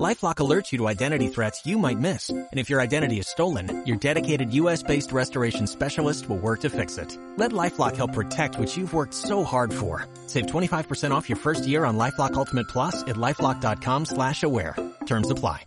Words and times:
LifeLock 0.00 0.36
alerts 0.36 0.72
you 0.72 0.78
to 0.78 0.88
identity 0.88 1.28
threats 1.28 1.66
you 1.66 1.78
might 1.78 1.98
miss. 1.98 2.30
And 2.30 2.48
if 2.58 2.70
your 2.70 2.80
identity 2.80 3.18
is 3.18 3.28
stolen, 3.28 3.84
your 3.86 3.98
dedicated 3.98 4.54
US-based 4.54 5.12
restoration 5.12 5.66
specialist 5.66 6.28
will 6.28 6.38
work 6.38 6.60
to 6.60 6.70
fix 6.70 6.96
it. 6.96 7.16
Let 7.36 7.52
LifeLock 7.52 7.96
help 7.96 8.12
protect 8.14 8.58
what 8.58 8.74
you've 8.76 8.94
worked 8.94 9.14
so 9.14 9.44
hard 9.44 9.72
for. 9.72 10.06
Save 10.26 10.46
25% 10.46 11.10
off 11.10 11.28
your 11.28 11.38
first 11.38 11.66
year 11.66 11.84
on 11.84 11.98
LifeLock 11.98 12.34
Ultimate 12.34 12.68
Plus 12.68 13.02
at 13.02 13.16
LifeLock.com 13.16 14.06
slash 14.06 14.42
aware. 14.42 14.76
Terms 15.06 15.30
apply. 15.30 15.66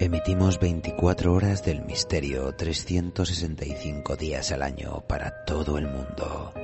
Emitimos 0.00 0.58
24 0.58 1.30
horas 1.30 1.62
del 1.62 1.82
misterio 1.84 2.54
365 2.56 4.16
días 4.16 4.50
al 4.50 4.62
año 4.62 5.04
para 5.06 5.44
todo 5.44 5.76
el 5.76 5.88
mundo. 5.88 6.54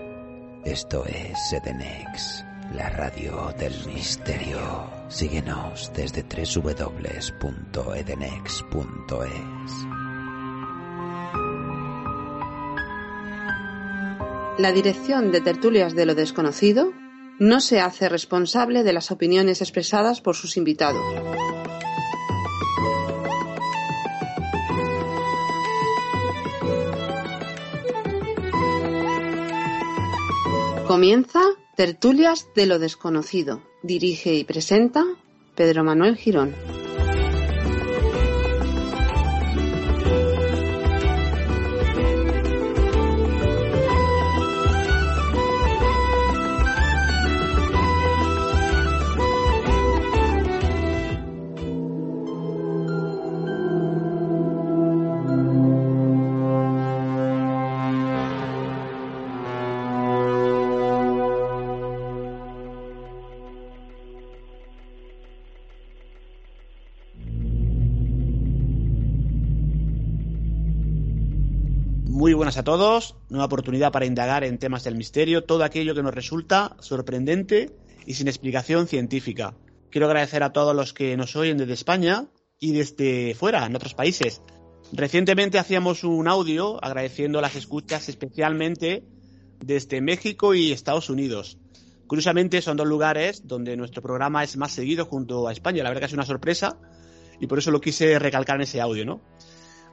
Esto 0.64 1.04
es 1.04 1.36
Sedenex. 1.50 2.46
La 2.74 2.90
radio 2.90 3.54
del 3.58 3.72
misterio. 3.86 4.90
Síguenos 5.08 5.92
desde 5.94 6.22
www.edenex.es. 6.22 7.16
La 14.58 14.72
dirección 14.72 15.32
de 15.32 15.40
Tertulias 15.40 15.94
de 15.94 16.06
lo 16.06 16.14
Desconocido 16.14 16.92
no 17.38 17.60
se 17.60 17.80
hace 17.80 18.08
responsable 18.08 18.82
de 18.82 18.92
las 18.92 19.10
opiniones 19.10 19.60
expresadas 19.60 20.20
por 20.20 20.34
sus 20.34 20.56
invitados. 20.56 21.02
Comienza 30.86 31.40
Tertulias 31.76 32.48
de 32.54 32.64
lo 32.64 32.78
desconocido. 32.78 33.60
Dirige 33.82 34.34
y 34.34 34.44
presenta 34.44 35.04
Pedro 35.54 35.84
Manuel 35.84 36.16
Girón. 36.16 36.54
Buenas 72.46 72.58
a 72.58 72.62
todos, 72.62 73.16
nueva 73.28 73.46
oportunidad 73.46 73.90
para 73.90 74.06
indagar 74.06 74.44
en 74.44 74.58
temas 74.58 74.84
del 74.84 74.94
misterio, 74.94 75.42
todo 75.42 75.64
aquello 75.64 75.96
que 75.96 76.02
nos 76.04 76.14
resulta 76.14 76.76
sorprendente 76.78 77.74
y 78.06 78.14
sin 78.14 78.28
explicación 78.28 78.86
científica. 78.86 79.56
Quiero 79.90 80.06
agradecer 80.06 80.44
a 80.44 80.52
todos 80.52 80.72
los 80.72 80.92
que 80.92 81.16
nos 81.16 81.34
oyen 81.34 81.58
desde 81.58 81.72
España 81.72 82.28
y 82.60 82.70
desde 82.70 83.34
fuera, 83.34 83.66
en 83.66 83.74
otros 83.74 83.94
países. 83.94 84.42
Recientemente 84.92 85.58
hacíamos 85.58 86.04
un 86.04 86.28
audio 86.28 86.78
agradeciendo 86.84 87.40
las 87.40 87.56
escuchas 87.56 88.08
especialmente 88.08 89.02
desde 89.58 90.00
México 90.00 90.54
y 90.54 90.70
Estados 90.70 91.10
Unidos. 91.10 91.58
Curiosamente 92.06 92.62
son 92.62 92.76
dos 92.76 92.86
lugares 92.86 93.48
donde 93.48 93.76
nuestro 93.76 94.02
programa 94.02 94.44
es 94.44 94.56
más 94.56 94.70
seguido 94.70 95.04
junto 95.04 95.48
a 95.48 95.52
España. 95.52 95.82
La 95.82 95.88
verdad 95.88 96.02
que 96.02 96.06
es 96.06 96.12
una 96.12 96.24
sorpresa 96.24 96.78
y 97.40 97.48
por 97.48 97.58
eso 97.58 97.72
lo 97.72 97.80
quise 97.80 98.20
recalcar 98.20 98.54
en 98.54 98.62
ese 98.62 98.80
audio, 98.80 99.04
¿no? 99.04 99.20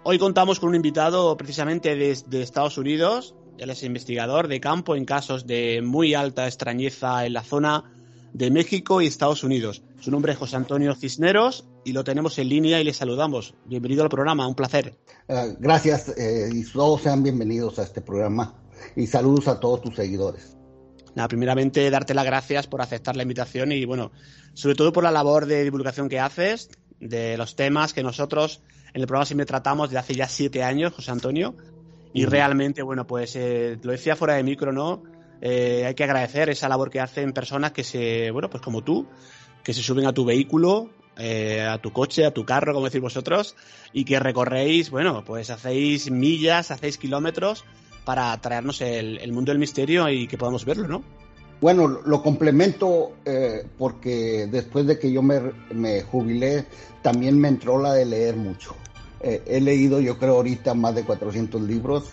Hoy 0.05 0.19
contamos 0.19 0.59
con 0.59 0.67
un 0.67 0.75
invitado 0.75 1.37
precisamente 1.37 1.95
desde 1.95 2.41
Estados 2.41 2.77
Unidos. 2.77 3.35
Él 3.57 3.69
es 3.69 3.83
investigador 3.83 4.49
de 4.49 4.59
campo 4.59 4.97
en 4.97 5.05
casos 5.05 5.47
de 5.47 5.81
muy 5.81 6.13
alta 6.13 6.45
extrañeza 6.45 7.25
en 7.25 7.31
la 7.31 7.41
zona 7.41 7.85
de 8.33 8.51
México 8.51 9.01
y 9.01 9.07
Estados 9.07 9.45
Unidos. 9.45 9.81
Su 10.01 10.11
nombre 10.11 10.33
es 10.33 10.37
José 10.37 10.57
Antonio 10.57 10.93
Cisneros 10.93 11.69
y 11.85 11.93
lo 11.93 12.03
tenemos 12.03 12.37
en 12.37 12.49
línea 12.49 12.81
y 12.81 12.83
le 12.83 12.93
saludamos. 12.93 13.55
Bienvenido 13.63 14.03
al 14.03 14.09
programa, 14.09 14.45
un 14.45 14.55
placer. 14.55 14.97
Uh, 15.29 15.55
gracias 15.57 16.09
eh, 16.17 16.49
y 16.51 16.65
todos 16.65 17.01
sean 17.01 17.23
bienvenidos 17.23 17.79
a 17.79 17.83
este 17.83 18.01
programa 18.01 18.55
y 18.97 19.07
saludos 19.07 19.47
a 19.47 19.61
todos 19.61 19.83
tus 19.83 19.95
seguidores. 19.95 20.57
Nada, 21.15 21.29
primeramente 21.29 21.89
darte 21.89 22.13
las 22.13 22.25
gracias 22.25 22.67
por 22.67 22.81
aceptar 22.81 23.15
la 23.15 23.23
invitación 23.23 23.71
y 23.71 23.85
bueno, 23.85 24.11
sobre 24.53 24.75
todo 24.75 24.91
por 24.91 25.03
la 25.03 25.11
labor 25.11 25.45
de 25.45 25.63
divulgación 25.63 26.09
que 26.09 26.19
haces 26.19 26.69
de 27.09 27.37
los 27.37 27.55
temas 27.55 27.93
que 27.93 28.03
nosotros 28.03 28.61
en 28.93 29.01
el 29.01 29.07
programa 29.07 29.25
siempre 29.25 29.45
tratamos 29.45 29.89
de 29.89 29.97
hace 29.97 30.13
ya 30.13 30.27
siete 30.27 30.63
años, 30.63 30.93
José 30.93 31.11
Antonio, 31.11 31.55
y 32.13 32.25
mm. 32.25 32.29
realmente, 32.29 32.81
bueno, 32.83 33.07
pues 33.07 33.35
eh, 33.35 33.77
lo 33.81 33.91
decía 33.91 34.15
fuera 34.15 34.35
de 34.35 34.43
micro, 34.43 34.71
¿no? 34.71 35.03
Eh, 35.41 35.83
hay 35.85 35.95
que 35.95 36.03
agradecer 36.03 36.49
esa 36.49 36.69
labor 36.69 36.89
que 36.89 36.99
hacen 36.99 37.33
personas 37.33 37.71
que 37.71 37.83
se, 37.83 38.31
bueno, 38.31 38.49
pues 38.49 38.61
como 38.61 38.83
tú, 38.83 39.07
que 39.63 39.73
se 39.73 39.81
suben 39.81 40.05
a 40.05 40.13
tu 40.13 40.23
vehículo, 40.23 40.91
eh, 41.17 41.61
a 41.61 41.79
tu 41.79 41.91
coche, 41.91 42.25
a 42.25 42.31
tu 42.31 42.45
carro, 42.45 42.73
como 42.73 42.85
decís 42.85 43.01
vosotros, 43.01 43.55
y 43.91 44.05
que 44.05 44.19
recorréis, 44.19 44.89
bueno, 44.89 45.23
pues 45.25 45.49
hacéis 45.49 46.11
millas, 46.11 46.71
hacéis 46.71 46.97
kilómetros 46.97 47.65
para 48.05 48.39
traernos 48.41 48.81
el, 48.81 49.17
el 49.19 49.31
mundo 49.31 49.51
del 49.51 49.59
misterio 49.59 50.07
y 50.09 50.27
que 50.27 50.37
podamos 50.37 50.65
verlo, 50.65 50.87
¿no? 50.87 51.03
Bueno, 51.61 51.87
lo 51.87 52.21
complemento 52.21 53.13
eh, 53.23 53.65
porque 53.77 54.47
después 54.51 54.85
de 54.85 54.99
que 54.99 55.11
yo 55.11 55.21
me, 55.21 56.01
jubilé, 56.01 56.65
también 57.01 57.39
me 57.39 57.47
entró 57.47 57.81
la 57.81 57.93
de 57.93 58.05
leer 58.05 58.35
mucho. 58.35 58.75
Eh, 59.21 59.41
he 59.45 59.61
leído, 59.61 60.01
yo 60.01 60.17
creo, 60.17 60.35
ahorita 60.35 60.73
más 60.73 60.95
de 60.95 61.03
400 61.03 61.61
libros 61.61 62.09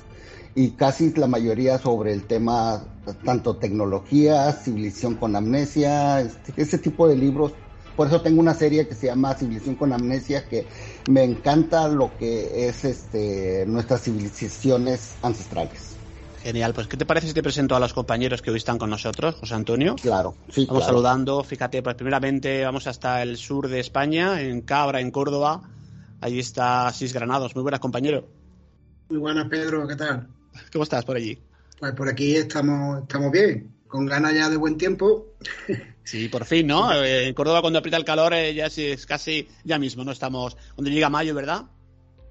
y 0.55 0.71
casi 0.71 1.13
la 1.15 1.27
mayoría 1.27 1.79
sobre 1.79 2.13
el 2.13 2.25
tema, 2.25 2.85
tanto 3.25 3.57
tecnología, 3.57 4.53
civilización 4.53 5.17
con 5.17 5.37
amnesia, 5.37 6.21
este, 6.21 6.53
ese 6.57 6.79
tipo 6.79 7.09
de 7.09 7.17
libros. 7.17 7.53
Por 7.97 8.07
eso 8.07 8.23
tengo 8.23 8.41
una 8.41 8.55
serie 8.55 8.89
que 8.89 8.95
se 8.95 9.07
llama 9.07 9.35
Civilización 9.35 9.75
con 9.75 9.93
amnesia, 9.93 10.49
que 10.49 10.67
me 11.09 11.23
encanta 11.23 11.87
lo 11.89 12.17
que 12.17 12.69
es 12.69 12.85
este, 12.85 13.65
nuestras 13.67 14.03
civilizaciones 14.03 15.17
ancestrales. 15.23 15.90
Genial, 16.43 16.73
pues 16.73 16.87
¿qué 16.87 16.97
te 16.97 17.05
parece 17.05 17.29
si 17.29 17.35
te 17.35 17.43
presento 17.43 17.77
a 17.77 17.81
los 17.81 17.93
compañeros 17.93 18.41
que 18.41 18.51
hoy 18.51 18.57
están 18.57 18.79
con 18.79 18.89
nosotros, 18.89 19.35
José 19.37 19.55
Antonio? 19.55 19.97
Claro, 19.97 20.35
sí. 20.49 20.65
Vamos 20.67 20.85
claro. 20.85 20.95
saludando, 20.95 21.45
fíjate, 21.45 21.83
pues 21.83 21.97
primeramente 21.97 22.65
vamos 22.65 22.87
hasta 22.87 23.23
el 23.23 23.37
sur 23.37 23.69
de 23.69 23.81
España, 23.81 24.41
en 24.41 24.63
Cabra, 24.63 25.01
en 25.01 25.11
Córdoba. 25.11 25.61
Ahí 26.23 26.39
está 26.39 26.91
Sis 26.93 27.13
Granados. 27.13 27.55
Muy 27.55 27.63
buenas, 27.63 27.81
compañero. 27.81 28.27
Muy 29.11 29.19
buenas, 29.19 29.49
Pedro, 29.49 29.87
¿qué 29.87 29.97
tal? 29.97 30.29
¿Cómo 30.73 30.85
estás 30.85 31.05
por 31.05 31.17
allí? 31.17 31.39
Pues 31.79 31.93
por 31.93 32.09
aquí 32.09 32.37
estamos, 32.37 33.03
estamos 33.03 33.31
bien, 33.33 33.75
con 33.87 34.07
ganas 34.07 34.35
ya 34.35 34.49
de 34.49 34.57
buen 34.57 34.77
tiempo. 34.79 35.35
Sí, 36.03 36.29
por 36.29 36.45
fin, 36.45 36.67
¿no? 36.67 36.93
En 37.05 37.33
Córdoba 37.35 37.61
cuando 37.61 37.79
aprieta 37.79 37.97
el 37.97 38.05
calor 38.05 38.35
eh, 38.35 38.53
ya 38.53 38.67
es 38.67 39.07
casi 39.07 39.47
ya 39.63 39.79
mismo, 39.79 40.03
¿no? 40.03 40.11
Estamos, 40.11 40.57
cuando 40.75 40.91
llega 40.91 41.09
mayo, 41.09 41.37
¿verdad? 41.37 41.67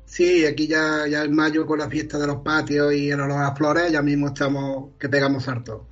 Sí, 0.09 0.43
aquí 0.43 0.67
ya, 0.67 1.05
ya 1.07 1.23
en 1.23 1.35
mayo 1.35 1.67
con 1.67 1.77
la 1.77 1.87
fiesta 1.87 2.17
de 2.17 2.25
los 2.25 2.37
patios 2.37 2.91
y 2.93 3.11
el 3.11 3.21
olor 3.21 3.37
a 3.37 3.49
las 3.49 3.57
flores, 3.57 3.91
ya 3.91 4.01
mismo 4.01 4.27
estamos 4.27 4.89
que 4.99 5.07
pegamos 5.07 5.47
harto. 5.47 5.87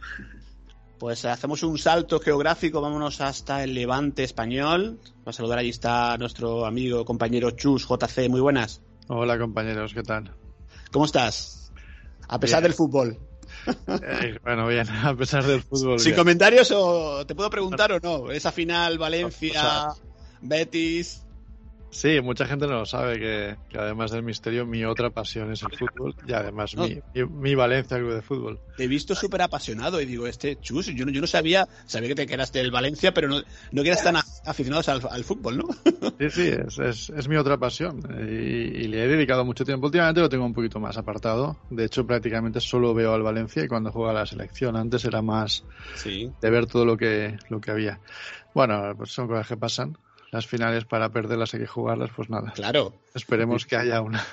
Pues 0.97 1.23
hacemos 1.25 1.61
un 1.61 1.77
salto 1.77 2.19
geográfico, 2.19 2.81
vámonos 2.81 3.21
hasta 3.21 3.63
el 3.63 3.75
Levante 3.75 4.23
español. 4.23 4.99
Para 5.23 5.33
saludar, 5.33 5.59
allí 5.59 5.69
está 5.69 6.17
nuestro 6.17 6.65
amigo, 6.65 7.05
compañero 7.05 7.51
Chus, 7.51 7.87
JC, 7.87 8.27
muy 8.27 8.41
buenas. 8.41 8.81
Hola 9.07 9.37
compañeros, 9.37 9.93
¿qué 9.93 10.01
tal? 10.01 10.33
¿Cómo 10.91 11.05
estás? 11.05 11.71
A 12.27 12.39
pesar 12.39 12.61
bien. 12.61 12.71
del 12.71 12.73
fútbol. 12.73 13.19
Eh, 13.87 14.39
bueno, 14.43 14.67
bien, 14.67 14.89
a 15.03 15.15
pesar 15.15 15.45
del 15.45 15.61
fútbol. 15.61 15.99
¿Sin 15.99 16.13
bien. 16.13 16.21
comentarios 16.21 16.71
o 16.71 17.23
te 17.27 17.35
puedo 17.35 17.51
preguntar 17.51 17.91
o 17.91 17.99
no? 17.99 18.31
Esa 18.31 18.51
final, 18.51 18.97
Valencia, 18.97 19.49
O 19.49 19.53
sea, 19.53 19.89
Betis. 20.41 21.21
Sí, 21.97 22.21
mucha 22.21 22.45
gente 22.45 22.67
no 22.67 22.73
lo 22.73 22.85
sabe 22.85 23.17
que, 23.17 23.57
que 23.69 23.77
además 23.79 24.11
del 24.11 24.21
misterio, 24.21 24.67
mi 24.67 24.85
otra 24.85 25.09
pasión 25.09 25.51
es 25.51 25.63
el 25.63 25.71
fútbol 25.75 26.15
y 26.27 26.33
además 26.33 26.75
No. 26.75 26.87
mi, 26.87 26.99
mi, 27.13 27.25
mi 27.25 27.55
Valencia 27.55 27.97
Club 27.97 28.13
de 28.13 28.21
Fútbol. 28.21 28.59
Te 28.75 28.83
he 28.83 28.87
visto 28.87 29.15
súper 29.15 29.41
apasionado 29.41 29.99
y 29.99 30.05
digo, 30.05 30.27
este 30.27 30.59
Chus, 30.59 30.85
yo 30.87 31.05
no, 31.05 31.11
yo 31.11 31.21
no 31.21 31.27
sabía, 31.27 31.67
sabía 31.87 32.09
que 32.09 32.15
te 32.15 32.27
quedas 32.27 32.51
del 32.51 32.69
Valencia, 32.69 33.13
pero 33.15 33.27
no, 33.27 33.41
no 33.71 33.81
que 33.81 33.89
eras 33.89 34.03
tan 34.03 34.15
aficionados 34.45 34.87
al, 34.89 35.01
al 35.09 35.23
fútbol, 35.23 35.57
¿no? 35.57 35.67
Sí, 36.19 36.29
sí, 36.31 36.47
es, 36.47 36.79
es, 36.79 37.09
es 37.11 37.27
mi 37.27 37.35
otra 37.35 37.57
pasión 37.59 37.99
y, 38.19 38.23
y 38.33 38.87
le 38.87 39.03
he 39.03 39.07
dedicado 39.07 39.45
mucho 39.45 39.63
tiempo. 39.63 39.85
Últimamente 39.85 40.19
lo 40.19 40.29
tengo 40.29 40.45
un 40.45 40.53
poquito 40.53 40.79
más 40.79 40.97
apartado. 40.97 41.59
De 41.69 41.85
hecho, 41.85 42.07
prácticamente 42.07 42.59
solo 42.59 42.93
veo 42.95 43.13
al 43.13 43.21
Valencia 43.21 43.63
y 43.63 43.67
cuando 43.67 43.91
juega 43.91 44.13
la 44.13 44.25
selección. 44.25 44.75
Antes 44.75 45.05
era 45.05 45.21
más 45.21 45.63
Sí. 45.95 46.31
de 46.41 46.49
ver 46.49 46.65
todo 46.65 46.85
lo 46.85 46.97
que, 46.97 47.37
lo 47.49 47.61
que 47.61 47.69
había. 47.71 48.01
Bueno, 48.53 48.93
pues 48.97 49.11
son 49.11 49.27
cosas 49.27 49.47
que 49.47 49.57
pasan. 49.57 49.95
Las 50.31 50.45
finales 50.45 50.85
para 50.85 51.09
perderlas 51.09 51.53
hay 51.53 51.61
que 51.61 51.67
jugarlas, 51.67 52.09
pues 52.15 52.29
nada. 52.29 52.51
Claro. 52.51 52.93
Esperemos 53.13 53.65
que 53.65 53.75
haya 53.75 54.01
una, 54.01 54.25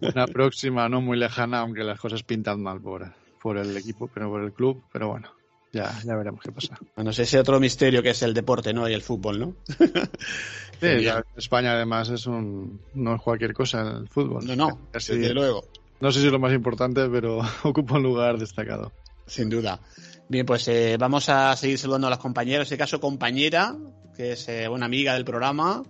una 0.00 0.26
próxima 0.26 0.88
no 0.88 1.00
muy 1.00 1.18
lejana, 1.18 1.60
aunque 1.60 1.84
las 1.84 1.98
cosas 1.98 2.22
pintan 2.22 2.62
mal 2.62 2.80
por, 2.80 3.12
por 3.40 3.56
el 3.58 3.76
equipo, 3.76 4.08
pero 4.12 4.30
por 4.30 4.42
el 4.42 4.52
club, 4.52 4.82
pero 4.92 5.08
bueno. 5.08 5.30
Ya, 5.72 5.92
ya 6.02 6.16
veremos 6.16 6.40
qué 6.42 6.50
pasa. 6.50 6.78
Bueno, 6.96 7.10
es 7.10 7.18
ese 7.18 7.38
otro 7.38 7.60
misterio 7.60 8.02
que 8.02 8.10
es 8.10 8.22
el 8.22 8.32
deporte, 8.32 8.72
¿no? 8.72 8.88
Y 8.88 8.94
el 8.94 9.02
fútbol, 9.02 9.38
¿no? 9.38 9.54
sí, 10.80 11.02
ya, 11.02 11.22
España 11.36 11.72
además 11.72 12.08
es 12.08 12.26
un, 12.26 12.80
no 12.94 13.16
es 13.16 13.20
cualquier 13.20 13.52
cosa 13.52 13.82
el 13.82 14.08
fútbol. 14.08 14.46
No, 14.46 14.56
no, 14.56 14.78
Así, 14.94 15.18
desde 15.18 15.34
luego. 15.34 15.64
No 16.00 16.10
sé 16.10 16.20
si 16.20 16.26
es 16.26 16.32
lo 16.32 16.38
más 16.38 16.54
importante, 16.54 17.06
pero 17.10 17.40
ocupa 17.64 17.96
un 17.96 18.02
lugar 18.02 18.38
destacado. 18.38 18.92
Sin 19.28 19.48
duda. 19.48 19.80
Bien, 20.28 20.44
pues 20.44 20.66
eh, 20.68 20.96
vamos 20.98 21.28
a 21.28 21.54
seguir 21.56 21.78
saludando 21.78 22.08
a 22.08 22.10
las 22.10 22.18
compañeras. 22.18 22.60
En 22.60 22.62
este 22.62 22.78
caso, 22.78 23.00
compañera, 23.00 23.76
que 24.16 24.32
es 24.32 24.48
eh, 24.48 24.68
una 24.68 24.86
amiga 24.86 25.14
del 25.14 25.24
programa, 25.24 25.84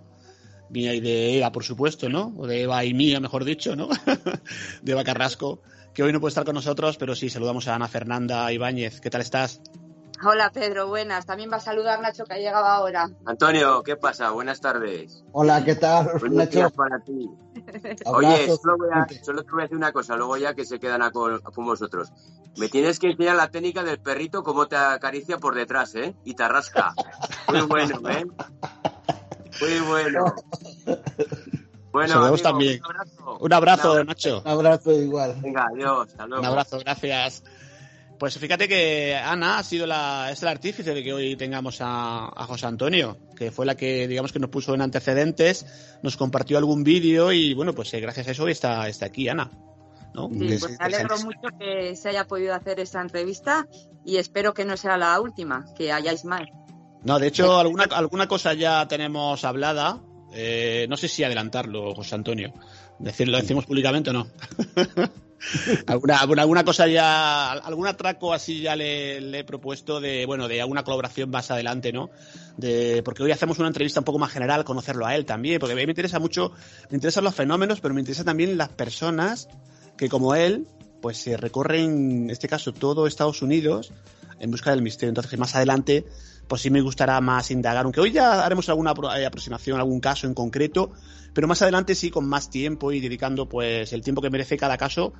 mía 0.69 0.93
y 0.93 0.99
de 0.99 1.37
Eva, 1.37 1.51
por 1.51 1.63
supuesto, 1.63 2.07
¿no? 2.09 2.33
O 2.37 2.45
de 2.45 2.61
Eva 2.61 2.85
y 2.85 2.93
mía, 2.93 3.19
mejor 3.19 3.43
dicho, 3.43 3.75
¿no? 3.75 3.89
de 4.83 4.91
Eva 4.91 5.03
Carrasco 5.03 5.61
que 5.93 6.03
hoy 6.03 6.13
no 6.13 6.19
puede 6.19 6.29
estar 6.29 6.45
con 6.45 6.55
nosotros, 6.55 6.97
pero 6.97 7.15
sí, 7.15 7.29
saludamos 7.29 7.67
a 7.67 7.75
Ana 7.75 7.87
Fernanda 7.87 8.51
Ibáñez. 8.51 9.01
¿Qué 9.01 9.09
tal 9.09 9.21
estás? 9.21 9.61
Hola 10.25 10.49
Pedro, 10.49 10.87
buenas. 10.87 11.25
También 11.25 11.51
va 11.51 11.57
a 11.57 11.59
saludar 11.61 12.01
Nacho 12.01 12.25
que 12.25 12.33
ha 12.33 12.37
llegado 12.37 12.65
ahora. 12.65 13.09
Antonio, 13.25 13.83
¿qué 13.83 13.95
pasa? 13.95 14.31
Buenas 14.31 14.59
tardes. 14.59 15.23
Hola, 15.31 15.63
¿qué 15.63 15.75
tal? 15.75 16.09
Buenos 16.19 16.49
días 16.49 16.71
para 16.73 16.99
ti. 16.99 17.29
Oye, 18.05 18.47
solo, 18.55 18.77
voy 18.77 18.89
a, 18.93 19.07
solo, 19.23 19.43
te 19.43 19.51
voy 19.51 19.61
a 19.61 19.63
decir 19.63 19.77
una 19.77 19.91
cosa, 19.91 20.15
luego 20.15 20.37
ya 20.37 20.53
que 20.53 20.65
se 20.65 20.79
quedan 20.79 21.01
a 21.01 21.11
con, 21.11 21.39
con, 21.39 21.65
vosotros. 21.65 22.11
Me 22.57 22.69
tienes 22.69 22.99
que 22.99 23.07
enseñar 23.07 23.35
la 23.35 23.49
técnica 23.49 23.83
del 23.83 23.99
perrito, 23.99 24.43
cómo 24.43 24.67
te 24.67 24.75
acaricia 24.75 25.37
por 25.37 25.55
detrás, 25.55 25.95
¿eh? 25.95 26.15
Y 26.23 26.33
te 26.33 26.47
rasca. 26.47 26.93
Muy 27.47 27.61
bueno, 27.61 28.09
¿eh? 28.09 28.25
Muy 29.61 29.79
bueno. 29.87 30.35
Bueno, 31.91 32.13
amigo, 32.19 32.37
también. 32.37 32.81
Un 32.83 32.91
abrazo, 32.91 33.37
un 33.39 33.53
abrazo, 33.53 33.91
un 33.91 33.97
abrazo. 33.97 34.03
Nacho. 34.03 34.41
Un 34.41 34.47
abrazo 34.47 34.91
igual. 34.91 35.35
Venga, 35.41 35.67
adiós. 35.73 36.07
Hasta 36.07 36.27
luego. 36.27 36.41
Un 36.41 36.47
abrazo, 36.47 36.79
gracias. 36.79 37.43
Pues 38.19 38.37
fíjate 38.37 38.67
que 38.67 39.15
Ana 39.15 39.59
ha 39.59 39.63
sido 39.63 39.87
la, 39.87 40.29
es 40.29 40.41
el 40.41 40.49
artífice 40.49 40.93
de 40.93 41.01
que 41.01 41.13
hoy 41.13 41.37
tengamos 41.37 41.79
a, 41.79 42.25
a, 42.25 42.45
José 42.45 42.65
Antonio, 42.65 43.17
que 43.37 43.49
fue 43.49 43.65
la 43.65 43.75
que, 43.75 44.09
digamos, 44.09 44.33
que 44.33 44.39
nos 44.39 44.49
puso 44.49 44.75
en 44.75 44.81
antecedentes, 44.81 45.65
nos 46.03 46.17
compartió 46.17 46.57
algún 46.57 46.83
vídeo 46.83 47.31
y, 47.31 47.53
bueno, 47.53 47.73
pues 47.73 47.93
eh, 47.93 48.01
gracias 48.01 48.27
a 48.27 48.31
eso 48.31 48.45
está, 48.49 48.89
está 48.89 49.05
aquí 49.05 49.29
Ana. 49.29 49.49
¿no? 50.13 50.27
Sí, 50.33 50.57
pues 50.59 50.77
me 50.77 50.85
alegro 50.85 51.17
mucho 51.19 51.47
que 51.57 51.95
se 51.95 52.09
haya 52.09 52.27
podido 52.27 52.53
hacer 52.53 52.81
esta 52.81 52.99
entrevista 52.99 53.65
y 54.03 54.17
espero 54.17 54.53
que 54.53 54.65
no 54.65 54.75
sea 54.75 54.97
la 54.97 55.17
última, 55.21 55.65
que 55.77 55.93
hayáis 55.93 56.25
más. 56.25 56.43
No, 57.03 57.19
de 57.19 57.27
hecho, 57.27 57.57
alguna, 57.57 57.85
alguna 57.85 58.27
cosa 58.27 58.53
ya 58.53 58.85
tenemos 58.89 59.45
hablada. 59.45 60.01
Eh, 60.33 60.87
no 60.89 60.97
sé 60.97 61.07
si 61.07 61.23
adelantarlo, 61.23 61.95
José 61.95 62.15
Antonio. 62.15 62.53
Decirlo, 62.99 63.37
decimos 63.37 63.65
públicamente 63.65 64.09
o 64.09 64.13
no. 64.13 64.27
alguna, 65.87 66.19
alguna 66.19 66.63
cosa 66.63 66.87
ya, 66.87 67.51
algún 67.51 67.87
atraco 67.87 68.33
así 68.33 68.61
ya 68.61 68.75
le, 68.75 69.39
he 69.39 69.43
propuesto 69.43 69.99
de, 69.99 70.25
bueno, 70.25 70.47
de 70.47 70.61
alguna 70.61 70.83
colaboración 70.83 71.29
más 71.29 71.51
adelante, 71.51 71.91
¿no? 71.91 72.09
De, 72.57 73.01
porque 73.03 73.23
hoy 73.23 73.31
hacemos 73.31 73.59
una 73.59 73.67
entrevista 73.67 74.01
un 74.01 74.05
poco 74.05 74.19
más 74.19 74.31
general, 74.31 74.63
conocerlo 74.63 75.05
a 75.05 75.15
él 75.15 75.25
también, 75.25 75.59
porque 75.59 75.73
a 75.73 75.75
mí 75.75 75.85
me 75.85 75.91
interesa 75.91 76.19
mucho, 76.19 76.51
me 76.89 76.95
interesan 76.95 77.23
los 77.23 77.35
fenómenos, 77.35 77.79
pero 77.81 77.93
me 77.93 78.01
interesa 78.01 78.23
también 78.23 78.57
las 78.57 78.69
personas 78.69 79.47
que 79.97 80.09
como 80.09 80.35
él, 80.35 80.67
pues 81.01 81.17
se 81.17 81.37
recorren, 81.37 82.23
en 82.23 82.29
este 82.29 82.47
caso, 82.47 82.73
todo 82.73 83.07
Estados 83.07 83.41
Unidos 83.41 83.91
en 84.39 84.51
busca 84.51 84.71
del 84.71 84.81
misterio. 84.81 85.09
Entonces, 85.09 85.37
más 85.37 85.55
adelante, 85.55 86.05
pues 86.49 86.63
sí 86.63 86.71
me 86.71 86.81
gustará 86.81 87.21
más 87.21 87.51
indagar, 87.51 87.85
aunque 87.85 88.01
hoy 88.01 88.11
ya 88.11 88.43
haremos 88.43 88.67
alguna 88.67 88.91
aproximación, 88.91 89.79
algún 89.79 89.99
caso 89.99 90.25
en 90.25 90.33
concreto, 90.33 90.91
pero 91.31 91.47
más 91.47 91.61
adelante 91.61 91.93
sí 91.93 92.09
con 92.09 92.27
más 92.27 92.49
tiempo 92.49 92.91
y 92.91 92.99
dedicando 92.99 93.47
pues 93.47 93.93
el 93.93 94.01
tiempo 94.01 94.21
que 94.21 94.31
merece 94.31 94.57
cada 94.57 94.75
caso, 94.75 95.13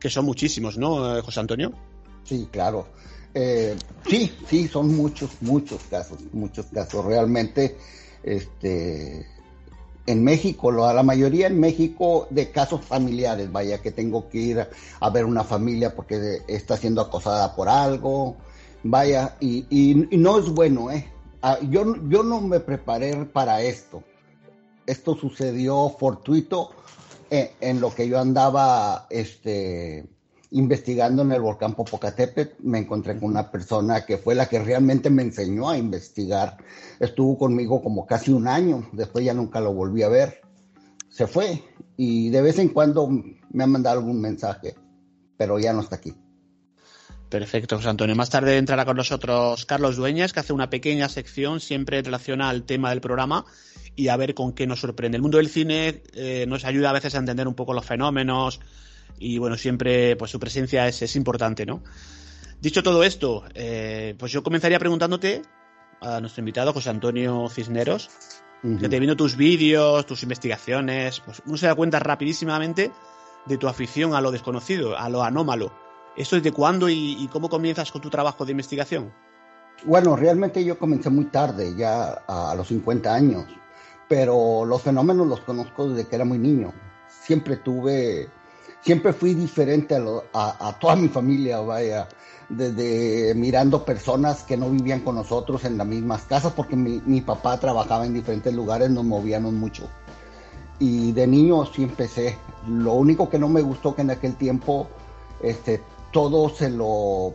que 0.00 0.10
son 0.10 0.24
muchísimos, 0.24 0.76
¿no, 0.76 1.22
José 1.22 1.38
Antonio? 1.40 1.72
Sí, 2.24 2.48
claro. 2.50 2.88
Eh, 3.32 3.76
sí, 4.06 4.36
sí, 4.48 4.66
son 4.66 4.94
muchos, 4.94 5.30
muchos 5.40 5.82
casos, 5.88 6.18
muchos 6.32 6.66
casos. 6.66 7.04
Realmente, 7.04 7.78
este, 8.24 9.24
en 10.04 10.24
México, 10.24 10.72
la 10.72 11.02
mayoría 11.04 11.46
en 11.46 11.60
México 11.60 12.26
de 12.30 12.50
casos 12.50 12.84
familiares, 12.84 13.52
vaya, 13.52 13.80
que 13.80 13.92
tengo 13.92 14.28
que 14.28 14.38
ir 14.38 14.68
a 14.98 15.10
ver 15.10 15.24
una 15.24 15.44
familia 15.44 15.94
porque 15.94 16.42
está 16.48 16.76
siendo 16.76 17.00
acosada 17.00 17.54
por 17.54 17.68
algo, 17.68 18.36
vaya, 18.84 19.36
y, 19.40 19.66
y, 19.70 20.16
no 20.16 20.38
es 20.38 20.48
bueno, 20.48 20.90
¿eh? 20.90 21.10
Ah, 21.42 21.58
yo, 21.70 21.96
yo 22.08 22.22
no 22.22 22.40
me 22.40 22.60
preparé 22.60 23.24
para 23.26 23.62
esto 23.62 24.02
esto 24.86 25.14
sucedió 25.14 25.88
fortuito 25.98 26.70
en, 27.30 27.48
en, 27.60 27.80
lo 27.80 27.94
que 27.94 28.08
yo 28.08 28.18
andaba 28.18 29.06
este, 29.10 30.06
investigando 30.50 31.22
en 31.22 31.32
el 31.32 31.40
volcán 31.40 31.74
Popocatépetl. 31.74 32.62
Me 32.62 32.78
encontré 32.78 33.18
con 33.18 33.30
una 33.30 33.50
persona 33.50 34.04
que 34.04 34.18
fue 34.18 34.34
la 34.34 34.46
que 34.46 34.58
realmente 34.58 35.10
me 35.10 35.22
enseñó 35.22 35.68
a 35.68 35.78
investigar. 35.78 36.58
Estuvo 37.00 37.38
conmigo 37.38 37.82
como 37.82 38.06
casi 38.06 38.32
un 38.32 38.48
año, 38.48 38.88
después 38.92 39.24
ya 39.24 39.34
nunca 39.34 39.60
lo 39.60 39.72
volví 39.72 40.02
a 40.02 40.08
ver. 40.08 40.40
Se 41.08 41.26
fue 41.26 41.62
y 41.96 42.30
de 42.30 42.42
vez 42.42 42.58
en 42.58 42.68
cuando 42.68 43.08
me 43.08 43.64
ha 43.64 43.66
mandado 43.66 43.98
algún 43.98 44.20
mensaje, 44.20 44.74
pero 45.36 45.58
ya 45.58 45.72
no 45.72 45.80
está 45.80 45.96
aquí. 45.96 46.14
Perfecto, 47.32 47.76
José 47.76 47.88
Antonio. 47.88 48.14
Más 48.14 48.28
tarde 48.28 48.58
entrará 48.58 48.84
con 48.84 48.94
nosotros 48.94 49.64
Carlos 49.64 49.96
Dueñas, 49.96 50.34
que 50.34 50.40
hace 50.40 50.52
una 50.52 50.68
pequeña 50.68 51.08
sección 51.08 51.60
siempre 51.60 51.96
en 51.96 52.04
relación 52.04 52.42
al 52.42 52.64
tema 52.64 52.90
del 52.90 53.00
programa 53.00 53.46
y 53.96 54.08
a 54.08 54.18
ver 54.18 54.34
con 54.34 54.52
qué 54.52 54.66
nos 54.66 54.80
sorprende. 54.80 55.16
El 55.16 55.22
mundo 55.22 55.38
del 55.38 55.48
cine 55.48 56.02
eh, 56.12 56.44
nos 56.46 56.66
ayuda 56.66 56.90
a 56.90 56.92
veces 56.92 57.14
a 57.14 57.18
entender 57.18 57.48
un 57.48 57.54
poco 57.54 57.72
los 57.72 57.86
fenómenos 57.86 58.60
y 59.18 59.38
bueno, 59.38 59.56
siempre 59.56 60.14
pues 60.16 60.30
su 60.30 60.38
presencia 60.38 60.86
es, 60.86 61.00
es 61.00 61.16
importante, 61.16 61.64
¿no? 61.64 61.82
Dicho 62.60 62.82
todo 62.82 63.02
esto, 63.02 63.44
eh, 63.54 64.14
pues 64.18 64.30
yo 64.30 64.42
comenzaría 64.42 64.78
preguntándote 64.78 65.40
a 66.02 66.20
nuestro 66.20 66.42
invitado 66.42 66.74
José 66.74 66.90
Antonio 66.90 67.48
Cisneros, 67.48 68.10
uh 68.62 68.68
-huh. 68.68 68.78
que 68.78 68.90
te 68.90 69.00
vino 69.00 69.16
tus 69.16 69.36
vídeos, 69.36 70.04
tus 70.04 70.22
investigaciones, 70.22 71.20
pues 71.20 71.40
uno 71.46 71.56
se 71.56 71.64
da 71.64 71.74
cuenta 71.74 71.98
rapidísimamente 71.98 72.92
de 73.46 73.56
tu 73.56 73.68
afición 73.68 74.14
a 74.14 74.20
lo 74.20 74.32
desconocido, 74.32 74.98
a 74.98 75.08
lo 75.08 75.22
anómalo. 75.22 75.81
¿Eso 76.16 76.36
es 76.36 76.42
de 76.42 76.52
cuándo 76.52 76.88
y, 76.88 77.28
cómo 77.32 77.48
comienzas 77.48 77.90
con 77.90 78.02
tu 78.02 78.10
trabajo 78.10 78.44
de 78.44 78.52
investigación? 78.52 79.12
Bueno, 79.84 80.14
realmente 80.14 80.64
yo 80.64 80.78
comencé 80.78 81.10
muy 81.10 81.24
tarde, 81.26 81.74
ya 81.76 82.22
a 82.28 82.54
los 82.54 82.68
50 82.68 83.12
años 83.12 83.46
pero 84.12 84.66
los 84.66 84.82
fenómenos 84.82 85.26
los 85.26 85.40
conozco 85.40 85.88
desde 85.88 86.06
que 86.06 86.16
era 86.16 86.26
muy 86.26 86.38
niño. 86.38 86.74
Siempre 87.08 87.56
tuve, 87.56 88.28
siempre 88.82 89.14
fui 89.14 89.32
diferente 89.32 89.96
a, 90.34 90.76
toda 90.78 90.96
mi 90.96 91.08
familia, 91.08 91.60
vaya, 91.60 92.06
desde 92.50 93.34
mirando 93.34 93.86
personas 93.86 94.42
que 94.42 94.58
no 94.58 94.68
vivían 94.68 95.00
con 95.00 95.14
nosotros 95.14 95.64
en 95.64 95.78
las 95.78 95.86
mismas 95.86 96.24
casas, 96.24 96.52
porque 96.52 96.76
mi, 96.76 97.00
mi 97.06 97.22
papá 97.22 97.58
trabajaba 97.58 98.04
en 98.04 98.12
diferentes 98.12 98.52
lugares, 98.52 98.90
nos 98.90 99.04
movíamos 99.04 99.54
mucho. 99.54 99.88
Y 100.78 101.12
de 101.12 101.26
niño 101.26 101.64
sí 101.64 101.84
empecé. 101.84 102.36
Lo 102.68 102.92
único 102.92 103.30
que 103.30 103.38
no 103.38 103.48
me 103.48 103.62
gustó 103.62 103.94
que 103.94 104.02
en 104.02 104.10
aquel 104.10 104.36
tiempo, 104.36 104.88
este, 105.42 105.80
todo 106.12 106.48
se 106.50 106.70
lo, 106.70 107.32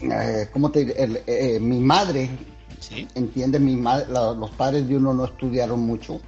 eh, 0.00 0.48
¿cómo 0.52 0.70
te 0.70 0.80
diré? 0.80 1.02
El, 1.02 1.22
eh, 1.26 1.58
mi 1.60 1.80
madre 1.80 2.30
¿Sí? 2.80 3.06
entiende 3.14 3.58
mi 3.58 3.76
madre, 3.76 4.06
la, 4.10 4.32
los 4.32 4.50
padres 4.52 4.88
de 4.88 4.96
uno 4.96 5.12
no 5.12 5.24
estudiaron 5.24 5.80
mucho 5.80 6.20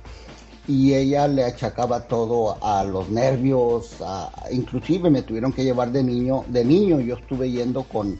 y 0.66 0.92
ella 0.92 1.26
le 1.26 1.44
achacaba 1.44 2.06
todo 2.06 2.62
a 2.62 2.84
los 2.84 3.08
nervios, 3.08 3.96
a, 4.02 4.30
inclusive 4.50 5.08
me 5.08 5.22
tuvieron 5.22 5.52
que 5.52 5.64
llevar 5.64 5.90
de 5.90 6.02
niño, 6.02 6.44
de 6.48 6.64
niño 6.64 7.00
yo 7.00 7.14
estuve 7.14 7.50
yendo 7.50 7.84
con, 7.84 8.18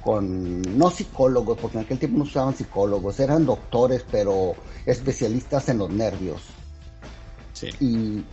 con 0.00 0.62
no 0.78 0.90
psicólogos, 0.92 1.58
porque 1.58 1.78
en 1.78 1.84
aquel 1.84 1.98
tiempo 1.98 2.18
no 2.18 2.24
usaban 2.24 2.54
psicólogos, 2.56 3.18
eran 3.18 3.44
doctores, 3.44 4.04
pero 4.08 4.54
especialistas 4.86 5.68
en 5.68 5.78
los 5.78 5.90
nervios. 5.90 6.42
Sí. 7.52 7.68
Y, 7.80 8.24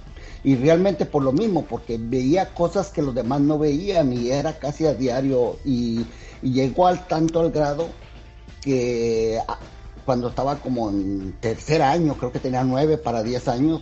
y 0.45 0.55
realmente 0.55 1.07
por 1.07 1.23
lo 1.23 1.31
mismo, 1.31 1.65
porque 1.65 1.97
veía 1.99 2.53
cosas 2.53 2.89
que 2.89 3.01
los 3.01 3.15
demás 3.15 3.41
no 3.41 3.57
veían 3.57 4.13
y 4.13 4.29
era 4.29 4.53
casi 4.59 4.85
a 4.85 4.93
diario 4.93 5.57
y, 5.65 6.05
y 6.43 6.51
llegó 6.51 6.85
al 6.85 7.07
tanto 7.07 7.39
al 7.39 7.49
grado 7.49 7.89
que 8.61 9.39
cuando 10.05 10.29
estaba 10.29 10.57
como 10.57 10.91
en 10.91 11.33
tercer 11.39 11.81
año, 11.81 12.15
creo 12.15 12.31
que 12.31 12.39
tenía 12.39 12.63
nueve 12.63 12.99
para 12.99 13.23
diez 13.23 13.47
años, 13.47 13.81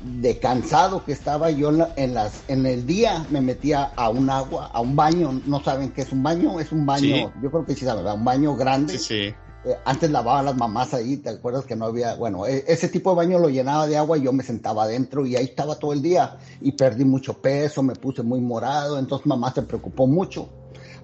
de 0.00 0.38
cansado 0.38 1.04
que 1.04 1.10
estaba 1.10 1.50
yo 1.50 1.70
en, 1.70 1.78
la, 1.78 1.92
en, 1.96 2.14
las 2.14 2.44
en 2.46 2.66
el 2.66 2.86
día 2.86 3.26
me 3.28 3.40
metía 3.40 3.90
a 3.96 4.10
un 4.10 4.30
agua, 4.30 4.70
a 4.72 4.80
un 4.80 4.94
baño, 4.94 5.40
no 5.44 5.60
saben 5.60 5.90
qué 5.90 6.02
es 6.02 6.12
un 6.12 6.22
baño, 6.22 6.60
es 6.60 6.70
un 6.70 6.86
baño, 6.86 7.16
sí. 7.16 7.26
yo 7.42 7.50
creo 7.50 7.66
que 7.66 7.74
sí 7.74 7.84
saben, 7.84 8.06
un 8.06 8.24
baño 8.24 8.54
grande. 8.54 8.96
Sí, 8.96 9.30
sí. 9.30 9.34
Eh, 9.64 9.76
antes 9.84 10.10
lavaban 10.10 10.46
las 10.46 10.56
mamás 10.56 10.94
ahí, 10.94 11.18
¿te 11.18 11.30
acuerdas 11.30 11.66
que 11.66 11.76
no 11.76 11.86
había? 11.86 12.14
Bueno, 12.14 12.46
e 12.46 12.64
ese 12.66 12.88
tipo 12.88 13.10
de 13.10 13.16
baño 13.16 13.38
lo 13.38 13.50
llenaba 13.50 13.86
de 13.86 13.96
agua 13.96 14.16
y 14.16 14.22
yo 14.22 14.32
me 14.32 14.42
sentaba 14.42 14.84
adentro 14.84 15.26
y 15.26 15.36
ahí 15.36 15.44
estaba 15.44 15.78
todo 15.78 15.92
el 15.92 16.00
día 16.00 16.38
y 16.60 16.72
perdí 16.72 17.04
mucho 17.04 17.34
peso, 17.40 17.82
me 17.82 17.94
puse 17.94 18.22
muy 18.22 18.40
morado, 18.40 18.98
entonces 18.98 19.26
mamá 19.26 19.52
se 19.52 19.62
preocupó 19.62 20.06
mucho. 20.06 20.48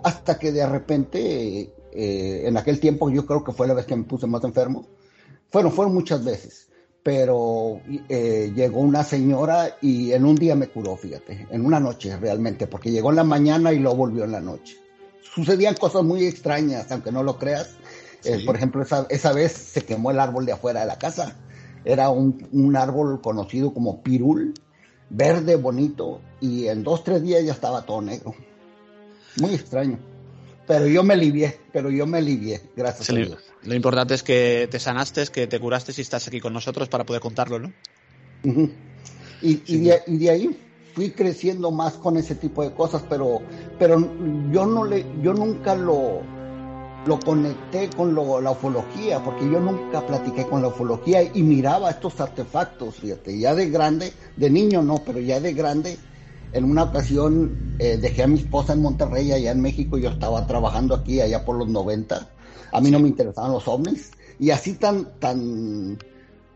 Hasta 0.03 0.39
que 0.39 0.53
de 0.53 0.67
repente 0.67 1.75
eh, 1.93 2.43
en 2.47 2.57
aquel 2.57 2.81
tiempo 2.81 3.11
yo 3.11 3.27
creo 3.27 3.45
que 3.45 3.53
fue 3.53 3.67
la 3.67 3.75
vez 3.75 3.87
que 3.87 3.97
me 3.97 4.05
puse 4.05 4.27
más 4.27 4.43
enfermo, 4.45 4.87
Fueron, 5.51 5.73
fueron 5.73 5.95
muchas 5.95 6.25
veces, 6.25 6.69
pero 7.03 7.81
eh, 8.09 8.53
llegó 8.55 8.81
una 8.81 9.05
señora 9.05 9.77
y 9.81 10.13
en 10.13 10.25
un 10.25 10.35
día 10.35 10.57
me 10.57 10.69
curó, 10.69 10.97
fíjate, 10.97 11.47
en 11.51 11.65
una 11.65 11.79
noche 11.79 12.17
realmente, 12.17 12.67
porque 12.67 12.91
llegó 12.91 13.11
en 13.11 13.17
la 13.17 13.25
mañana 13.25 13.73
y 13.73 13.79
luego 13.79 13.97
volvió 13.97 14.25
en 14.25 14.33
la 14.33 14.41
noche. 14.41 14.77
Sucedían 15.23 15.75
cosas 15.77 16.03
muy 16.03 16.27
extrañas, 16.27 16.91
aunque 16.91 17.13
no 17.13 17.23
lo 17.23 17.39
creas. 17.39 17.77
Eh, 18.27 18.45
por 18.45 18.57
ejemplo, 18.57 18.83
esa, 18.83 19.07
esa 19.09 19.33
vez 19.33 19.53
se 19.53 19.85
quemó 19.85 20.11
el 20.11 20.21
árbol 20.21 20.47
de 20.47 20.53
afuera 20.53 20.81
de 20.81 20.87
la 20.87 20.99
casa. 20.99 21.37
Era 21.85 22.11
un, 22.11 22.49
un 22.53 22.77
árbol 22.77 23.21
conocido 23.21 23.73
como 23.73 24.03
pirul, 24.03 24.55
verde, 25.11 25.57
bonito, 25.57 26.21
y 26.41 26.67
en 26.67 26.83
dos, 26.83 27.05
tres 27.05 27.23
días 27.23 27.45
ya 27.45 27.53
estaba 27.53 27.83
todo 27.83 28.03
negro. 28.03 28.35
Muy 29.41 29.55
extraño. 29.55 29.99
Pero 30.67 30.87
yo 30.89 31.05
me 31.05 31.15
alivié, 31.15 31.61
pero 31.73 31.91
yo 31.91 32.07
me 32.07 32.19
alivié, 32.19 32.61
gracias 32.77 33.11
a 33.11 33.13
Dios. 33.13 33.39
Lo 33.63 33.75
importante 33.75 34.15
es 34.15 34.23
que 34.23 34.69
te 34.71 34.81
sanaste, 34.81 35.25
que 35.27 35.47
te 35.47 35.61
curaste 35.61 35.93
y 35.97 36.01
estás 36.01 36.27
aquí 36.27 36.41
con 36.41 36.53
nosotros 36.53 36.89
para 36.89 37.05
poder 37.05 37.23
contarlo, 37.23 37.61
¿no? 37.61 37.73
y, 39.43 39.63
y, 39.67 39.79
de, 39.79 40.31
ahí 40.31 40.57
fui 40.95 41.11
creciendo 41.11 41.71
más 41.71 41.95
con 41.95 42.17
ese 42.17 42.35
tipo 42.35 42.63
de 42.63 42.73
cosas, 42.73 43.03
pero, 43.09 43.41
pero 43.79 43.99
yo 44.51 44.67
no 44.67 44.85
le, 44.85 45.07
yo 45.23 45.35
nunca 45.35 45.75
lo, 45.75 46.23
lo 47.07 47.21
conecté 47.21 47.89
con 47.97 48.15
la 48.15 48.51
ufología, 48.51 49.23
porque 49.23 49.49
yo 49.49 49.61
nunca 49.61 50.05
platiqué 50.05 50.47
con 50.47 50.61
la 50.61 50.69
ufología 50.69 51.23
y 51.23 51.43
miraba 51.43 51.91
estos 51.91 52.21
artefactos, 52.21 52.97
fíjate, 52.97 53.39
ya 53.39 53.55
de 53.55 53.71
grande, 53.71 54.13
de 54.37 54.51
niño 54.51 54.83
no, 54.83 54.97
pero 54.99 55.21
ya 55.21 55.39
de 55.39 55.55
grande, 55.55 55.99
en 56.53 56.65
una 56.65 56.85
ocasión 56.85 57.77
eh, 57.79 57.97
dejé 57.97 58.25
a 58.25 58.27
mi 58.27 58.39
esposa 58.39 58.73
en 58.73 58.83
Monterrey, 58.83 59.31
allá 59.31 59.53
en 59.53 59.61
México, 59.61 59.99
yo 59.99 60.11
estaba 60.11 60.47
trabajando 60.47 60.95
aquí, 60.95 61.21
allá 61.21 61.45
por 61.45 61.57
los 61.57 61.69
90, 61.69 62.29
a 62.73 62.81
mí 62.81 62.91
no 62.91 62.99
me 62.99 63.09
interesaban 63.09 63.53
los 63.53 63.69
ovnis, 63.69 64.11
y 64.41 64.51
así 64.51 64.75
tan, 64.75 65.19
tan, 65.21 65.99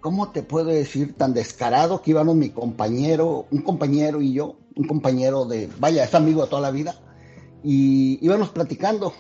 ¿cómo 0.01 0.31
te 0.33 0.43
puedo 0.43 0.67
decir? 0.67 1.15
Tan 1.17 1.33
descarado 1.33 2.03
que 2.03 2.11
íbamos 2.11 2.35
mi 2.35 2.51
compañero, 2.51 3.47
un 3.53 3.63
compañero 3.63 4.21
y 4.21 4.33
yo, 4.33 4.57
un 4.75 4.87
compañero 4.89 5.45
de, 5.45 5.69
vaya, 5.79 6.05
es 6.05 6.15
amigo 6.15 6.43
de 6.43 6.49
toda 6.49 6.63
la 6.63 6.73
vida, 6.73 6.97
y 7.63 8.19
íbamos 8.25 8.49
platicando, 8.49 9.13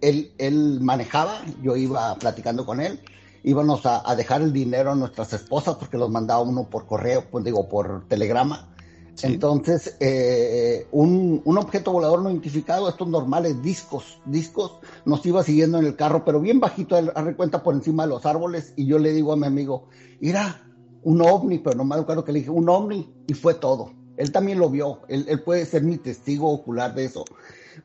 él, 0.00 0.32
él 0.38 0.80
manejaba, 0.80 1.42
yo 1.62 1.76
iba 1.76 2.14
platicando 2.16 2.64
con 2.64 2.80
él, 2.80 3.00
íbamos 3.42 3.82
a, 3.84 4.14
dejar 4.16 4.42
el 4.42 4.52
dinero 4.52 4.92
a 4.92 4.94
nuestras 4.94 5.32
esposas 5.32 5.76
porque 5.76 5.96
los 5.96 6.10
mandaba 6.10 6.42
uno 6.42 6.68
por 6.68 6.86
correo, 6.86 7.24
pues 7.30 7.44
digo, 7.44 7.68
por 7.68 8.06
telegrama. 8.08 8.74
Entonces, 9.22 9.96
eh, 9.98 10.86
un, 10.92 11.42
un, 11.44 11.58
objeto 11.58 11.90
volador 11.90 12.22
no 12.22 12.30
identificado, 12.30 12.88
estos 12.88 13.08
normales 13.08 13.60
discos, 13.62 14.20
discos, 14.24 14.78
nos 15.04 15.26
iba 15.26 15.42
siguiendo 15.42 15.78
en 15.78 15.86
el 15.86 15.96
carro, 15.96 16.24
pero 16.24 16.40
bien 16.40 16.60
bajito, 16.60 16.94
a 16.96 17.34
cuenta 17.34 17.64
por 17.64 17.74
encima 17.74 18.04
de 18.04 18.10
los 18.10 18.24
árboles, 18.26 18.74
y 18.76 18.86
yo 18.86 19.00
le 19.00 19.12
digo 19.12 19.32
a 19.32 19.36
mi 19.36 19.46
amigo, 19.46 19.88
mira, 20.20 20.62
un 21.02 21.20
ovni, 21.20 21.58
pero 21.58 21.76
no 21.76 21.84
me 21.84 21.96
acuerdo 21.96 22.24
que 22.24 22.32
le 22.32 22.40
dije, 22.40 22.50
un 22.50 22.68
ovni, 22.68 23.12
y 23.26 23.34
fue 23.34 23.54
todo. 23.54 23.90
Él 24.16 24.30
también 24.30 24.60
lo 24.60 24.70
vio, 24.70 25.00
él, 25.08 25.26
él 25.28 25.42
puede 25.42 25.66
ser 25.66 25.82
mi 25.82 25.96
testigo 25.96 26.48
ocular 26.52 26.94
de 26.94 27.06
eso 27.06 27.24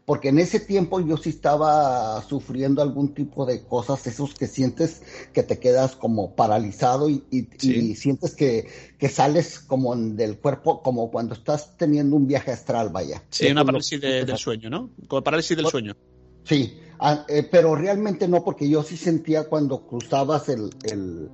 porque 0.06 0.30
en 0.30 0.40
ese 0.40 0.60
tiempo 0.60 1.00
yo 1.00 1.18
sí 1.18 1.30
estaba 1.30 2.22
sufriendo 2.24 2.82
algún 2.82 3.14
tipo 3.14 3.46
de 3.46 3.64
cosas, 3.64 4.06
esos 4.08 4.34
que 4.34 4.48
sientes 4.48 5.02
que 5.34 5.44
te 5.44 5.60
quedas 5.60 5.96
como 5.96 6.36
paralizado 6.36 7.10
y, 7.10 7.24
sientes 7.96 8.36
que, 8.36 8.68
sales 9.10 9.60
como 9.60 9.96
del 9.96 10.40
cuerpo, 10.40 10.82
como 10.82 11.12
cuando 11.12 11.34
estás 11.34 11.78
teniendo 11.78 12.16
un 12.16 12.28
viaje 12.28 12.52
astral, 12.52 12.90
vaya. 12.90 13.24
Sí, 13.30 13.48
una 13.48 13.66
parálisis 13.66 14.00
del 14.02 14.38
sueño, 14.38 14.70
¿no? 14.70 14.90
Como 15.08 15.24
parálisis 15.24 15.58
del 15.58 15.68
sueño. 15.68 15.96
Sí, 16.44 16.78
ah, 17.00 17.26
eh, 17.30 17.48
pero 17.50 17.76
realmente 17.76 18.28
no, 18.28 18.44
porque 18.44 18.68
yo 18.70 18.84
sí 18.84 18.98
sentía 18.98 19.46
cuando 19.46 19.88
cruzabas 19.88 20.50
el 20.50 20.70
el, 20.84 21.30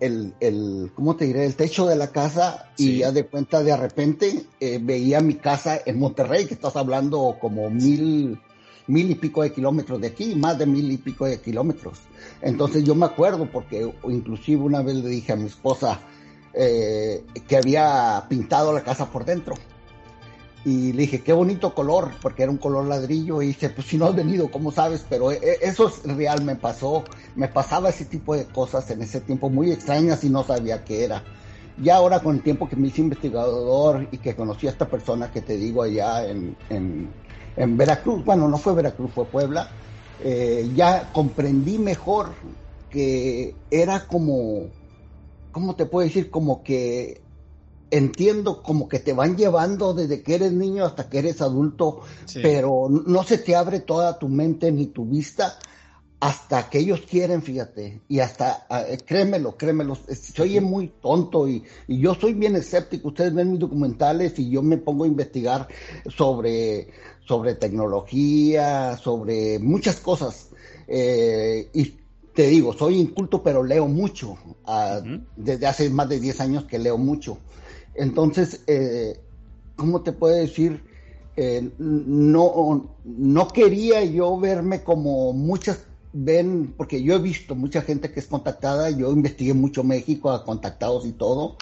el, 0.00 0.90
¿cómo 0.94 1.16
te 1.16 1.26
diré? 1.26 1.44
El 1.44 1.54
techo 1.54 1.86
de 1.86 1.96
la 1.96 2.08
casa 2.08 2.70
y 2.76 2.98
ya 2.98 3.12
de 3.12 3.26
cuenta 3.26 3.62
de 3.62 3.76
repente 3.76 4.46
eh, 4.58 4.78
veía 4.80 5.20
mi 5.20 5.34
casa 5.34 5.80
en 5.84 5.98
Monterrey, 5.98 6.46
que 6.46 6.54
estás 6.54 6.76
hablando 6.76 7.36
como 7.40 7.70
mil, 7.70 8.40
mil 8.86 9.10
y 9.10 9.14
pico 9.14 9.42
de 9.42 9.52
kilómetros 9.52 10.00
de 10.00 10.08
aquí, 10.08 10.34
más 10.34 10.58
de 10.58 10.66
mil 10.66 10.90
y 10.90 10.96
pico 10.96 11.26
de 11.26 11.40
kilómetros. 11.40 11.98
Entonces 12.40 12.84
yo 12.84 12.94
me 12.94 13.06
acuerdo 13.06 13.48
porque 13.50 13.92
inclusive 14.04 14.62
una 14.62 14.82
vez 14.82 14.96
le 14.96 15.08
dije 15.10 15.32
a 15.32 15.36
mi 15.36 15.46
esposa 15.46 16.00
eh, 16.54 17.22
que 17.46 17.56
había 17.56 18.24
pintado 18.28 18.72
la 18.72 18.82
casa 18.82 19.10
por 19.10 19.24
dentro 19.24 19.54
y 20.64 20.92
le 20.92 21.02
dije, 21.02 21.22
qué 21.22 21.32
bonito 21.32 21.74
color, 21.74 22.10
porque 22.20 22.42
era 22.42 22.52
un 22.52 22.58
color 22.58 22.84
ladrillo, 22.86 23.40
y 23.40 23.48
dice, 23.48 23.70
pues 23.70 23.86
si 23.86 23.96
no 23.96 24.06
has 24.06 24.14
venido, 24.14 24.50
¿cómo 24.50 24.70
sabes? 24.70 25.04
Pero 25.08 25.32
eh, 25.32 25.40
eso 25.62 25.88
es 25.88 26.02
real, 26.04 26.44
me 26.44 26.54
pasó, 26.54 27.04
me 27.34 27.48
pasaba 27.48 27.88
ese 27.88 28.04
tipo 28.04 28.36
de 28.36 28.44
cosas 28.44 28.90
en 28.90 29.00
ese 29.00 29.20
tiempo 29.20 29.48
muy 29.48 29.72
extrañas 29.72 30.22
y 30.22 30.28
no 30.28 30.44
sabía 30.44 30.84
qué 30.84 31.04
era. 31.04 31.24
Ya 31.82 31.96
ahora 31.96 32.20
con 32.20 32.36
el 32.36 32.42
tiempo 32.42 32.68
que 32.68 32.76
me 32.76 32.88
hice 32.88 33.00
investigador 33.00 34.06
y 34.10 34.18
que 34.18 34.36
conocí 34.36 34.66
a 34.66 34.70
esta 34.70 34.86
persona 34.86 35.30
que 35.30 35.40
te 35.40 35.56
digo 35.56 35.82
allá 35.82 36.28
en, 36.28 36.54
en, 36.68 37.76
Veracruz, 37.76 38.24
bueno, 38.24 38.48
no 38.48 38.58
fue 38.58 38.74
Veracruz, 38.74 39.10
fue 39.14 39.24
Puebla, 39.26 39.68
eh, 40.22 40.70
ya 40.74 41.10
comprendí 41.12 41.78
mejor 41.78 42.34
que 42.90 43.54
era 43.70 44.06
como, 44.06 44.66
¿cómo 45.52 45.74
te 45.74 45.86
puedo 45.86 46.06
decir? 46.06 46.30
Como 46.30 46.62
que 46.62 47.22
entiendo 47.90 48.62
como 48.62 48.88
que 48.88 48.98
te 48.98 49.12
van 49.12 49.36
llevando 49.36 49.94
desde 49.94 50.22
que 50.22 50.36
eres 50.36 50.52
niño 50.52 50.84
hasta 50.84 51.08
que 51.08 51.18
eres 51.18 51.40
adulto, 51.40 52.00
pero 52.42 52.88
no 52.88 53.22
se 53.24 53.38
te 53.38 53.56
abre 53.56 53.80
toda 53.80 54.18
tu 54.18 54.28
mente 54.28 54.70
ni 54.70 54.86
tu 54.86 55.04
vista 55.04 55.58
hasta 56.20 56.68
que 56.68 56.78
ellos 56.80 57.00
quieren, 57.08 57.42
fíjate, 57.42 58.02
y 58.06 58.20
hasta, 58.20 58.66
ah, 58.68 58.82
eh, 58.86 58.98
créemelo, 58.98 59.56
créemelo, 59.56 59.96
se 59.96 60.42
oye 60.42 60.60
muy 60.60 60.88
tonto 61.00 61.48
y, 61.48 61.64
yo 61.88 62.14
soy 62.14 62.34
bien 62.34 62.56
escéptico, 62.56 63.08
ustedes 63.08 63.32
ven 63.32 63.50
mis 63.50 63.58
documentales 63.58 64.38
y 64.38 64.50
yo 64.50 64.62
me 64.62 64.76
pongo 64.76 65.04
a 65.04 65.06
investigar 65.06 65.66
sobre, 66.14 66.88
sobre 67.26 67.54
tecnología, 67.54 68.98
sobre 68.98 69.58
muchas 69.60 69.96
cosas, 69.96 70.50
eh, 70.88 71.70
y 71.72 71.94
te 72.34 72.48
digo, 72.48 72.74
soy 72.74 72.98
inculto, 72.98 73.42
pero 73.42 73.62
leo 73.62 73.88
mucho, 73.88 74.36
ah, 74.66 75.00
desde 75.36 75.66
hace 75.66 75.88
más 75.88 76.10
de 76.10 76.20
10 76.20 76.40
años 76.42 76.64
que 76.64 76.78
leo 76.78 76.98
mucho. 76.98 77.38
Entonces, 78.00 78.62
eh, 78.66 79.20
¿cómo 79.76 80.00
te 80.00 80.12
puedo 80.12 80.34
decir? 80.34 80.82
Eh, 81.36 81.70
no, 81.78 82.96
no 83.04 83.48
quería 83.48 84.02
yo 84.04 84.38
verme 84.40 84.82
como 84.82 85.34
muchas 85.34 85.84
ven, 86.14 86.74
porque 86.78 87.02
yo 87.02 87.14
he 87.14 87.18
visto 87.18 87.54
mucha 87.54 87.82
gente 87.82 88.10
que 88.10 88.20
es 88.20 88.26
contactada, 88.26 88.88
yo 88.90 89.12
investigué 89.12 89.52
mucho 89.52 89.84
México 89.84 90.30
a 90.30 90.44
contactados 90.44 91.04
y 91.06 91.12
todo, 91.12 91.56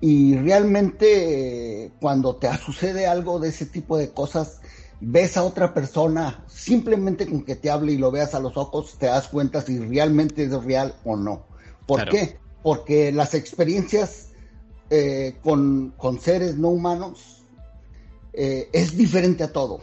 y 0.00 0.36
realmente 0.36 1.92
cuando 2.00 2.34
te 2.34 2.48
sucede 2.64 3.06
algo 3.06 3.38
de 3.38 3.50
ese 3.50 3.66
tipo 3.66 3.96
de 3.96 4.10
cosas, 4.10 4.60
ves 5.00 5.36
a 5.36 5.44
otra 5.44 5.72
persona, 5.72 6.44
simplemente 6.48 7.28
con 7.28 7.44
que 7.44 7.54
te 7.54 7.70
hable 7.70 7.92
y 7.92 7.98
lo 7.98 8.10
veas 8.10 8.34
a 8.34 8.40
los 8.40 8.56
ojos, 8.56 8.96
te 8.98 9.06
das 9.06 9.28
cuenta 9.28 9.62
si 9.62 9.78
realmente 9.78 10.42
es 10.42 10.64
real 10.64 10.96
o 11.04 11.16
no. 11.16 11.46
¿Por 11.86 12.08
qué? 12.08 12.38
Porque 12.64 13.12
las 13.12 13.34
experiencias 13.34 14.26
eh, 14.90 15.36
con, 15.42 15.92
seres 16.20 16.56
no 16.56 16.68
humanos 16.68 17.44
eh, 18.32 18.68
es 18.72 18.96
diferente 18.96 19.44
a 19.44 19.52
todo. 19.52 19.80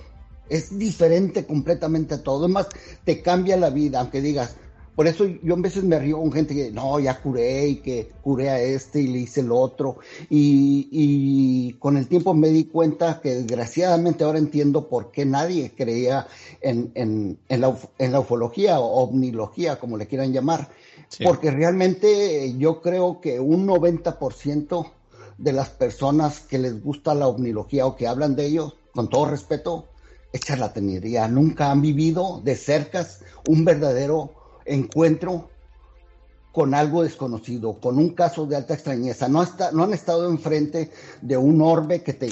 Es 0.50 0.78
diferente 0.78 1.46
completamente 1.46 2.16
a 2.16 2.24
todo. 2.24 2.46
Es 2.46 2.52
más, 2.52 2.68
te 3.04 3.22
cambia 3.22 3.58
la 3.58 3.70
vida, 3.70 4.00
aunque 4.00 4.22
digas, 4.22 4.56
por 4.96 5.08
eso 5.08 5.26
yo 5.26 5.56
a 5.56 5.60
veces 5.60 5.84
me 5.84 5.98
río 5.98 6.20
con 6.20 6.32
gente 6.32 6.54
que 6.54 6.72
no, 6.72 7.00
ya 7.00 7.20
curé 7.20 7.68
y 7.68 7.76
que 7.78 8.12
curé 8.22 8.50
a 8.50 8.62
este 8.62 9.02
y 9.02 9.08
le 9.08 9.20
hice 9.20 9.42
el 9.42 9.52
otro. 9.52 9.98
Y, 10.30 11.74
con 11.80 11.98
el 11.98 12.08
tiempo 12.08 12.34
me 12.34 12.50
di 12.50 12.66
cuenta 12.66 13.20
que 13.20 13.34
desgraciadamente 13.34 14.24
ahora 14.24 14.38
entiendo 14.38 14.88
por 14.88 15.12
qué 15.12 15.26
nadie 15.26 15.74
creía 15.76 16.28
en, 16.62 16.92
en, 16.94 17.38
la, 17.50 17.76
en 17.98 18.12
la, 18.12 18.20
ufología 18.20 18.80
o 18.80 19.04
ovnilogía, 19.04 19.80
como 19.80 19.98
le 19.98 20.08
quieran 20.08 20.32
llamar. 20.32 20.70
Porque 21.24 21.52
realmente 21.52 22.56
yo 22.58 22.82
creo 22.82 23.22
que 23.22 23.40
un 23.40 23.68
90% 23.68 24.92
de 25.38 25.52
las 25.52 25.70
personas 25.70 26.40
que 26.40 26.58
les 26.58 26.82
gusta 26.82 27.14
la 27.14 27.28
ovnilogía 27.28 27.86
o 27.86 27.96
que 27.96 28.08
hablan 28.08 28.36
de 28.36 28.46
ello, 28.46 28.74
con 28.94 29.10
todo 29.10 29.26
respeto, 29.26 29.88
es 30.32 30.42
charlatanería. 30.42 31.28
Nunca 31.28 31.72
han 31.72 31.82
vivido 31.82 32.42
de 32.44 32.56
cerca 32.56 33.06
un 33.48 33.66
verdadero 33.66 34.34
encuentro 34.66 35.50
con 36.54 36.76
algo 36.76 37.02
desconocido, 37.02 37.80
con 37.80 37.98
un 37.98 38.10
caso 38.10 38.46
de 38.46 38.56
alta 38.56 38.76
extrañeza. 38.76 39.28
No, 39.28 39.42
han 39.42 39.94
estado 39.94 40.30
enfrente 40.30 40.92
de 41.20 41.36
un 41.36 41.64
orbe 41.64 42.04
que 42.04 42.14
te, 42.14 42.32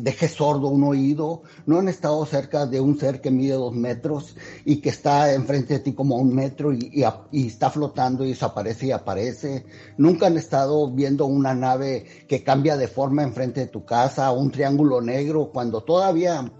deje 0.00 0.28
sordo 0.28 0.68
un 0.68 0.84
oído, 0.84 1.42
no 1.66 1.78
han 1.78 1.88
estado 1.90 2.24
cerca 2.24 2.64
de 2.64 2.80
un 2.80 2.98
ser 2.98 3.20
que 3.20 3.30
mide 3.30 3.52
dos 3.52 3.74
metros 3.74 4.36
y 4.64 4.76
que 4.76 4.88
está 4.88 5.34
enfrente 5.34 5.74
de 5.74 5.80
ti 5.80 5.92
como 5.92 6.16
un 6.16 6.34
metro 6.34 6.72
y, 6.72 7.04
y, 7.30 7.46
está 7.46 7.68
flotando 7.68 8.24
y 8.24 8.30
desaparece 8.30 8.86
y 8.86 8.92
aparece. 8.92 9.66
Nunca 9.98 10.28
han 10.28 10.38
estado 10.38 10.90
viendo 10.90 11.26
una 11.26 11.54
nave 11.54 12.06
que 12.26 12.42
cambia 12.42 12.74
de 12.78 12.88
forma 12.88 13.22
enfrente 13.22 13.60
de 13.60 13.66
tu 13.66 13.84
casa, 13.84 14.32
un 14.32 14.50
triángulo 14.50 15.02
negro, 15.02 15.50
cuando 15.52 15.82
todavía, 15.82 16.50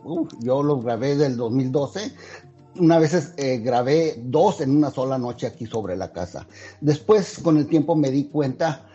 yo 0.40 0.62
lo 0.62 0.78
grabé 0.82 1.16
del 1.16 1.38
2012, 1.38 2.12
una 2.76 2.98
vez 2.98 3.32
eh, 3.36 3.58
grabé 3.58 4.14
dos 4.18 4.60
en 4.60 4.76
una 4.76 4.90
sola 4.90 5.18
noche 5.18 5.46
aquí 5.46 5.66
sobre 5.66 5.96
la 5.96 6.12
casa. 6.12 6.46
Después, 6.80 7.38
con 7.38 7.56
el 7.56 7.66
tiempo, 7.66 7.96
me 7.96 8.10
di 8.10 8.24
cuenta, 8.24 8.86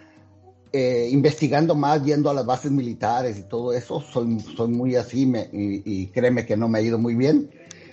eh, 0.72 1.10
investigando 1.12 1.76
más, 1.76 2.04
yendo 2.04 2.30
a 2.30 2.34
las 2.34 2.46
bases 2.46 2.72
militares 2.72 3.38
y 3.38 3.44
todo 3.44 3.74
eso, 3.74 4.02
soy, 4.02 4.40
soy 4.40 4.70
muy 4.70 4.96
así 4.96 5.26
me, 5.26 5.50
y, 5.52 6.08
créeme 6.08 6.46
que 6.46 6.58
no 6.58 6.68
me 6.68 6.80
ha 6.80 6.82
ido 6.82 6.98
muy 6.98 7.16
bien, 7.16 7.50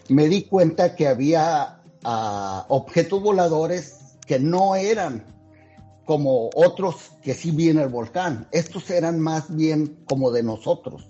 me 0.09 0.29
di 0.29 0.45
cuenta 0.45 0.95
que 0.95 1.07
había 1.07 1.81
ah, 2.05 2.67
objetos 2.69 3.23
voladores 3.23 4.17
que 4.27 4.39
no 4.39 4.77
eran 4.77 5.25
como 6.05 6.51
otros 6.55 7.13
que 7.23 7.35
sí 7.35 7.51
vi 7.51 7.69
en 7.69 7.79
el 7.79 7.89
volcán. 7.89 8.49
Estos 8.51 8.91
eran 8.91 9.21
más 9.21 9.55
bien 9.55 9.99
como 10.07 10.31
de 10.31 10.43
nosotros 10.43 11.07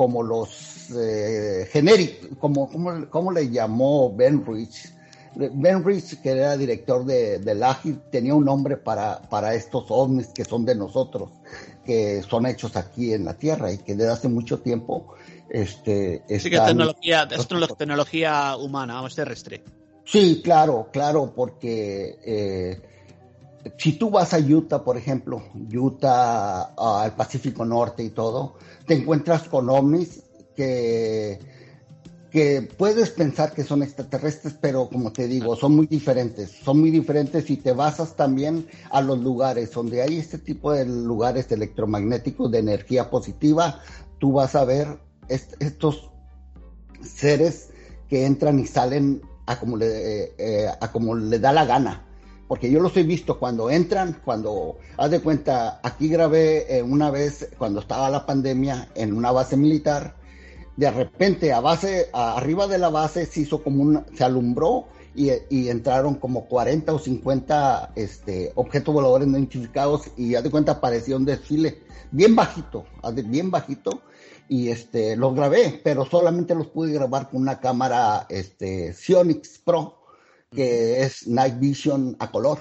como 0.00 0.22
los 0.22 0.88
eh, 0.96 1.68
genéricos, 1.70 2.30
como, 2.38 2.70
como, 3.10 3.32
le 3.32 3.50
llamó 3.50 4.10
Ben 4.16 4.42
Rich. 4.46 4.94
Ben 5.34 5.84
Rich, 5.84 6.22
que 6.22 6.30
era 6.30 6.56
director 6.56 7.04
de, 7.04 7.38
de 7.38 7.74
tenía 8.10 8.34
un 8.34 8.46
nombre 8.46 8.78
para, 8.78 9.20
para 9.20 9.54
estos 9.54 9.84
ovnis 9.90 10.28
que 10.28 10.46
son 10.46 10.64
de 10.64 10.74
nosotros, 10.74 11.28
que 11.84 12.22
son 12.22 12.46
hechos 12.46 12.76
aquí 12.76 13.12
en 13.12 13.26
la 13.26 13.34
Tierra 13.34 13.70
y 13.70 13.76
que 13.76 13.94
desde 13.94 14.10
hace 14.10 14.28
mucho 14.30 14.60
tiempo 14.60 15.12
este, 15.50 16.22
sí, 16.26 16.48
que 16.48 16.56
es 16.56 16.64
tecnología, 16.64 17.28
es 17.30 17.46
tecnología 17.76 18.56
humana, 18.56 18.94
vamos, 18.94 19.14
terrestre. 19.14 19.62
Sí, 20.06 20.40
claro, 20.42 20.88
claro, 20.90 21.34
porque 21.36 22.18
eh, 22.24 22.80
si 23.76 23.92
tú 23.92 24.10
vas 24.10 24.32
a 24.32 24.38
Utah, 24.38 24.82
por 24.84 24.96
ejemplo, 24.96 25.42
Utah, 25.72 26.72
al 26.76 27.14
Pacífico 27.14 27.64
Norte 27.64 28.02
y 28.02 28.10
todo, 28.10 28.54
te 28.86 28.94
encuentras 28.94 29.48
con 29.48 29.68
ovnis 29.68 30.22
que, 30.56 31.38
que 32.30 32.62
puedes 32.62 33.10
pensar 33.10 33.52
que 33.52 33.64
son 33.64 33.82
extraterrestres, 33.82 34.54
pero 34.60 34.88
como 34.88 35.12
te 35.12 35.26
digo, 35.26 35.56
son 35.56 35.76
muy 35.76 35.86
diferentes. 35.86 36.50
Son 36.64 36.80
muy 36.80 36.90
diferentes 36.90 37.50
y 37.50 37.58
te 37.58 37.72
basas 37.72 38.16
también 38.16 38.66
a 38.90 39.02
los 39.02 39.18
lugares 39.18 39.72
donde 39.72 40.02
hay 40.02 40.18
este 40.18 40.38
tipo 40.38 40.72
de 40.72 40.86
lugares 40.86 41.50
electromagnéticos 41.52 42.50
de 42.50 42.58
energía 42.58 43.10
positiva. 43.10 43.80
Tú 44.18 44.32
vas 44.32 44.54
a 44.54 44.64
ver 44.64 44.98
estos 45.28 46.10
seres 47.02 47.68
que 48.08 48.24
entran 48.24 48.58
y 48.58 48.66
salen 48.66 49.22
a 49.46 49.58
como 49.58 49.76
le, 49.76 50.24
eh, 50.24 50.32
eh, 50.38 50.66
a 50.80 50.90
como 50.92 51.14
le 51.14 51.38
da 51.38 51.52
la 51.52 51.64
gana 51.64 52.09
porque 52.50 52.68
yo 52.68 52.80
los 52.80 52.96
he 52.96 53.04
visto 53.04 53.38
cuando 53.38 53.70
entran, 53.70 54.20
cuando, 54.24 54.78
haz 54.96 55.12
de 55.12 55.20
cuenta, 55.20 55.78
aquí 55.84 56.08
grabé 56.08 56.78
eh, 56.78 56.82
una 56.82 57.08
vez 57.08 57.48
cuando 57.56 57.78
estaba 57.78 58.10
la 58.10 58.26
pandemia 58.26 58.88
en 58.96 59.12
una 59.12 59.30
base 59.30 59.56
militar, 59.56 60.16
de 60.76 60.90
repente 60.90 61.52
a 61.52 61.60
base, 61.60 62.10
arriba 62.12 62.66
de 62.66 62.78
la 62.78 62.88
base 62.88 63.24
se 63.26 63.42
hizo 63.42 63.62
como 63.62 63.84
un, 63.84 64.04
se 64.16 64.24
alumbró 64.24 64.88
y, 65.14 65.30
entraron 65.68 66.16
como 66.16 66.46
40 66.46 66.92
o 66.92 66.98
50 66.98 67.92
este, 67.94 68.50
objetos 68.56 68.92
voladores 68.92 69.28
no 69.28 69.38
identificados 69.38 70.10
y 70.16 70.34
haz 70.34 70.42
de 70.42 70.50
cuenta 70.50 70.72
apareció 70.72 71.18
un 71.18 71.26
desfile 71.26 71.82
bien 72.10 72.34
bajito, 72.34 72.84
bien 73.26 73.52
bajito, 73.52 74.02
y 74.48 74.70
este, 74.70 75.14
los 75.14 75.36
grabé, 75.36 75.80
pero 75.84 76.04
solamente 76.04 76.56
los 76.56 76.66
pude 76.66 76.92
grabar 76.92 77.30
con 77.30 77.42
una 77.42 77.60
cámara 77.60 78.26
este, 78.28 78.92
Sionix 78.92 79.60
Pro 79.60 79.99
que 80.50 81.02
es 81.02 81.26
Night 81.26 81.58
Vision 81.58 82.16
a 82.18 82.30
color. 82.30 82.58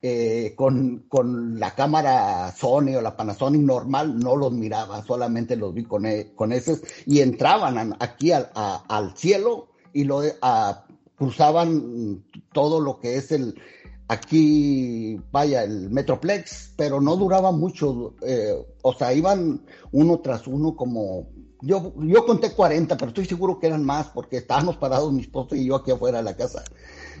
Eh, 0.00 0.54
con, 0.54 1.06
con, 1.08 1.58
la 1.58 1.74
cámara 1.74 2.52
Sony 2.52 2.94
o 2.96 3.00
la 3.00 3.16
Panasonic 3.16 3.62
normal 3.62 4.16
no 4.16 4.36
los 4.36 4.52
miraba, 4.52 5.04
solamente 5.04 5.56
los 5.56 5.74
vi 5.74 5.82
con, 5.82 6.06
e, 6.06 6.34
con 6.36 6.52
esos 6.52 6.82
y 7.04 7.18
entraban 7.18 7.96
aquí 7.98 8.30
al, 8.30 8.48
al 8.54 9.16
cielo 9.16 9.70
y 9.92 10.04
lo 10.04 10.22
a, 10.40 10.86
cruzaban 11.16 12.24
todo 12.52 12.78
lo 12.78 13.00
que 13.00 13.16
es 13.16 13.32
el 13.32 13.60
aquí 14.06 15.20
vaya 15.32 15.64
el 15.64 15.90
Metroplex, 15.90 16.74
pero 16.76 17.00
no 17.00 17.16
duraba 17.16 17.50
mucho, 17.50 18.14
eh, 18.22 18.54
o 18.82 18.94
sea, 18.94 19.12
iban 19.12 19.66
uno 19.90 20.20
tras 20.20 20.46
uno 20.46 20.76
como 20.76 21.28
yo, 21.60 21.92
yo 21.98 22.24
conté 22.24 22.52
40, 22.52 22.96
pero 22.96 23.08
estoy 23.08 23.26
seguro 23.26 23.58
que 23.58 23.66
eran 23.66 23.84
más 23.84 24.08
porque 24.08 24.36
estábamos 24.36 24.76
parados 24.76 25.12
mi 25.12 25.22
esposo 25.22 25.56
y 25.56 25.66
yo 25.66 25.74
aquí 25.74 25.90
afuera 25.90 26.18
de 26.18 26.24
la 26.24 26.36
casa 26.36 26.62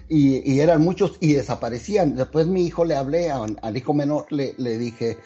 y, 0.08 0.60
eran 0.60 0.82
muchos 0.82 1.16
y 1.20 1.34
desaparecían. 1.34 2.16
Después 2.16 2.46
mi 2.46 2.64
hijo 2.64 2.84
le 2.84 2.96
hablé, 2.96 3.30
al 3.30 3.76
hijo 3.76 3.94
menor 3.94 4.26
le, 4.30 4.54
le 4.58 4.78
dije, 4.78 5.18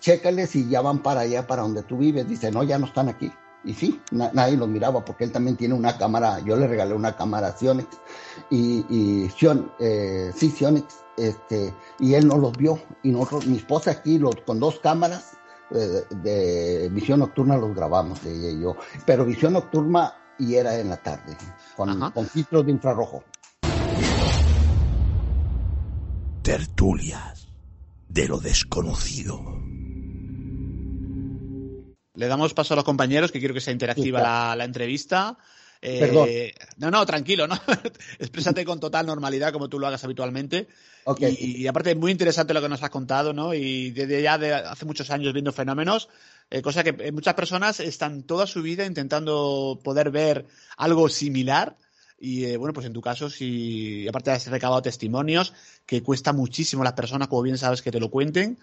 chécale 0.00 0.46
si 0.46 0.68
ya 0.68 0.80
van 0.80 1.02
para 1.02 1.20
allá, 1.20 1.46
para 1.46 1.62
donde 1.62 1.82
tú 1.82 1.98
vives. 1.98 2.28
Dice, 2.28 2.50
no, 2.50 2.62
ya 2.62 2.78
no 2.78 2.86
están 2.86 3.08
aquí. 3.08 3.30
Y 3.62 3.74
sí, 3.74 4.00
nadie 4.10 4.56
los 4.56 4.68
miraba 4.68 5.04
porque 5.04 5.24
él 5.24 5.32
también 5.32 5.56
tiene 5.56 5.74
una 5.74 5.98
cámara, 5.98 6.40
yo 6.40 6.56
le 6.56 6.66
regalé 6.66 6.94
una 6.94 7.14
cámara 7.14 7.54
Sionix 7.54 7.88
y, 8.48 8.86
y 8.88 9.30
eh, 9.80 10.32
sí, 10.34 10.50
Sionix, 10.50 11.04
este, 11.18 11.74
y 11.98 12.14
él 12.14 12.26
no 12.26 12.38
los 12.38 12.56
vio. 12.56 12.80
Y 13.02 13.10
nosotros, 13.10 13.46
mi 13.46 13.58
esposa 13.58 13.90
aquí, 13.90 14.18
los, 14.18 14.34
con 14.46 14.60
dos 14.60 14.80
cámaras 14.80 15.32
eh, 15.72 16.04
de, 16.22 16.88
visión 16.90 17.20
nocturna 17.20 17.58
los 17.58 17.74
grabamos, 17.74 18.24
ella 18.24 18.48
y 18.48 18.62
yo. 18.62 18.76
Pero 19.04 19.26
visión 19.26 19.52
nocturna 19.52 20.14
y 20.38 20.54
era 20.54 20.78
en 20.78 20.88
la 20.88 20.96
tarde, 20.96 21.36
con, 21.76 22.10
con 22.12 22.26
filtros 22.26 22.64
de 22.64 22.72
infrarrojo. 22.72 23.22
Tertulias 26.50 27.46
de 28.08 28.26
lo 28.26 28.40
desconocido. 28.40 29.40
Le 32.16 32.26
damos 32.26 32.54
paso 32.54 32.74
a 32.74 32.76
los 32.76 32.84
compañeros, 32.84 33.30
que 33.30 33.38
quiero 33.38 33.54
que 33.54 33.60
sea 33.60 33.72
interactiva 33.72 34.56
la, 34.56 34.64
entrevista. 34.64 35.38
Eh, 35.80 36.00
Perdón. 36.00 36.28
No, 36.78 36.90
no, 36.90 37.06
tranquilo, 37.06 37.46
¿no? 37.46 37.54
Exprésate 38.18 38.64
con 38.64 38.80
total 38.80 39.06
normalidad 39.06 39.52
como 39.52 39.68
tú 39.68 39.78
lo 39.78 39.86
hagas 39.86 40.02
habitualmente. 40.02 40.66
Y, 41.38 41.68
aparte, 41.68 41.94
muy 41.94 42.10
interesante 42.10 42.52
lo 42.52 42.60
que 42.60 42.68
nos 42.68 42.82
has 42.82 42.90
contado, 42.90 43.32
¿no? 43.32 43.54
Y 43.54 43.92
desde 43.92 44.20
ya 44.20 44.36
de 44.36 44.52
hace 44.52 44.84
muchos 44.86 45.08
años 45.10 45.32
viendo 45.32 45.52
fenómenos, 45.52 46.08
eh, 46.50 46.62
cosa 46.62 46.82
que 46.82 46.96
eh, 46.98 47.12
muchas 47.12 47.34
personas 47.34 47.78
están 47.78 48.24
toda 48.24 48.48
su 48.48 48.60
vida 48.60 48.84
intentando 48.84 49.78
poder 49.84 50.10
ver 50.10 50.46
algo 50.76 51.08
similar 51.08 51.76
y 52.20 52.44
eh, 52.44 52.58
bueno, 52.58 52.74
pues 52.74 52.86
en 52.86 52.92
tu 52.92 53.00
caso, 53.00 53.30
si 53.30 54.06
aparte 54.06 54.30
has 54.30 54.46
recabado 54.46 54.82
testimonios, 54.82 55.54
que 55.86 56.02
cuesta 56.02 56.34
muchísimo 56.34 56.82
a 56.82 56.84
las 56.84 56.92
personas, 56.92 57.28
como 57.28 57.40
bien 57.40 57.56
sabes, 57.56 57.80
que 57.80 57.90
te 57.90 57.98
lo 57.98 58.10
cuenten. 58.10 58.58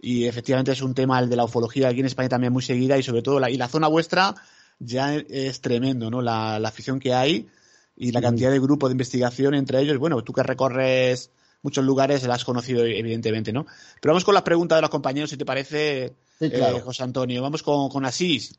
Y 0.00 0.26
efectivamente 0.26 0.72
es 0.72 0.82
un 0.82 0.92
tema 0.92 1.18
el 1.20 1.30
de 1.30 1.36
la 1.36 1.44
ufología 1.44 1.88
aquí 1.88 2.00
en 2.00 2.06
España 2.06 2.28
también 2.28 2.52
muy 2.52 2.62
seguida 2.62 2.98
y 2.98 3.02
sobre 3.02 3.22
todo 3.22 3.40
la, 3.40 3.48
y 3.48 3.56
la 3.56 3.68
zona 3.68 3.86
vuestra 3.86 4.34
ya 4.78 5.14
es 5.14 5.60
tremendo, 5.60 6.10
¿no? 6.10 6.20
La, 6.20 6.56
afición 6.56 7.00
que 7.00 7.14
hay 7.14 7.48
y 7.96 8.10
la 8.10 8.20
cantidad 8.20 8.50
de 8.50 8.58
grupos 8.58 8.90
de 8.90 8.94
investigación 8.94 9.54
entre 9.54 9.80
ellos. 9.80 9.96
Bueno, 9.98 10.22
tú 10.22 10.32
que 10.32 10.42
recorres 10.42 11.30
muchos 11.62 11.84
lugares 11.84 12.24
la 12.24 12.34
has 12.34 12.44
conocido 12.44 12.84
evidentemente, 12.84 13.52
¿no? 13.52 13.66
Pero 14.00 14.12
vamos 14.12 14.24
con 14.24 14.34
las 14.34 14.42
preguntas 14.42 14.76
de 14.76 14.82
los 14.82 14.90
compañeros, 14.90 15.30
si 15.30 15.36
te 15.36 15.46
parece, 15.46 16.12
eh, 16.40 16.80
José 16.84 17.04
Antonio. 17.04 17.40
Vamos 17.40 17.62
con, 17.62 17.88
con 17.88 18.04
Asís. 18.04 18.58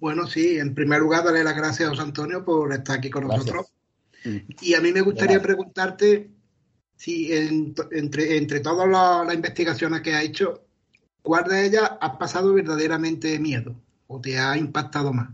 Bueno, 0.00 0.26
sí, 0.26 0.58
en 0.58 0.74
primer 0.74 1.00
lugar, 1.00 1.24
darle 1.24 1.44
las 1.44 1.56
gracias 1.56 1.86
a 1.86 1.90
José 1.90 2.02
Antonio 2.02 2.44
por 2.44 2.72
estar 2.72 2.98
aquí 2.98 3.10
con 3.10 3.26
nosotros. 3.26 3.66
Y 4.60 4.74
a 4.74 4.80
mí 4.80 4.92
me 4.92 5.02
gustaría 5.02 5.40
preguntarte 5.40 6.30
si 6.96 7.32
entre, 7.32 8.36
entre 8.36 8.60
todas 8.60 8.88
las 8.88 9.34
investigaciones 9.34 10.00
que 10.00 10.14
ha 10.14 10.22
hecho, 10.22 10.64
¿cuál 11.22 11.44
de 11.44 11.66
ellas 11.66 11.90
has 12.00 12.16
pasado 12.16 12.54
verdaderamente 12.54 13.38
miedo 13.38 13.74
o 14.06 14.20
te 14.20 14.38
ha 14.38 14.56
impactado 14.56 15.12
más? 15.12 15.30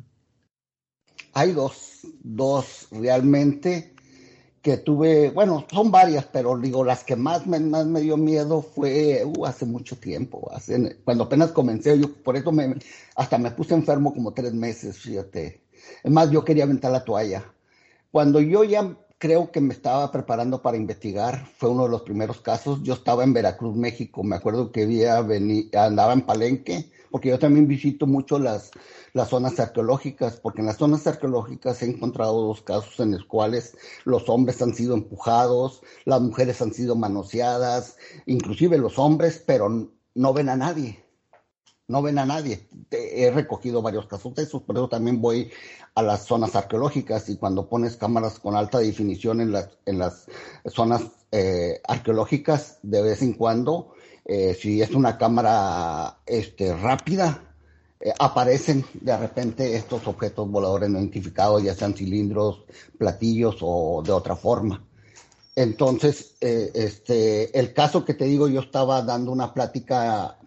Hay 1.32 1.52
dos, 1.52 2.00
dos 2.22 2.88
realmente 2.90 3.94
que 4.62 4.76
tuve, 4.76 5.30
bueno, 5.30 5.66
son 5.72 5.90
varias, 5.90 6.26
pero 6.26 6.56
digo, 6.58 6.84
las 6.84 7.02
que 7.04 7.16
más 7.16 7.46
me, 7.46 7.58
más 7.60 7.86
me 7.86 8.00
dio 8.00 8.16
miedo 8.16 8.62
fue 8.62 9.24
uh, 9.24 9.46
hace 9.46 9.64
mucho 9.64 9.96
tiempo, 9.96 10.50
hace, 10.52 10.98
cuando 11.04 11.24
apenas 11.24 11.52
comencé, 11.52 11.98
yo 11.98 12.12
por 12.22 12.36
eso 12.36 12.52
me, 12.52 12.76
hasta 13.16 13.38
me 13.38 13.50
puse 13.50 13.74
enfermo 13.74 14.12
como 14.12 14.32
tres 14.32 14.52
meses, 14.52 14.98
fíjate. 14.98 15.62
Es 16.04 16.10
más, 16.10 16.30
yo 16.30 16.44
quería 16.44 16.64
aventar 16.64 16.92
la 16.92 17.04
toalla. 17.04 17.54
Cuando 18.10 18.40
yo 18.40 18.64
ya 18.64 18.96
creo 19.18 19.50
que 19.50 19.60
me 19.60 19.72
estaba 19.72 20.10
preparando 20.12 20.62
para 20.62 20.76
investigar, 20.76 21.46
fue 21.56 21.70
uno 21.70 21.84
de 21.84 21.90
los 21.90 22.02
primeros 22.02 22.40
casos, 22.40 22.82
yo 22.82 22.94
estaba 22.94 23.24
en 23.24 23.32
Veracruz, 23.32 23.76
México, 23.76 24.22
me 24.22 24.36
acuerdo 24.36 24.72
que 24.72 24.82
había 24.82 25.18
andaba 25.18 26.12
en 26.12 26.22
Palenque, 26.22 26.90
porque 27.10 27.30
yo 27.30 27.38
también 27.38 27.66
visito 27.66 28.06
mucho 28.06 28.38
las, 28.38 28.70
las 29.12 29.28
zonas 29.28 29.58
arqueológicas, 29.58 30.40
porque 30.40 30.60
en 30.60 30.66
las 30.66 30.76
zonas 30.76 31.06
arqueológicas 31.06 31.82
he 31.82 31.86
encontrado 31.86 32.46
dos 32.46 32.62
casos 32.62 33.00
en 33.00 33.12
los 33.12 33.24
cuales 33.24 33.76
los 34.04 34.28
hombres 34.28 34.62
han 34.62 34.74
sido 34.74 34.94
empujados, 34.94 35.82
las 36.04 36.20
mujeres 36.20 36.60
han 36.62 36.72
sido 36.72 36.96
manoseadas, 36.96 37.96
inclusive 38.26 38.78
los 38.78 38.98
hombres, 38.98 39.42
pero 39.44 39.90
no 40.14 40.32
ven 40.32 40.48
a 40.48 40.56
nadie. 40.56 41.04
No 41.88 42.02
ven 42.02 42.18
a 42.20 42.26
nadie. 42.26 42.68
He 42.92 43.32
recogido 43.32 43.82
varios 43.82 44.06
casos 44.06 44.32
de 44.36 44.44
esos, 44.44 44.62
pero 44.62 44.88
también 44.88 45.20
voy 45.20 45.50
a 45.96 46.02
las 46.02 46.24
zonas 46.24 46.54
arqueológicas 46.54 47.28
y 47.28 47.36
cuando 47.36 47.68
pones 47.68 47.96
cámaras 47.96 48.38
con 48.38 48.54
alta 48.54 48.78
definición 48.78 49.40
en 49.40 49.50
las, 49.50 49.70
en 49.86 49.98
las 49.98 50.26
zonas 50.66 51.02
eh, 51.32 51.80
arqueológicas, 51.88 52.78
de 52.82 53.02
vez 53.02 53.22
en 53.22 53.32
cuando, 53.32 53.92
eh, 54.24 54.54
si 54.54 54.82
es 54.82 54.90
una 54.90 55.18
cámara 55.18 56.18
este, 56.26 56.74
rápida, 56.74 57.42
eh, 58.00 58.12
aparecen 58.18 58.84
de 58.94 59.16
repente 59.16 59.76
estos 59.76 60.06
objetos 60.06 60.50
voladores 60.50 60.88
no 60.88 60.98
identificados, 60.98 61.62
ya 61.62 61.74
sean 61.74 61.94
cilindros, 61.94 62.64
platillos 62.98 63.56
o 63.60 64.02
de 64.04 64.12
otra 64.12 64.36
forma. 64.36 64.82
Entonces, 65.56 66.36
eh, 66.40 66.70
este, 66.74 67.58
el 67.58 67.74
caso 67.74 68.04
que 68.04 68.14
te 68.14 68.24
digo, 68.24 68.48
yo 68.48 68.60
estaba 68.60 69.02
dando 69.02 69.32
una 69.32 69.52
plática 69.52 70.38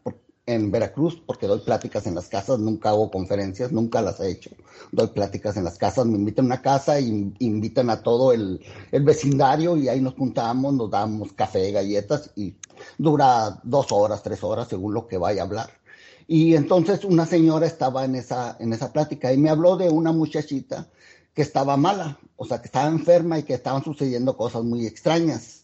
en 0.46 0.72
Veracruz, 0.72 1.22
porque 1.26 1.48
doy 1.48 1.60
pláticas 1.60 2.06
en 2.06 2.16
las 2.16 2.28
casas, 2.28 2.60
nunca 2.60 2.90
hago 2.90 3.10
conferencias, 3.10 3.72
nunca 3.72 4.02
las 4.02 4.20
he 4.20 4.30
hecho. 4.30 4.50
Doy 4.92 5.08
pláticas 5.08 5.56
en 5.56 5.64
las 5.64 5.78
casas, 5.78 6.06
me 6.06 6.18
invitan 6.18 6.46
a 6.46 6.48
una 6.48 6.62
casa 6.62 7.00
y 7.00 7.34
invitan 7.40 7.90
a 7.90 8.02
todo 8.04 8.34
el, 8.34 8.60
vecindario 8.92 9.78
y 9.78 9.88
ahí 9.88 10.02
nos 10.02 10.16
juntamos, 10.16 10.74
nos 10.74 10.92
damos 10.92 11.32
café, 11.34 11.72
galletas 11.72 12.32
y 12.36 12.56
dura 12.98 13.60
dos 13.64 13.92
horas, 13.92 14.22
tres 14.22 14.44
horas 14.44 14.68
según 14.68 14.94
lo 14.94 15.08
que 15.08 15.18
vaya 15.18 15.44
a 15.44 15.46
hablar. 15.46 15.70
Y 16.28 16.56
entonces 16.56 17.06
una 17.06 17.26
señora 17.26 17.66
estaba 17.66 18.04
en 18.06 18.16
esa, 18.16 18.58
en 18.60 18.74
esa 18.74 18.92
plática 18.92 19.32
y 19.32 19.38
me 19.38 19.50
habló 19.50 19.78
de 19.78 19.90
una 19.90 20.12
muchachita 20.12 20.88
que 21.34 21.42
estaba 21.42 21.78
mala, 21.78 22.20
o 22.36 22.46
sea, 22.46 22.60
que 22.60 22.68
estaba 22.68 22.90
enferma 22.90 23.40
y 23.40 23.44
que 23.44 23.54
estaban 23.54 23.84
sucediendo 23.84 24.36
cosas 24.38 24.64
muy 24.64 24.86
extrañas 24.86 25.62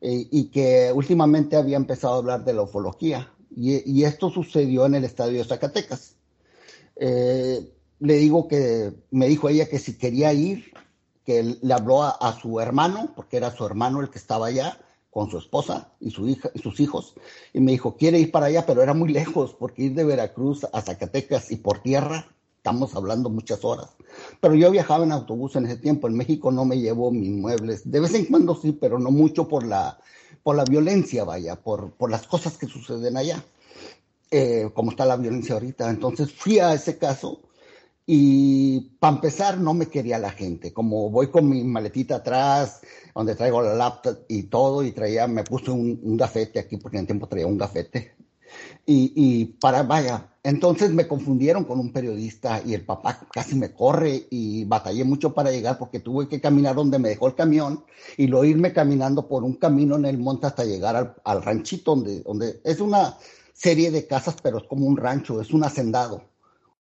eh, 0.00 0.28
y 0.30 0.46
que 0.46 0.92
últimamente 0.94 1.56
había 1.56 1.76
empezado 1.76 2.14
a 2.14 2.18
hablar 2.18 2.44
de 2.44 2.54
la 2.54 2.62
ufología 2.62 3.33
y, 3.56 4.04
esto 4.04 4.30
sucedió 4.30 4.86
en 4.86 4.94
el 4.94 5.04
estadio 5.04 5.38
de 5.38 5.44
Zacatecas. 5.44 6.16
Eh, 6.96 7.72
le 8.00 8.14
digo 8.14 8.48
que 8.48 8.92
me 9.10 9.28
dijo 9.28 9.48
ella 9.48 9.68
que 9.68 9.78
si 9.78 9.96
quería 9.96 10.32
ir, 10.32 10.72
que 11.24 11.56
le 11.60 11.74
habló 11.74 12.02
a, 12.02 12.38
su 12.40 12.60
hermano, 12.60 13.12
porque 13.16 13.36
era 13.36 13.50
su 13.50 13.64
hermano 13.64 14.00
el 14.00 14.10
que 14.10 14.18
estaba 14.18 14.46
allá 14.48 14.78
con 15.10 15.30
su 15.30 15.38
esposa 15.38 15.92
y, 16.00 16.10
su 16.10 16.28
hija, 16.28 16.50
y 16.54 16.58
sus 16.58 16.80
hijos, 16.80 17.14
y 17.52 17.60
me 17.60 17.72
dijo, 17.72 17.96
quiere 17.96 18.18
ir 18.18 18.30
para 18.30 18.46
allá, 18.46 18.66
pero 18.66 18.82
era 18.82 18.94
muy 18.94 19.10
lejos, 19.10 19.54
porque 19.54 19.84
ir 19.84 19.94
de 19.94 20.04
Veracruz 20.04 20.66
a 20.72 20.82
Zacatecas 20.82 21.50
y 21.52 21.56
por 21.56 21.78
tierra, 21.78 22.26
estamos 22.56 22.94
hablando 22.96 23.30
muchas 23.30 23.64
horas. 23.64 23.90
Pero 24.40 24.54
yo 24.54 24.70
viajaba 24.70 25.04
en 25.04 25.12
autobús 25.12 25.54
en 25.56 25.66
ese 25.66 25.76
tiempo, 25.76 26.08
en 26.08 26.16
México 26.16 26.50
no 26.50 26.64
me 26.64 26.78
llevo 26.78 27.10
mis 27.10 27.30
muebles, 27.30 27.88
de 27.90 28.00
vez 28.00 28.14
en 28.14 28.26
cuando 28.26 28.54
sí, 28.56 28.72
pero 28.72 28.98
no 28.98 29.10
mucho 29.10 29.48
por 29.48 29.64
la, 29.64 29.98
por 30.44 30.54
la 30.54 30.64
violencia, 30.64 31.24
vaya, 31.24 31.56
por, 31.56 31.90
por 31.92 32.10
las 32.10 32.28
cosas 32.28 32.56
que 32.58 32.66
suceden 32.66 33.16
allá, 33.16 33.42
eh, 34.30 34.70
como 34.74 34.92
está 34.92 35.06
la 35.06 35.16
violencia 35.16 35.54
ahorita. 35.54 35.90
Entonces 35.90 36.32
fui 36.32 36.58
a 36.60 36.74
ese 36.74 36.98
caso 36.98 37.40
y 38.06 38.80
para 39.00 39.16
empezar 39.16 39.58
no 39.58 39.72
me 39.72 39.86
quería 39.86 40.18
la 40.18 40.30
gente, 40.30 40.72
como 40.72 41.08
voy 41.08 41.30
con 41.30 41.48
mi 41.48 41.64
maletita 41.64 42.16
atrás, 42.16 42.82
donde 43.14 43.34
traigo 43.34 43.62
la 43.62 43.74
laptop 43.74 44.18
y 44.28 44.44
todo, 44.44 44.84
y 44.84 44.92
traía, 44.92 45.26
me 45.26 45.44
puse 45.44 45.70
un, 45.70 45.98
un 46.02 46.16
gafete 46.18 46.58
aquí, 46.58 46.76
porque 46.76 46.98
en 46.98 47.02
el 47.02 47.06
tiempo 47.06 47.26
traía 47.26 47.46
un 47.46 47.56
gafete, 47.56 48.14
y, 48.86 49.12
y, 49.14 49.44
para, 49.46 49.82
vaya, 49.82 50.28
entonces 50.42 50.92
me 50.92 51.08
confundieron 51.08 51.64
con 51.64 51.80
un 51.80 51.92
periodista 51.92 52.60
y 52.64 52.74
el 52.74 52.84
papá 52.84 53.26
casi 53.32 53.54
me 53.54 53.72
corre 53.72 54.26
y 54.30 54.64
batallé 54.64 55.02
mucho 55.04 55.32
para 55.32 55.50
llegar 55.50 55.78
porque 55.78 56.00
tuve 56.00 56.28
que 56.28 56.40
caminar 56.40 56.74
donde 56.74 56.98
me 56.98 57.08
dejó 57.08 57.28
el 57.28 57.34
camión 57.34 57.84
y 58.18 58.26
lo 58.26 58.44
irme 58.44 58.74
caminando 58.74 59.26
por 59.26 59.42
un 59.42 59.54
camino 59.54 59.96
en 59.96 60.04
el 60.04 60.18
monte 60.18 60.46
hasta 60.46 60.64
llegar 60.64 61.16
al, 61.24 61.42
ranchito 61.42 61.94
donde, 61.94 62.20
donde 62.20 62.60
es 62.62 62.80
una 62.80 63.16
serie 63.54 63.90
de 63.90 64.06
casas, 64.06 64.36
pero 64.42 64.58
es 64.58 64.64
como 64.64 64.86
un 64.86 64.98
rancho, 64.98 65.40
es 65.40 65.50
un 65.52 65.64
hacendado, 65.64 66.24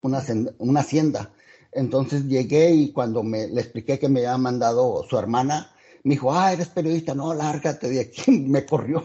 una, 0.02 0.22
una 0.58 0.82
hacienda. 0.82 1.32
Entonces 1.72 2.28
llegué 2.28 2.72
y 2.72 2.92
cuando 2.92 3.24
me, 3.24 3.48
le 3.48 3.62
expliqué 3.62 3.98
que 3.98 4.10
me 4.10 4.20
había 4.22 4.38
mandado 4.38 5.06
su 5.10 5.18
hermana, 5.18 5.73
me 6.04 6.16
dijo, 6.16 6.34
ah, 6.34 6.52
eres 6.52 6.68
periodista, 6.68 7.16
no, 7.16 7.34
lárgate 7.34 7.90
de 7.90 8.02
aquí, 8.02 8.32
me 8.48 8.66
corrió. 8.66 9.04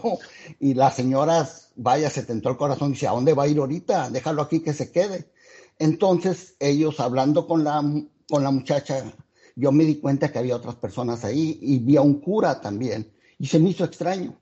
Y 0.59 0.73
las 0.73 0.95
señoras, 0.95 1.71
vaya, 1.75 2.09
se 2.09 2.23
tentó 2.23 2.49
el 2.49 2.57
corazón, 2.57 2.91
dice, 2.91 3.07
¿a 3.07 3.11
dónde 3.11 3.33
va 3.33 3.43
a 3.43 3.47
ir 3.47 3.57
ahorita? 3.57 4.09
Déjalo 4.09 4.41
aquí 4.41 4.59
que 4.59 4.73
se 4.73 4.91
quede. 4.91 5.31
Entonces, 5.77 6.55
ellos 6.59 6.99
hablando 6.99 7.47
con 7.47 7.63
la, 7.63 7.81
con 8.29 8.43
la 8.43 8.51
muchacha, 8.51 9.13
yo 9.55 9.71
me 9.71 9.85
di 9.85 9.95
cuenta 9.95 10.31
que 10.31 10.39
había 10.39 10.57
otras 10.57 10.75
personas 10.75 11.23
ahí 11.23 11.57
y 11.61 11.79
vi 11.79 11.95
a 11.95 12.01
un 12.01 12.19
cura 12.19 12.59
también. 12.59 13.11
Y 13.37 13.47
se 13.47 13.59
me 13.59 13.69
hizo 13.69 13.85
extraño, 13.85 14.37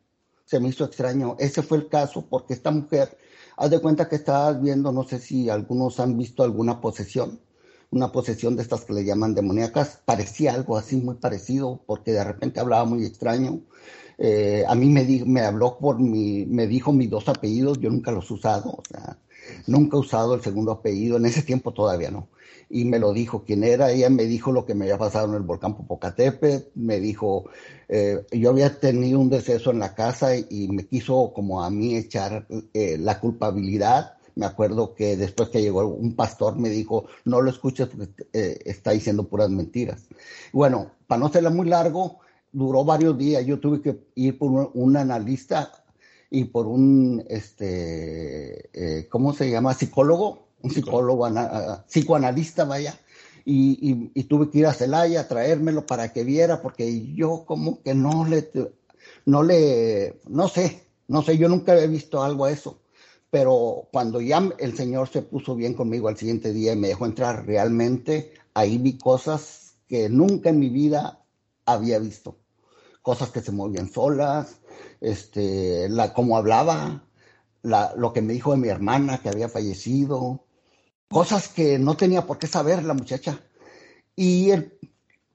se 0.45 0.59
me 0.59 0.69
hizo 0.69 0.83
extraño. 0.83 1.35
Ese 1.37 1.61
fue 1.61 1.77
el 1.77 1.89
caso 1.89 2.25
porque 2.27 2.55
esta 2.55 2.71
mujer, 2.71 3.17
haz 3.55 3.69
de 3.69 3.79
cuenta 3.79 4.09
que 4.09 4.15
estabas 4.15 4.59
viendo, 4.59 4.91
no 4.91 5.03
sé 5.03 5.19
si 5.19 5.47
algunos 5.47 5.99
han 5.99 6.17
visto 6.17 6.43
alguna 6.43 6.81
posesión 6.81 7.39
una 7.91 8.11
posesión 8.11 8.55
de 8.55 8.63
estas 8.63 8.85
que 8.85 8.93
le 8.93 9.05
llaman 9.05 9.33
demoníacas, 9.33 10.01
parecía 10.05 10.53
algo 10.53 10.77
así 10.77 10.97
muy 10.97 11.15
parecido, 11.15 11.81
porque 11.85 12.11
de 12.11 12.23
repente 12.23 12.59
hablaba 12.59 12.85
muy 12.85 13.05
extraño. 13.05 13.61
Eh, 14.17 14.65
a 14.67 14.75
mí 14.75 14.89
me, 14.89 15.05
me 15.25 15.41
habló 15.41 15.77
por 15.77 15.99
mi, 15.99 16.45
me 16.45 16.67
dijo 16.67 16.91
mis 16.91 17.09
dos 17.09 17.29
apellidos, 17.29 17.79
yo 17.79 17.89
nunca 17.89 18.11
los 18.11 18.29
he 18.29 18.33
usado, 18.33 18.71
o 18.71 18.83
sea, 18.89 19.17
nunca 19.67 19.95
he 19.95 19.99
usado 19.99 20.33
el 20.33 20.41
segundo 20.41 20.71
apellido, 20.71 21.17
en 21.17 21.25
ese 21.25 21.43
tiempo 21.43 21.73
todavía 21.73 22.11
no. 22.11 22.27
Y 22.69 22.83
me 22.83 22.99
lo 22.99 23.13
dijo 23.13 23.43
quién 23.45 23.63
era, 23.63 23.91
ella 23.91 24.09
me 24.09 24.25
dijo 24.25 24.51
lo 24.51 24.65
que 24.65 24.75
me 24.75 24.85
había 24.85 24.97
pasado 24.97 25.29
en 25.29 25.35
el 25.35 25.43
volcán 25.43 25.77
Popocatépetl, 25.77 26.69
me 26.75 26.99
dijo, 26.99 27.45
eh, 27.87 28.25
yo 28.31 28.49
había 28.49 28.77
tenido 28.79 29.19
un 29.19 29.29
deceso 29.29 29.71
en 29.71 29.79
la 29.79 29.95
casa 29.95 30.35
y, 30.35 30.67
me 30.67 30.85
quiso 30.85 31.31
como 31.33 31.63
a 31.63 31.69
mí 31.69 31.95
echar 31.95 32.45
eh, 32.73 32.97
la 32.99 33.21
culpabilidad 33.21 34.16
me 34.37 34.45
acuerdo 34.45 34.93
que 34.93 35.17
después 35.17 35.49
que 35.49 35.61
llegó 35.61 35.85
un 35.87 36.15
pastor 36.15 36.57
me 36.57 36.69
dijo, 36.69 37.05
no 37.25 37.41
lo 37.41 37.49
escuches 37.49 37.87
porque 37.87 38.27
eh, 38.33 38.59
está 38.65 38.91
diciendo 38.91 39.27
puras 39.27 39.49
mentiras. 39.49 40.05
Bueno, 40.53 40.91
para 41.07 41.19
no 41.19 41.29
serla 41.29 41.49
muy 41.49 41.67
largo, 41.67 42.19
duró 42.51 42.85
varios 42.85 43.17
días. 43.17 43.45
Yo 43.45 43.59
tuve 43.59 43.81
que 43.81 43.99
ir 44.15 44.37
por 44.37 44.71
un, 44.73 44.95
analista 44.95 45.71
y 46.29 46.45
por 46.45 46.67
un, 46.67 47.23
este, 47.29 48.69
eh, 48.73 49.07
¿cómo 49.09 49.33
se 49.33 49.49
llama? 49.49 49.73
Psicólogo, 49.73 50.49
un 50.61 50.69
psicólogo, 50.69 51.27
psicoanalista, 51.87 52.65
vaya. 52.65 52.99
Y, 53.43 54.11
y, 54.13 54.23
tuve 54.25 54.51
que 54.51 54.59
ir 54.59 54.65
a 54.67 54.73
Celaya 54.73 55.21
a 55.21 55.27
traérmelo 55.27 55.85
para 55.85 56.11
que 56.11 56.25
viera, 56.25 56.61
porque 56.61 57.13
yo 57.13 57.45
como 57.45 57.81
que 57.81 57.95
no 57.95 58.25
le, 58.25 58.51
no 59.25 59.41
le, 59.41 60.19
no 60.27 60.49
sé, 60.49 60.83
no 61.07 61.21
sé, 61.21 61.37
yo 61.37 61.47
nunca 61.47 61.71
había 61.71 61.87
visto 61.87 62.21
algo 62.21 62.43
a 62.43 62.51
eso 62.51 62.81
pero 63.29 63.87
cuando 63.91 64.21
ya 64.21 64.49
el 64.57 64.75
Señor 64.75 65.09
se 65.09 65.21
puso 65.21 65.55
bien 65.55 65.73
conmigo 65.73 66.07
al 66.07 66.17
siguiente 66.17 66.53
día 66.53 66.73
y 66.73 66.77
me 66.77 66.87
dejó 66.87 67.05
entrar 67.05 67.45
realmente, 67.45 68.33
ahí 68.53 68.77
vi 68.77 68.97
cosas 68.97 69.75
que 69.87 70.09
nunca 70.09 70.49
en 70.49 70.59
mi 70.59 70.69
vida 70.69 71.23
había 71.65 71.99
visto. 71.99 72.37
Cosas 73.01 73.29
que 73.29 73.41
se 73.41 73.51
movían 73.51 73.91
solas, 73.91 74.59
este, 75.01 75.89
la, 75.89 76.13
como 76.13 76.37
hablaba, 76.37 77.05
la, 77.61 77.93
lo 77.97 78.13
que 78.13 78.21
me 78.21 78.33
dijo 78.33 78.51
de 78.51 78.57
mi 78.57 78.69
hermana 78.69 79.19
que 79.19 79.29
había 79.29 79.49
fallecido, 79.49 80.45
cosas 81.09 81.47
que 81.47 81.79
no 81.79 81.95
tenía 81.95 82.25
por 82.25 82.37
qué 82.37 82.47
saber 82.47 82.83
la 82.83 82.93
muchacha. 82.93 83.41
Y 84.15 84.51
el, 84.51 84.76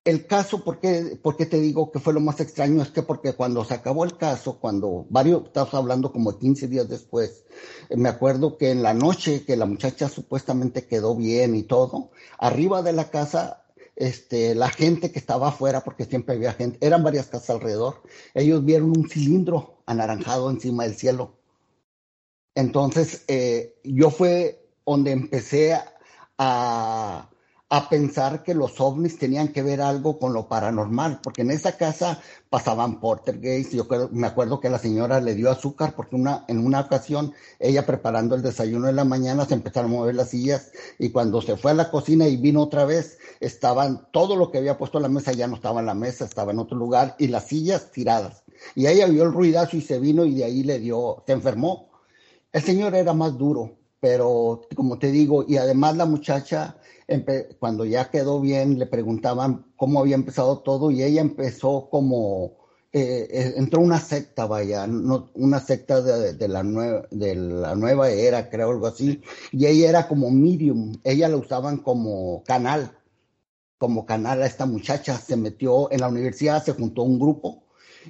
el 0.05 0.27
caso, 0.27 0.65
¿por 0.65 0.81
qué, 0.81 1.47
te 1.49 1.61
digo 1.61 1.93
que 1.93 2.01
fue 2.01 2.13
lo 2.13 2.21
más 2.21 2.41
extraño? 2.41 2.83
Es 2.83 2.91
que 2.91 3.03
porque 3.03 3.35
cuando 3.35 3.65
se 3.65 3.75
acabó 3.75 4.05
el 4.05 4.17
caso, 4.17 4.59
cuando 4.59 5.07
varios, 5.11 5.45
estamos 5.47 5.73
hablando 5.75 6.13
como 6.13 6.39
15 6.39 6.67
días 6.67 6.89
después, 6.89 7.45
eh, 7.89 7.97
me 7.97 8.09
acuerdo 8.09 8.57
que 8.59 8.71
en 8.71 8.83
la 8.83 8.95
noche 8.95 9.45
que 9.45 9.57
la 9.57 9.67
muchacha 9.67 10.09
supuestamente 10.09 10.87
quedó 10.87 11.15
bien 11.15 11.55
y 11.55 11.63
todo, 11.63 12.11
arriba 12.39 12.83
de 12.83 12.93
la 12.93 13.11
casa, 13.11 13.65
este, 13.95 14.57
la 14.57 14.71
gente 14.71 15.13
que 15.13 15.21
estaba 15.21 15.49
afuera, 15.49 15.85
porque 15.85 16.05
siempre 16.05 16.35
había 16.35 16.53
gente, 16.53 16.85
eran 16.85 17.05
varias 17.05 17.29
casas 17.29 17.51
alrededor, 17.51 18.03
ellos 18.35 18.65
vieron 18.65 18.91
un 18.91 19.09
cilindro 19.09 19.83
anaranjado 19.87 20.51
encima 20.51 20.83
del 20.83 20.97
cielo. 20.97 21.39
Entonces, 22.57 23.25
eh, 23.29 23.77
yo 23.85 24.11
fue 24.11 24.69
donde 24.85 25.13
empecé 25.13 25.79
a 26.39 27.32
pensar 27.89 28.43
que 28.43 28.55
los 28.55 28.79
ovnis 28.83 29.19
tenían 29.19 29.49
que 29.49 29.63
ver 29.63 29.81
algo 29.81 30.19
con 30.19 30.35
lo 30.35 30.47
paranormal, 30.47 31.21
porque 31.23 31.41
en 31.41 31.51
esa 31.51 31.79
casa 31.79 32.21
pasaban 32.51 33.01
portergeist, 33.01 33.73
yo 33.73 33.87
me 34.11 34.27
acuerdo 34.27 34.61
que 34.61 34.69
la 34.69 34.79
señora 34.79 35.23
le 35.23 35.35
dio 35.35 35.51
azúcar 35.51 35.95
porque 35.97 36.15
una, 36.15 36.45
en 36.49 36.59
una 36.67 36.81
ocasión 36.81 37.33
ella 37.59 37.87
preparando 37.87 38.35
el 38.35 38.43
desayuno 38.43 38.89
de 38.89 38.93
la 38.93 39.05
mañana 39.05 39.47
se 39.47 39.55
empezaron 39.55 39.91
a 39.91 39.95
mover 39.95 40.15
las 40.15 40.29
sillas 40.29 40.71
y 40.99 41.09
cuando 41.09 41.41
se 41.41 41.57
fue 41.57 41.71
a 41.71 41.75
la 41.75 41.91
cocina 41.91 42.29
y 42.29 42.37
vino 42.37 42.61
otra 42.61 42.85
vez, 42.85 43.19
estaban, 43.41 44.07
todo 44.13 44.37
lo 44.37 44.51
que 44.51 44.59
había 44.59 44.77
puesto 44.77 44.99
en 44.99 45.05
la 45.05 45.09
mesa 45.09 45.33
ya 45.33 45.47
no 45.47 45.57
estaba 45.57 45.81
en 45.81 45.87
la 45.87 45.95
mesa, 45.95 46.27
estaba 46.27 46.53
en 46.53 46.59
otro 46.59 46.77
lugar 46.77 47.17
y 47.19 47.29
las 47.29 47.47
sillas 47.47 47.91
tiradas. 47.91 48.45
Y 48.75 48.87
ella 48.87 49.07
vio 49.07 49.23
el 49.25 49.33
ruidazo 49.33 49.79
y 49.79 49.81
se 49.81 49.99
vino 49.99 50.27
y 50.27 50.35
de 50.35 50.45
ahí 50.45 50.63
le 50.63 50.79
dio, 50.79 51.23
se 51.27 51.33
enfermó. 51.33 51.91
El 52.53 52.63
señor 52.63 52.95
era 52.95 53.15
más 53.15 53.39
duro, 53.39 53.79
pero 54.03 54.63
como 54.75 54.99
te 54.99 55.13
digo, 55.13 55.45
y 55.47 55.59
además 55.59 55.97
la 55.97 56.07
muchacha 56.07 56.77
cuando 57.61 57.85
ya 57.85 58.11
quedó 58.11 58.41
bien, 58.41 58.77
le 58.81 58.87
preguntaban 58.87 59.67
cómo 59.77 60.01
había 60.01 60.17
empezado 60.17 60.59
todo 60.59 60.91
y 60.91 61.05
ella 61.05 61.21
empezó 61.21 61.89
como, 61.89 62.57
eh, 62.93 63.29
eh, 63.31 63.55
entró 63.59 63.81
una 63.81 64.01
secta, 64.01 64.47
vaya, 64.47 64.89
una 65.35 65.61
secta 65.61 66.03
de, 66.03 66.49
la 66.49 66.65
nueva, 66.65 67.07
de 67.13 67.37
la 67.37 67.77
nueva 67.77 68.11
era, 68.11 68.51
creo, 68.51 68.71
algo 68.71 68.89
así, 68.89 69.23
y 69.53 69.67
ella 69.67 69.89
era 69.89 70.09
como 70.09 70.33
medium, 70.33 70.95
ella 71.05 71.29
la 71.29 71.37
usaban 71.37 71.77
como 71.77 72.43
canal, 72.45 72.99
como 73.79 74.05
canal 74.05 74.43
a 74.43 74.47
esta 74.47 74.67
muchacha, 74.67 75.17
se 75.17 75.37
metió 75.37 75.93
en 75.93 76.01
la 76.01 76.09
universidad, 76.09 76.65
se 76.65 76.73
juntó 76.73 77.03
un 77.05 77.21
grupo 77.21 77.63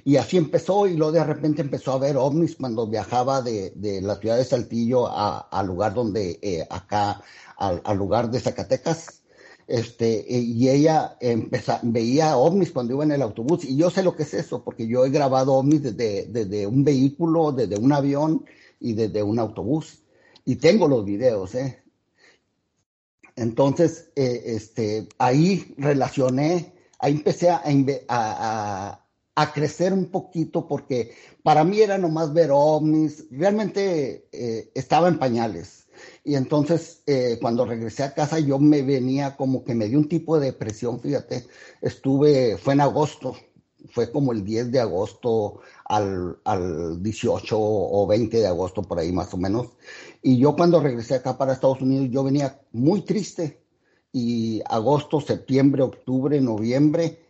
Y 0.03 0.17
así 0.17 0.37
empezó 0.37 0.87
y 0.87 0.95
luego 0.95 1.13
de 1.13 1.23
repente 1.23 1.61
empezó 1.61 1.93
a 1.93 1.99
ver 1.99 2.17
ovnis 2.17 2.55
cuando 2.55 2.87
viajaba 2.87 3.41
de, 3.41 3.73
la 4.01 4.15
ciudad 4.17 4.37
de 4.37 4.45
Saltillo 4.45 5.07
al 5.09 5.67
lugar 5.67 5.93
donde, 5.93 6.39
eh, 6.41 6.65
acá, 6.69 7.21
al, 7.57 7.97
lugar 7.97 8.29
de 8.29 8.39
Zacatecas. 8.39 9.21
Este, 9.65 10.25
y 10.27 10.67
ella 10.67 11.15
empezó, 11.21 11.79
veía 11.83 12.35
ovnis 12.35 12.71
cuando 12.71 12.93
iba 12.93 13.05
en 13.05 13.13
el 13.13 13.21
autobús 13.21 13.63
y 13.63 13.77
yo 13.77 13.89
sé 13.89 14.03
lo 14.03 14.13
que 14.13 14.23
es 14.23 14.33
eso 14.33 14.61
porque 14.61 14.85
yo 14.85 15.05
he 15.05 15.09
grabado 15.09 15.53
ovnis 15.53 15.81
desde, 15.81 16.25
desde 16.25 16.67
un 16.67 16.83
vehículo, 16.83 17.53
desde 17.53 17.77
un 17.77 17.93
avión 17.93 18.45
y 18.81 18.91
desde 18.91 19.23
un 19.23 19.39
autobús 19.39 20.03
y 20.45 20.57
tengo 20.57 20.87
los 20.87 21.05
videos, 21.05 21.55
¿eh? 21.55 21.83
Entonces, 23.35 24.11
eh, 24.15 24.43
este, 24.45 25.07
ahí 25.17 25.73
relacioné, 25.77 26.73
ahí 26.99 27.13
empecé 27.13 27.49
a, 27.49 27.63
a, 28.07 29.02
a, 29.35 29.53
crecer 29.53 29.93
un 29.93 30.05
poquito 30.05 30.67
porque 30.67 31.13
para 31.43 31.63
mí 31.63 31.79
era 31.79 31.97
nomás 31.97 32.33
ver 32.33 32.49
ovnis, 32.51 33.25
realmente 33.31 34.27
eh, 34.31 34.71
estaba 34.75 35.07
en 35.07 35.19
pañales. 35.19 35.87
Y 36.23 36.35
entonces, 36.35 37.03
eh, 37.05 37.37
cuando 37.41 37.65
regresé 37.65 38.03
a 38.03 38.13
casa, 38.13 38.39
yo 38.39 38.59
me 38.59 38.81
venía 38.81 39.35
como 39.35 39.63
que 39.63 39.75
me 39.75 39.87
dio 39.87 39.99
un 39.99 40.09
tipo 40.09 40.39
de 40.39 40.47
depresión, 40.47 40.99
fíjate, 40.99 41.45
estuve, 41.81 42.57
fue 42.57 42.73
en 42.73 42.81
agosto, 42.81 43.35
fue 43.91 44.11
como 44.11 44.31
el 44.31 44.43
10 44.43 44.71
de 44.71 44.79
agosto 44.79 45.59
al, 45.85 46.37
al 46.45 47.01
18 47.03 47.57
o 47.59 48.07
20 48.07 48.37
de 48.37 48.47
agosto, 48.47 48.81
por 48.81 48.99
ahí 48.99 49.11
más 49.11 49.33
o 49.33 49.37
menos. 49.37 49.67
Y 50.21 50.37
yo 50.37 50.55
cuando 50.55 50.79
regresé 50.79 51.15
acá 51.15 51.37
para 51.37 51.53
Estados 51.53 51.81
Unidos, 51.81 52.07
yo 52.09 52.23
venía 52.23 52.59
muy 52.71 53.01
triste. 53.01 53.61
Y 54.11 54.61
agosto, 54.69 55.19
septiembre, 55.19 55.81
octubre, 55.81 56.39
noviembre, 56.39 57.22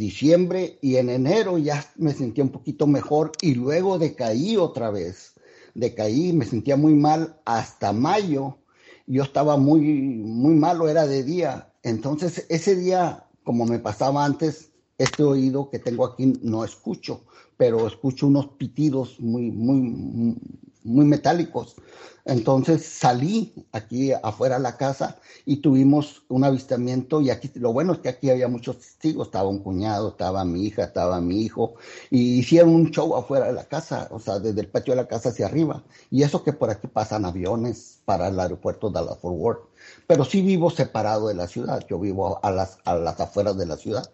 diciembre 0.00 0.78
y 0.80 0.96
en 0.96 1.10
enero 1.10 1.58
ya 1.58 1.84
me 1.96 2.14
sentía 2.14 2.42
un 2.42 2.50
poquito 2.50 2.86
mejor 2.86 3.36
y 3.42 3.54
luego 3.54 3.98
decaí 3.98 4.56
otra 4.56 4.90
vez. 4.90 5.34
Decaí, 5.74 6.32
me 6.32 6.46
sentía 6.46 6.76
muy 6.76 6.94
mal 6.94 7.38
hasta 7.44 7.92
mayo. 7.92 8.58
Yo 9.06 9.22
estaba 9.22 9.56
muy, 9.58 9.80
muy 9.80 10.54
malo, 10.54 10.88
era 10.88 11.06
de 11.06 11.22
día. 11.22 11.72
Entonces 11.82 12.46
ese 12.48 12.74
día, 12.76 13.26
como 13.44 13.66
me 13.66 13.78
pasaba 13.78 14.24
antes, 14.24 14.72
este 14.96 15.22
oído 15.22 15.70
que 15.70 15.78
tengo 15.78 16.06
aquí 16.06 16.38
no 16.42 16.64
escucho, 16.64 17.24
pero 17.56 17.86
escucho 17.86 18.26
unos 18.26 18.48
pitidos 18.48 19.20
muy, 19.20 19.50
muy, 19.50 20.36
muy 20.84 21.04
metálicos. 21.04 21.76
Entonces 22.24 22.84
salí 22.84 23.54
aquí 23.72 24.12
afuera 24.12 24.56
de 24.56 24.62
la 24.62 24.76
casa 24.76 25.18
y 25.46 25.56
tuvimos 25.56 26.22
un 26.28 26.44
avistamiento 26.44 27.20
y 27.20 27.30
aquí 27.30 27.50
lo 27.54 27.72
bueno 27.72 27.94
es 27.94 28.00
que 28.00 28.10
aquí 28.10 28.30
había 28.30 28.46
muchos 28.46 28.78
testigos, 28.78 29.28
estaba 29.28 29.48
un 29.48 29.60
cuñado, 29.60 30.10
estaba 30.10 30.44
mi 30.44 30.66
hija, 30.66 30.84
estaba 30.84 31.20
mi 31.20 31.42
hijo 31.42 31.74
y 32.10 32.38
hicieron 32.38 32.74
un 32.74 32.90
show 32.90 33.16
afuera 33.16 33.46
de 33.46 33.54
la 33.54 33.64
casa, 33.64 34.08
o 34.10 34.20
sea, 34.20 34.38
desde 34.38 34.60
el 34.60 34.68
patio 34.68 34.92
de 34.92 35.02
la 35.02 35.08
casa 35.08 35.30
hacia 35.30 35.46
arriba. 35.46 35.82
Y 36.10 36.22
eso 36.22 36.44
que 36.44 36.52
por 36.52 36.70
aquí 36.70 36.86
pasan 36.88 37.24
aviones 37.24 38.00
para 38.04 38.28
el 38.28 38.38
aeropuerto 38.38 38.90
Dallas 38.90 39.18
Fort 39.18 39.36
Worth. 39.36 39.60
Pero 40.06 40.24
sí 40.24 40.42
vivo 40.42 40.70
separado 40.70 41.28
de 41.28 41.34
la 41.34 41.48
ciudad, 41.48 41.84
yo 41.88 41.98
vivo 41.98 42.38
a 42.44 42.50
las, 42.50 42.78
a 42.84 42.96
las 42.96 43.18
afueras 43.18 43.56
de 43.56 43.66
la 43.66 43.76
ciudad. 43.76 44.10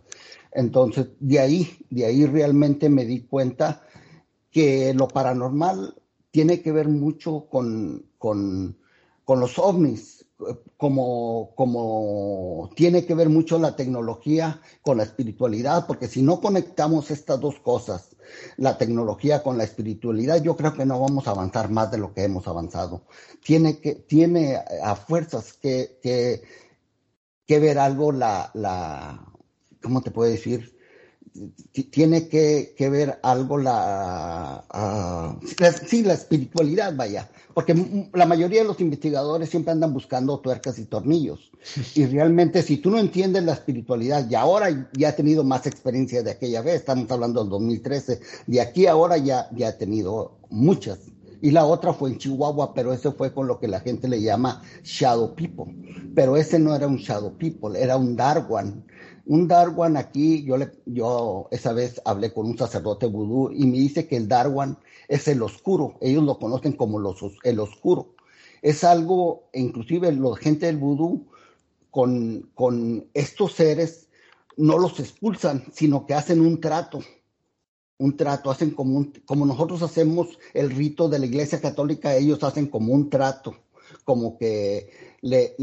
Entonces, 0.52 1.08
de 1.20 1.40
ahí, 1.40 1.84
de 1.90 2.06
ahí 2.06 2.24
realmente 2.24 2.88
me 2.88 3.04
di 3.04 3.22
cuenta 3.22 3.82
que 4.50 4.94
lo 4.94 5.08
paranormal 5.08 5.94
tiene 6.36 6.60
que 6.60 6.70
ver 6.70 6.86
mucho 6.86 7.46
con, 7.48 8.10
con, 8.18 8.76
los 9.26 9.58
ovnis, 9.58 10.26
como, 10.76 11.54
como 11.54 12.68
tiene 12.76 13.06
que 13.06 13.14
ver 13.14 13.30
mucho 13.30 13.58
la 13.58 13.74
tecnología 13.74 14.60
con 14.82 14.98
la 14.98 15.04
espiritualidad, 15.04 15.86
porque 15.86 16.08
si 16.08 16.20
no 16.20 16.42
conectamos 16.42 17.10
estas 17.10 17.40
dos 17.40 17.58
cosas, 17.60 18.14
la 18.58 18.76
tecnología 18.76 19.42
con 19.42 19.56
la 19.56 19.64
espiritualidad, 19.64 20.42
yo 20.42 20.58
creo 20.58 20.74
que 20.74 20.84
no 20.84 21.00
vamos 21.00 21.26
a 21.26 21.30
avanzar 21.30 21.70
más 21.70 21.90
de 21.90 21.96
lo 21.96 22.12
que 22.12 22.24
hemos 22.24 22.46
avanzado. 22.46 23.06
Tiene 23.42 23.80
que, 23.80 23.94
tiene 23.94 24.60
a 24.82 24.94
fuerzas 24.94 25.54
que, 25.54 25.98
que, 26.02 26.42
que 27.46 27.58
ver 27.58 27.78
algo 27.78 28.12
la, 28.12 28.50
la, 28.52 29.26
¿cómo 29.82 30.02
te 30.02 30.10
puedo 30.10 30.30
decir? 30.30 30.75
Tiene 31.90 32.28
que, 32.28 32.74
ver 32.90 33.18
algo 33.22 33.58
la, 33.58 34.64
sí, 35.86 36.02
la 36.02 36.14
espiritualidad, 36.14 36.94
vaya, 36.94 37.28
porque 37.54 38.08
la 38.12 38.26
mayoría 38.26 38.62
de 38.62 38.68
los 38.68 38.80
investigadores 38.80 39.50
siempre 39.50 39.72
andan 39.72 39.92
buscando 39.92 40.38
tuercas 40.40 40.78
y 40.78 40.84
tornillos. 40.84 41.50
Y 41.94 42.06
realmente 42.06 42.62
si 42.62 42.78
tú 42.78 42.90
no 42.90 42.98
entiendes 42.98 43.44
la 43.44 43.54
espiritualidad, 43.54 44.28
y 44.28 44.34
ahora 44.34 44.88
ya 44.92 45.10
he 45.10 45.12
tenido 45.12 45.44
más 45.44 45.66
experiencia 45.66 46.22
de 46.22 46.30
aquella 46.30 46.62
vez, 46.62 46.76
estamos 46.76 47.10
hablando 47.10 47.40
del 47.40 47.50
2013, 47.50 48.20
de 48.46 48.60
aquí 48.60 48.86
ahora 48.86 49.16
ya, 49.16 49.48
ya 49.54 49.70
he 49.70 49.72
tenido 49.72 50.38
muchas. 50.50 50.98
Y 51.42 51.50
la 51.50 51.64
otra 51.64 51.92
fue 51.92 52.10
en 52.10 52.18
Chihuahua, 52.18 52.74
pero 52.74 52.92
ese 52.92 53.12
fue 53.12 53.32
con 53.32 53.46
lo 53.46 53.60
que 53.60 53.68
la 53.68 53.80
gente 53.80 54.08
le 54.08 54.22
llama 54.22 54.62
Shadow 54.82 55.34
People. 55.34 55.74
Pero 56.14 56.36
ese 56.36 56.58
no 56.58 56.74
era 56.74 56.86
un 56.86 56.96
Shadow 56.96 57.36
People, 57.36 57.78
era 57.78 57.96
un 57.96 58.16
Darwan 58.16 58.84
un 59.26 59.48
Darwan 59.48 59.96
aquí, 59.96 60.44
yo, 60.44 60.56
le, 60.56 60.70
yo 60.86 61.48
esa 61.50 61.72
vez 61.72 62.00
hablé 62.04 62.32
con 62.32 62.46
un 62.46 62.56
sacerdote 62.56 63.06
vudú 63.06 63.50
y 63.52 63.66
me 63.66 63.78
dice 63.78 64.06
que 64.06 64.16
el 64.16 64.28
Darwan 64.28 64.78
es 65.08 65.28
el 65.28 65.42
oscuro, 65.42 65.96
ellos 66.00 66.22
lo 66.22 66.38
conocen 66.38 66.72
como 66.72 66.98
los, 66.98 67.20
el 67.42 67.60
oscuro. 67.60 68.14
Es 68.62 68.84
algo, 68.84 69.48
inclusive 69.52 70.12
la 70.12 70.36
gente 70.36 70.66
del 70.66 70.78
vudú, 70.78 71.26
con, 71.90 72.50
con 72.54 73.08
estos 73.14 73.52
seres, 73.52 74.08
no 74.56 74.78
los 74.78 74.98
expulsan, 75.00 75.64
sino 75.72 76.06
que 76.06 76.14
hacen 76.14 76.40
un 76.40 76.60
trato, 76.60 77.00
un 77.98 78.16
trato, 78.16 78.50
hacen 78.50 78.70
como, 78.70 78.96
un, 78.96 79.12
como 79.24 79.46
nosotros 79.46 79.82
hacemos 79.82 80.38
el 80.54 80.70
rito 80.70 81.08
de 81.08 81.18
la 81.18 81.26
Iglesia 81.26 81.60
Católica, 81.60 82.14
ellos 82.14 82.42
hacen 82.44 82.66
como 82.66 82.92
un 82.92 83.10
trato, 83.10 83.56
como 84.04 84.38
que 84.38 84.90
le, 85.20 85.56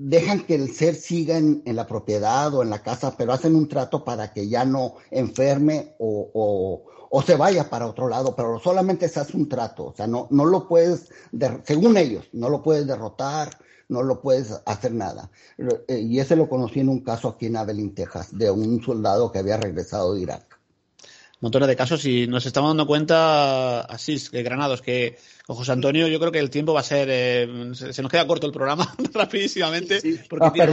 dejan 0.00 0.46
que 0.46 0.54
el 0.54 0.72
ser 0.72 0.94
siga 0.94 1.36
en, 1.36 1.62
la 1.64 1.86
propiedad 1.86 2.54
o 2.54 2.62
en 2.62 2.70
la 2.70 2.82
casa, 2.82 3.14
pero 3.16 3.32
hacen 3.32 3.54
un 3.54 3.68
trato 3.68 4.02
para 4.04 4.32
que 4.32 4.48
ya 4.48 4.64
no 4.64 4.94
enferme 5.10 5.94
o, 5.98 6.82
se 7.26 7.36
vaya 7.36 7.68
para 7.68 7.86
otro 7.86 8.08
lado, 8.08 8.34
pero 8.34 8.58
solamente 8.58 9.08
se 9.08 9.20
hace 9.20 9.36
un 9.36 9.48
trato, 9.48 9.86
o 9.86 9.94
sea, 9.94 10.06
no, 10.06 10.26
no 10.30 10.46
lo 10.46 10.66
puedes, 10.68 11.10
según 11.64 11.96
ellos, 11.96 12.28
no 12.32 12.48
lo 12.48 12.62
puedes 12.62 12.86
derrotar, 12.86 13.50
no 13.88 14.02
lo 14.02 14.22
puedes 14.22 14.52
hacer 14.64 14.94
nada. 14.94 15.30
Eh, 15.88 15.98
y 15.98 16.20
ese 16.20 16.36
lo 16.36 16.48
conocí 16.48 16.80
en 16.80 16.88
un 16.88 17.00
caso 17.00 17.28
aquí 17.28 17.46
en 17.46 17.56
Abilene, 17.56 17.90
Texas, 17.90 18.28
de 18.36 18.50
un 18.50 18.82
soldado 18.82 19.30
que 19.32 19.40
había 19.40 19.56
regresado 19.56 20.14
de 20.14 20.22
Irak 20.22 20.49
montones 21.40 21.68
de 21.68 21.76
casos 21.76 22.04
y 22.04 22.26
nos 22.26 22.44
estamos 22.46 22.70
dando 22.70 22.86
cuenta, 22.86 23.80
así, 23.82 24.18
que 24.30 24.42
Granados, 24.42 24.82
que 24.82 25.18
con 25.46 25.56
José 25.56 25.72
Antonio 25.72 26.06
yo 26.06 26.20
creo 26.20 26.30
que 26.32 26.38
el 26.38 26.50
tiempo 26.50 26.74
va 26.74 26.80
a 26.80 26.84
ser, 26.84 27.08
eh, 27.10 27.70
se, 27.74 28.02
nos 28.02 28.10
queda 28.10 28.26
corto 28.26 28.46
el 28.46 28.52
programa 28.52 28.94
rapidísimamente, 29.14 30.26
porque 30.28 30.46
ah, 30.46 30.52
tiene 30.52 30.72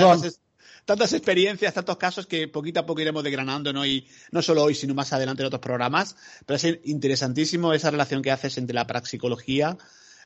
tantas, 0.86 1.14
experiencias, 1.14 1.74
tantos 1.74 1.98
casos 1.98 2.28
que 2.28 2.48
poquito 2.48 2.82
a 2.82 2.86
poco 2.86 3.02
iremos 3.02 3.24
desgranando, 3.24 3.74
¿no? 3.74 3.86
Y 3.86 4.08
no 4.32 4.42
solo 4.42 4.64
hoy, 4.64 4.76
sino 4.76 4.94
más 4.94 5.12
adelante 5.14 5.42
en 5.42 5.48
otros 5.48 5.62
programas, 5.62 6.16
pero 6.46 6.58
es 6.58 6.80
interesantísimo 6.84 7.74
esa 7.74 7.92
relación 7.92 8.22
que 8.22 8.32
haces 8.32 8.58
entre 8.58 8.74
la 8.74 8.88
praxicología, 8.88 9.78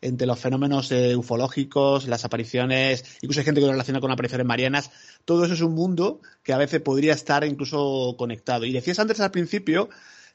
entre 0.01 0.25
los 0.25 0.39
fenómenos 0.39 0.91
eh, 0.91 1.15
ufológicos, 1.15 2.07
las 2.07 2.25
apariciones, 2.25 3.05
incluso 3.21 3.41
hay 3.41 3.45
gente 3.45 3.61
que 3.61 3.67
lo 3.67 3.73
relaciona 3.73 4.01
con 4.01 4.11
apariciones 4.11 4.47
marianas, 4.47 4.89
todo 5.25 5.45
eso 5.45 5.53
es 5.53 5.61
un 5.61 5.75
mundo 5.75 6.21
que 6.43 6.53
a 6.53 6.57
veces 6.57 6.81
podría 6.81 7.13
estar 7.13 7.43
incluso 7.43 8.15
conectado. 8.17 8.65
Y 8.65 8.71
decías 8.71 8.97
antes 8.97 9.19
al 9.19 9.29
principio 9.29 9.89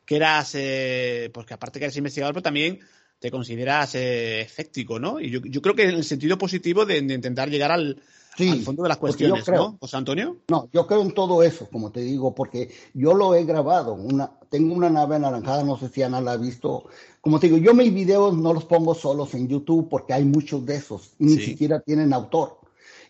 que 0.06 0.16
eras, 0.16 0.54
eh, 0.54 1.30
pues 1.34 1.46
que 1.46 1.54
aparte 1.54 1.78
que 1.78 1.84
eres 1.84 1.96
investigador, 1.96 2.32
pero 2.32 2.44
también 2.44 2.78
te 3.18 3.30
consideras 3.30 3.94
eh, 3.94 4.42
escéptico, 4.42 4.98
¿no? 4.98 5.20
Y 5.20 5.30
yo, 5.30 5.40
yo, 5.42 5.60
creo 5.60 5.74
que 5.74 5.84
en 5.84 5.96
el 5.96 6.04
sentido 6.04 6.38
positivo 6.38 6.86
de, 6.86 6.98
intentar 6.98 7.50
llegar 7.50 7.72
al, 7.72 8.00
fondo 8.64 8.82
de 8.82 8.88
las 8.88 8.98
cuestiones, 8.98 9.48
¿no? 9.48 9.78
José 9.80 9.96
Antonio. 9.96 10.36
No, 10.48 10.68
yo 10.72 10.86
creo 10.86 11.02
en 11.02 11.12
todo 11.12 11.42
eso, 11.42 11.68
como 11.70 11.90
te 11.90 12.00
digo, 12.00 12.34
porque 12.34 12.70
yo 12.92 13.14
lo 13.14 13.34
he 13.34 13.44
grabado. 13.44 13.94
Una, 13.94 14.30
tengo 14.50 14.74
una 14.74 14.90
nave 14.90 15.16
anaranjada, 15.16 15.64
no 15.64 15.78
sé 15.78 15.88
si 15.88 16.02
Ana 16.02 16.20
la 16.20 16.32
ha 16.32 16.36
visto. 16.36 16.84
Como 17.20 17.40
te 17.40 17.48
digo, 17.48 17.58
yo 17.58 17.74
mis 17.74 17.92
videos 17.92 18.36
no 18.36 18.52
los 18.52 18.66
pongo 18.66 18.94
solos 18.94 19.34
en 19.34 19.48
YouTube 19.48 19.88
porque 19.88 20.12
hay 20.12 20.24
muchos 20.24 20.64
de 20.66 20.76
esos, 20.76 21.14
ni 21.18 21.38
siquiera 21.38 21.80
tienen 21.80 22.12
autor. 22.12 22.60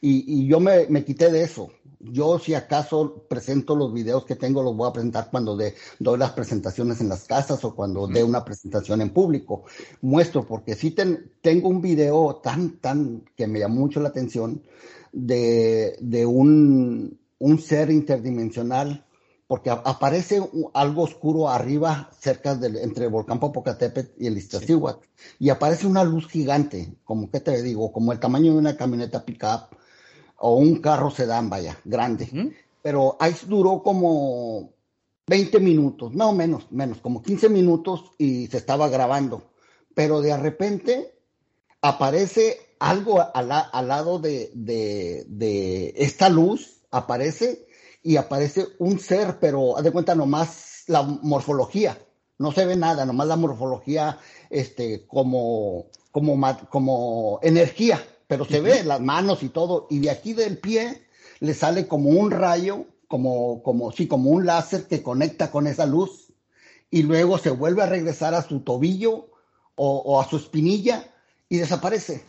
Y, 0.01 0.43
y 0.43 0.47
yo 0.47 0.61
me, 0.61 0.87
me, 0.89 1.05
quité 1.05 1.33
de 1.33 1.43
eso. 1.43 1.71
Yo 2.01 2.39
si 2.39 2.55
acaso 2.55 3.25
presento 3.29 3.75
los 3.75 3.93
videos 3.93 4.25
que 4.25 4.37
tengo, 4.37 4.63
los 4.63 4.77
voy 4.77 4.89
a 4.89 4.93
presentar 4.93 5.29
cuando 5.31 5.57
de, 5.57 5.75
doy 5.99 6.19
las 6.19 6.33
presentaciones 6.33 7.01
en 7.01 7.09
las 7.09 7.25
casas 7.25 7.65
o 7.65 7.75
cuando 7.75 8.07
dé 8.07 8.23
una 8.23 8.45
presentación 8.45 9.01
en 9.01 9.11
público. 9.11 9.65
Muestro, 10.03 10.47
porque 10.47 10.75
sí 10.75 10.95
tengo 11.41 11.69
un 11.69 11.81
video 11.81 12.37
tan, 12.37 12.79
tan, 12.79 13.25
que 13.35 13.47
me 13.47 13.61
llamó 13.61 13.81
mucho 13.81 14.01
la 14.01 14.09
atención, 14.09 14.63
de, 15.13 15.97
de 16.01 16.27
un, 16.27 17.19
un 17.39 17.59
ser 17.59 17.91
interdimensional 17.91 19.07
porque 19.47 19.71
aparece 19.71 20.43
algo 20.75 21.03
oscuro 21.03 21.49
arriba, 21.49 22.11
cerca 22.19 22.57
del, 22.57 22.77
entre 22.79 23.05
el 23.05 23.13
volcán 23.13 23.39
Popocatépetl 23.39 24.23
y 24.23 24.27
el 24.27 24.39
Iztaccíhuatl, 24.39 25.07
y 25.39 25.51
aparece 25.51 25.87
una 25.87 26.03
luz 26.03 26.27
gigante, 26.27 26.97
como 27.05 27.31
que 27.31 27.41
te 27.41 27.63
digo, 27.63 27.93
como 27.93 28.13
el 28.13 28.19
tamaño 28.19 28.53
de 28.53 28.59
una 28.59 28.77
camioneta 28.77 29.25
pickup, 29.25 29.76
o 30.39 30.57
un 30.57 30.81
carro 30.81 31.11
sedán, 31.11 31.49
vaya, 31.51 31.79
grande. 31.85 32.55
Pero 32.83 33.17
ahí 33.19 33.35
duró 33.47 33.83
como 33.83 34.71
20 35.27 35.59
minutos, 35.61 36.15
no 36.15 36.33
menos, 36.33 36.71
menos, 36.71 36.99
como 36.99 37.23
15 37.23 37.49
minutos 37.49 38.13
y 38.19 38.47
se 38.47 38.59
estaba 38.59 38.89
grabando. 38.89 39.51
Pero 39.95 40.21
de 40.21 40.37
repente 40.37 41.15
aparece 41.81 42.61
algo 42.79 43.25
al, 43.35 43.49
lado 43.89 44.19
de, 44.19 44.51
de, 44.55 45.95
esta 45.97 46.29
luz, 46.29 46.83
aparece 46.91 47.67
y 48.03 48.17
aparece 48.17 48.67
un 48.79 48.99
ser, 49.01 49.39
pero 49.41 49.77
haz 49.77 49.85
de 49.85 49.91
cuenta 49.91 50.15
nomás 50.15 50.85
la 50.87 51.03
morfología, 51.03 51.99
no 52.39 52.53
se 52.53 52.67
ve 52.67 52.77
nada, 52.77 53.05
nomás 53.05 53.27
la 53.27 53.37
morfología 53.37 54.19
este, 54.51 55.07
como, 55.07 55.87
como, 56.13 56.39
como 56.69 57.41
energía, 57.43 58.01
pero 58.27 58.45
se 58.45 58.61
ve 58.61 58.83
las 58.85 59.01
manos 59.01 59.43
y 59.43 59.49
todo, 59.49 59.87
y 59.91 60.01
de 60.01 60.11
aquí 60.11 60.33
del 60.33 60.59
pie 60.59 61.07
le 61.41 61.55
sale 61.55 61.87
como 61.87 62.11
un 62.11 62.31
rayo, 62.31 62.87
como, 63.09 63.63
como, 63.63 63.93
sí, 63.93 64.09
como 64.09 64.31
un 64.31 64.47
láser 64.47 64.87
que 64.87 65.03
conecta 65.03 65.51
con 65.51 65.67
esa 65.67 65.87
luz, 65.87 66.33
y 66.91 67.03
luego 67.03 67.39
se 67.39 67.51
vuelve 67.51 67.83
a 67.83 67.87
regresar 67.87 68.35
a 68.35 68.43
su 68.43 68.61
tobillo 68.61 69.29
o, 69.75 69.97
o 69.99 70.21
a 70.21 70.29
su 70.29 70.37
espinilla 70.37 71.13
y 71.49 71.59
desaparece 71.59 72.25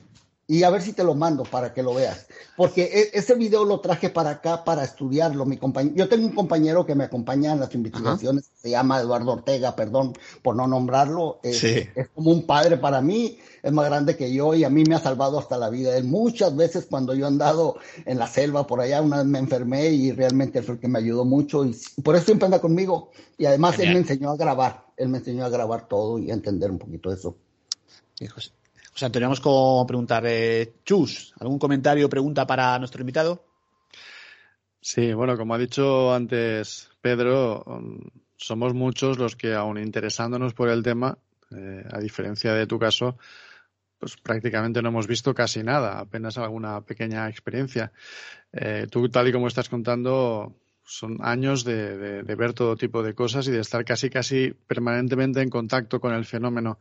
y 0.49 0.63
a 0.63 0.69
ver 0.69 0.81
si 0.81 0.93
te 0.93 1.03
lo 1.03 1.13
mando 1.13 1.43
para 1.43 1.73
que 1.73 1.83
lo 1.83 1.93
veas. 1.93 2.25
Porque 2.55 2.83
e, 2.83 3.17
ese 3.19 3.35
video 3.35 3.65
lo 3.65 3.81
traje 3.81 4.09
para 4.09 4.29
acá 4.29 4.63
para 4.63 4.85
estudiarlo. 4.85 5.45
Mi 5.45 5.57
compañero, 5.57 5.95
yo 5.95 6.07
tengo 6.07 6.25
un 6.25 6.33
compañero 6.33 6.85
que 6.85 6.95
me 6.95 7.03
acompaña 7.03 7.51
en 7.51 7.59
las 7.59 7.75
investigaciones, 7.75 8.49
se 8.55 8.69
llama 8.69 9.01
Eduardo 9.01 9.33
Ortega, 9.33 9.75
perdón 9.75 10.13
por 10.41 10.55
no 10.55 10.65
nombrarlo. 10.65 11.41
Es, 11.43 11.61
es, 11.63 12.07
como 12.15 12.31
un 12.31 12.45
padre 12.45 12.77
para 12.77 13.01
mí, 13.01 13.37
es 13.61 13.73
más 13.73 13.85
grande 13.85 14.15
que 14.15 14.33
yo 14.33 14.55
y 14.55 14.63
a 14.63 14.69
mí 14.69 14.85
me 14.85 14.95
ha 14.95 14.99
salvado 14.99 15.37
hasta 15.37 15.57
la 15.57 15.69
vida. 15.69 15.97
Él 15.97 16.05
muchas 16.05 16.55
veces 16.55 16.87
cuando 16.89 17.13
yo 17.13 17.25
he 17.25 17.27
andado 17.27 17.75
en 18.05 18.17
la 18.17 18.27
selva 18.27 18.65
por 18.65 18.79
allá, 18.79 19.01
una 19.01 19.17
vez 19.17 19.25
me 19.25 19.39
enfermé 19.39 19.89
y 19.89 20.13
realmente 20.13 20.63
fue 20.63 20.75
el 20.75 20.79
que 20.79 20.87
me 20.87 20.99
ayudó 20.99 21.25
mucho 21.25 21.65
y 21.65 21.75
por 22.01 22.15
eso 22.15 22.25
siempre 22.25 22.45
anda 22.45 22.61
conmigo. 22.61 23.11
Y 23.37 23.45
además 23.45 23.77
él 23.79 23.89
me 23.89 23.99
enseñó 23.99 24.31
a 24.31 24.37
grabar, 24.37 24.85
él 24.95 25.09
me 25.09 25.17
enseñó 25.17 25.43
a 25.43 25.49
grabar 25.49 25.89
todo 25.89 26.19
y 26.19 26.31
a 26.31 26.33
entender 26.33 26.71
un 26.71 26.79
poquito 26.79 27.11
eso. 27.11 27.35
Hijos. 28.21 28.56
O 28.97 28.99
sea, 28.99 29.11
teníamos 29.11 29.39
como 29.39 29.85
preguntar, 29.85 30.23
eh, 30.25 30.73
Chus, 30.83 31.31
¿algún 31.39 31.59
comentario 31.59 32.07
o 32.07 32.09
pregunta 32.09 32.47
para 32.47 32.79
nuestro 32.79 32.99
invitado? 33.05 33.45
Sí, 34.81 35.13
bueno, 35.13 35.37
como 35.37 35.53
ha 35.53 35.59
dicho 35.59 36.11
antes 36.11 36.89
Pedro, 36.99 37.61
um, 37.67 37.99
somos 38.37 38.73
muchos 38.73 39.19
los 39.19 39.35
que, 39.35 39.53
aun 39.53 39.77
interesándonos 39.77 40.55
por 40.55 40.69
el 40.69 40.81
tema, 40.81 41.15
eh, 41.51 41.83
a 41.91 41.99
diferencia 41.99 42.53
de 42.53 42.65
tu 42.65 42.79
caso, 42.79 43.19
pues 43.99 44.17
prácticamente 44.17 44.81
no 44.81 44.89
hemos 44.89 45.05
visto 45.05 45.31
casi 45.35 45.61
nada, 45.61 45.99
apenas 45.99 46.39
alguna 46.39 46.81
pequeña 46.81 47.29
experiencia. 47.29 47.91
Eh, 48.51 48.87
tú, 48.89 49.09
tal 49.09 49.27
y 49.27 49.31
como 49.31 49.47
estás 49.47 49.69
contando, 49.69 50.55
son 50.83 51.19
años 51.21 51.63
de, 51.63 52.23
de, 52.23 52.35
ver 52.35 52.53
todo 52.53 52.75
tipo 52.75 53.03
de 53.03 53.13
cosas 53.13 53.47
y 53.47 53.51
de 53.51 53.59
estar 53.59 53.85
casi, 53.85 54.09
casi 54.09 54.55
permanentemente 54.65 55.39
en 55.43 55.51
contacto 55.51 55.99
con 55.99 56.15
el 56.15 56.25
fenómeno. 56.25 56.79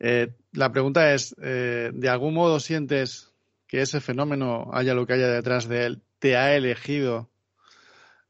Eh, 0.00 0.34
la 0.52 0.72
pregunta 0.72 1.14
es, 1.14 1.34
eh, 1.42 1.90
¿de 1.92 2.08
algún 2.08 2.34
modo 2.34 2.60
sientes 2.60 3.32
que 3.66 3.82
ese 3.82 4.00
fenómeno, 4.00 4.70
haya 4.72 4.94
lo 4.94 5.06
que 5.06 5.14
haya 5.14 5.28
detrás 5.28 5.68
de 5.68 5.86
él, 5.86 6.02
te 6.18 6.36
ha 6.36 6.54
elegido? 6.54 7.30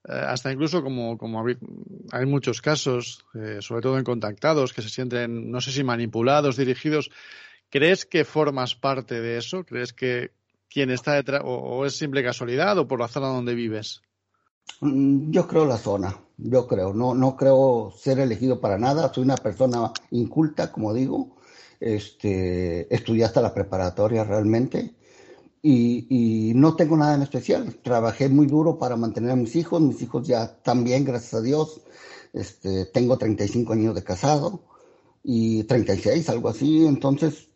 Eh, 0.07 0.13
hasta 0.13 0.53
incluso 0.53 0.83
como, 0.83 1.17
como 1.19 1.45
hay 2.13 2.27
muchos 2.27 2.61
casos, 2.61 3.25
sobre 3.61 3.83
todo 3.83 3.99
en 3.99 4.05
contactados, 4.05 4.73
que 4.73 4.83
se 4.83 4.89
sienten, 4.89 5.51
no 5.51 5.61
sé 5.61 5.73
si 5.73 5.83
manipulados, 5.83 6.57
dirigidos. 6.57 7.11
¿Crees 7.71 8.07
que 8.07 8.25
formas 8.25 8.75
parte 8.75 9.21
de 9.21 9.39
eso? 9.39 9.65
¿Crees 9.65 9.93
que 9.93 10.31
quien 10.75 10.91
está 10.91 11.15
detrás, 11.15 11.43
o, 11.45 11.87
es 11.87 11.97
simple 11.97 12.23
casualidad, 12.23 12.77
o 12.79 12.89
por 12.89 13.01
la 13.01 13.09
zona 13.09 13.29
donde 13.29 13.55
vives? 13.55 14.03
Mm, 14.81 15.31
yo 15.31 15.47
creo 15.47 15.65
la 15.67 15.77
zona, 15.77 16.17
yo 16.37 16.67
creo, 16.67 16.93
no, 16.93 17.15
no 17.15 17.37
creo 17.37 17.93
ser 17.97 18.19
elegido 18.19 18.61
para 18.61 18.79
nada, 18.79 19.13
soy 19.13 19.25
una 19.25 19.37
persona 19.37 19.93
inculta, 20.11 20.73
como 20.73 20.93
digo, 20.93 21.37
este, 21.85 22.95
estudié 22.95 23.25
hasta 23.25 23.43
la 23.43 23.53
preparatoria 23.53 24.25
realmente 24.25 24.95
y, 25.61 26.53
no 26.55 26.77
tengo 26.77 26.97
nada 26.97 27.15
en 27.15 27.23
especial. 27.23 27.77
Trabajé 27.83 28.29
muy 28.29 28.47
duro 28.47 28.79
para 28.79 28.97
mantener 28.97 29.31
a 29.31 29.37
mis 29.37 29.57
hijos, 29.57 29.81
mis 29.81 30.01
hijos 30.03 30.27
ya 30.27 30.57
también, 30.63 31.05
gracias 31.05 31.35
a 31.35 31.41
Dios. 31.43 31.81
Este, 32.33 32.87
tengo 32.87 33.19
35 33.19 33.73
años 33.73 33.95
de 33.95 34.03
casado 34.03 34.65
y 35.23 35.65
36, 35.65 36.29
algo 36.29 36.49
así, 36.49 36.87
entonces 36.87 37.49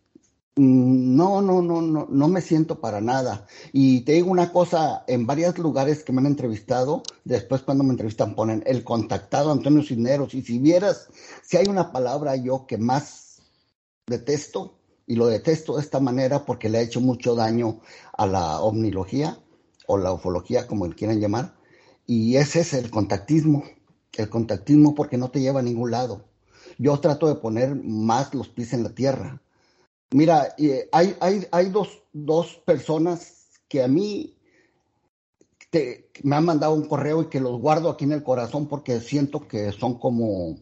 mm, 0.56 1.16
no, 1.16 1.42
no, 1.42 1.60
no, 1.60 1.82
no, 1.82 2.06
no 2.08 2.28
me 2.28 2.40
siento 2.40 2.80
para 2.80 3.00
nada. 3.00 3.46
Y 3.72 4.02
te 4.02 4.12
digo 4.12 4.30
una 4.30 4.52
cosa, 4.52 5.04
en 5.06 5.26
varios 5.26 5.58
lugares 5.58 6.02
que 6.04 6.12
me 6.12 6.20
han 6.20 6.26
entrevistado, 6.26 7.02
después 7.24 7.62
cuando 7.62 7.84
me 7.84 7.90
entrevistan 7.90 8.34
ponen 8.34 8.62
el 8.66 8.84
contactado 8.84 9.52
Antonio 9.52 9.82
Cisneros, 9.82 10.34
y 10.34 10.42
si 10.42 10.58
vieras, 10.58 11.08
si 11.42 11.56
hay 11.56 11.66
una 11.66 11.92
palabra 11.92 12.36
yo 12.36 12.66
que 12.66 12.78
más 12.78 13.27
detesto 14.08 14.78
y 15.06 15.16
lo 15.16 15.26
detesto 15.26 15.76
de 15.76 15.82
esta 15.82 16.00
manera 16.00 16.44
porque 16.44 16.68
le 16.68 16.78
ha 16.78 16.82
hecho 16.82 17.00
mucho 17.00 17.34
daño 17.34 17.80
a 18.12 18.26
la 18.26 18.60
omnilogía 18.60 19.38
o 19.86 19.96
la 19.96 20.12
ufología, 20.12 20.66
como 20.66 20.88
quieran 20.90 21.20
llamar, 21.20 21.56
y 22.06 22.36
ese 22.36 22.60
es 22.60 22.74
el 22.74 22.90
contactismo, 22.90 23.64
el 24.16 24.28
contactismo 24.28 24.94
porque 24.94 25.16
no 25.16 25.30
te 25.30 25.40
lleva 25.40 25.60
a 25.60 25.62
ningún 25.62 25.90
lado. 25.90 26.24
Yo 26.78 26.98
trato 27.00 27.26
de 27.26 27.36
poner 27.36 27.74
más 27.74 28.34
los 28.34 28.48
pies 28.48 28.74
en 28.74 28.82
la 28.82 28.90
tierra. 28.90 29.42
Mira, 30.10 30.54
hay, 30.92 31.16
hay, 31.20 31.46
hay 31.50 31.70
dos, 31.70 32.02
dos 32.12 32.60
personas 32.66 33.60
que 33.68 33.82
a 33.82 33.88
mí 33.88 34.38
me 36.22 36.36
han 36.36 36.44
mandado 36.44 36.74
un 36.74 36.86
correo 36.86 37.22
y 37.22 37.28
que 37.28 37.40
los 37.40 37.60
guardo 37.60 37.90
aquí 37.90 38.04
en 38.04 38.12
el 38.12 38.22
corazón 38.22 38.68
porque 38.68 39.00
siento 39.00 39.46
que 39.46 39.72
son 39.72 39.98
como, 39.98 40.56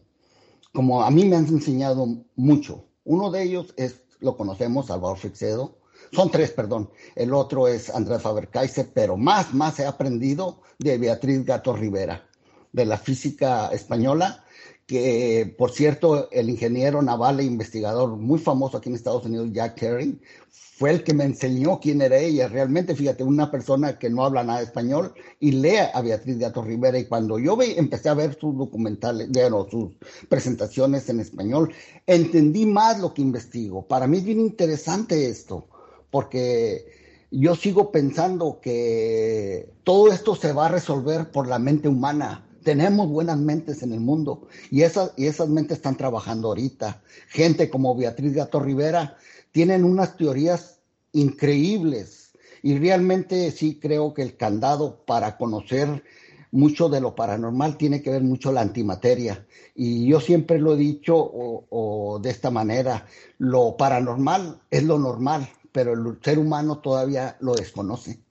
como 0.73 1.03
a 1.03 1.11
mí 1.11 1.25
me 1.25 1.37
han 1.37 1.47
enseñado 1.47 2.25
mucho. 2.35 2.85
Uno 3.07 3.31
de 3.31 3.41
ellos 3.41 3.73
es, 3.77 4.01
lo 4.19 4.35
conocemos, 4.35 4.87
Salvador 4.87 5.17
Fixedo. 5.17 5.77
Son 6.11 6.29
tres, 6.29 6.51
perdón. 6.51 6.89
El 7.15 7.33
otro 7.33 7.69
es 7.69 7.89
Andrés 7.89 8.21
faber 8.21 8.49
pero 8.93 9.15
más, 9.15 9.53
más 9.53 9.79
he 9.79 9.85
aprendido 9.85 10.61
de 10.77 10.97
Beatriz 10.97 11.45
Gato 11.45 11.73
Rivera, 11.73 12.27
de 12.73 12.85
la 12.85 12.97
física 12.97 13.69
española, 13.69 14.43
que 14.87 15.53
por 15.57 15.71
cierto, 15.71 16.31
el 16.31 16.49
ingeniero 16.49 17.01
naval 17.01 17.41
e 17.41 17.43
investigador 17.43 18.15
muy 18.15 18.39
famoso 18.39 18.77
aquí 18.77 18.89
en 18.89 18.95
Estados 18.95 19.25
Unidos, 19.25 19.49
Jack 19.51 19.75
Kerry, 19.75 20.19
fue 20.49 20.91
el 20.91 21.03
que 21.03 21.13
me 21.13 21.25
enseñó 21.25 21.79
quién 21.79 22.01
era 22.01 22.17
ella. 22.17 22.47
Realmente, 22.47 22.95
fíjate, 22.95 23.23
una 23.23 23.51
persona 23.51 23.99
que 23.99 24.09
no 24.09 24.23
habla 24.23 24.43
nada 24.43 24.59
de 24.59 24.65
español 24.65 25.13
y 25.39 25.51
lee 25.51 25.77
a 25.93 26.01
Beatriz 26.01 26.37
Gato 26.37 26.61
Rivera. 26.61 26.97
Y 26.97 27.05
cuando 27.05 27.37
yo 27.37 27.57
empecé 27.61 28.07
a 28.09 28.13
ver 28.13 28.37
sus 28.39 28.57
documentales, 28.57 29.29
bueno, 29.29 29.67
sus 29.69 29.89
presentaciones 30.29 31.09
en 31.09 31.19
español, 31.19 31.73
entendí 32.05 32.65
más 32.65 32.99
lo 32.99 33.13
que 33.13 33.23
investigo. 33.23 33.87
Para 33.87 34.07
mí 34.07 34.17
es 34.17 34.23
bien 34.23 34.39
interesante 34.39 35.27
esto, 35.27 35.67
porque 36.11 36.85
yo 37.29 37.55
sigo 37.55 37.91
pensando 37.91 38.59
que 38.61 39.73
todo 39.83 40.13
esto 40.13 40.35
se 40.35 40.53
va 40.53 40.67
a 40.67 40.69
resolver 40.69 41.29
por 41.31 41.47
la 41.47 41.59
mente 41.59 41.89
humana. 41.89 42.46
Tenemos 42.67 43.07
buenas 43.07 43.37
mentes 43.37 43.81
en 43.81 43.93
el 43.93 44.01
mundo 44.01 44.49
y 44.69 44.81
esas, 44.81 45.13
y 45.15 45.27
esas 45.27 45.47
mentes 45.47 45.77
están 45.77 45.95
trabajando 45.95 46.49
ahorita. 46.49 47.01
Gente 47.29 47.69
como 47.69 47.95
Beatriz 47.95 48.33
Gato 48.33 48.59
Rivera 48.59 49.15
tienen 49.53 49.85
unas 49.85 50.17
teorías 50.17 50.81
increíbles 51.13 52.33
y 52.61 52.77
realmente 52.77 53.51
sí 53.51 53.79
creo 53.79 54.13
que 54.13 54.21
el 54.21 54.35
candado 54.35 55.05
para 55.05 55.37
conocer 55.37 56.03
mucho 56.51 56.89
de 56.89 56.99
lo 56.99 57.15
paranormal 57.15 57.77
tiene 57.77 58.01
que 58.01 58.09
ver 58.09 58.23
mucho 58.23 58.51
la 58.51 58.59
antimateria. 58.59 59.47
Y 59.73 60.05
yo 60.05 60.19
siempre 60.19 60.59
lo 60.59 60.73
he 60.73 60.77
dicho 60.77 61.15
o, 61.15 62.19
de 62.21 62.31
esta 62.31 62.51
manera, 62.51 63.05
lo 63.37 63.77
paranormal 63.77 64.59
es 64.69 64.83
lo 64.83 64.99
normal, 64.99 65.47
pero 65.71 65.93
el 65.93 66.19
ser 66.21 66.37
humano 66.37 66.79
todavía 66.79 67.37
lo 67.39 67.55
desconoce. 67.55 68.26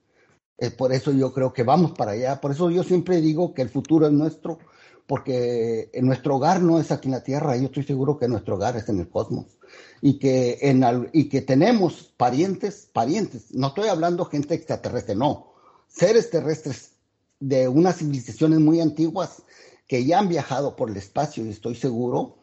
Es 0.57 0.71
por 0.71 0.91
eso 0.91 1.11
yo 1.11 1.33
creo 1.33 1.53
que 1.53 1.63
vamos 1.63 1.91
para 1.91 2.11
allá. 2.11 2.41
Por 2.41 2.51
eso 2.51 2.69
yo 2.71 2.83
siempre 2.83 3.21
digo 3.21 3.53
que 3.53 3.61
el 3.61 3.69
futuro 3.69 4.07
es 4.07 4.13
nuestro, 4.13 4.59
porque 5.05 5.91
nuestro 6.01 6.35
hogar 6.35 6.61
no 6.61 6.79
es 6.79 6.91
aquí 6.91 7.07
en 7.07 7.13
la 7.13 7.23
Tierra. 7.23 7.55
Yo 7.57 7.65
estoy 7.65 7.83
seguro 7.83 8.17
que 8.17 8.27
nuestro 8.27 8.55
hogar 8.55 8.75
es 8.75 8.89
en 8.89 8.99
el 8.99 9.09
cosmos 9.09 9.57
y 10.01 10.19
que, 10.19 10.57
en, 10.61 10.83
y 11.13 11.29
que 11.29 11.41
tenemos 11.41 12.13
parientes, 12.17 12.89
parientes, 12.91 13.53
no 13.53 13.67
estoy 13.67 13.87
hablando 13.87 14.25
gente 14.25 14.53
extraterrestre, 14.53 15.15
no, 15.15 15.53
seres 15.87 16.29
terrestres 16.29 16.91
de 17.39 17.67
unas 17.67 17.97
civilizaciones 17.97 18.59
muy 18.59 18.79
antiguas 18.79 19.43
que 19.87 20.05
ya 20.05 20.19
han 20.19 20.29
viajado 20.29 20.75
por 20.75 20.89
el 20.89 20.97
espacio 20.97 21.45
y 21.45 21.49
estoy 21.49 21.75
seguro 21.75 22.37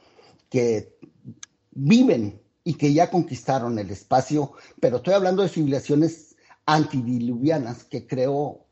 que 0.49 0.97
viven 1.73 2.41
y 2.65 2.75
que 2.75 2.93
ya 2.93 3.11
conquistaron 3.11 3.79
el 3.79 3.91
espacio, 3.91 4.53
pero 4.81 4.97
estoy 4.97 5.15
hablando 5.15 5.43
de 5.43 5.49
civilizaciones 5.49 6.34
antidiluvianas 6.67 7.85
que 7.85 8.07
creo, 8.07 8.67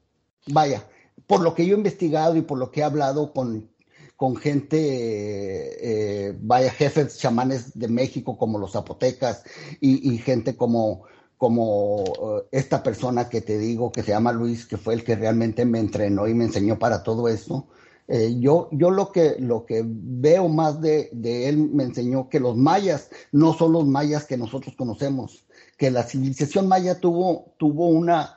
vaya, 0.46 0.88
por 1.26 1.40
lo 1.40 1.54
que 1.54 1.66
yo 1.66 1.74
he 1.74 1.78
investigado 1.78 2.36
y 2.36 2.42
por 2.42 2.58
lo 2.58 2.70
que 2.70 2.80
he 2.80 2.84
hablado 2.84 3.32
con 3.32 3.72
con 4.22 4.36
gente, 4.36 4.78
eh, 6.28 6.38
vaya, 6.40 6.70
jefes 6.70 7.18
chamanes 7.18 7.76
de 7.76 7.88
México 7.88 8.38
como 8.38 8.56
los 8.56 8.70
zapotecas 8.70 9.42
y, 9.80 10.16
gente 10.18 10.56
como, 10.56 11.02
como 11.36 12.04
eh, 12.04 12.46
esta 12.52 12.84
persona 12.84 13.28
que 13.28 13.40
te 13.40 13.58
digo 13.58 13.90
que 13.90 14.04
se 14.04 14.12
llama 14.12 14.30
Luis, 14.30 14.64
que 14.64 14.76
fue 14.76 14.94
el 14.94 15.02
que 15.02 15.16
realmente 15.16 15.64
me 15.64 15.80
entrenó 15.80 16.28
y 16.28 16.34
me 16.34 16.44
enseñó 16.44 16.78
para 16.78 17.02
todo 17.02 17.26
esto. 17.26 17.66
Eh, 18.06 18.36
yo, 18.38 18.68
yo 18.70 18.92
lo 18.92 19.10
que, 19.10 19.34
lo 19.40 19.66
que 19.66 19.82
veo 19.84 20.48
más 20.48 20.80
de, 20.80 21.08
de, 21.10 21.48
él 21.48 21.56
me 21.72 21.82
enseñó 21.82 22.28
que 22.28 22.38
los 22.38 22.56
mayas 22.56 23.10
no 23.32 23.54
son 23.54 23.72
los 23.72 23.88
mayas 23.88 24.24
que 24.24 24.36
nosotros 24.36 24.76
conocemos, 24.76 25.46
que 25.82 25.90
la 25.90 26.04
civilización 26.04 26.68
maya 26.68 27.00
tuvo, 27.00 27.56
tuvo 27.58 27.88
una, 27.88 28.36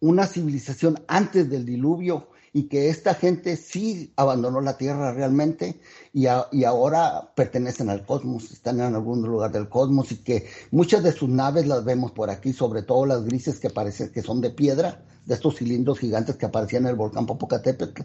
una 0.00 0.26
civilización 0.26 0.98
antes 1.06 1.48
del 1.48 1.64
diluvio 1.64 2.26
y 2.52 2.64
que 2.64 2.88
esta 2.88 3.14
gente 3.14 3.56
sí 3.56 4.12
abandonó 4.16 4.60
la 4.60 4.78
Tierra 4.78 5.12
realmente 5.12 5.78
y, 6.12 6.24
y, 6.50 6.64
ahora 6.64 7.30
pertenecen 7.36 7.88
al 7.88 8.04
cosmos, 8.04 8.50
están 8.50 8.80
en 8.80 8.96
algún 8.96 9.22
lugar 9.22 9.52
del 9.52 9.68
cosmos 9.68 10.10
y 10.10 10.16
que 10.16 10.48
muchas 10.72 11.04
de 11.04 11.12
sus 11.12 11.28
naves 11.28 11.68
las 11.68 11.84
vemos 11.84 12.10
por 12.10 12.30
aquí, 12.30 12.52
sobre 12.52 12.82
todo 12.82 13.06
las 13.06 13.24
grises 13.24 13.60
que 13.60 13.70
parecen 13.70 14.10
que 14.10 14.22
son 14.22 14.40
de 14.40 14.50
piedra, 14.50 15.04
de 15.24 15.34
estos 15.34 15.54
cilindros 15.54 16.00
gigantes 16.00 16.34
que 16.34 16.46
aparecían 16.46 16.82
en 16.82 16.88
el 16.88 16.96
volcán 16.96 17.26
Popocatépetl. 17.26 18.02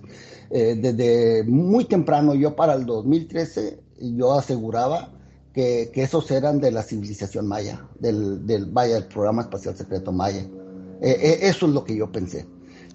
Eh, 0.52 0.78
desde 0.80 1.46
muy 1.46 1.86
temprano, 1.86 2.36
yo 2.36 2.56
para 2.56 2.76
el 2.76 2.86
2013, 2.86 3.82
yo 4.02 4.34
aseguraba 4.34 5.10
que, 5.54 5.92
esos 5.94 6.30
eran 6.32 6.60
de 6.60 6.72
la 6.72 6.84
civilización 6.84 7.48
maya, 7.48 7.88
del, 8.00 8.46
del, 8.46 8.74
del 8.74 9.06
programa 9.06 9.44
espacial 9.44 9.76
secreto 9.76 10.12
maya. 10.12 10.42
Eh, 11.02 11.18
eh, 11.20 11.40
eso 11.42 11.66
es 11.66 11.74
lo 11.74 11.84
que 11.84 11.96
yo 11.96 12.12
pensé. 12.12 12.46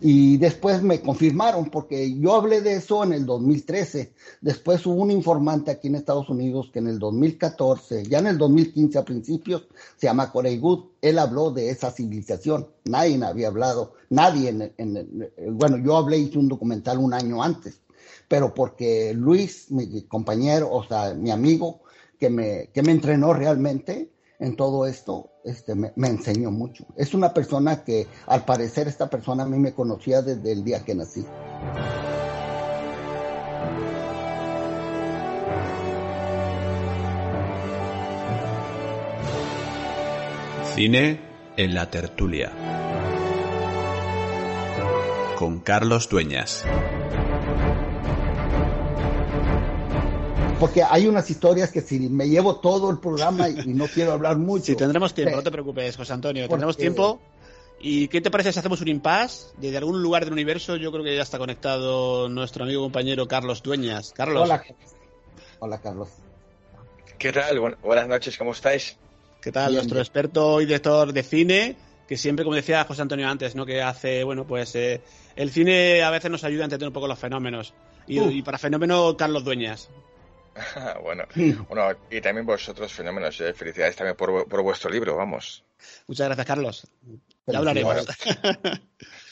Y 0.01 0.37
después 0.37 0.83
me 0.83 1.01
confirmaron, 1.01 1.71
porque 1.71 2.19
yo 2.19 2.35
hablé 2.35 2.61
de 2.61 2.75
eso 2.75 3.03
en 3.03 3.15
el 3.15 3.25
2013. 3.25 4.13
Después 4.43 4.85
hubo 4.85 5.03
un 5.03 5.11
informante 5.11 5.71
aquí 5.71 5.89
en 5.89 5.95
Estados 5.95 6.29
Unidos 6.29 6.71
que 6.71 6.81
en 6.81 6.89
el 6.89 6.99
2014, 6.99 8.05
ya 8.05 8.19
en 8.19 8.27
el 8.27 8.39
2015 8.39 8.99
a 8.99 9.05
principios, 9.05 9.67
se 9.97 10.07
llama 10.07 10.31
Corey 10.31 10.59
Good. 10.59 10.85
Él 11.01 11.19
habló 11.19 11.51
de 11.51 11.71
esa 11.71 11.91
civilización. 11.91 12.69
Nadie 12.85 13.23
había 13.25 13.49
hablado, 13.49 13.95
nadie. 14.11 14.51
En, 14.51 14.73
en, 14.77 15.31
bueno, 15.53 15.79
yo 15.79 15.97
hablé, 15.97 16.19
hice 16.19 16.39
un 16.39 16.49
documental 16.49 16.99
un 16.99 17.15
año 17.15 17.43
antes, 17.43 17.81
pero 18.29 18.53
porque 18.53 19.15
Luis, 19.15 19.71
mi 19.71 20.03
compañero, 20.03 20.71
o 20.71 20.85
sea, 20.85 21.15
mi 21.15 21.31
amigo, 21.31 21.81
que 22.19 22.31
me, 22.31 22.71
que 22.73 22.83
me 22.83 22.93
entrenó 22.93 23.33
realmente, 23.33 24.11
en 24.39 24.57
todo 24.57 24.87
esto, 24.87 25.31
este, 25.45 25.75
me, 25.75 25.93
me, 25.97 26.09
enseñó 26.09 26.51
mucho. 26.51 26.87
Es 26.97 27.15
una 27.15 27.33
persona 27.33 27.85
que, 27.85 28.07
al 28.27 28.45
parecer, 28.45 28.87
esta 28.87 29.09
persona 29.09 29.45
a 29.45 29.47
mí 29.47 29.59
me 29.59 29.73
conocía 29.73 30.23
desde 30.23 30.53
el 30.53 30.63
día 30.63 30.85
que 30.85 30.95
nací. 30.95 31.25
Cine 40.75 41.21
en 41.57 41.75
la 41.75 41.91
tertulia. 41.91 42.53
Con 45.39 45.61
Carlos 45.61 46.09
Dueñas. 46.11 46.65
Porque 50.59 50.83
hay 50.83 51.07
unas 51.07 51.29
historias 51.31 51.71
que 51.71 51.81
si 51.81 51.99
me 52.09 52.29
llevo 52.29 52.57
todo 52.57 52.91
el 52.91 52.99
programa 52.99 53.49
y, 53.49 53.75
no 53.75 53.87
quiero 53.87 54.13
hablar 54.13 54.37
mucho. 54.39 54.65
Sí, 54.65 54.77
tendremos 54.77 55.15
tiempo, 55.15 55.37
no 55.37 55.43
te 55.43 55.51
preocupes, 55.51 55.97
José 55.97 56.13
Antonio, 56.13 56.49
tendremos 56.49 56.77
tiempo. 56.77 57.21
¿Y 57.79 58.09
qué 58.09 58.23
te 58.23 58.31
parece 58.31 58.53
si 58.53 58.59
hacemos 58.59 58.81
un 58.81 58.89
impasse? 58.89 59.49
Desde 59.59 59.77
algún 59.77 60.03
lugar 60.03 60.25
del 60.25 60.33
universo, 60.33 60.77
yo 60.77 60.91
creo 60.91 61.05
que 61.05 61.15
ya 61.15 61.23
está 61.23 61.39
conectado 61.39 62.29
nuestro 62.29 62.65
amigo 62.65 62.83
compañero 62.83 63.29
Carlos 63.29 63.63
Dueñas. 63.63 64.13
Carlos. 64.15 64.45
Hola, 64.45 64.65
Hola 65.59 65.81
Carlos. 65.81 66.09
¿Qué 67.19 67.33
tal? 67.33 67.77
buenas 67.83 68.09
noches, 68.09 68.37
¿cómo 68.39 68.53
estáis? 68.53 68.97
¿Qué 69.41 69.53
tal? 69.53 69.75
nuestro 69.75 69.99
experto 69.99 70.61
y 70.61 70.67
director 70.67 71.13
de 71.13 71.23
cine, 71.23 71.77
que 72.09 72.17
siempre, 72.17 72.45
como 72.45 72.57
decía 72.57 72.85
José 72.85 73.03
Antonio 73.03 73.29
antes, 73.29 73.55
¿no? 73.55 73.65
Que 73.65 73.83
hace, 73.83 74.25
bueno, 74.25 74.47
pues 74.47 74.75
eh, 74.75 75.03
el 75.35 75.51
cine 75.51 76.03
a 76.03 76.11
veces 76.11 76.31
nos 76.31 76.45
ayuda 76.45 76.63
a 76.63 76.65
entender 76.65 76.89
un 76.89 76.95
poco 76.95 77.07
los 77.07 77.19
fenómenos. 77.19 77.75
Y, 78.07 78.21
uh. 78.21 78.31
y 78.31 78.43
para 78.43 78.59
fenómeno, 78.59 79.17
Carlos 79.17 79.45
Dueñas. 79.45 79.91
bueno, 81.03 81.25
bueno, 81.69 81.99
y 82.11 82.21
también 82.21 82.47
vosotros 82.47 82.93
fenómenos. 82.93 83.41
¿eh? 83.41 83.53
Felicidades 83.53 83.97
también 83.97 84.17
por, 84.17 84.49
por, 84.49 84.63
vuestro 84.63 84.91
libro, 84.91 85.17
vamos. 85.17 85.65
Muchas 86.07 86.27
gracias, 86.27 86.47
Carlos. 86.47 86.87
Ya 87.47 87.59
hablaremos. 87.59 88.07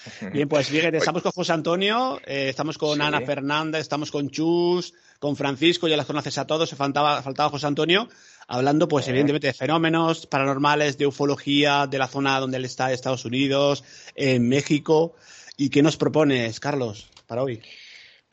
Bien, 0.32 0.48
pues 0.48 0.68
fíjate, 0.68 0.98
estamos 0.98 1.22
con 1.22 1.32
José 1.32 1.52
Antonio, 1.52 2.20
eh, 2.26 2.48
estamos 2.50 2.78
con 2.78 3.00
Ana 3.00 3.20
Fernández, 3.22 3.82
estamos 3.82 4.10
con 4.10 4.28
Chus, 4.30 4.92
con 5.18 5.36
Francisco, 5.36 5.88
ya 5.88 5.96
las 5.96 6.06
conoces 6.06 6.36
a 6.38 6.46
todos, 6.46 6.68
se 6.68 6.76
faltaba, 6.76 7.22
faltaba 7.22 7.50
José 7.50 7.66
Antonio, 7.66 8.08
hablando 8.46 8.86
pues 8.86 9.08
evidentemente 9.08 9.46
de 9.46 9.54
fenómenos 9.54 10.26
paranormales, 10.26 10.98
de 10.98 11.06
ufología, 11.06 11.86
de 11.86 11.98
la 11.98 12.08
zona 12.08 12.38
donde 12.38 12.58
él 12.58 12.64
está, 12.64 12.92
Estados 12.92 13.24
Unidos, 13.24 13.84
en 14.14 14.48
México. 14.48 15.14
¿Y 15.56 15.70
qué 15.70 15.82
nos 15.82 15.96
propones, 15.96 16.60
Carlos, 16.60 17.08
para 17.26 17.42
hoy? 17.42 17.62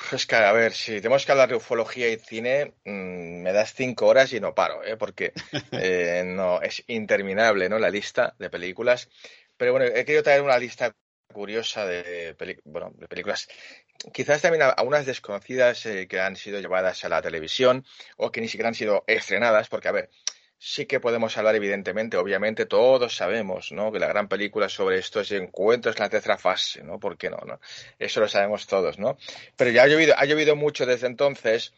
Pues 0.09 0.25
que, 0.25 0.35
a 0.35 0.51
ver, 0.51 0.73
si 0.73 0.97
tenemos 0.97 1.25
que 1.25 1.31
hablar 1.31 1.49
de 1.49 1.55
ufología 1.55 2.09
y 2.09 2.17
cine, 2.17 2.73
mmm, 2.85 3.41
me 3.41 3.53
das 3.53 3.73
cinco 3.73 4.07
horas 4.07 4.33
y 4.33 4.39
no 4.39 4.55
paro, 4.55 4.83
¿eh? 4.83 4.97
porque 4.97 5.33
eh, 5.71 6.23
no 6.25 6.61
es 6.61 6.83
interminable 6.87 7.69
¿no? 7.69 7.79
la 7.79 7.89
lista 7.89 8.35
de 8.39 8.49
películas. 8.49 9.09
Pero 9.57 9.73
bueno, 9.73 9.85
he 9.85 10.05
querido 10.05 10.23
traer 10.23 10.41
una 10.41 10.57
lista 10.57 10.95
curiosa 11.31 11.85
de, 11.85 12.35
bueno, 12.65 12.91
de 12.95 13.07
películas, 13.07 13.47
quizás 14.13 14.41
también 14.41 14.63
algunas 14.63 15.05
desconocidas 15.05 15.85
eh, 15.85 16.07
que 16.07 16.19
han 16.19 16.35
sido 16.35 16.59
llevadas 16.59 17.05
a 17.05 17.09
la 17.09 17.21
televisión 17.21 17.85
o 18.17 18.31
que 18.31 18.41
ni 18.41 18.47
siquiera 18.47 18.69
han 18.69 18.75
sido 18.75 19.03
estrenadas, 19.07 19.69
porque, 19.69 19.87
a 19.87 19.93
ver, 19.93 20.09
sí 20.63 20.85
que 20.85 20.99
podemos 20.99 21.35
hablar, 21.39 21.55
evidentemente, 21.55 22.17
obviamente, 22.17 22.67
todos 22.67 23.15
sabemos, 23.15 23.71
¿no? 23.71 23.91
Que 23.91 23.97
la 23.97 24.05
gran 24.05 24.27
película 24.27 24.69
sobre 24.69 24.99
estos 24.99 25.31
encuentros 25.31 25.95
en 25.95 26.03
la 26.03 26.09
tercera 26.09 26.37
fase, 26.37 26.83
¿no? 26.83 26.99
¿Por 26.99 27.17
qué 27.17 27.31
no, 27.31 27.37
no? 27.47 27.59
Eso 27.97 28.19
lo 28.19 28.27
sabemos 28.27 28.67
todos, 28.67 28.99
¿no? 28.99 29.17
Pero 29.55 29.71
ya 29.71 29.83
ha 29.83 29.87
llovido, 29.87 30.13
ha 30.15 30.23
llovido 30.25 30.55
mucho 30.55 30.85
desde 30.85 31.07
entonces 31.07 31.73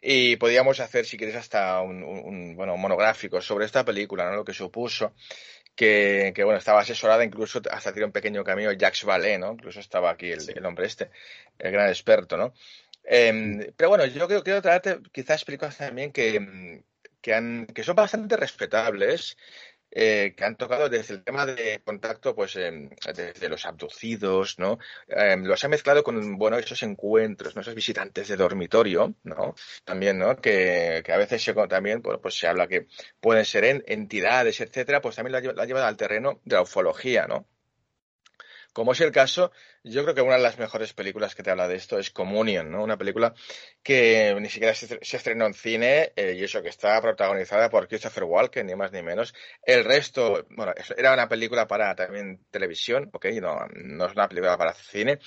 y 0.00 0.36
podíamos 0.36 0.78
hacer, 0.78 1.04
si 1.04 1.16
quieres, 1.16 1.34
hasta 1.34 1.80
un, 1.80 2.04
un, 2.04 2.54
bueno, 2.54 2.76
monográfico 2.76 3.40
sobre 3.40 3.66
esta 3.66 3.84
película, 3.84 4.30
¿no? 4.30 4.36
Lo 4.36 4.44
que 4.44 4.54
supuso. 4.54 5.12
Que, 5.74 6.32
que, 6.34 6.44
bueno, 6.44 6.58
estaba 6.58 6.80
asesorada, 6.80 7.24
incluso 7.24 7.60
hasta 7.70 7.92
tiene 7.92 8.06
un 8.06 8.12
pequeño 8.12 8.44
camino 8.44 8.72
Jacques 8.72 9.04
Vallée, 9.04 9.38
¿no? 9.38 9.52
Incluso 9.52 9.80
estaba 9.80 10.10
aquí 10.10 10.30
el, 10.30 10.40
el 10.48 10.64
hombre 10.64 10.86
este, 10.86 11.10
el 11.58 11.72
gran 11.72 11.88
experto, 11.88 12.36
¿no? 12.36 12.52
Eh, 13.04 13.72
pero 13.76 13.88
bueno, 13.88 14.04
yo 14.06 14.26
creo, 14.26 14.42
quiero 14.42 14.62
traerte 14.62 14.98
quizás 15.12 15.44
películas 15.44 15.76
también 15.76 16.12
que, 16.12 16.82
que, 17.20 17.34
han, 17.34 17.66
que 17.66 17.82
son 17.84 17.96
bastante 17.96 18.36
respetables, 18.36 19.36
eh, 19.90 20.34
que 20.36 20.44
han 20.44 20.56
tocado 20.56 20.90
desde 20.90 21.14
el 21.14 21.24
tema 21.24 21.46
de 21.46 21.80
contacto, 21.82 22.34
pues 22.34 22.56
eh, 22.56 22.90
desde 23.14 23.48
los 23.48 23.64
abducidos, 23.64 24.58
¿no? 24.58 24.78
Eh, 25.08 25.36
los 25.38 25.64
ha 25.64 25.68
mezclado 25.68 26.04
con, 26.04 26.36
bueno, 26.36 26.58
esos 26.58 26.82
encuentros, 26.82 27.54
¿no? 27.54 27.62
Esos 27.62 27.74
visitantes 27.74 28.28
de 28.28 28.36
dormitorio, 28.36 29.14
¿no? 29.22 29.54
También, 29.84 30.18
¿no? 30.18 30.36
Que, 30.36 31.02
que 31.04 31.12
a 31.12 31.16
veces 31.16 31.42
se, 31.42 31.54
también, 31.54 32.02
bueno, 32.02 32.20
pues 32.20 32.38
se 32.38 32.46
habla 32.46 32.68
que 32.68 32.86
pueden 33.20 33.46
ser 33.46 33.64
en, 33.64 33.82
entidades, 33.86 34.60
etcétera, 34.60 35.00
pues 35.00 35.16
también 35.16 35.32
la, 35.32 35.52
la 35.52 35.64
llevan 35.64 35.84
al 35.84 35.96
terreno 35.96 36.40
de 36.44 36.56
la 36.56 36.62
ufología, 36.62 37.26
¿no? 37.26 37.46
Como 38.72 38.92
es 38.92 39.00
el 39.00 39.10
caso, 39.10 39.50
yo 39.84 40.02
creo 40.02 40.14
que 40.14 40.22
una 40.22 40.36
de 40.36 40.42
las 40.42 40.58
mejores 40.58 40.92
películas 40.92 41.34
que 41.34 41.42
te 41.42 41.50
habla 41.50 41.68
de 41.68 41.76
esto 41.76 41.98
es 41.98 42.10
Communion, 42.10 42.70
¿no? 42.70 42.82
Una 42.82 42.96
película 42.96 43.34
que 43.82 44.36
ni 44.40 44.48
siquiera 44.48 44.74
se, 44.74 44.98
estrenó 45.00 45.46
en 45.46 45.54
cine 45.54 46.12
eh, 46.16 46.34
y 46.38 46.44
eso 46.44 46.62
que 46.62 46.68
está 46.68 47.00
protagonizada 47.00 47.70
por 47.70 47.88
Christopher 47.88 48.24
Walken, 48.24 48.66
ni 48.66 48.74
más 48.74 48.92
ni 48.92 49.02
menos. 49.02 49.34
El 49.62 49.84
resto, 49.84 50.46
bueno, 50.50 50.72
era 50.96 51.12
una 51.12 51.28
película 51.28 51.66
para 51.66 51.94
también 51.94 52.40
televisión, 52.50 53.10
ok, 53.12 53.26
no, 53.40 53.66
no 53.74 54.06
es 54.06 54.12
una 54.12 54.28
película 54.28 54.56
para 54.58 54.74
cine, 54.74 55.18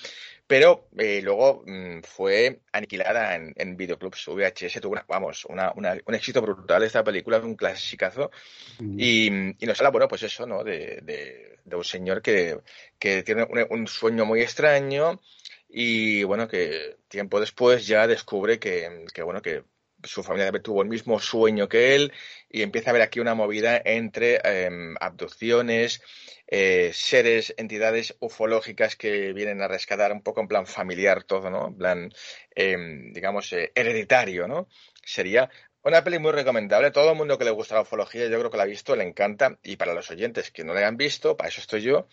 pero 0.46 0.88
eh, 0.98 1.22
luego 1.22 1.62
mmm, 1.66 2.00
fue 2.02 2.60
aniquilada 2.72 3.36
en, 3.36 3.54
en 3.56 3.74
videoclubs 3.74 4.26
VHS, 4.26 4.82
tuvo 4.82 4.92
una, 4.92 5.04
vamos, 5.08 5.46
una, 5.46 5.72
una, 5.74 5.96
un 6.04 6.14
éxito 6.14 6.42
brutal 6.42 6.82
esta 6.82 7.02
película, 7.02 7.38
un 7.38 7.56
clasicazo, 7.56 8.30
mm. 8.78 8.96
y, 8.98 9.26
y, 9.58 9.66
nos 9.66 9.80
habla, 9.80 9.90
bueno, 9.90 10.08
pues 10.08 10.24
eso, 10.24 10.46
¿no? 10.46 10.62
De, 10.62 11.00
de, 11.02 11.58
de 11.64 11.76
un 11.76 11.84
señor 11.84 12.20
que, 12.20 12.58
que 12.98 13.22
tiene 13.22 13.44
un, 13.44 13.66
un, 13.70 13.86
sueño 13.86 14.26
muy 14.26 14.41
extraño 14.42 15.20
y, 15.68 16.22
bueno, 16.24 16.48
que 16.48 16.96
tiempo 17.08 17.40
después 17.40 17.86
ya 17.86 18.06
descubre 18.06 18.58
que, 18.58 19.04
que 19.14 19.22
bueno, 19.22 19.40
que 19.42 19.64
su 20.04 20.22
familia 20.22 20.52
tuvo 20.60 20.82
el 20.82 20.88
mismo 20.88 21.18
sueño 21.20 21.68
que 21.68 21.94
él 21.94 22.12
y 22.50 22.62
empieza 22.62 22.90
a 22.90 22.92
haber 22.92 23.02
aquí 23.02 23.20
una 23.20 23.34
movida 23.34 23.80
entre 23.84 24.40
eh, 24.44 24.70
abducciones, 25.00 26.02
eh, 26.46 26.90
seres, 26.92 27.54
entidades 27.56 28.14
ufológicas 28.20 28.96
que 28.96 29.32
vienen 29.32 29.62
a 29.62 29.68
rescatar 29.68 30.12
un 30.12 30.22
poco 30.22 30.40
en 30.40 30.48
plan 30.48 30.66
familiar 30.66 31.24
todo, 31.24 31.48
¿no? 31.50 31.68
En 31.68 31.76
plan, 31.76 32.12
eh, 32.54 32.76
digamos, 33.12 33.52
eh, 33.52 33.72
hereditario, 33.74 34.46
¿no? 34.46 34.68
Sería 35.04 35.48
una 35.84 36.04
peli 36.04 36.18
muy 36.18 36.32
recomendable. 36.32 36.90
Todo 36.90 37.10
el 37.10 37.16
mundo 37.16 37.38
que 37.38 37.44
le 37.44 37.50
gusta 37.50 37.74
la 37.74 37.82
ufología, 37.82 38.26
yo 38.28 38.38
creo 38.38 38.50
que 38.50 38.56
la 38.56 38.62
ha 38.62 38.66
visto, 38.66 38.94
le 38.94 39.04
encanta. 39.04 39.58
Y 39.62 39.76
para 39.76 39.94
los 39.94 40.10
oyentes 40.10 40.50
que 40.50 40.64
no 40.64 40.74
la 40.74 40.86
han 40.86 40.96
visto, 40.96 41.36
para 41.36 41.48
eso 41.48 41.60
estoy 41.60 41.82
yo, 41.82 42.08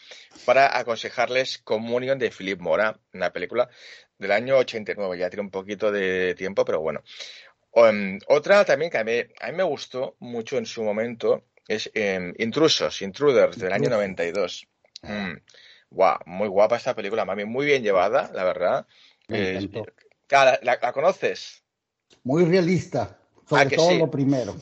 para 0.45 0.77
aconsejarles 0.77 1.59
Communion 1.59 2.17
de 2.17 2.31
Philip 2.31 2.59
Mora, 2.59 2.99
una 3.13 3.31
película 3.31 3.69
del 4.17 4.31
año 4.31 4.57
89. 4.57 5.17
Ya 5.17 5.29
tiene 5.29 5.43
un 5.43 5.51
poquito 5.51 5.91
de 5.91 6.35
tiempo, 6.35 6.65
pero 6.65 6.81
bueno. 6.81 7.03
Um, 7.71 8.19
otra 8.27 8.65
también 8.65 8.89
que 8.89 8.97
a 8.97 9.03
mí, 9.03 9.21
a 9.39 9.51
mí, 9.51 9.57
me 9.57 9.63
gustó 9.63 10.15
mucho 10.19 10.57
en 10.57 10.65
su 10.65 10.83
momento 10.83 11.45
es 11.67 11.91
um, 11.95 12.33
Intrusos, 12.39 13.01
Intruders, 13.03 13.59
del 13.59 13.71
año 13.71 13.89
92. 13.89 14.67
Mm. 15.03 15.33
Wow, 15.91 16.17
muy 16.25 16.47
guapa 16.47 16.77
esta 16.77 16.95
película, 16.95 17.25
mami, 17.25 17.45
muy 17.45 17.65
bien 17.65 17.83
llevada, 17.83 18.31
la 18.33 18.43
verdad. 18.43 18.87
Eh, 19.27 19.69
¿la, 20.61 20.91
conoces? 20.91 21.63
Muy 22.23 22.45
realista. 22.45 23.18
Sobre 23.49 23.75
todo 23.75 23.93
lo 23.95 24.11
primero. 24.11 24.55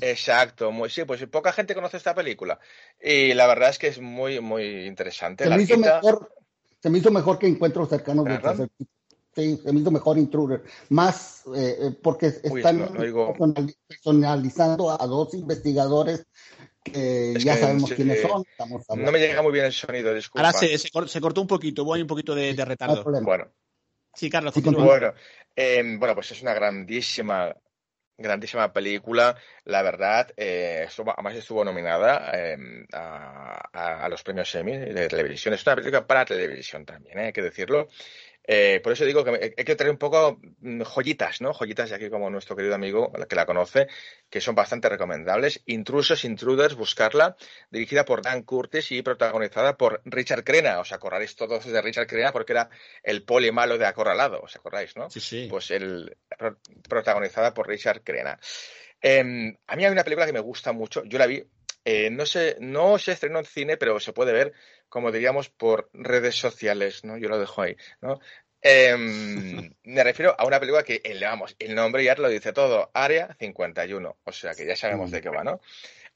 Exacto, 0.00 0.70
muy, 0.70 0.90
sí, 0.90 1.04
pues 1.04 1.26
poca 1.26 1.52
gente 1.52 1.74
conoce 1.74 1.96
esta 1.96 2.14
película. 2.14 2.58
Y 3.02 3.34
la 3.34 3.46
verdad 3.48 3.70
es 3.70 3.78
que 3.78 3.88
es 3.88 4.00
muy, 4.00 4.40
muy 4.40 4.86
interesante. 4.86 5.44
Se, 5.44 5.50
me 5.50 5.62
hizo, 5.62 5.76
mejor, 5.76 6.32
se 6.80 6.90
me 6.90 6.98
hizo 6.98 7.10
mejor 7.10 7.38
que 7.38 7.48
Encuentros 7.48 7.88
Cercanos 7.88 8.24
de 8.24 8.38
tercer 8.38 8.68
Sí, 9.34 9.56
se 9.62 9.72
me 9.72 9.80
hizo 9.80 9.90
mejor 9.90 10.18
Intruder. 10.18 10.62
Más 10.88 11.44
eh, 11.54 11.76
eh, 11.80 11.98
porque 12.02 12.26
están 12.26 12.88
personalizando 13.86 14.90
a 14.90 15.06
dos 15.06 15.34
investigadores 15.34 16.26
que 16.82 17.34
ya 17.38 17.56
sabemos 17.56 17.92
quiénes 17.92 18.20
son. 18.22 18.44
no 18.96 19.12
me 19.12 19.18
llega 19.18 19.42
muy 19.42 19.52
bien 19.52 19.66
el 19.66 19.72
sonido, 19.72 20.12
disculpa. 20.14 20.48
Ahora 20.48 20.58
se, 20.58 20.76
se, 20.78 21.20
cortó 21.20 21.40
un 21.40 21.46
poquito, 21.46 21.84
hubo 21.84 21.92
un 21.92 22.06
poquito 22.06 22.34
de, 22.34 22.52
retardo. 22.64 23.04
bueno. 23.22 23.46
Sí, 24.14 24.28
Carlos. 24.28 24.54
bueno, 24.60 25.12
eh, 25.54 25.96
bueno, 25.96 26.14
pues 26.14 26.32
es 26.32 26.42
una 26.42 26.54
grandísima 26.54 27.54
grandísima 28.18 28.72
película, 28.72 29.36
la 29.64 29.82
verdad, 29.82 30.32
eh, 30.36 30.88
además 30.88 31.36
estuvo 31.36 31.64
nominada 31.64 32.30
em, 32.32 32.86
a, 32.92 34.08
los 34.10 34.22
premios 34.22 34.52
Emmy 34.54 34.76
de 34.76 35.08
televisión. 35.08 35.54
Es 35.54 35.64
una 35.64 35.76
película 35.76 36.06
para 36.06 36.24
televisión 36.24 36.84
también, 36.84 37.18
¿eh? 37.18 37.26
hay 37.26 37.32
que 37.32 37.42
decirlo. 37.42 37.88
Eh, 38.50 38.80
por 38.82 38.94
eso 38.94 39.04
digo 39.04 39.22
que 39.24 39.52
hay 39.58 39.64
que 39.64 39.76
traer 39.76 39.90
un 39.90 39.98
poco 39.98 40.40
mm, 40.60 40.80
joyitas, 40.80 41.42
¿no? 41.42 41.52
Joyitas 41.52 41.90
de 41.90 41.96
aquí 41.96 42.08
como 42.08 42.30
nuestro 42.30 42.56
querido 42.56 42.74
amigo, 42.74 43.12
que 43.28 43.36
la 43.36 43.44
conoce, 43.44 43.88
que 44.30 44.40
son 44.40 44.54
bastante 44.54 44.88
recomendables. 44.88 45.62
Intrusos, 45.66 46.24
Intruders, 46.24 46.74
buscarla, 46.74 47.36
dirigida 47.70 48.06
por 48.06 48.22
Dan 48.22 48.44
Curtis 48.44 48.90
y 48.92 49.02
protagonizada 49.02 49.76
por 49.76 50.00
Richard 50.06 50.44
Crenna. 50.44 50.80
Os 50.80 50.92
acordaréis 50.92 51.36
todos 51.36 51.66
de 51.66 51.82
Richard 51.82 52.06
Crenna 52.06 52.32
porque 52.32 52.52
era 52.52 52.70
el 53.02 53.22
poli 53.22 53.52
malo 53.52 53.76
de 53.76 53.84
Acorralado, 53.84 54.40
¿os 54.40 54.56
acordáis, 54.56 54.96
no? 54.96 55.10
Sí, 55.10 55.20
sí. 55.20 55.46
Pues 55.50 55.70
el, 55.70 56.16
protagonizada 56.88 57.52
por 57.52 57.68
Richard 57.68 58.02
Crenna. 58.02 58.40
Em, 59.02 59.54
a 59.66 59.76
mí 59.76 59.84
hay 59.84 59.92
una 59.92 60.04
película 60.04 60.24
que 60.24 60.32
me 60.32 60.40
gusta 60.40 60.72
mucho, 60.72 61.04
yo 61.04 61.18
la 61.18 61.26
vi, 61.26 61.44
eh, 61.84 62.10
no, 62.10 62.26
se, 62.26 62.56
no 62.60 62.98
se 62.98 63.12
estrenó 63.12 63.38
en 63.38 63.44
cine, 63.44 63.76
pero 63.76 64.00
se 64.00 64.12
puede 64.12 64.32
ver 64.32 64.54
como 64.88 65.12
diríamos, 65.12 65.48
por 65.50 65.90
redes 65.92 66.36
sociales, 66.36 67.04
¿no? 67.04 67.16
Yo 67.18 67.28
lo 67.28 67.38
dejo 67.38 67.62
ahí, 67.62 67.76
¿no? 68.00 68.20
Em, 68.60 69.72
me 69.84 70.04
refiero 70.04 70.34
a 70.38 70.46
una 70.46 70.58
película 70.58 70.82
que, 70.82 71.00
el, 71.04 71.22
vamos, 71.22 71.54
el 71.58 71.74
nombre 71.74 72.04
ya 72.04 72.14
lo 72.14 72.28
dice 72.28 72.52
todo, 72.52 72.90
Área 72.94 73.36
51, 73.38 74.16
o 74.24 74.32
sea 74.32 74.54
que 74.54 74.66
ya 74.66 74.76
sabemos 74.76 75.10
de 75.10 75.20
qué 75.20 75.28
va, 75.28 75.44
¿no? 75.44 75.60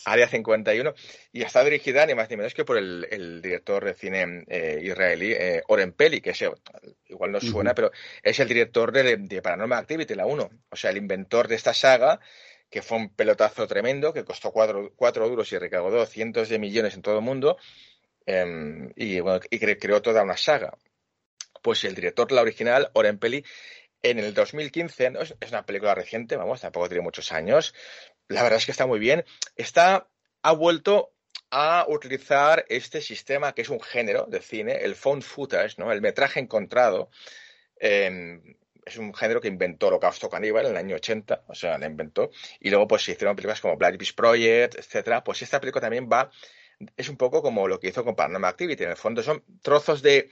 Área 0.04 0.26
51, 0.26 0.94
y 1.32 1.42
está 1.42 1.62
dirigida 1.62 2.04
ni 2.06 2.14
más 2.16 2.28
ni 2.28 2.36
menos 2.36 2.54
que 2.54 2.64
por 2.64 2.76
el, 2.76 3.40
director 3.40 3.84
de 3.84 3.94
cine 3.94 4.44
eh, 4.48 4.80
israelí, 4.82 5.32
eh, 5.32 5.62
Oren 5.68 5.92
Peli, 5.92 6.20
que 6.20 6.30
ese, 6.30 6.50
igual 7.06 7.30
no 7.30 7.40
suena, 7.40 7.72
pero 7.72 7.92
es 8.20 8.40
el 8.40 8.48
director 8.48 8.90
de, 8.90 9.16
de, 9.16 9.42
Paranormal 9.42 9.78
Activity, 9.78 10.14
la 10.14 10.26
1, 10.26 10.50
o 10.70 10.76
sea, 10.76 10.90
el 10.90 10.96
inventor 10.96 11.46
de 11.46 11.54
esta 11.54 11.72
saga, 11.72 12.18
que 12.72 12.82
fue 12.82 12.98
un 12.98 13.14
pelotazo 13.14 13.68
tremendo, 13.68 14.12
que 14.12 14.24
costó 14.24 14.50
cuatro, 14.50 14.92
cuatro 14.96 15.28
duros 15.28 15.52
y 15.52 15.58
recaudó 15.58 16.04
cientos 16.06 16.48
de 16.48 16.58
millones 16.58 16.94
en 16.94 17.02
todo 17.02 17.18
el 17.18 17.24
mundo, 17.24 17.56
Em, 18.26 18.92
y, 18.96 19.20
bueno, 19.20 19.40
y 19.50 19.58
creó 19.58 20.02
toda 20.02 20.22
una 20.22 20.36
saga. 20.36 20.76
Pues 21.62 21.84
el 21.84 21.94
director 21.94 22.30
la 22.32 22.42
original, 22.42 22.90
Oren 22.94 23.18
Peli, 23.18 23.44
en 24.02 24.18
el 24.18 24.34
2015, 24.34 25.10
¿no? 25.10 25.20
es, 25.20 25.34
una 25.48 25.64
película 25.64 25.94
reciente, 25.94 26.36
vamos, 26.36 26.60
tampoco 26.60 26.88
tiene 26.88 27.04
muchos 27.04 27.30
años, 27.32 27.74
la 28.28 28.42
verdad 28.42 28.58
es 28.58 28.66
que 28.66 28.72
está 28.72 28.86
muy 28.86 28.98
bien, 28.98 29.24
está, 29.54 30.08
ha 30.42 30.52
vuelto 30.52 31.14
a 31.50 31.86
utilizar 31.88 32.64
este 32.68 33.00
sistema 33.00 33.52
que 33.54 33.62
es 33.62 33.68
un 33.68 33.80
género 33.80 34.26
de 34.26 34.40
cine, 34.40 34.78
el 34.82 34.96
found 34.96 35.22
footage, 35.22 35.78
¿no? 35.78 35.92
el 35.92 36.00
metraje 36.00 36.40
encontrado, 36.40 37.10
em, 37.76 38.56
es 38.84 38.96
un 38.96 39.14
género 39.14 39.40
que 39.40 39.48
inventó 39.48 39.88
Holocausto 39.88 40.28
Caníbal 40.28 40.66
en 40.66 40.72
el 40.72 40.76
año 40.76 40.96
80, 40.96 41.44
o 41.48 41.54
sea, 41.54 41.78
la 41.78 41.86
inventó, 41.86 42.30
y 42.60 42.70
luego 42.70 42.86
pues 42.86 43.02
se 43.02 43.12
hicieron 43.12 43.36
películas 43.36 43.60
como 43.60 43.76
Black 43.76 43.98
Beast 43.98 44.16
Project, 44.16 44.76
etcétera, 44.78 45.22
pues 45.22 45.42
esta 45.42 45.60
película 45.60 45.82
también 45.82 46.08
va 46.10 46.30
es 46.96 47.08
un 47.08 47.16
poco 47.16 47.42
como 47.42 47.68
lo 47.68 47.78
que 47.78 47.88
hizo 47.88 48.04
con 48.04 48.14
Paranormal 48.14 48.50
Activity. 48.50 48.84
En 48.84 48.90
el 48.90 48.96
fondo 48.96 49.22
son 49.22 49.44
trozos 49.62 50.02
de, 50.02 50.30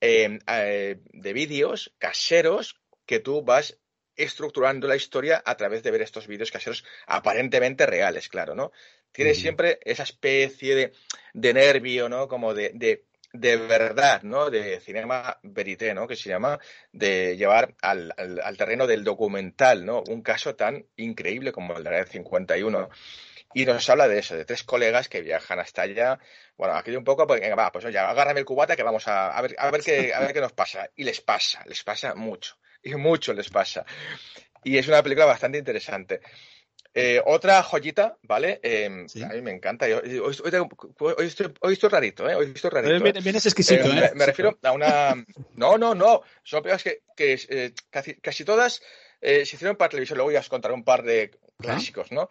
em, 0.00 0.38
eh, 0.46 1.00
de 1.12 1.32
vídeos 1.32 1.94
caseros 1.98 2.80
que 3.06 3.20
tú 3.20 3.42
vas 3.42 3.78
estructurando 4.16 4.86
la 4.86 4.96
historia 4.96 5.42
a 5.44 5.56
través 5.56 5.82
de 5.82 5.90
ver 5.90 6.02
estos 6.02 6.26
vídeos 6.26 6.52
caseros 6.52 6.84
aparentemente 7.06 7.86
reales, 7.86 8.28
claro, 8.28 8.54
¿no? 8.54 8.70
Tienes 9.10 9.38
siempre 9.38 9.78
esa 9.84 10.04
especie 10.04 10.74
de, 10.74 10.92
de 11.34 11.54
nervio, 11.54 12.08
¿no? 12.08 12.28
Como 12.28 12.54
de, 12.54 12.70
de, 12.74 13.04
de, 13.34 13.56
verdad, 13.56 14.22
¿no? 14.22 14.48
De 14.48 14.80
cinema 14.80 15.38
verité, 15.42 15.92
¿no? 15.92 16.06
Que 16.06 16.16
se 16.16 16.28
llama, 16.28 16.58
de 16.92 17.36
llevar 17.36 17.74
al, 17.82 18.14
al, 18.16 18.56
terreno 18.56 18.86
del 18.86 19.04
documental, 19.04 19.84
¿no? 19.84 20.02
Un 20.08 20.22
caso 20.22 20.54
tan 20.54 20.86
increíble 20.96 21.52
como 21.52 21.76
el 21.76 21.84
de 21.84 21.90
la 21.90 22.06
51 22.06 22.88
y 23.54 23.66
nos 23.66 23.88
habla 23.88 24.08
de 24.08 24.18
eso, 24.18 24.36
de 24.36 24.44
tres 24.44 24.64
colegas 24.64 25.08
que 25.08 25.20
viajan 25.22 25.60
hasta 25.60 25.82
allá. 25.82 26.18
Bueno, 26.56 26.74
aquí 26.74 26.94
un 26.96 27.04
poco, 27.04 27.26
venga, 27.26 27.54
va, 27.54 27.70
pues 27.70 27.84
ya, 27.92 28.10
agárrame 28.10 28.40
el 28.40 28.46
cubata 28.46 28.74
que 28.74 28.82
vamos 28.82 29.06
a, 29.06 29.36
a, 29.36 29.40
ver, 29.42 29.54
a, 29.58 29.70
ver 29.70 29.82
qué, 29.82 30.12
a 30.12 30.20
ver 30.20 30.32
qué 30.32 30.40
nos 30.40 30.52
pasa. 30.52 30.90
Y 30.96 31.04
les 31.04 31.20
pasa, 31.20 31.62
les 31.66 31.82
pasa 31.84 32.14
mucho. 32.14 32.56
Y 32.82 32.94
mucho 32.96 33.32
les 33.32 33.48
pasa. 33.50 33.86
Y 34.64 34.76
es 34.78 34.88
una 34.88 35.02
película 35.02 35.26
bastante 35.26 35.58
interesante. 35.58 36.20
Eh, 36.94 37.20
otra 37.26 37.62
joyita, 37.62 38.16
¿vale? 38.22 38.60
Eh, 38.62 38.86
A 38.86 39.28
mí 39.34 39.42
me 39.42 39.50
encanta. 39.50 39.86
hoy, 39.86 40.18
hoy, 40.18 40.30
estoy, 41.26 41.52
hoy, 41.60 41.72
estoy, 41.72 41.90
rarito, 41.90 42.28
¿eh? 42.28 42.36
Hoy 42.36 42.52
estoy 42.54 42.70
rarito. 42.70 43.20
Vienes 43.20 43.46
exquisito, 43.46 43.86
¿eh? 43.92 44.12
Me, 44.14 44.26
refiero 44.26 44.56
a 44.62 44.72
una. 44.72 45.14
No, 45.54 45.76
no, 45.76 45.94
no. 45.94 46.22
Son 46.44 46.62
películas 46.62 46.84
que, 46.84 47.02
que 47.16 47.40
eh, 47.48 47.74
casi, 47.90 48.14
casi 48.14 48.44
todas 48.44 48.80
se 49.20 49.40
hicieron 49.40 49.76
para 49.76 49.88
televisión. 49.88 50.18
Luego 50.18 50.30
ya 50.30 50.40
os 50.40 50.48
contaré 50.48 50.74
un 50.74 50.84
par 50.84 51.02
de 51.02 51.30
clásicos, 51.58 52.12
¿no? 52.12 52.28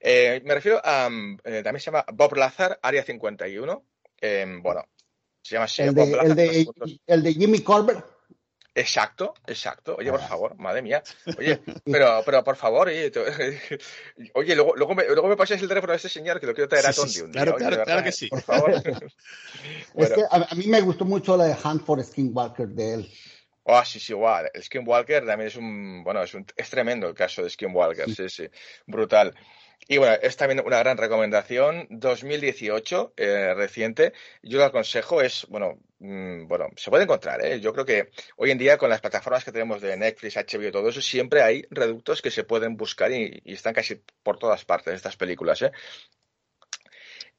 Eh, 0.00 0.40
me 0.44 0.54
refiero 0.54 0.80
a. 0.82 1.08
Mm, 1.08 1.38
eh, 1.44 1.62
también 1.62 1.80
se 1.80 1.86
llama 1.86 2.04
Bob 2.12 2.34
Lazar, 2.36 2.78
Área 2.82 3.02
51. 3.02 3.84
Em, 4.20 4.62
bueno, 4.62 4.84
se 5.42 5.54
llama 5.54 5.64
así. 5.64 5.82
El 5.82 5.94
de, 5.94 6.66
el 7.06 7.22
de, 7.22 7.32
Jimmy 7.34 7.60
Colbert. 7.60 8.15
Exacto, 8.76 9.32
exacto. 9.46 9.96
Oye, 9.96 10.10
por 10.10 10.20
ah. 10.20 10.28
favor, 10.28 10.54
madre 10.58 10.82
mía. 10.82 11.02
Oye, 11.38 11.62
pero, 11.84 12.22
pero 12.26 12.44
por 12.44 12.56
favor, 12.56 12.88
oye, 12.88 13.10
oye 14.34 14.54
luego, 14.54 14.76
luego, 14.76 14.94
me, 14.94 15.04
luego 15.06 15.28
me 15.28 15.36
pasáis 15.36 15.62
el 15.62 15.68
teléfono 15.68 15.92
de 15.92 15.96
este 15.96 16.10
señor 16.10 16.38
que 16.38 16.46
lo 16.46 16.52
quiero 16.52 16.68
traer 16.68 16.86
a 16.86 16.92
Tondi 16.92 17.20
un 17.20 17.32
día. 17.32 17.42
Claro, 17.42 17.56
claro, 17.56 17.82
claro 17.84 18.04
que 18.04 18.12
sí. 18.12 18.28
Por 18.28 18.42
favor. 18.42 18.72
es 19.96 20.10
que 20.10 20.22
a, 20.30 20.54
mí 20.54 20.66
me 20.66 20.82
gustó 20.82 21.06
mucho 21.06 21.38
la 21.38 21.44
de 21.46 21.56
Hunt 21.64 21.86
for 21.86 22.04
Skinwalker 22.04 22.68
de 22.68 22.94
él. 22.94 23.10
Oh, 23.62 23.82
sí, 23.82 23.98
sí, 23.98 24.12
igual. 24.12 24.50
El 24.52 24.62
Skinwalker 24.62 25.24
también 25.24 25.48
es 25.48 25.56
un, 25.56 26.04
bueno, 26.04 26.22
es, 26.22 26.34
un, 26.34 26.46
es 26.54 26.68
tremendo 26.68 27.08
el 27.08 27.14
caso 27.14 27.42
de 27.42 27.48
Skinwalker, 27.48 28.14
sí, 28.14 28.28
sí, 28.28 28.46
brutal. 28.86 29.34
Y 29.88 29.98
bueno, 29.98 30.14
es 30.20 30.36
también 30.36 30.62
una 30.66 30.78
gran 30.78 30.96
recomendación, 30.98 31.86
2018, 31.90 33.14
eh, 33.16 33.54
reciente. 33.54 34.12
Yo 34.42 34.58
lo 34.58 34.64
aconsejo, 34.64 35.22
es, 35.22 35.46
bueno, 35.48 35.78
mm, 36.00 36.48
bueno, 36.48 36.66
se 36.76 36.90
puede 36.90 37.04
encontrar, 37.04 37.44
¿eh? 37.44 37.60
Yo 37.60 37.72
creo 37.72 37.84
que 37.86 38.10
hoy 38.36 38.50
en 38.50 38.58
día 38.58 38.78
con 38.78 38.90
las 38.90 39.00
plataformas 39.00 39.44
que 39.44 39.52
tenemos 39.52 39.80
de 39.80 39.96
Netflix, 39.96 40.36
HBO 40.36 40.72
todo 40.72 40.88
eso, 40.88 41.00
siempre 41.00 41.42
hay 41.42 41.64
reductos 41.70 42.20
que 42.20 42.32
se 42.32 42.42
pueden 42.44 42.76
buscar 42.76 43.12
y, 43.12 43.40
y 43.44 43.54
están 43.54 43.74
casi 43.74 44.02
por 44.24 44.38
todas 44.38 44.64
partes 44.64 44.94
estas 44.94 45.16
películas, 45.16 45.62
¿eh? 45.62 45.70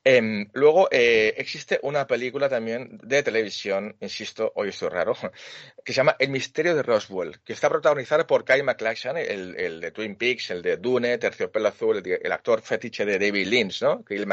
Em, 0.09 0.49
luego 0.53 0.87
eh, 0.89 1.33
existe 1.35 1.81
una 1.83 2.07
película 2.07 2.47
también 2.47 2.97
de 3.03 3.23
televisión, 3.23 3.93
insisto, 3.99 4.53
hoy 4.55 4.69
estoy 4.69 4.87
raro, 4.87 5.13
que 5.83 5.91
se 5.91 5.97
llama 5.97 6.15
El 6.17 6.29
misterio 6.29 6.73
de 6.75 6.81
Roswell, 6.81 7.41
que 7.43 7.51
está 7.51 7.67
protagonizada 7.67 8.25
por 8.25 8.45
Kyle 8.45 8.63
MacLachlan, 8.63 9.17
el, 9.17 9.81
de 9.81 9.91
Twin 9.91 10.15
Peaks, 10.15 10.51
el 10.51 10.61
de 10.61 10.77
Dune, 10.77 11.17
Terciopelo 11.17 11.67
Azul, 11.67 12.01
el, 12.05 12.31
actor 12.31 12.61
fetiche 12.61 13.03
de 13.03 13.19
David 13.19 13.47
Lynch, 13.47 13.81
¿no? 13.81 14.05
Kyle, 14.05 14.25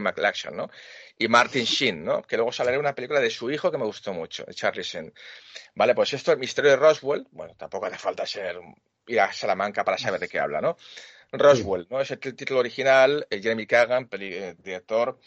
MacLachlan, 0.00 0.56
¿no? 0.56 0.70
Y 1.18 1.26
Martin 1.26 1.64
Sheen, 1.64 2.04
¿no? 2.04 2.22
Que 2.22 2.36
luego 2.36 2.52
saldrá 2.52 2.78
una 2.78 2.94
película 2.94 3.18
de 3.18 3.30
su 3.30 3.50
hijo 3.50 3.72
que 3.72 3.78
me 3.78 3.84
gustó 3.84 4.12
mucho, 4.12 4.44
Charlie 4.52 4.84
Sheen. 4.84 5.12
Vale, 5.74 5.96
pues 5.96 6.12
esto, 6.12 6.30
El 6.30 6.38
misterio 6.38 6.70
de 6.70 6.76
Roswell, 6.76 7.26
bueno, 7.32 7.56
tampoco 7.56 7.86
hace 7.86 7.98
falta 7.98 8.24
ser 8.26 8.60
ir 9.08 9.20
a 9.20 9.32
Salamanca 9.32 9.82
para 9.82 9.98
saber 9.98 10.20
de 10.20 10.28
qué 10.28 10.38
habla, 10.38 10.60
¿no? 10.60 10.76
Roswell, 11.32 11.86
¿no? 11.90 12.00
Es 12.00 12.10
el 12.10 12.18
título 12.18 12.60
original, 12.60 13.26
eh, 13.30 13.40
Jeremy 13.40 13.66
Kagan, 13.66 14.08
eh, 14.12 14.54
director. 14.62 15.18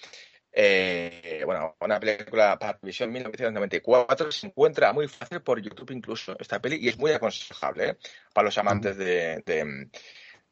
Eh, 0.51 1.43
bueno, 1.45 1.75
una 1.79 1.99
película 1.99 2.57
para 2.57 2.77
televisión 2.77 3.11
1994. 3.11 4.31
Se 4.31 4.47
encuentra 4.47 4.93
muy 4.93 5.07
fácil 5.07 5.41
por 5.41 5.61
YouTube 5.61 5.91
incluso 5.91 6.35
esta 6.39 6.59
peli 6.59 6.77
y 6.81 6.89
es 6.89 6.97
muy 6.97 7.11
aconsejable 7.11 7.97
para 8.33 8.45
los 8.45 8.57
amantes 8.57 8.97
de, 8.97 9.43
de, 9.45 9.89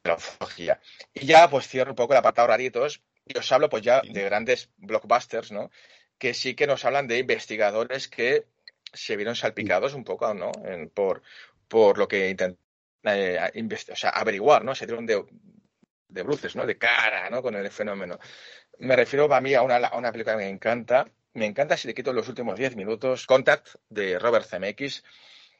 la 0.04 0.16
ufología. 0.16 0.80
Y 1.14 1.26
ya 1.26 1.50
pues 1.50 1.68
cierro 1.68 1.92
un 1.92 1.96
poco 1.96 2.14
el 2.14 2.20
apartado 2.20 2.48
raritos 2.48 3.02
y 3.26 3.38
os 3.38 3.52
hablo 3.52 3.70
pues 3.70 3.84
ya 3.84 4.02
de 4.02 4.24
grandes 4.24 4.70
blockbusters, 4.78 5.52
¿no? 5.52 5.72
Que 6.18 6.34
sí 6.34 6.56
que 6.56 6.68
nos 6.68 6.86
hablan 6.86 7.08
de 7.08 7.20
investigadores 7.20 8.08
que 8.08 8.46
se 8.94 9.16
vieron 9.18 9.36
salpicados 9.36 9.94
un 9.94 10.04
poco, 10.04 10.34
¿no? 10.34 10.52
por, 10.94 11.22
por 11.68 11.98
lo 11.98 12.08
que 12.08 12.30
intentaron 12.30 12.67
eh, 13.08 13.40
o 13.92 13.96
sea, 13.96 14.10
averiguar, 14.12 14.64
¿no? 14.64 14.76
Se 14.76 14.86
dieron 14.86 15.06
de, 15.06 15.24
de 16.08 16.24
bruces, 16.24 16.56
¿no? 16.56 16.66
De 16.66 16.78
cara, 16.78 17.30
¿no? 17.30 17.42
Con 17.42 17.56
el 17.56 17.70
fenómeno. 17.70 18.20
Me 18.80 18.96
refiero 18.96 19.34
a 19.34 19.42
mí 19.42 19.54
a 19.54 19.62
una, 19.62 19.92
una 19.94 20.12
película 20.12 20.38
que 20.38 20.44
me 20.44 20.50
encanta. 20.50 21.10
Me 21.34 21.46
encanta 21.46 21.78
si 21.78 21.88
le 21.88 21.94
quito 21.94 22.14
los 22.14 22.28
últimos 22.28 22.58
10 22.58 22.76
minutos. 22.76 23.26
Contact, 23.26 23.76
de 23.90 24.18
Robert 24.20 24.46
Zemeckis. 24.46 25.04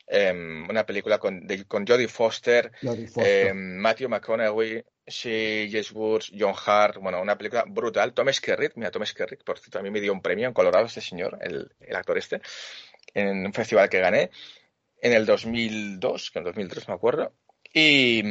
Em, 0.08 0.68
una 0.70 0.86
película 0.86 1.20
con, 1.20 1.46
con 1.68 1.86
Jodie 1.86 2.08
Foster, 2.08 2.72
em, 3.18 3.76
Matthew 3.78 4.08
McConaughey, 4.08 4.84
Sí, 5.10 5.70
Jess 5.72 5.94
Woods, 5.94 6.34
John 6.38 6.54
Hart, 6.66 6.98
bueno, 6.98 7.22
una 7.22 7.38
película 7.38 7.64
brutal. 7.66 8.14
Tom 8.14 8.30
Skerritt, 8.32 8.74
mira, 8.76 8.92
Tom 8.92 9.06
Skerritt, 9.06 9.42
por 9.42 9.58
cierto, 9.58 9.80
a 9.80 9.82
mí 9.82 9.90
me 9.90 10.02
dio 10.02 10.12
un 10.12 10.22
premio 10.22 10.48
en 10.50 10.54
Colorado 10.54 10.86
este 10.86 11.00
señor, 11.00 11.38
el, 11.42 11.72
el 11.80 11.96
actor 11.96 12.18
este, 12.18 12.42
en 13.14 13.46
un 13.46 13.54
festival 13.54 13.88
que 13.88 14.02
gané 14.02 14.32
en 15.02 15.14
el 15.14 15.26
2002, 15.26 16.32
que 16.32 16.40
en 16.40 16.46
el 16.46 16.52
2003 16.52 16.88
me 16.88 16.94
acuerdo. 16.94 17.34
Y, 17.74 18.22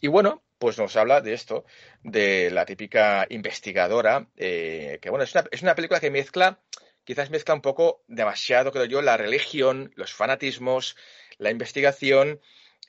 y, 0.00 0.08
bueno, 0.08 0.44
pues 0.58 0.78
nos 0.78 0.96
habla 0.96 1.20
de 1.20 1.34
esto, 1.34 1.64
de 2.02 2.50
la 2.50 2.64
típica 2.64 3.26
investigadora, 3.28 4.28
eh, 4.36 4.98
que 5.02 5.10
bueno, 5.10 5.24
es 5.24 5.34
una, 5.34 5.44
es 5.50 5.62
una 5.62 5.74
película 5.74 6.00
que 6.00 6.10
mezcla, 6.10 6.60
quizás 7.04 7.30
mezcla 7.30 7.54
un 7.54 7.60
poco 7.60 8.04
demasiado, 8.06 8.72
creo 8.72 8.84
yo, 8.86 9.02
la 9.02 9.16
religión, 9.16 9.92
los 9.96 10.14
fanatismos, 10.14 10.96
la 11.38 11.50
investigación 11.50 12.40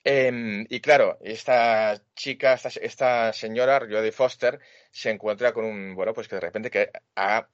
Em, 0.08 0.68
y 0.70 0.82
claro, 0.82 1.18
esta 1.22 2.00
chica, 2.14 2.54
esta, 2.54 3.34
señora, 3.34 3.80
Jodie 3.80 4.12
Foster, 4.12 4.60
se 4.92 5.10
encuentra 5.10 5.52
con 5.52 5.66
un, 5.66 5.96
bueno, 5.96 6.14
pues 6.14 6.28
que 6.28 6.36
de 6.36 6.42
repente 6.42 6.70
que 6.70 6.92
ha 7.16 7.50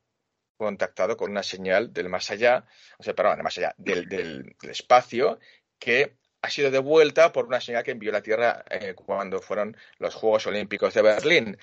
contactado 0.58 1.16
con 1.16 1.32
una 1.32 1.44
señal 1.44 1.94
del 1.94 2.10
más 2.10 2.30
allá, 2.30 2.66
o 3.00 3.04
sea, 3.04 3.16
perdón, 3.16 3.36
del 3.38 3.44
más 3.44 3.58
allá, 3.58 3.74
del, 3.78 4.54
espacio, 4.64 5.40
que 5.82 6.14
ha 6.44 6.50
sido 6.50 6.72
devuelta 6.72 7.32
por 7.34 7.46
una 7.46 7.60
señal 7.60 7.84
que 7.84 7.92
envió 7.92 8.12
la 8.12 8.22
Tierra 8.22 8.64
eh, 8.70 8.94
cuando 8.94 9.42
fueron 9.42 9.76
los 9.98 10.14
Juegos 10.16 10.46
Olímpicos 10.48 10.94
de 10.94 11.02
Berlín. 11.02 11.58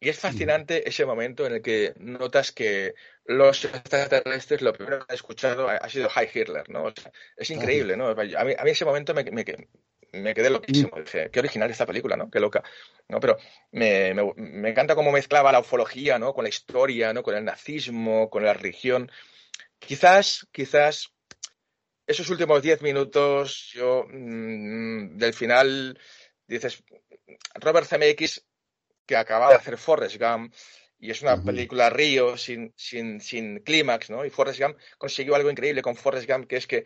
Y 0.00 0.08
es 0.08 0.18
fascinante 0.18 0.88
ese 0.88 1.06
momento 1.06 1.46
en 1.46 1.54
el 1.54 1.62
que 1.62 1.94
notas 1.96 2.50
que 2.50 2.94
los 3.24 3.64
extraterrestres 3.64 4.60
lo 4.60 4.72
primero 4.72 4.98
que 4.98 5.04
han 5.08 5.14
escuchado 5.14 5.68
ha, 5.68 5.88
sido 5.88 6.08
High 6.08 6.28
Hitler, 6.34 6.68
¿no? 6.68 6.92
es 7.36 7.50
increíble, 7.50 7.96
¿no? 7.96 8.08
A 8.08 8.14
mí, 8.14 8.34
a 8.34 8.64
mí 8.64 8.70
ese 8.70 8.84
momento 8.84 9.14
me, 9.14 9.22
me, 9.22 9.44
me 10.12 10.34
quedé 10.34 10.50
loquísimo. 10.50 10.90
Dije, 11.00 11.30
qué 11.30 11.38
original 11.38 11.70
esta 11.70 11.86
película, 11.86 12.16
¿no? 12.16 12.28
Qué 12.30 12.40
loca. 12.40 12.64
¿no? 13.08 13.20
Pero 13.20 13.36
me, 13.70 14.12
me, 14.36 14.70
encanta 14.70 14.96
cómo 14.96 15.12
mezclaba 15.12 15.52
la 15.52 15.60
ufología, 15.60 16.18
¿no? 16.18 16.34
Con 16.34 16.44
la 16.44 16.48
historia, 16.48 17.12
¿no? 17.12 17.22
Con 17.22 17.36
el 17.36 17.44
nazismo, 17.44 18.28
con 18.28 18.44
la 18.44 18.54
religión. 18.54 19.08
Quizás, 19.78 20.48
quizás 20.50 21.12
esos 22.06 22.28
últimos 22.30 22.62
diez 22.62 22.82
minutos, 22.82 23.70
yo, 23.72 24.04
mm, 24.08 25.16
del 25.16 25.34
final, 25.34 25.98
dices, 26.46 26.82
Robert 27.54 27.86
Zemeckis, 27.86 28.44
que 29.06 29.16
acaba 29.16 29.48
de 29.48 29.56
hacer 29.56 29.76
Forrest 29.78 30.16
Gump, 30.20 30.54
y 31.02 31.10
es 31.10 31.20
una 31.20 31.42
película 31.42 31.90
río 31.90 32.36
sin, 32.36 32.72
sin, 32.76 33.20
sin 33.20 33.58
clímax, 33.58 34.08
¿no? 34.08 34.24
Y 34.24 34.30
Forrest 34.30 34.60
Gump 34.60 34.78
consiguió 34.98 35.34
algo 35.34 35.50
increíble 35.50 35.82
con 35.82 35.96
Forrest 35.96 36.30
Gump, 36.30 36.46
que 36.46 36.56
es 36.56 36.68
que 36.68 36.84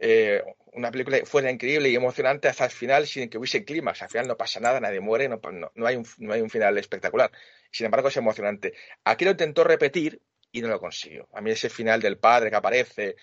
eh, 0.00 0.42
una 0.72 0.90
película 0.90 1.18
fuera 1.26 1.50
increíble 1.50 1.90
y 1.90 1.94
emocionante 1.94 2.48
hasta 2.48 2.64
el 2.64 2.70
final 2.70 3.06
sin 3.06 3.28
que 3.28 3.36
hubiese 3.36 3.62
clímax. 3.62 4.00
Al 4.00 4.08
final 4.08 4.28
no 4.28 4.36
pasa 4.38 4.60
nada, 4.60 4.80
nadie 4.80 5.00
muere, 5.00 5.28
no, 5.28 5.38
no, 5.74 5.86
hay 5.86 5.96
un, 5.96 6.06
no 6.16 6.32
hay 6.32 6.40
un 6.40 6.48
final 6.48 6.78
espectacular. 6.78 7.30
Sin 7.70 7.84
embargo, 7.84 8.08
es 8.08 8.16
emocionante. 8.16 8.72
Aquí 9.04 9.26
lo 9.26 9.32
intentó 9.32 9.62
repetir 9.62 10.22
y 10.50 10.62
no 10.62 10.68
lo 10.68 10.80
consiguió. 10.80 11.28
A 11.34 11.42
mí 11.42 11.50
ese 11.50 11.68
final 11.68 12.00
del 12.00 12.16
padre 12.16 12.48
que 12.48 12.56
aparece, 12.56 13.16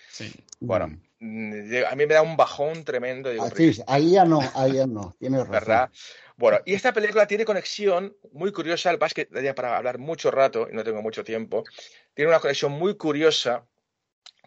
bueno, 0.60 0.86
mm, 0.86 1.00
a 1.20 1.96
mí 1.96 2.06
me 2.06 2.14
da 2.14 2.22
un 2.22 2.36
bajón 2.36 2.84
tremendo. 2.84 3.30
Digo, 3.30 3.48
ahí 3.86 4.12
ya 4.12 4.24
no, 4.24 4.40
ahí 4.54 4.74
ya 4.74 4.86
no, 4.86 5.14
tienes 5.18 5.40
razón. 5.40 5.52
¿verdad? 5.52 5.90
Bueno, 6.36 6.60
y 6.64 6.74
esta 6.74 6.92
película 6.92 7.26
tiene 7.26 7.44
conexión 7.44 8.16
muy 8.32 8.52
curiosa, 8.52 8.90
el 8.90 8.98
que 9.12 9.26
daría 9.30 9.54
para 9.54 9.76
hablar 9.76 9.98
mucho 9.98 10.30
rato 10.30 10.68
y 10.70 10.74
no 10.74 10.84
tengo 10.84 11.02
mucho 11.02 11.24
tiempo, 11.24 11.64
tiene 12.14 12.30
una 12.30 12.38
conexión 12.38 12.72
muy 12.72 12.96
curiosa 12.96 13.66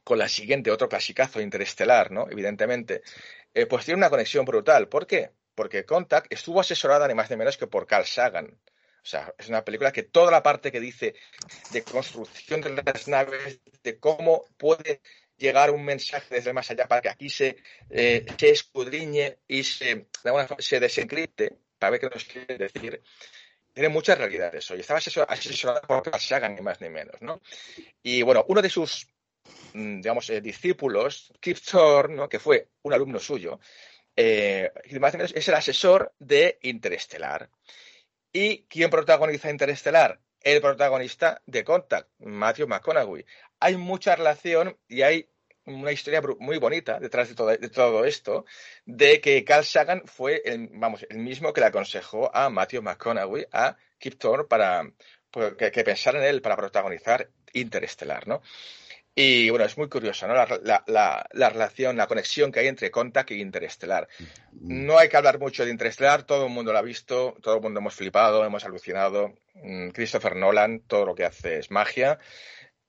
con 0.03 0.17
la 0.17 0.29
siguiente, 0.29 0.71
otro 0.71 0.87
clasicazo 0.87 1.41
interestelar, 1.41 2.11
¿no? 2.11 2.27
Evidentemente, 2.29 3.01
eh, 3.53 3.65
pues 3.65 3.85
tiene 3.85 3.97
una 3.97 4.09
conexión 4.09 4.45
brutal. 4.45 4.87
¿Por 4.87 5.05
qué? 5.05 5.31
Porque 5.53 5.85
Contact 5.85 6.31
estuvo 6.31 6.61
asesorada 6.61 7.07
ni 7.07 7.13
más 7.13 7.29
ni 7.29 7.35
menos 7.35 7.57
que 7.57 7.67
por 7.67 7.85
Carl 7.85 8.05
Sagan. 8.05 8.57
O 9.03 9.05
sea, 9.05 9.33
es 9.37 9.49
una 9.49 9.65
película 9.65 9.91
que 9.91 10.03
toda 10.03 10.31
la 10.31 10.43
parte 10.43 10.71
que 10.71 10.79
dice 10.79 11.15
de 11.71 11.83
construcción 11.83 12.61
de 12.61 12.81
las 12.83 13.07
naves, 13.07 13.59
de 13.83 13.99
cómo 13.99 14.45
puede 14.57 15.01
llegar 15.41 15.71
un 15.71 15.83
mensaje 15.83 16.35
desde 16.35 16.53
más 16.53 16.69
allá 16.69 16.87
para 16.87 17.01
que 17.01 17.09
aquí 17.09 17.29
se, 17.29 17.57
eh, 17.89 18.25
se 18.37 18.49
escudriñe 18.49 19.39
y 19.47 19.63
se, 19.63 20.07
se 20.59 20.79
desencripte, 20.79 21.57
para 21.79 21.91
ver 21.91 21.99
qué 21.99 22.09
nos 22.09 22.25
quiere 22.25 22.57
decir, 22.57 23.01
tiene 23.73 23.89
muchas 23.89 24.17
realidades 24.17 24.69
hoy. 24.69 24.81
Estaba 24.81 24.99
asesorado 24.99 25.81
por 25.87 26.03
Carl 26.03 26.19
Sagan, 26.19 26.55
ni 26.55 26.61
más 26.61 26.79
ni 26.81 26.89
menos, 26.89 27.15
¿no? 27.21 27.41
Y 28.03 28.21
bueno, 28.21 28.45
uno 28.47 28.61
de 28.61 28.69
sus, 28.69 29.07
mm, 29.73 30.01
digamos, 30.01 30.29
eh, 30.29 30.41
discípulos, 30.41 31.33
Kip 31.39 31.57
Thorne, 31.57 32.27
que 32.29 32.39
fue 32.39 32.67
un 32.83 32.93
alumno 32.93 33.19
suyo, 33.19 33.59
eh, 34.15 34.71
es 34.83 35.47
el 35.47 35.55
asesor 35.55 36.13
de 36.19 36.59
Interestelar. 36.63 37.49
¿Y 38.33 38.63
quién 38.63 38.89
protagoniza 38.89 39.49
Interestelar? 39.49 40.19
El 40.41 40.61
protagonista 40.61 41.41
de 41.45 41.63
Contact, 41.63 42.09
Matthew 42.19 42.67
McConaughey. 42.67 43.25
Hay 43.59 43.77
mucha 43.77 44.15
relación 44.15 44.77
y 44.87 45.03
hay 45.03 45.30
una 45.65 45.91
historia 45.91 46.21
muy 46.39 46.57
bonita 46.57 46.99
detrás 46.99 47.29
de 47.29 47.35
todo, 47.35 47.47
de 47.49 47.69
todo, 47.69 48.05
esto, 48.05 48.45
de 48.85 49.21
que 49.21 49.43
Carl 49.43 49.63
Sagan 49.63 50.03
fue 50.05 50.41
el, 50.45 50.69
vamos, 50.73 51.05
el 51.09 51.19
mismo 51.19 51.53
que 51.53 51.61
le 51.61 51.67
aconsejó 51.67 52.35
a 52.35 52.49
Matthew 52.49 52.81
McConaughey, 52.81 53.45
a 53.51 53.77
Kip 53.99 54.17
Thorne, 54.17 54.45
para 54.45 54.91
pues, 55.29 55.53
que, 55.55 55.71
que 55.71 55.83
pensara 55.83 56.19
en 56.19 56.25
él 56.25 56.41
para 56.41 56.57
protagonizar 56.57 57.29
Interestelar, 57.53 58.27
¿no? 58.27 58.41
Y 59.13 59.49
bueno, 59.49 59.65
es 59.65 59.77
muy 59.77 59.89
curioso, 59.89 60.25
¿no? 60.25 60.33
La, 60.33 60.83
la, 60.87 61.27
la, 61.33 61.49
relación, 61.49 61.97
la 61.97 62.07
conexión 62.07 62.49
que 62.49 62.61
hay 62.61 62.67
entre 62.67 62.91
Contact 62.91 63.31
y 63.31 63.41
Interestelar. 63.41 64.07
Mm. 64.53 64.85
No 64.85 64.97
hay 64.97 65.09
que 65.09 65.17
hablar 65.17 65.37
mucho 65.37 65.65
de 65.65 65.71
Interestelar, 65.71 66.23
todo 66.23 66.45
el 66.45 66.51
mundo 66.51 66.71
lo 66.71 66.79
ha 66.79 66.81
visto, 66.81 67.35
todo 67.41 67.55
el 67.55 67.61
mundo 67.61 67.81
hemos 67.81 67.93
flipado, 67.93 68.45
hemos 68.45 68.63
alucinado. 68.63 69.33
Mm, 69.55 69.89
Christopher 69.89 70.37
Nolan, 70.37 70.81
todo 70.87 71.05
lo 71.05 71.15
que 71.15 71.25
hace 71.25 71.59
es 71.59 71.71
magia. 71.71 72.19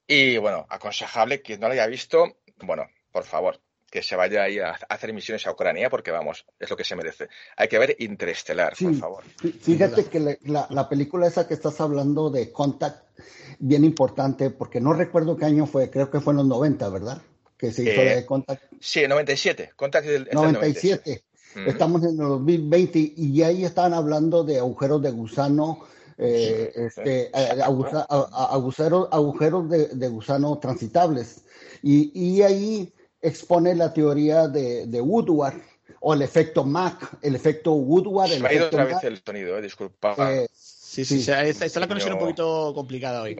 Y 0.06 0.36
bueno, 0.36 0.66
aconsejable, 0.68 1.42
quien 1.42 1.58
no 1.58 1.66
lo 1.66 1.72
haya 1.72 1.86
visto, 1.86 2.38
bueno, 2.62 2.88
por 3.10 3.24
favor, 3.24 3.60
que 3.92 4.02
se 4.02 4.16
vaya 4.16 4.44
ahí 4.44 4.58
a 4.58 4.70
hacer 4.88 5.12
misiones 5.12 5.46
a 5.46 5.52
Ucrania 5.52 5.90
porque 5.90 6.10
vamos, 6.10 6.46
es 6.58 6.70
lo 6.70 6.76
que 6.78 6.82
se 6.82 6.96
merece. 6.96 7.28
Hay 7.58 7.68
que 7.68 7.78
ver 7.78 7.94
Interestelar, 7.98 8.74
por 8.80 8.94
favor. 8.94 9.24
Fíjate 9.60 10.06
que 10.06 10.38
la, 10.44 10.88
película 10.88 11.26
esa 11.26 11.46
que 11.46 11.52
estás 11.52 11.78
hablando 11.78 12.30
de 12.30 12.50
Contact, 12.50 13.18
bien 13.58 13.84
importante, 13.84 14.48
porque 14.48 14.80
no 14.80 14.94
recuerdo 14.94 15.36
qué 15.36 15.44
año 15.44 15.66
fue, 15.66 15.90
creo 15.90 16.10
que 16.10 16.20
fue 16.20 16.32
en 16.32 16.38
los 16.38 16.46
90, 16.46 16.88
¿verdad? 16.88 17.20
Que 17.58 17.70
se 17.70 17.82
hizo 17.82 18.00
eh, 18.00 18.16
de 18.16 18.26
Contact. 18.26 18.62
Sí, 18.80 19.06
97. 19.06 19.72
Contact 19.76 20.06
del, 20.06 20.28
97. 20.32 21.24
Estamos 21.66 22.02
en 22.04 22.12
el 22.12 22.16
2020 22.16 23.12
y 23.14 23.42
ahí 23.42 23.66
estaban 23.66 23.92
hablando 23.92 24.42
de 24.42 24.58
agujeros 24.58 25.02
de 25.02 25.10
gusano. 25.10 25.84
Eh, 26.16 26.72
este, 26.76 27.24
eh, 27.26 27.62
agujeros, 27.62 29.08
agujeros 29.10 29.68
de 29.68 30.08
gusano 30.08 30.58
transitables 30.58 31.42
y, 31.82 32.42
ahí 32.42 32.92
expone 33.20 33.74
la 33.74 33.92
teoría 33.92 34.48
de, 34.48 35.00
Woodward 35.00 35.60
o 36.00 36.14
el 36.14 36.22
efecto 36.22 36.64
Mac, 36.64 37.18
el 37.22 37.36
efecto 37.36 37.72
Woodward. 37.72 38.30
Se 38.30 38.46
ha 38.46 38.52
ido 38.52 38.66
otra 38.66 38.84
vez 38.84 39.04
el 39.04 39.22
sonido, 39.24 39.58
eh, 39.58 39.62
disculpa. 39.62 40.14
Eh, 40.32 40.48
sí, 40.52 41.04
sí, 41.04 41.20
está, 41.20 41.80
la 41.80 41.88
conexión 41.88 42.14
un 42.14 42.18
poquito 42.18 42.72
complicada 42.74 43.22
hoy. 43.22 43.36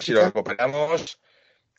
si 0.00 0.12
lo 0.12 0.24
recuperamos, 0.24 1.18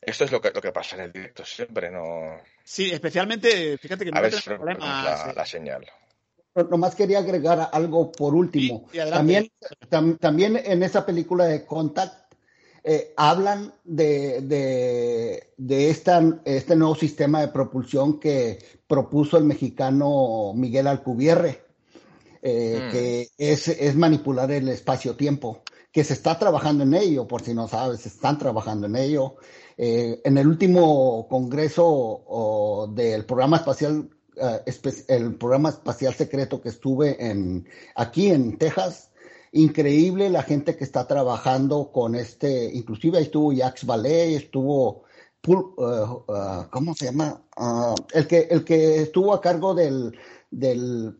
esto 0.00 0.24
es 0.24 0.32
lo 0.32 0.40
que, 0.40 0.50
lo 0.50 0.60
que 0.60 0.72
pasa 0.72 0.96
en 0.96 1.02
el 1.02 1.12
directo 1.12 1.44
siempre, 1.44 1.90
¿no? 1.90 2.40
Sí, 2.64 2.90
especialmente, 2.90 3.78
fíjate 3.78 4.04
que 4.04 4.10
no 4.10 4.18
a 4.18 4.22
ver 4.22 4.34
la, 4.78 5.32
la 5.34 5.46
señal. 5.46 5.86
Nomás 6.54 6.94
quería 6.94 7.18
agregar 7.18 7.70
algo 7.72 8.12
por 8.12 8.34
último. 8.34 8.86
también, 9.10 9.50
también 10.20 10.60
en 10.62 10.82
esa 10.82 11.06
película 11.06 11.46
de 11.46 11.64
Contact 11.64 12.21
eh, 12.84 13.14
hablan 13.16 13.72
de, 13.84 14.40
de, 15.56 15.90
este 15.90 16.76
nuevo 16.76 16.96
sistema 16.96 17.40
de 17.40 17.48
propulsión 17.48 18.18
que 18.18 18.58
propuso 18.88 19.38
el 19.38 19.44
mexicano 19.44 20.52
Miguel 20.56 20.88
Alcubierre, 20.88 21.62
eh, 22.42 22.82
mm. 22.82 22.90
que 22.90 23.28
es, 23.38 23.94
manipular 23.94 24.50
el 24.50 24.68
espacio-tiempo, 24.68 25.62
que 25.92 26.02
se 26.02 26.14
está 26.14 26.36
trabajando 26.36 26.82
en 26.82 26.94
ello, 26.94 27.28
por 27.28 27.42
si 27.42 27.54
no 27.54 27.68
sabes, 27.68 28.00
se 28.00 28.08
están 28.08 28.36
trabajando 28.36 28.88
en 28.88 28.96
ello. 28.96 29.36
Eh, 29.78 30.20
en 30.24 30.36
el 30.38 30.48
último 30.48 31.28
congreso 31.28 32.90
del 32.92 33.24
programa 33.24 33.58
espacial, 33.58 34.10
el 35.06 35.34
programa 35.36 35.68
espacial 35.68 36.14
secreto 36.14 36.60
que 36.60 36.70
estuve 36.70 37.24
en, 37.24 37.68
aquí 37.94 38.30
en 38.30 38.58
Texas, 38.58 39.11
increíble 39.52 40.30
la 40.30 40.42
gente 40.42 40.76
que 40.76 40.84
está 40.84 41.06
trabajando 41.06 41.92
con 41.92 42.14
este, 42.14 42.70
inclusive 42.74 43.18
ahí 43.18 43.24
estuvo 43.24 43.52
Jacques 43.52 43.84
Vallée, 43.84 44.36
estuvo, 44.36 45.04
uh, 45.46 45.54
uh, 45.54 46.70
¿cómo 46.70 46.94
se 46.94 47.06
llama? 47.06 47.42
Uh, 47.56 47.94
el, 48.14 48.26
que, 48.26 48.48
el 48.50 48.64
que 48.64 49.02
estuvo 49.02 49.34
a 49.34 49.40
cargo 49.42 49.74
del, 49.74 50.16
del, 50.50 51.18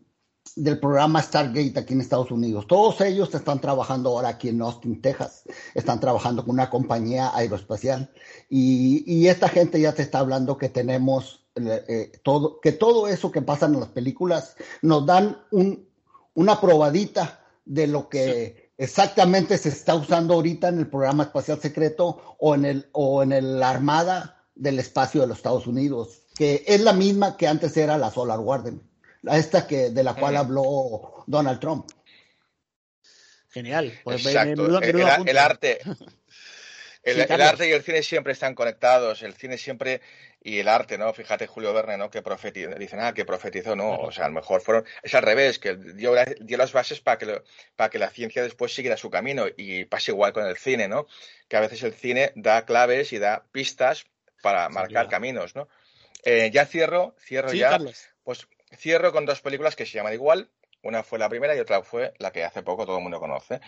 del, 0.55 0.79
programa 0.79 1.21
Stargate 1.21 1.79
aquí 1.79 1.93
en 1.93 2.01
Estados 2.01 2.31
Unidos. 2.31 2.65
Todos 2.67 3.01
ellos 3.01 3.33
están 3.35 3.61
trabajando 3.61 4.09
ahora 4.09 4.29
aquí 4.29 4.49
en 4.49 4.61
Austin, 4.61 4.99
Texas. 4.99 5.43
Están 5.75 5.99
trabajando 5.99 6.43
con 6.43 6.55
una 6.55 6.71
compañía 6.71 7.35
aeroespacial. 7.35 8.11
Y, 8.49 9.03
y 9.05 9.27
esta 9.27 9.47
gente 9.47 9.79
ya 9.79 9.93
te 9.93 10.01
está 10.01 10.19
hablando 10.19 10.57
que 10.57 10.69
tenemos 10.69 11.45
eh, 11.55 12.11
todo, 12.23 12.59
que 12.59 12.71
todo 12.71 13.07
eso 13.07 13.31
que 13.31 13.43
pasa 13.43 13.67
en 13.67 13.79
las 13.79 13.89
películas 13.89 14.55
nos 14.81 15.05
dan 15.05 15.37
un, 15.51 15.87
una 16.33 16.59
probadita 16.59 17.42
de 17.65 17.87
lo 17.87 18.09
que 18.09 18.71
exactamente 18.77 19.57
se 19.57 19.69
está 19.69 19.95
usando 19.95 20.33
ahorita 20.33 20.69
en 20.69 20.79
el 20.79 20.87
programa 20.87 21.23
espacial 21.23 21.59
secreto 21.61 22.35
o 22.39 22.55
en 22.55 22.65
el 22.65 22.89
o 22.91 23.23
en 23.23 23.31
el 23.31 23.63
Armada 23.63 24.45
del 24.55 24.79
espacio 24.79 25.21
de 25.21 25.27
los 25.27 25.37
Estados 25.37 25.67
Unidos, 25.67 26.23
que 26.35 26.63
es 26.67 26.81
la 26.81 26.93
misma 26.93 27.37
que 27.37 27.47
antes 27.47 27.75
era 27.77 27.97
la 27.97 28.11
Solar 28.11 28.39
Warden, 28.39 28.81
esta 29.31 29.67
que 29.67 29.89
de 29.89 30.03
la 30.03 30.13
cual 30.13 30.37
habló 30.37 31.23
Donald 31.27 31.59
Trump. 31.59 31.89
Genial. 33.49 33.93
Pues 34.03 34.25
Exacto. 34.25 34.65
el, 34.65 35.37
arte. 35.37 35.79
El, 37.03 37.41
arte 37.41 37.69
y 37.69 37.71
el 37.71 37.83
cine 37.83 38.01
siempre 38.01 38.33
están 38.33 38.55
conectados, 38.55 39.21
el 39.21 39.35
cine 39.35 39.57
siempre 39.57 40.01
y 40.43 40.59
el 40.59 40.67
arte, 40.67 40.97
¿no? 40.97 41.13
Fíjate 41.13 41.47
Julio 41.47 41.73
Verne, 41.73 41.97
¿no? 41.97 42.09
Que 42.09 42.21
profetizó, 42.21 42.75
dicen, 42.75 42.99
ah, 42.99 43.13
que 43.13 43.23
profetizó, 43.23 43.75
no, 43.75 43.91
o 43.91 44.11
sea, 44.11 44.25
a 44.25 44.27
lo 44.27 44.35
mejor 44.35 44.61
fueron, 44.61 44.85
es 45.01 45.15
al 45.15 45.23
revés, 45.23 45.57
que 45.57 45.75
dio, 45.75 46.13
dio 46.41 46.57
las 46.57 46.73
bases 46.73 46.99
para 46.99 47.17
que, 47.17 47.41
para 47.75 47.89
que 47.89 47.97
la 47.99 48.09
ciencia 48.09 48.43
después 48.43 48.75
siguiera 48.75 48.97
su 48.97 49.09
camino 49.09 49.45
y 49.55 49.85
pasa 49.85 50.11
igual 50.11 50.33
con 50.33 50.45
el 50.45 50.57
cine, 50.57 50.87
¿no? 50.87 51.07
Que 51.47 51.55
a 51.55 51.61
veces 51.61 51.81
el 51.83 51.93
cine 51.93 52.33
da 52.35 52.65
claves 52.65 53.13
y 53.13 53.19
da 53.19 53.45
pistas 53.51 54.05
para 54.41 54.67
marcar 54.67 55.07
caminos, 55.07 55.55
¿no? 55.55 55.69
Eh, 56.25 56.51
ya 56.53 56.65
cierro, 56.65 57.15
cierro 57.19 57.53
ya, 57.53 57.79
pues 58.23 58.47
cierro 58.77 59.11
con 59.11 59.25
dos 59.25 59.41
películas 59.41 59.75
que 59.75 59.85
se 59.85 59.93
llaman 59.93 60.13
igual, 60.13 60.49
una 60.81 61.03
fue 61.03 61.19
la 61.19 61.29
primera 61.29 61.55
y 61.55 61.59
otra 61.59 61.81
fue 61.83 62.13
la 62.17 62.31
que 62.31 62.43
hace 62.43 62.63
poco 62.63 62.85
todo 62.85 62.97
el 62.97 63.03
mundo 63.03 63.19
conoce. 63.19 63.61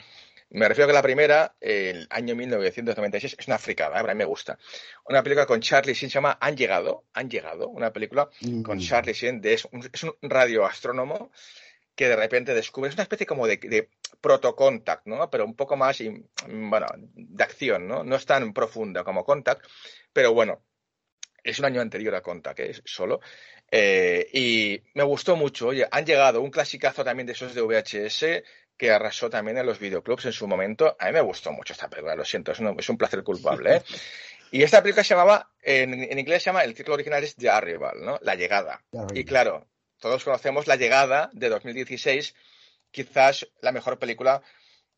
Me 0.49 0.67
refiero 0.67 0.85
a 0.85 0.87
que 0.89 0.93
la 0.93 1.01
primera, 1.01 1.55
el 1.59 2.07
año 2.09 2.35
1996, 2.35 3.35
es 3.39 3.47
una 3.47 3.57
fricada, 3.57 3.97
¿eh? 3.97 3.99
a 3.99 4.03
mí 4.03 4.15
me 4.15 4.25
gusta. 4.25 4.57
Una 5.05 5.23
película 5.23 5.45
con 5.45 5.59
Charlie 5.59 5.93
Sheen 5.93 6.09
se 6.09 6.15
llama 6.15 6.37
Han 6.39 6.55
llegado, 6.55 7.05
Han 7.13 7.29
llegado, 7.29 7.67
una 7.69 7.91
película 7.91 8.29
con 8.63 8.77
mm. 8.77 8.81
Charlie 8.81 9.13
Sheen, 9.13 9.41
de, 9.41 9.53
es, 9.53 9.67
un, 9.71 9.83
radioastrónomo 10.21 11.31
que 11.95 12.09
de 12.09 12.15
repente 12.15 12.53
descubre, 12.53 12.89
es 12.89 12.95
una 12.95 13.03
especie 13.03 13.25
como 13.25 13.47
de, 13.47 13.57
de 13.57 13.89
protocontact, 14.21 15.07
¿no? 15.07 15.29
Pero 15.29 15.45
un 15.45 15.55
poco 15.55 15.77
más, 15.77 15.97
bueno, 16.47 16.87
de 16.97 17.43
acción, 17.43 17.87
¿no? 17.87 18.03
No 18.03 18.15
es 18.15 18.25
tan 18.25 18.53
profunda 18.53 19.03
como 19.03 19.23
Contact, 19.23 19.65
pero 20.11 20.33
bueno, 20.33 20.61
es 21.45 21.59
un 21.59 21.65
año 21.65 21.79
anterior 21.79 22.15
a 22.15 22.21
Contact, 22.21 22.59
¿eh? 22.59 22.73
solo. 22.83 23.21
Eh, 23.71 24.27
y 24.33 24.81
me 24.93 25.03
gustó 25.03 25.35
mucho. 25.35 25.67
Oye, 25.67 25.87
han 25.89 26.05
llegado 26.05 26.41
un 26.41 26.49
clasicazo 26.49 27.03
también 27.03 27.27
de 27.27 27.33
esos 27.33 27.53
de 27.53 27.61
VHS 27.61 28.43
que 28.77 28.91
arrasó 28.91 29.29
también 29.29 29.57
en 29.57 29.65
los 29.65 29.79
videoclubs 29.79 30.25
en 30.25 30.33
su 30.33 30.47
momento. 30.47 30.95
A 30.99 31.07
mí 31.07 31.13
me 31.13 31.21
gustó 31.21 31.51
mucho 31.51 31.73
esta 31.73 31.89
película, 31.89 32.15
lo 32.15 32.25
siento, 32.25 32.51
es 32.51 32.59
un, 32.59 32.75
es 32.77 32.89
un 32.89 32.97
placer 32.97 33.23
culpable. 33.23 33.77
¿eh? 33.77 33.81
Y 34.51 34.63
esta 34.63 34.81
película 34.81 35.03
se 35.03 35.13
llamaba, 35.13 35.49
en, 35.61 36.17
inglés 36.17 36.43
se 36.43 36.49
llama, 36.49 36.63
el 36.63 36.73
título 36.73 36.95
original 36.95 37.23
es 37.23 37.35
The 37.35 37.49
Arrival, 37.49 38.03
¿no? 38.03 38.19
La 38.21 38.35
llegada. 38.35 38.83
Y 39.13 39.23
claro, 39.23 39.67
todos 39.99 40.23
conocemos 40.23 40.67
La 40.67 40.75
llegada 40.75 41.29
de 41.33 41.49
2016, 41.49 42.35
quizás 42.91 43.47
la 43.61 43.71
mejor 43.71 43.97
película 43.97 44.41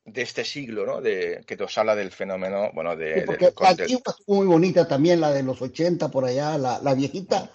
de 0.05 0.21
este 0.21 0.43
siglo, 0.45 0.85
¿no? 0.85 1.01
De, 1.01 1.43
que 1.45 1.57
nos 1.57 1.77
habla 1.77 1.95
del 1.95 2.11
fenómeno, 2.11 2.71
bueno, 2.73 2.95
de... 2.95 3.23
porque 3.23 3.51
la 3.59 3.69
antigua 3.69 4.15
muy 4.27 4.47
bonita 4.47 4.87
también, 4.87 5.19
la 5.19 5.31
de 5.31 5.43
los 5.43 5.61
80 5.61 6.09
por 6.09 6.25
allá, 6.25 6.57
la, 6.57 6.79
la 6.81 6.93
viejita. 6.93 7.51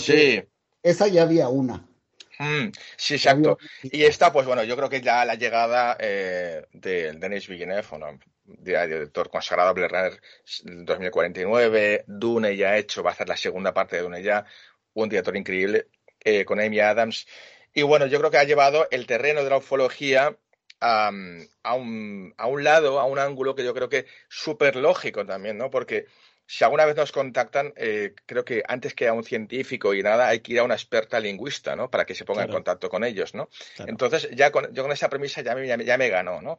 sí. 0.00 0.42
Esa 0.82 1.08
ya 1.08 1.22
había 1.22 1.48
una. 1.48 1.88
Mm, 2.38 2.70
sí, 2.96 3.14
exacto. 3.14 3.58
Y 3.82 4.04
esta, 4.04 4.32
pues 4.32 4.46
bueno, 4.46 4.64
yo 4.64 4.76
creo 4.76 4.88
que 4.88 5.00
ya 5.00 5.24
la 5.24 5.36
llegada 5.36 5.96
eh, 6.00 6.66
de 6.72 7.12
Denis 7.12 7.48
Villeneuve, 7.48 7.86
bueno, 7.90 8.18
director 8.44 9.30
consagrado 9.30 9.74
Blade 9.74 9.88
Runner 9.88 10.20
2049, 10.84 12.04
Dune 12.06 12.56
ya 12.56 12.76
hecho, 12.76 13.02
va 13.02 13.10
a 13.10 13.12
hacer 13.12 13.28
la 13.28 13.36
segunda 13.36 13.72
parte 13.72 13.96
de 13.96 14.02
Dune 14.02 14.22
ya, 14.22 14.44
un 14.94 15.08
director 15.08 15.36
increíble 15.36 15.88
eh, 16.24 16.44
con 16.44 16.60
Amy 16.60 16.80
Adams. 16.80 17.26
Y 17.72 17.82
bueno, 17.82 18.06
yo 18.06 18.18
creo 18.18 18.30
que 18.30 18.38
ha 18.38 18.44
llevado 18.44 18.88
el 18.90 19.06
terreno 19.06 19.42
de 19.44 19.50
la 19.50 19.58
ufología 19.58 20.36
a, 20.80 21.10
a, 21.62 21.74
un, 21.74 22.34
a 22.36 22.46
un 22.46 22.64
lado, 22.64 23.00
a 23.00 23.04
un 23.06 23.18
ángulo 23.18 23.54
que 23.54 23.64
yo 23.64 23.74
creo 23.74 23.88
que 23.88 24.06
súper 24.28 24.76
lógico 24.76 25.24
también, 25.24 25.56
¿no? 25.56 25.70
Porque 25.70 26.06
si 26.46 26.62
alguna 26.62 26.84
vez 26.84 26.96
nos 26.96 27.10
contactan, 27.10 27.72
eh, 27.76 28.14
creo 28.26 28.44
que 28.44 28.62
antes 28.66 28.94
que 28.94 29.08
a 29.08 29.12
un 29.12 29.24
científico 29.24 29.94
y 29.94 30.02
nada, 30.02 30.28
hay 30.28 30.40
que 30.40 30.52
ir 30.52 30.58
a 30.58 30.64
una 30.64 30.74
experta 30.74 31.18
lingüista, 31.18 31.74
¿no? 31.74 31.90
Para 31.90 32.04
que 32.04 32.14
se 32.14 32.24
ponga 32.24 32.42
en 32.44 32.50
contacto 32.50 32.90
con 32.90 33.02
ellos, 33.02 33.34
¿no? 33.34 33.48
Entonces, 33.78 34.28
ya 34.32 34.50
con, 34.50 34.72
yo 34.74 34.82
con 34.82 34.92
esa 34.92 35.08
premisa 35.08 35.40
ya 35.40 35.54
me, 35.54 35.66
ya, 35.66 35.98
me 35.98 36.08
ganó, 36.08 36.42
¿no? 36.42 36.58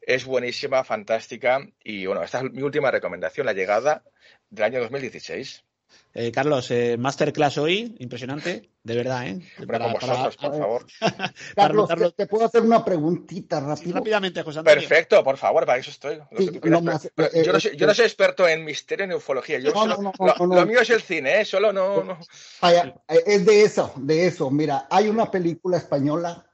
Es 0.00 0.24
buenísima, 0.24 0.84
fantástica 0.84 1.66
y, 1.82 2.06
bueno, 2.06 2.22
esta 2.22 2.38
es 2.38 2.44
mi 2.44 2.62
última 2.62 2.90
recomendación, 2.90 3.46
la 3.46 3.52
llegada 3.52 4.04
del 4.50 4.64
año 4.64 4.80
2016. 4.80 5.64
Eh, 6.16 6.30
Carlos, 6.30 6.70
eh, 6.70 6.96
masterclass 6.96 7.58
hoy, 7.58 7.96
impresionante, 7.98 8.70
de 8.84 8.96
verdad, 8.96 9.26
¿eh? 9.26 9.40
Para, 9.66 9.92
vosotros, 9.92 10.36
por 10.36 10.58
favor. 10.58 10.86
Carlos, 11.56 12.14
¿te, 12.16 12.26
puedo 12.26 12.44
hacer 12.44 12.62
una 12.62 12.84
preguntita 12.84 13.58
rápido? 13.58 13.96
rápidamente, 13.96 14.40
José 14.44 14.60
Antonio. 14.60 14.78
Perfecto, 14.78 15.24
por 15.24 15.36
favor, 15.36 15.66
para 15.66 15.78
eso 15.78 15.90
estoy. 15.90 16.18
Eh, 16.30 16.60
yo, 16.62 16.80
no 16.80 16.98
soy, 17.58 17.76
yo, 17.76 17.86
no 17.88 17.94
soy, 17.94 18.04
experto 18.04 18.46
en 18.46 18.64
misterio 18.64 19.08
ni 19.08 19.14
ufología. 19.14 19.58
Yo 19.58 19.72
lo, 19.72 20.66
mío 20.66 20.80
es 20.80 20.90
el 20.90 21.02
cine, 21.02 21.40
¿eh? 21.40 21.44
Solo 21.44 21.72
no, 21.72 22.16
Es 23.26 23.44
de 23.44 23.62
eso, 23.64 23.92
de 23.96 24.28
eso. 24.28 24.52
Mira, 24.52 24.86
hay 24.88 25.08
una 25.08 25.32
película 25.32 25.78
española 25.78 26.46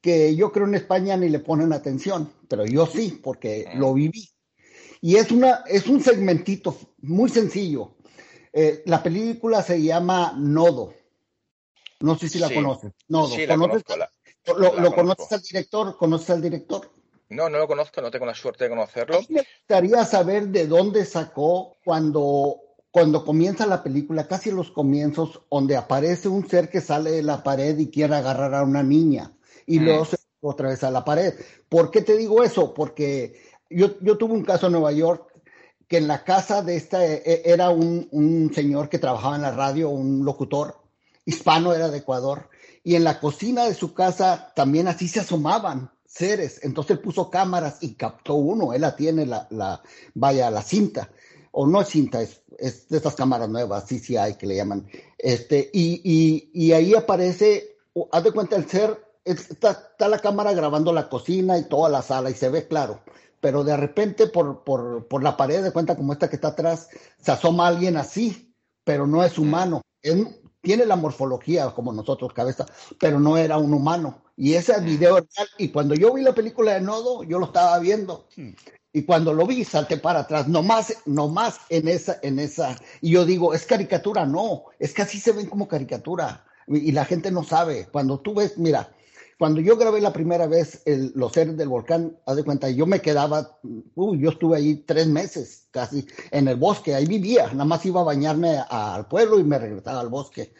que 0.00 0.34
yo 0.34 0.50
creo 0.50 0.66
en 0.66 0.76
España 0.76 1.18
ni 1.18 1.28
le 1.28 1.40
ponen 1.40 1.74
atención, 1.74 2.32
pero 2.48 2.64
yo 2.64 2.86
sí, 2.86 3.20
porque 3.22 3.68
mm. 3.74 3.78
lo 3.78 3.92
viví. 3.92 4.26
Y 5.02 5.16
es, 5.16 5.30
una, 5.30 5.64
es 5.66 5.86
un 5.86 6.02
segmentito 6.02 6.78
muy 7.02 7.28
sencillo 7.28 7.96
eh, 8.52 8.82
la 8.86 9.02
película 9.02 9.62
se 9.62 9.82
llama 9.82 10.34
Nodo. 10.36 10.92
No 12.00 12.16
sé 12.18 12.28
si 12.28 12.38
la 12.38 12.52
conoces. 12.52 12.92
Nodo. 13.08 13.36
¿Lo, 14.56 14.94
conoces 14.94 15.32
al 15.32 15.42
director? 15.42 15.96
¿Conoces 15.96 16.30
al 16.30 16.42
director? 16.42 16.90
No, 17.28 17.48
no 17.48 17.58
lo 17.58 17.68
conozco, 17.68 18.00
no 18.00 18.10
tengo 18.10 18.26
la 18.26 18.34
suerte 18.34 18.64
de 18.64 18.70
conocerlo. 18.70 19.20
me 19.28 19.42
gustaría 19.42 20.04
saber 20.04 20.48
de 20.48 20.66
dónde 20.66 21.04
sacó 21.04 21.76
cuando, 21.84 22.60
cuando 22.90 23.24
comienza 23.24 23.66
la 23.66 23.82
película, 23.82 24.26
casi 24.26 24.50
los 24.50 24.70
comienzos, 24.72 25.42
donde 25.50 25.76
aparece 25.76 26.28
un 26.28 26.48
ser 26.48 26.70
que 26.70 26.80
sale 26.80 27.12
de 27.12 27.22
la 27.22 27.42
pared 27.44 27.78
y 27.78 27.90
quiere 27.90 28.16
agarrar 28.16 28.54
a 28.54 28.64
una 28.64 28.82
niña 28.82 29.32
y 29.66 29.78
mm. 29.78 29.84
luego 29.84 30.04
se 30.06 30.16
otra 30.40 30.70
vez 30.70 30.82
a 30.82 30.90
la 30.90 31.04
pared. 31.04 31.34
¿Por 31.68 31.90
qué 31.90 32.00
te 32.00 32.16
digo 32.16 32.42
eso? 32.42 32.74
Porque 32.74 33.40
yo, 33.68 33.98
yo 34.00 34.16
tuve 34.16 34.32
un 34.32 34.44
caso 34.44 34.66
en 34.66 34.72
Nueva 34.72 34.92
York 34.92 35.29
que 35.90 35.96
en 35.98 36.06
la 36.06 36.22
casa 36.22 36.62
de 36.62 36.76
esta 36.76 37.04
e, 37.04 37.20
e, 37.26 37.42
era 37.44 37.70
un, 37.70 38.52
señor 38.54 38.88
que 38.88 39.00
trabajaba 39.00 39.34
en 39.34 39.42
la 39.42 39.50
radio, 39.50 39.90
un 39.90 40.24
locutor 40.24 40.76
hispano, 41.24 41.74
era 41.74 41.88
de 41.88 41.98
Ecuador, 41.98 42.48
y 42.84 42.94
en 42.94 43.02
la 43.02 43.18
cocina 43.18 43.64
de 43.64 43.74
su 43.74 43.92
casa 43.92 44.52
también 44.54 44.86
así 44.86 45.08
se 45.08 45.18
asomaban 45.18 45.90
seres. 46.06 46.60
Entonces 46.62 46.92
él 46.92 47.02
puso 47.02 47.28
cámaras 47.28 47.78
y 47.80 47.94
captó 47.94 48.36
uno, 48.36 48.72
él 48.72 48.82
la 48.82 48.94
tiene, 48.94 49.26
la, 49.26 49.48
la 49.50 49.82
vaya, 50.14 50.48
la 50.52 50.62
cinta, 50.62 51.10
o 51.50 51.66
no 51.66 51.80
es 51.80 51.88
cinta, 51.88 52.22
es, 52.22 52.40
de 52.88 52.96
estas 52.96 53.16
cámaras 53.16 53.48
nuevas, 53.48 53.84
CCI 53.84 54.36
que 54.38 54.46
le 54.46 54.54
llaman, 54.54 54.88
este, 55.18 55.70
y, 55.72 56.50
y, 56.54 56.72
ahí 56.72 56.94
aparece, 56.94 57.78
haz 58.12 58.22
de 58.22 58.30
cuenta 58.30 58.54
el 58.54 58.68
ser, 58.68 58.96
está, 59.24 59.72
está 59.72 60.06
la 60.06 60.20
cámara 60.20 60.52
grabando 60.52 60.92
la 60.92 61.08
cocina 61.08 61.58
y 61.58 61.64
toda 61.64 61.88
la 61.88 62.02
sala 62.02 62.30
y 62.30 62.34
se 62.34 62.48
ve 62.48 62.68
claro 62.68 63.00
pero 63.40 63.64
de 63.64 63.76
repente 63.76 64.26
por, 64.26 64.62
por, 64.64 65.08
por, 65.08 65.22
la 65.22 65.36
pared 65.36 65.62
de 65.62 65.72
cuenta 65.72 65.96
como 65.96 66.12
esta 66.12 66.28
que 66.28 66.36
está 66.36 66.48
atrás, 66.48 66.88
se 67.18 67.32
asoma 67.32 67.66
alguien 67.66 67.96
así, 67.96 68.54
pero 68.84 69.06
no 69.06 69.24
es 69.24 69.38
humano. 69.38 69.82
tiene 70.60 70.84
la 70.84 70.96
morfología 70.96 71.70
como 71.70 71.92
nosotros, 71.92 72.32
cabeza, 72.32 72.66
pero 72.98 73.18
no 73.18 73.36
era 73.36 73.58
un 73.58 73.72
humano. 73.72 74.22
Y 74.36 74.54
ese 74.54 74.78
video 74.80 75.18
es 75.18 75.24
real. 75.36 75.48
Y 75.58 75.68
cuando 75.68 75.94
yo 75.94 76.12
vi 76.14 76.22
la 76.22 76.34
película 76.34 76.74
de 76.74 76.80
Nodo, 76.80 77.24
yo 77.24 77.38
lo 77.38 77.46
estaba 77.46 77.78
viendo. 77.78 78.26
Y 78.92 79.02
cuando 79.02 79.32
lo 79.32 79.46
vi, 79.46 79.64
salté 79.64 79.96
para 79.96 80.20
atrás, 80.20 80.48
no 80.48 80.62
más, 80.62 80.94
no 81.06 81.28
más 81.28 81.60
en 81.68 81.88
esa, 81.88 82.18
en 82.22 82.38
esa. 82.38 82.76
Y 83.00 83.10
yo 83.12 83.24
digo, 83.24 83.54
es 83.54 83.64
caricatura, 83.64 84.26
no, 84.26 84.64
es 84.78 84.92
que 84.92 85.02
así 85.02 85.18
se 85.18 85.32
ven 85.32 85.46
como 85.46 85.68
caricatura. 85.68 86.44
y 86.66 86.92
la 86.92 87.04
gente 87.04 87.30
no 87.30 87.42
sabe. 87.42 87.88
Cuando 87.90 88.20
tú 88.20 88.34
ves, 88.34 88.58
mira, 88.58 88.92
cuando 89.40 89.62
yo 89.62 89.78
grabé 89.78 90.02
la 90.02 90.12
primera 90.12 90.46
vez 90.46 90.82
Los 91.14 91.32
seres 91.32 91.56
del 91.56 91.70
volcán, 91.70 92.14
haz 92.26 92.36
de 92.36 92.44
cuenta, 92.44 92.68
yo 92.68 92.84
me 92.84 93.00
quedaba, 93.00 93.58
uy, 93.94 94.20
yo 94.20 94.28
estuve 94.28 94.58
ahí 94.58 94.74
tres 94.86 95.06
meses 95.06 95.66
casi 95.70 96.06
en 96.30 96.46
el 96.46 96.56
bosque, 96.56 96.94
ahí 96.94 97.06
vivía, 97.06 97.46
nada 97.46 97.64
más 97.64 97.86
iba 97.86 98.02
a 98.02 98.04
bañarme 98.04 98.58
al 98.68 99.08
pueblo 99.08 99.40
y 99.40 99.44
me 99.44 99.58
regresaba 99.58 100.00
al 100.00 100.10
bosque, 100.10 100.52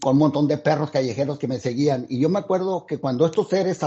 con 0.00 0.12
un 0.12 0.20
montón 0.20 0.48
de 0.48 0.56
perros 0.56 0.90
callejeros 0.90 1.38
que 1.38 1.48
me 1.48 1.60
seguían. 1.60 2.06
Y 2.08 2.18
yo 2.18 2.30
me 2.30 2.38
acuerdo 2.38 2.86
que 2.86 2.96
cuando 2.96 3.26
estos 3.26 3.50
seres 3.50 3.78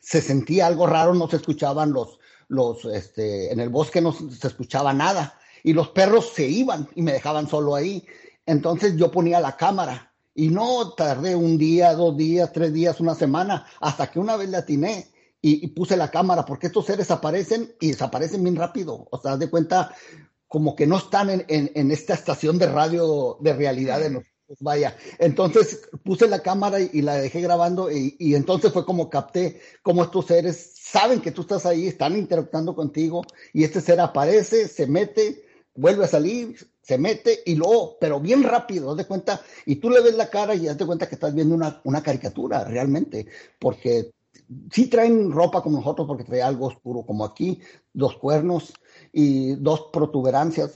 se 0.00 0.22
sentía 0.22 0.68
algo 0.68 0.86
raro, 0.86 1.12
no 1.12 1.28
se 1.28 1.34
escuchaban 1.34 1.92
los, 1.92 2.20
los, 2.46 2.84
este, 2.84 3.52
en 3.52 3.58
el 3.58 3.68
bosque 3.68 4.00
no 4.00 4.12
se 4.12 4.46
escuchaba 4.46 4.92
nada, 4.92 5.40
y 5.64 5.72
los 5.72 5.88
perros 5.88 6.30
se 6.36 6.46
iban 6.46 6.88
y 6.94 7.02
me 7.02 7.12
dejaban 7.12 7.48
solo 7.48 7.74
ahí. 7.74 8.06
Entonces 8.46 8.94
yo 8.94 9.10
ponía 9.10 9.40
la 9.40 9.56
cámara 9.56 10.13
y 10.34 10.48
no 10.48 10.92
tardé 10.94 11.36
un 11.36 11.56
día, 11.56 11.94
dos 11.94 12.16
días, 12.16 12.52
tres 12.52 12.72
días, 12.72 13.00
una 13.00 13.14
semana, 13.14 13.66
hasta 13.80 14.10
que 14.10 14.18
una 14.18 14.36
vez 14.36 14.48
le 14.48 14.56
atiné 14.56 15.08
y, 15.40 15.66
puse 15.68 15.96
la 15.96 16.10
cámara, 16.10 16.46
porque 16.46 16.68
estos 16.68 16.86
seres 16.86 17.10
aparecen 17.10 17.74
y 17.78 17.88
desaparecen 17.88 18.42
bien 18.42 18.56
rápido. 18.56 19.06
O 19.10 19.20
sea, 19.20 19.36
de 19.36 19.50
cuenta, 19.50 19.94
como 20.48 20.74
que 20.74 20.86
no 20.86 20.96
están 20.96 21.28
en, 21.28 21.44
en, 21.48 21.90
esta 21.90 22.14
estación 22.14 22.58
de 22.58 22.66
radio 22.66 23.36
de 23.40 23.52
realidad 23.52 24.00
de 24.00 24.10
nosotros. 24.10 24.32
Vaya, 24.60 24.96
entonces 25.18 25.88
puse 26.02 26.28
la 26.28 26.40
cámara 26.40 26.78
y, 26.80 27.02
la 27.02 27.16
dejé 27.16 27.40
grabando 27.40 27.90
y, 27.90 28.16
y, 28.18 28.34
entonces 28.34 28.72
fue 28.72 28.84
como 28.84 29.10
capté 29.10 29.60
cómo 29.82 30.02
estos 30.02 30.26
seres 30.26 30.74
saben 30.76 31.20
que 31.20 31.32
tú 31.32 31.42
estás 31.42 31.66
ahí, 31.66 31.88
están 31.88 32.16
interactuando 32.16 32.74
contigo 32.74 33.22
y 33.52 33.64
este 33.64 33.80
ser 33.80 34.00
aparece, 34.00 34.68
se 34.68 34.86
mete, 34.86 35.43
vuelve 35.74 36.04
a 36.04 36.08
salir, 36.08 36.56
se 36.82 36.98
mete 36.98 37.40
y 37.44 37.54
luego, 37.54 37.96
pero 38.00 38.20
bien 38.20 38.42
rápido, 38.42 38.90
haz 38.90 38.96
de 38.96 39.06
cuenta, 39.06 39.40
y 39.66 39.76
tú 39.76 39.90
le 39.90 40.00
ves 40.00 40.14
la 40.14 40.30
cara 40.30 40.54
y 40.54 40.68
haz 40.68 40.78
de 40.78 40.86
cuenta 40.86 41.08
que 41.08 41.14
estás 41.14 41.34
viendo 41.34 41.54
una, 41.54 41.80
una 41.84 42.02
caricatura 42.02 42.64
realmente, 42.64 43.26
porque 43.58 44.12
sí 44.70 44.88
traen 44.88 45.32
ropa 45.32 45.62
como 45.62 45.78
nosotros, 45.78 46.06
porque 46.06 46.24
trae 46.24 46.42
algo 46.42 46.66
oscuro 46.66 47.02
como 47.02 47.24
aquí, 47.24 47.60
dos 47.92 48.16
cuernos 48.18 48.72
y 49.12 49.54
dos 49.56 49.88
protuberancias 49.92 50.72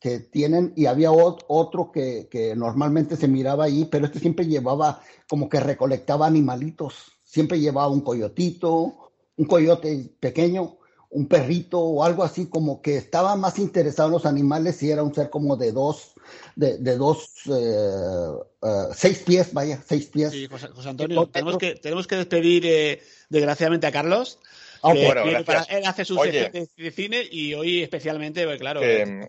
que, 0.00 0.20
tienen, 0.20 0.72
y 0.76 0.86
había 0.86 1.10
otro 1.10 1.90
que, 1.90 2.28
que 2.30 2.54
normalmente 2.54 3.16
se 3.16 3.28
miraba 3.28 3.64
ahí, 3.64 3.86
pero 3.90 4.06
este 4.06 4.20
siempre 4.20 4.46
llevaba 4.46 5.00
como 5.28 5.48
que 5.48 5.60
recolectaba 5.60 6.26
animalitos, 6.26 7.18
siempre 7.24 7.60
llevaba 7.60 7.88
un 7.88 8.00
coyotito, 8.00 9.12
un 9.36 9.46
coyote 9.46 10.14
pequeño, 10.20 10.77
un 11.10 11.26
perrito 11.26 11.80
o 11.80 12.04
algo 12.04 12.22
así, 12.22 12.46
como 12.46 12.82
que 12.82 12.96
estaba 12.96 13.34
más 13.36 13.58
interesado 13.58 14.08
en 14.08 14.12
los 14.14 14.26
animales 14.26 14.82
y 14.82 14.90
era 14.90 15.02
un 15.02 15.14
ser 15.14 15.30
como 15.30 15.56
de 15.56 15.72
dos, 15.72 16.12
de, 16.54 16.78
de 16.78 16.96
dos, 16.96 17.30
eh, 17.46 18.30
eh, 18.62 18.84
seis 18.94 19.18
pies, 19.18 19.52
vaya, 19.52 19.82
seis 19.86 20.06
pies. 20.06 20.32
Sí, 20.32 20.46
José, 20.46 20.68
Antonio, 20.88 21.26
tenemos 21.26 21.56
que, 21.56 21.74
tenemos 21.76 22.06
que 22.06 22.16
despedir 22.16 22.66
eh, 22.66 23.02
desgraciadamente 23.30 23.86
a 23.86 23.92
Carlos. 23.92 24.38
Ah, 24.82 24.92
bueno, 24.94 25.24
él 25.24 25.86
hace 25.86 26.04
su 26.04 26.14
de, 26.16 26.68
cine 26.94 27.26
y 27.28 27.54
hoy 27.54 27.82
especialmente, 27.82 28.44
pues, 28.44 28.60
claro, 28.60 28.80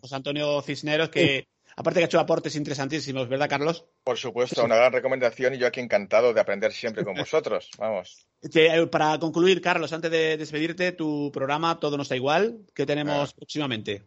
José 0.02 0.16
Antonio 0.16 0.62
Cisneros, 0.62 1.10
que 1.10 1.48
Aparte 1.80 2.02
que 2.02 2.04
ha 2.04 2.08
hecho 2.08 2.20
aportes 2.20 2.58
interesantísimos, 2.58 3.30
¿verdad, 3.30 3.48
Carlos? 3.48 3.86
Por 4.04 4.18
supuesto, 4.18 4.66
una 4.66 4.76
gran 4.76 4.92
recomendación 4.92 5.54
y 5.54 5.60
yo 5.60 5.68
aquí 5.68 5.80
encantado 5.80 6.34
de 6.34 6.42
aprender 6.42 6.74
siempre 6.74 7.06
con 7.06 7.14
vosotros. 7.14 7.70
Vamos. 7.78 8.28
Eh, 8.54 8.86
para 8.88 9.18
concluir, 9.18 9.62
Carlos, 9.62 9.94
antes 9.94 10.12
de 10.12 10.36
despedirte, 10.36 10.92
tu 10.92 11.32
programa 11.32 11.80
Todo 11.80 11.96
no 11.96 12.04
está 12.04 12.18
igual. 12.18 12.66
¿Qué 12.76 12.86
tenemos 12.86 13.30
ah. 13.30 13.34
próximamente? 13.34 14.04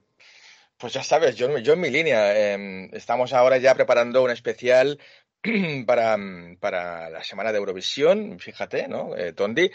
Pues 0.77 0.93
ya 0.93 1.03
sabes, 1.03 1.35
yo, 1.35 1.57
yo 1.61 1.73
en 1.73 1.81
mi 1.81 1.89
línea. 1.89 2.53
Em, 2.53 2.91
estamos 2.93 3.33
ahora 3.33 3.57
ya 3.57 3.75
preparando 3.75 4.23
un 4.23 4.31
especial 4.31 4.99
para, 5.87 6.18
para 6.61 7.09
la 7.09 7.25
semana 7.25 7.53
de 7.53 7.59
Eurovisión, 7.59 8.39
fíjate, 8.39 8.87
¿no? 8.87 9.16
Eh, 9.16 9.33
Tondi. 9.33 9.70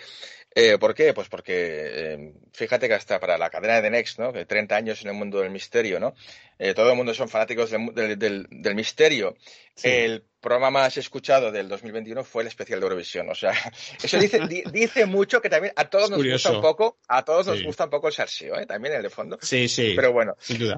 Eh, 0.59 0.79
¿Por 0.79 0.95
qué? 0.95 1.13
Pues 1.13 1.29
porque 1.29 2.13
em, 2.13 2.33
fíjate 2.51 2.87
que 2.87 2.95
hasta 2.95 3.19
para 3.19 3.37
la 3.37 3.51
cadena 3.51 3.79
de 3.79 3.91
Next, 3.91 4.17
¿no? 4.17 4.33
30 4.33 4.75
años 4.75 4.99
en 5.03 5.09
el 5.09 5.13
mundo 5.13 5.39
del 5.39 5.51
misterio, 5.51 5.99
¿no? 5.99 6.15
Eh, 6.57 6.73
todo 6.73 6.89
el 6.89 6.97
mundo 6.97 7.13
son 7.13 7.29
fanáticos 7.29 7.69
del, 7.69 8.17
del, 8.17 8.75
misterio. 8.75 9.35
El 9.83 10.23
programa 10.41 10.71
más 10.71 10.97
escuchado 10.97 11.51
del 11.51 11.69
2021 11.69 12.23
fue 12.23 12.41
el 12.41 12.47
especial 12.47 12.79
de 12.79 12.85
Eurovisión. 12.85 13.29
O 13.29 13.35
sea, 13.35 13.53
eso 14.03 14.17
dice, 14.17 14.39
dice 14.71 15.05
mucho 15.05 15.41
que 15.41 15.49
también 15.51 15.73
a 15.75 15.87
todos 15.91 16.09
nos 16.09 16.25
gusta 16.25 16.51
un 16.51 16.61
poco, 16.61 16.97
a 17.07 17.23
todos 17.23 17.45
nos 17.45 17.61
gusta 17.61 17.83
un 17.83 17.91
poco 17.91 18.07
el 18.07 18.15
Sarsio, 18.15 18.57
¿eh? 18.57 18.65
También 18.65 18.95
en 18.95 19.05
el 19.05 19.11
fondo. 19.11 19.37
Sí, 19.39 19.67
sí. 19.67 19.93
Pero 19.95 20.11
bueno. 20.11 20.35
Sin 20.39 20.57
duda. 20.57 20.75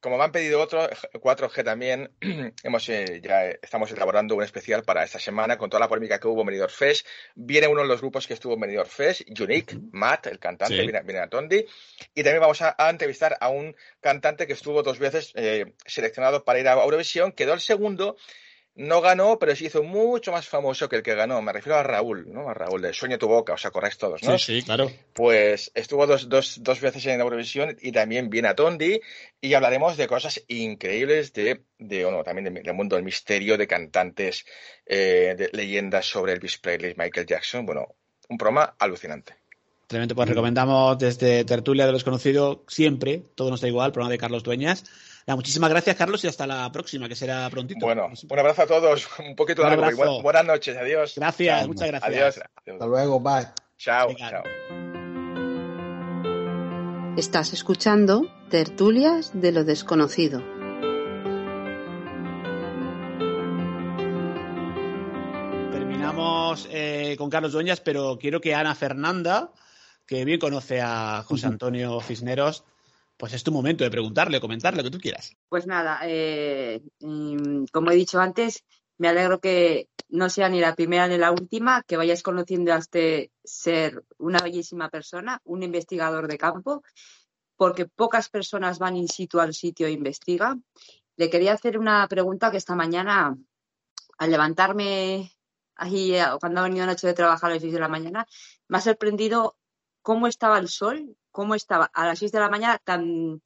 Eh, 0.00 0.10
como 0.10 0.18
me 0.18 0.24
han 0.24 0.32
pedido 0.32 0.60
otro, 0.60 0.88
4G 0.88 1.64
también, 1.64 2.10
hemos, 2.62 2.88
eh, 2.88 3.20
ya 3.22 3.50
estamos 3.50 3.90
elaborando 3.92 4.34
un 4.34 4.42
especial 4.42 4.82
para 4.82 5.04
esta 5.04 5.18
semana 5.18 5.56
con 5.56 5.70
toda 5.70 5.80
la 5.80 5.88
polémica 5.88 6.18
que 6.18 6.28
hubo 6.28 6.40
en 6.40 6.46
Benidorm 6.46 6.72
Fest. 6.72 7.06
Viene 7.34 7.68
uno 7.68 7.82
de 7.82 7.88
los 7.88 8.00
grupos 8.00 8.26
que 8.26 8.34
estuvo 8.34 8.54
en 8.54 8.60
Benidorm 8.60 8.88
Fest, 8.88 9.22
Unique, 9.40 9.76
Matt, 9.92 10.26
el 10.26 10.38
cantante, 10.38 10.82
viene, 10.82 11.18
a 11.18 11.28
Tondi. 11.28 11.64
Y 12.14 12.22
también 12.22 12.40
vamos 12.40 12.60
a, 12.62 12.74
entrevistar 12.90 13.36
a 13.40 13.48
un 13.48 13.76
cantante 14.00 14.46
que 14.46 14.54
estuvo 14.54 14.82
dos 14.82 14.98
veces 14.98 15.32
eh, 15.34 15.74
seleccionado 15.86 16.44
para 16.44 16.60
ir 16.60 16.68
a 16.68 16.82
Eurovisión, 16.82 17.32
quedó 17.32 17.54
el 17.54 17.60
segundo 17.60 18.16
no 18.80 19.02
ganó, 19.02 19.38
pero 19.38 19.54
se 19.54 19.66
hizo 19.66 19.82
mucho 19.82 20.32
más 20.32 20.48
famoso 20.48 20.88
que 20.88 20.96
el 20.96 21.02
que 21.02 21.14
ganó. 21.14 21.42
Me 21.42 21.52
refiero 21.52 21.78
a 21.78 21.82
Raúl, 21.82 22.32
¿no? 22.32 22.48
A 22.48 22.54
Raúl 22.54 22.80
de 22.80 22.94
Sueño 22.94 23.18
tu 23.18 23.28
boca, 23.28 23.52
os 23.52 23.66
acordáis 23.66 23.98
todos, 23.98 24.22
¿no? 24.22 24.38
Sí, 24.38 24.60
sí, 24.60 24.62
claro. 24.62 24.90
Pues 25.12 25.70
estuvo 25.74 26.06
dos, 26.06 26.30
dos, 26.30 26.62
dos 26.62 26.80
veces 26.80 27.04
en 27.04 27.20
Eurovisión 27.20 27.76
y 27.82 27.92
también 27.92 28.30
viene 28.30 28.48
a 28.48 28.54
Tondi 28.54 28.98
y 29.38 29.52
hablaremos 29.52 29.98
de 29.98 30.08
cosas 30.08 30.42
increíbles 30.48 31.34
de, 31.34 31.60
de 31.78 32.06
o 32.06 32.10
no, 32.10 32.24
también 32.24 32.54
del 32.54 32.74
mundo 32.74 32.96
del 32.96 33.04
misterio, 33.04 33.58
de 33.58 33.66
cantantes, 33.66 34.46
eh, 34.86 35.34
de 35.36 35.50
leyendas 35.52 36.06
sobre 36.06 36.32
Elvis 36.32 36.56
Presley, 36.56 36.94
Michael 36.96 37.26
Jackson. 37.26 37.66
Bueno, 37.66 37.96
un 38.30 38.38
programa 38.38 38.76
alucinante. 38.78 39.34
Tremendo, 39.88 40.14
pues 40.14 40.26
recomendamos 40.26 40.98
desde 40.98 41.44
Tertulia 41.44 41.84
de 41.84 41.92
los 41.92 42.04
Conocidos 42.04 42.60
siempre, 42.66 43.24
todo 43.34 43.50
nos 43.50 43.60
da 43.60 43.68
igual, 43.68 43.92
programa 43.92 44.12
de 44.12 44.18
Carlos 44.18 44.42
Dueñas 44.42 44.84
muchísimas 45.36 45.70
gracias, 45.70 45.96
Carlos, 45.96 46.24
y 46.24 46.28
hasta 46.28 46.46
la 46.46 46.70
próxima, 46.72 47.08
que 47.08 47.14
será 47.14 47.48
prontito. 47.50 47.84
Bueno, 47.84 48.06
un 48.06 48.38
abrazo 48.38 48.62
a 48.62 48.66
todos, 48.66 49.08
un 49.18 49.36
poquito 49.36 49.62
largo. 49.62 50.22
buenas 50.22 50.44
noches, 50.44 50.76
adiós. 50.76 51.14
Gracias, 51.16 51.66
muchas 51.66 51.88
gracias. 51.88 52.12
Adiós. 52.12 52.40
Hasta 52.66 52.86
luego, 52.86 53.20
bye. 53.20 53.46
Chao, 53.76 54.14
chao. 54.14 54.42
Estás 57.16 57.52
escuchando 57.52 58.22
Tertulias 58.50 59.32
de 59.34 59.52
lo 59.52 59.64
Desconocido. 59.64 60.42
Terminamos 65.72 66.68
eh, 66.70 67.16
con 67.18 67.28
Carlos 67.28 67.52
Dueñas, 67.52 67.80
pero 67.80 68.18
quiero 68.18 68.40
que 68.40 68.54
Ana 68.54 68.74
Fernanda, 68.74 69.52
que 70.06 70.24
bien 70.24 70.38
conoce 70.38 70.80
a 70.80 71.22
José 71.26 71.46
Antonio 71.46 72.00
Cisneros, 72.00 72.64
pues 73.20 73.34
es 73.34 73.44
tu 73.44 73.52
momento 73.52 73.84
de 73.84 73.90
preguntarle 73.90 74.38
o 74.38 74.40
comentarle 74.40 74.78
lo 74.78 74.84
que 74.84 74.96
tú 74.96 74.98
quieras. 74.98 75.36
Pues 75.50 75.66
nada, 75.66 76.00
eh, 76.04 76.80
mm, 77.00 77.64
como 77.70 77.90
he 77.90 77.94
dicho 77.94 78.18
antes, 78.18 78.64
me 78.96 79.08
alegro 79.08 79.40
que 79.40 79.90
no 80.08 80.30
sea 80.30 80.48
ni 80.48 80.58
la 80.58 80.74
primera 80.74 81.06
ni 81.06 81.18
la 81.18 81.30
última, 81.30 81.82
que 81.82 81.98
vayas 81.98 82.22
conociendo 82.22 82.72
a 82.72 82.78
este 82.78 83.30
ser 83.44 84.04
una 84.16 84.38
bellísima 84.38 84.88
persona, 84.88 85.38
un 85.44 85.62
investigador 85.62 86.28
de 86.28 86.38
campo, 86.38 86.82
porque 87.56 87.84
pocas 87.84 88.30
personas 88.30 88.78
van 88.78 88.96
in 88.96 89.06
situ 89.06 89.38
al 89.38 89.52
sitio 89.52 89.86
e 89.86 89.92
investigan. 89.92 90.64
Le 91.16 91.28
quería 91.28 91.52
hacer 91.52 91.78
una 91.78 92.08
pregunta 92.08 92.50
que 92.50 92.56
esta 92.56 92.74
mañana, 92.74 93.36
al 94.16 94.30
levantarme 94.30 95.30
ahí, 95.76 96.14
eh, 96.14 96.24
cuando 96.40 96.60
ha 96.60 96.64
venido 96.64 96.86
noche 96.86 97.06
de 97.06 97.12
trabajar 97.12 97.50
a 97.50 97.54
las 97.54 97.62
6 97.62 97.74
de 97.74 97.80
la 97.80 97.88
mañana, 97.88 98.26
me 98.68 98.78
ha 98.78 98.80
sorprendido 98.80 99.58
cómo 100.00 100.26
estaba 100.26 100.58
el 100.58 100.68
sol 100.68 101.18
cómo 101.30 101.54
estaba 101.54 101.90
a 101.92 102.06
las 102.06 102.18
6 102.18 102.32
de 102.32 102.40
la 102.40 102.48
mañana, 102.48 102.80
tan, 102.82 103.42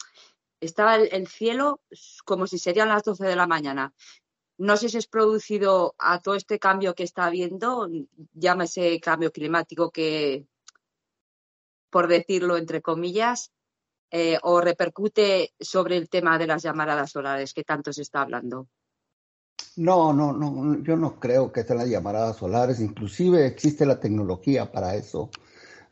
estaba 0.60 0.96
el, 0.96 1.26
cielo 1.28 1.80
como 2.24 2.46
si 2.46 2.58
serían 2.58 2.88
las 2.88 3.04
12 3.04 3.24
de 3.24 3.36
la 3.36 3.46
mañana. 3.46 3.92
No 4.56 4.76
sé 4.76 4.88
si 4.88 4.98
es 4.98 5.06
producido 5.06 5.94
a 5.98 6.20
todo 6.20 6.34
este 6.36 6.58
cambio 6.58 6.94
que 6.94 7.02
está 7.02 7.26
habiendo, 7.26 7.88
llámese 8.32 9.00
cambio 9.00 9.32
climático 9.32 9.90
que, 9.90 10.46
por 11.90 12.06
decirlo 12.08 12.56
entre 12.56 12.80
comillas, 12.80 13.52
eh, 14.10 14.38
o 14.42 14.60
repercute 14.60 15.54
sobre 15.58 15.96
el 15.96 16.08
tema 16.08 16.38
de 16.38 16.46
las 16.46 16.62
llamaradas 16.62 17.10
solares 17.10 17.52
que 17.52 17.64
tanto 17.64 17.92
se 17.92 18.02
está 18.02 18.22
hablando. 18.22 18.68
No, 19.76 20.12
no, 20.12 20.32
no, 20.32 20.80
yo 20.84 20.96
no 20.96 21.18
creo 21.18 21.50
que 21.50 21.64
sean 21.64 21.78
las 21.78 21.88
llamaradas 21.88 22.36
solares, 22.36 22.78
inclusive 22.78 23.44
existe 23.44 23.84
la 23.84 23.98
tecnología 23.98 24.70
para 24.70 24.94
eso. 24.94 25.30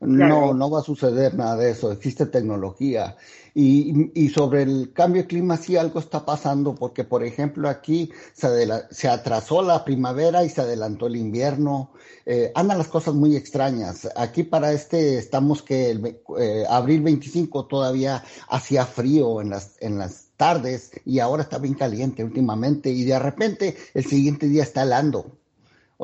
No, 0.03 0.53
no 0.53 0.69
va 0.69 0.81
a 0.81 0.83
suceder 0.83 1.35
nada 1.37 1.57
de 1.57 1.71
eso, 1.71 1.93
existe 1.93 2.27
tecnología. 2.27 3.17
Y, 3.55 4.11
y, 4.15 4.31
sobre 4.31 4.63
el 4.63 4.93
cambio 4.95 5.23
de 5.23 5.29
clima 5.29 5.59
sí 5.59 5.77
algo 5.77 6.01
está 6.01 6.25
pasando, 6.25 6.75
porque 6.75 7.05
por 7.05 7.23
ejemplo 7.23 7.69
aquí 7.69 8.11
se, 8.33 8.49
se 8.91 9.09
atrasó 9.09 9.63
la 9.63 9.85
primavera 9.85 10.43
y 10.43 10.49
se 10.49 10.63
adelantó 10.63 11.07
el 11.07 11.17
invierno. 11.17 11.93
Eh, 12.25 12.51
andan 12.55 12.79
las 12.79 12.89
cosas 12.89 13.15
muy 13.15 13.37
extrañas. 13.37 14.09
Aquí 14.17 14.43
para 14.43 14.73
este 14.73 15.19
estamos 15.19 15.63
que 15.63 15.91
el, 15.91 16.19
eh, 16.39 16.65
abril 16.69 17.03
25 17.03 17.67
todavía 17.67 18.25
hacía 18.49 18.87
frío 18.87 19.41
en 19.41 19.51
las, 19.51 19.77
en 19.81 19.99
las 19.99 20.29
tardes 20.37 20.91
y 21.05 21.19
ahora 21.19 21.43
está 21.43 21.59
bien 21.59 21.75
caliente 21.75 22.25
últimamente 22.25 22.91
y 22.91 23.05
de 23.05 23.19
repente 23.19 23.77
el 23.95 24.05
siguiente 24.05 24.49
día 24.49 24.63
está 24.63 24.83
helando. 24.83 25.42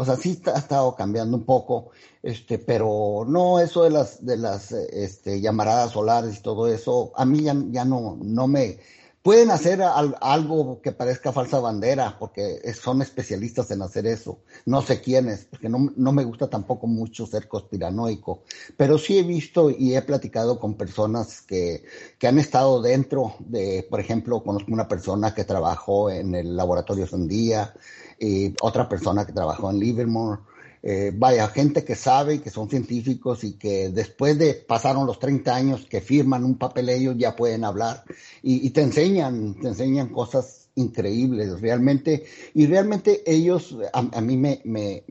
O 0.00 0.04
sea, 0.04 0.14
sí 0.14 0.40
ha 0.54 0.58
estado 0.58 0.94
cambiando 0.94 1.36
un 1.36 1.42
poco, 1.42 1.90
este, 2.22 2.56
pero 2.56 3.24
no 3.26 3.58
eso 3.58 3.82
de 3.82 3.90
las 3.90 4.24
de 4.24 4.36
las 4.36 4.70
este, 4.70 5.40
llamaradas 5.40 5.90
solares 5.90 6.38
y 6.38 6.40
todo 6.40 6.68
eso, 6.68 7.10
a 7.16 7.24
mí 7.24 7.42
ya, 7.42 7.56
ya 7.70 7.84
no, 7.84 8.16
no 8.22 8.46
me 8.46 8.78
pueden 9.22 9.50
hacer 9.50 9.82
algo 9.82 10.80
que 10.80 10.92
parezca 10.92 11.32
falsa 11.32 11.60
bandera, 11.60 12.16
porque 12.18 12.60
son 12.74 13.02
especialistas 13.02 13.70
en 13.70 13.82
hacer 13.82 14.06
eso. 14.06 14.40
No 14.64 14.82
sé 14.82 15.00
quiénes, 15.00 15.46
porque 15.46 15.68
no, 15.68 15.90
no 15.96 16.12
me 16.12 16.24
gusta 16.24 16.48
tampoco 16.48 16.86
mucho 16.86 17.26
ser 17.26 17.48
conspiranoico, 17.48 18.42
pero 18.76 18.98
sí 18.98 19.18
he 19.18 19.22
visto 19.22 19.70
y 19.70 19.94
he 19.94 20.02
platicado 20.02 20.58
con 20.58 20.74
personas 20.74 21.42
que, 21.42 21.84
que 22.18 22.28
han 22.28 22.38
estado 22.38 22.80
dentro 22.80 23.34
de, 23.40 23.86
por 23.90 24.00
ejemplo, 24.00 24.42
conozco 24.42 24.72
una 24.72 24.88
persona 24.88 25.34
que 25.34 25.44
trabajó 25.44 26.10
en 26.10 26.34
el 26.34 26.56
laboratorio 26.56 27.06
Sandía, 27.06 27.74
y 28.18 28.54
otra 28.60 28.88
persona 28.88 29.24
que 29.24 29.32
trabajó 29.32 29.70
en 29.70 29.78
Livermore, 29.78 30.40
eh, 30.82 31.12
vaya, 31.14 31.48
gente 31.48 31.84
que 31.84 31.96
sabe, 31.96 32.40
que 32.40 32.50
son 32.50 32.70
científicos 32.70 33.42
y 33.42 33.54
que 33.54 33.88
después 33.88 34.38
de 34.38 34.54
pasaron 34.54 35.06
los 35.06 35.18
30 35.18 35.54
años 35.54 35.86
que 35.88 36.00
firman 36.00 36.44
un 36.44 36.56
papel 36.56 36.88
ellos 36.88 37.16
ya 37.18 37.34
pueden 37.34 37.64
hablar 37.64 38.04
y, 38.42 38.70
te 38.70 38.82
enseñan, 38.82 39.54
te 39.60 39.68
enseñan 39.68 40.08
cosas 40.08 40.68
increíbles, 40.76 41.60
realmente, 41.60 42.24
y 42.54 42.66
realmente 42.66 43.24
ellos 43.26 43.76
a, 43.92 44.20
mí 44.20 44.36
me, 44.36 44.60
me, 44.64 45.02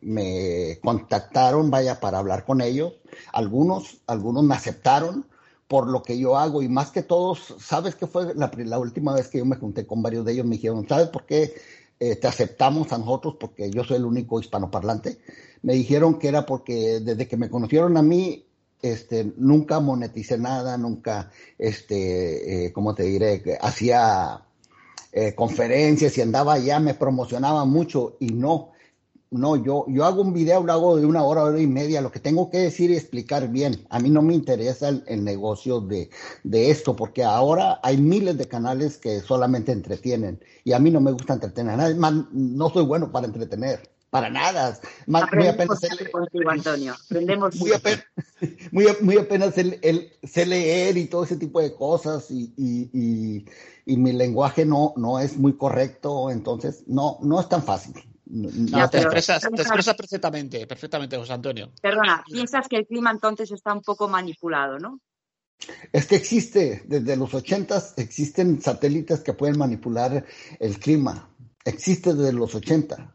me, 0.00 0.78
contactaron, 0.82 1.70
vaya, 1.70 2.00
para 2.00 2.18
hablar 2.18 2.46
con 2.46 2.62
ellos, 2.62 2.94
algunos, 3.32 4.00
algunos 4.06 4.42
me 4.44 4.54
aceptaron 4.54 5.26
por 5.68 5.88
lo 5.88 6.02
que 6.02 6.18
yo 6.18 6.38
hago 6.38 6.62
y 6.62 6.68
más 6.68 6.90
que 6.90 7.02
todos, 7.02 7.54
¿sabes 7.58 7.94
qué 7.94 8.06
fue 8.06 8.34
la, 8.34 8.50
la 8.56 8.78
última 8.78 9.14
vez 9.14 9.28
que 9.28 9.38
yo 9.38 9.44
me 9.44 9.56
junté 9.56 9.86
con 9.86 10.02
varios 10.02 10.24
de 10.24 10.32
ellos? 10.32 10.46
Me 10.46 10.56
dijeron, 10.56 10.86
¿sabes 10.88 11.08
por 11.08 11.26
qué? 11.26 11.52
Te 12.20 12.26
aceptamos 12.26 12.92
a 12.92 12.98
nosotros 12.98 13.36
porque 13.38 13.70
yo 13.70 13.84
soy 13.84 13.98
el 13.98 14.04
único 14.04 14.40
hispanoparlante. 14.40 15.18
Me 15.62 15.74
dijeron 15.74 16.18
que 16.18 16.28
era 16.28 16.44
porque 16.44 17.00
desde 17.00 17.28
que 17.28 17.36
me 17.36 17.48
conocieron 17.48 17.96
a 17.96 18.02
mí, 18.02 18.44
este, 18.82 19.32
nunca 19.36 19.78
moneticé 19.78 20.36
nada, 20.36 20.76
nunca, 20.76 21.30
este, 21.56 22.66
eh, 22.66 22.72
¿cómo 22.72 22.94
te 22.94 23.04
diré? 23.04 23.42
Hacía 23.60 24.42
eh, 25.12 25.34
conferencias 25.34 26.18
y 26.18 26.22
andaba 26.22 26.54
allá, 26.54 26.80
me 26.80 26.94
promocionaba 26.94 27.64
mucho 27.64 28.16
y 28.18 28.26
no, 28.26 28.71
no, 29.32 29.56
yo, 29.56 29.86
yo 29.88 30.04
hago 30.04 30.22
un 30.22 30.32
video, 30.32 30.62
lo 30.62 30.72
hago 30.72 30.96
de 30.96 31.06
una 31.06 31.22
hora, 31.24 31.44
hora 31.44 31.60
y 31.60 31.66
media, 31.66 32.02
lo 32.02 32.12
que 32.12 32.20
tengo 32.20 32.50
que 32.50 32.58
decir 32.58 32.90
y 32.90 32.96
explicar 32.96 33.48
bien. 33.48 33.84
A 33.88 33.98
mí 33.98 34.10
no 34.10 34.20
me 34.22 34.34
interesa 34.34 34.88
el, 34.88 35.24
negocio 35.24 35.80
de, 35.80 36.10
esto, 36.44 36.94
porque 36.94 37.24
ahora 37.24 37.80
hay 37.82 37.96
miles 37.96 38.36
de 38.36 38.46
canales 38.46 38.98
que 38.98 39.20
solamente 39.20 39.72
entretienen 39.72 40.40
y 40.64 40.72
a 40.72 40.78
mí 40.78 40.90
no 40.90 41.00
me 41.00 41.12
gusta 41.12 41.32
entretener. 41.32 41.80
Además, 41.80 42.26
no 42.32 42.68
soy 42.70 42.84
bueno 42.84 43.10
para 43.10 43.26
entretener, 43.26 43.90
para 44.10 44.28
nada. 44.28 44.78
Más, 45.06 45.24
muy 45.32 45.46
apenas 45.46 45.80
contigo, 46.12 46.50
Antonio. 46.50 46.94
Aprendemos 47.06 47.56
muy 47.56 47.72
apenas, 47.72 48.04
muy, 49.00 49.16
apenas 49.16 49.56
el, 49.56 50.12
sé 50.22 50.44
leer 50.44 50.98
y 50.98 51.06
todo 51.06 51.24
ese 51.24 51.36
tipo 51.36 51.60
de 51.60 51.74
cosas 51.74 52.30
y, 52.30 52.52
y, 52.58 53.46
y 53.86 53.96
mi 53.96 54.12
lenguaje 54.12 54.66
no, 54.66 54.92
no 54.96 55.18
es 55.18 55.38
muy 55.38 55.56
correcto, 55.56 56.30
entonces 56.30 56.84
no, 56.86 57.18
no 57.22 57.40
es 57.40 57.48
tan 57.48 57.62
fácil. 57.62 57.94
No, 58.32 58.88
te, 58.88 58.98
expresas, 58.98 59.44
perfectamente, 59.94 60.66
perfectamente, 60.66 61.18
José 61.18 61.34
Antonio. 61.34 61.70
Perdona, 61.82 62.24
piensas 62.26 62.66
que 62.66 62.76
el 62.76 62.86
clima 62.86 63.10
entonces 63.10 63.50
está 63.52 63.74
un 63.74 63.82
poco 63.82 64.08
manipulado, 64.08 64.78
¿no? 64.78 65.00
Es 65.92 66.06
que 66.06 66.16
existe, 66.16 66.82
desde 66.86 67.14
los 67.16 67.34
80 67.34 67.82
existen 67.98 68.62
satélites 68.62 69.20
que 69.20 69.34
pueden 69.34 69.58
manipular 69.58 70.24
el 70.58 70.78
clima. 70.78 71.28
Existe 71.64 72.14
desde 72.14 72.32
los 72.32 72.54
80. 72.54 73.14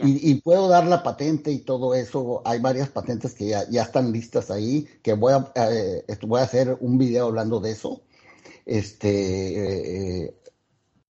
Y, 0.00 0.34
puedo 0.42 0.68
dar 0.68 0.86
la 0.86 1.02
patente 1.02 1.50
y 1.50 1.58
todo 1.60 1.94
eso. 1.94 2.42
Hay 2.44 2.60
varias 2.60 2.88
patentes 2.88 3.34
que 3.34 3.48
ya, 3.48 3.68
ya 3.68 3.82
están 3.82 4.12
listas 4.12 4.48
ahí, 4.50 4.86
que 5.02 5.12
voy 5.14 5.32
a, 5.32 5.50
eh, 5.56 6.04
voy 6.22 6.40
a 6.40 6.44
hacer 6.44 6.76
un 6.80 6.98
video 6.98 7.26
hablando 7.26 7.58
de 7.58 7.72
eso. 7.72 8.02
Este, 8.64 10.26
eh, 10.26 10.34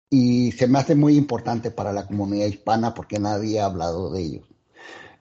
y 0.09 0.51
se 0.53 0.67
me 0.67 0.79
hace 0.79 0.95
muy 0.95 1.15
importante 1.17 1.71
para 1.71 1.93
la 1.93 2.07
comunidad 2.07 2.47
hispana 2.47 2.93
porque 2.93 3.19
nadie 3.19 3.59
ha 3.59 3.65
hablado 3.65 4.11
de 4.11 4.21
ellos. 4.21 4.45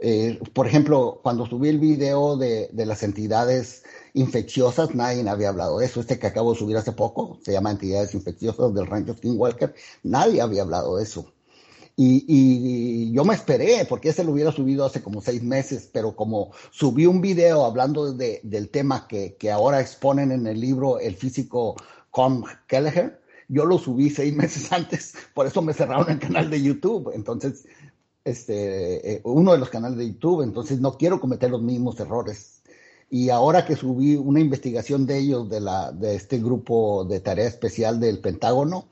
Eh, 0.01 0.39
por 0.53 0.67
ejemplo, 0.67 1.21
cuando 1.23 1.47
subí 1.47 1.69
el 1.69 1.79
video 1.79 2.37
de, 2.37 2.71
las 2.73 3.03
entidades 3.03 3.83
infecciosas, 4.15 4.95
nadie 4.95 5.29
había 5.29 5.49
hablado 5.49 5.79
de 5.79 5.87
eso. 5.87 6.01
Este 6.01 6.19
que 6.19 6.29
acabo 6.29 6.53
de 6.53 6.59
subir 6.59 6.77
hace 6.77 6.93
poco 6.93 7.39
se 7.45 7.53
llama 7.53 7.73
Entidades 7.73 8.15
Infecciosas 8.15 8.73
del 8.75 8.87
Rancho 8.87 9.15
Skinwalker. 9.15 9.75
Nadie 10.05 10.41
había 10.41 10.63
hablado 10.63 10.97
de 10.97 11.03
eso. 11.03 11.33
Y, 12.01 13.11
yo 13.13 13.25
me 13.25 13.35
esperé, 13.35 13.85
porque 13.89 14.11
ese 14.11 14.23
lo 14.23 14.31
hubiera 14.31 14.53
subido 14.53 14.85
hace 14.85 15.03
como 15.03 15.21
seis 15.21 15.43
meses, 15.43 15.91
pero 15.93 16.15
como 16.15 16.53
subí 16.71 17.07
un 17.07 17.21
video 17.21 17.65
hablando 17.65 18.13
de, 18.13 18.41
del 18.45 18.71
tema 18.71 19.09
que, 19.09 19.35
que 19.35 19.51
ahora 19.51 19.81
exponen 19.81 20.31
en 20.31 20.47
el 20.47 20.61
libro 20.61 21.01
el 21.01 21.17
físico 21.17 21.75
Com 22.13 22.45
Kelleher, 22.69 23.21
yo 23.49 23.65
lo 23.65 23.79
subí 23.79 24.11
seis 24.11 24.35
meses 24.37 24.71
antes, 24.73 25.15
por 25.35 25.47
eso 25.47 25.63
me 25.63 25.75
cerraron 25.75 26.11
el 26.11 26.19
canal 26.19 26.51
de 26.51 26.63
YouTube. 26.63 27.11
Entonces, 27.15 27.65
este, 28.25 29.15
eh, 29.15 29.21
uno 29.25 29.53
de 29.53 29.59
los 29.59 29.71
canales 29.71 29.99
de 29.99 30.09
YouTube, 30.09 30.43
entonces 30.43 30.81
no 30.81 30.97
quiero 30.97 31.21
cometer 31.21 31.51
los 31.51 31.63
mismos 31.63 31.99
errores. 31.99 32.63
Y 33.11 33.31
ahora 33.31 33.65
que 33.65 33.75
subí 33.75 34.17
una 34.17 34.41
investigación 34.41 35.07
de 35.07 35.19
ellos, 35.19 35.49
de, 35.49 35.61
la, 35.61 35.93
de 35.93 36.15
este 36.15 36.39
grupo 36.39 37.07
de 37.07 37.21
tarea 37.21 37.49
especial 37.49 38.01
del 38.01 38.21
Pentágono, 38.21 38.89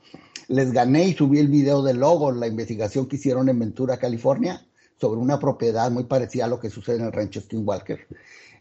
les 0.49 0.73
gané 0.73 1.05
y 1.09 1.13
subí 1.13 1.39
el 1.39 1.49
video 1.49 1.83
de 1.83 1.93
logo, 1.93 2.33
la 2.33 2.47
investigación 2.47 3.07
que 3.07 3.17
hicieron 3.17 3.49
en 3.51 3.59
Ventura, 3.59 3.99
California, 3.99 4.67
sobre 4.99 5.21
una 5.21 5.39
propiedad 5.39 5.91
muy 5.91 6.05
parecida 6.05 6.47
a 6.47 6.49
lo 6.49 6.61
que 6.61 6.71
sucede 6.71 6.97
en 6.97 7.05
el 7.05 7.13
rancho 7.13 7.43
Walker. 7.53 8.07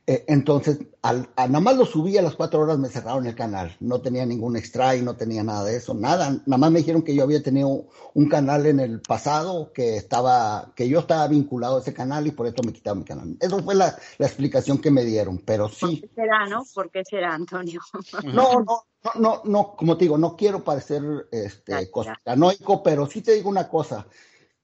Eh, 0.07 0.23
entonces, 0.27 0.79
al, 1.01 1.27
nada 1.35 1.59
más 1.59 1.75
lo 1.77 1.85
subí 1.85 2.15
a 2.15 2.21
las 2.21 2.35
cuatro 2.35 2.59
horas 2.59 2.77
me 2.77 2.89
cerraron 2.89 3.25
el 3.25 3.33
canal. 3.33 3.75
No 3.79 4.01
tenía 4.01 4.23
ningún 4.25 4.55
extra 4.55 4.95
y 4.95 5.01
no 5.01 5.15
tenía 5.15 5.43
nada 5.43 5.63
de 5.63 5.77
eso, 5.77 5.95
nada. 5.95 6.29
Nada 6.45 6.57
más 6.57 6.71
me 6.71 6.79
dijeron 6.79 7.01
que 7.01 7.15
yo 7.15 7.23
había 7.23 7.41
tenido 7.41 7.87
un 8.13 8.29
canal 8.29 8.67
en 8.67 8.79
el 8.79 9.01
pasado 9.01 9.73
que 9.73 9.97
estaba, 9.97 10.73
que 10.75 10.87
yo 10.87 10.99
estaba 10.99 11.27
vinculado 11.27 11.77
a 11.77 11.81
ese 11.81 11.93
canal 11.93 12.27
y 12.27 12.31
por 12.31 12.45
eso 12.45 12.61
me 12.63 12.71
quitaron 12.71 12.99
mi 12.99 13.05
canal. 13.05 13.35
Eso 13.39 13.63
fue 13.63 13.73
la, 13.73 13.97
explicación 14.19 14.77
que 14.77 14.91
me 14.91 15.03
dieron, 15.03 15.39
pero 15.39 15.69
sí. 15.69 15.97
¿Por 15.97 16.09
qué 16.09 16.15
será, 16.15 16.45
no? 16.45 16.63
¿Por 16.73 16.91
qué 16.91 17.03
será, 17.03 17.33
Antonio? 17.33 17.81
No, 18.25 18.59
no, 18.59 18.83
no, 19.15 19.41
no, 19.45 19.75
como 19.75 19.97
te 19.97 20.05
digo, 20.05 20.17
no 20.17 20.35
quiero 20.35 20.63
parecer 20.63 21.01
este, 21.31 21.89
conspiranoico, 21.89 22.83
pero 22.83 23.07
sí 23.07 23.21
te 23.21 23.33
digo 23.33 23.49
una 23.49 23.69
cosa 23.69 24.05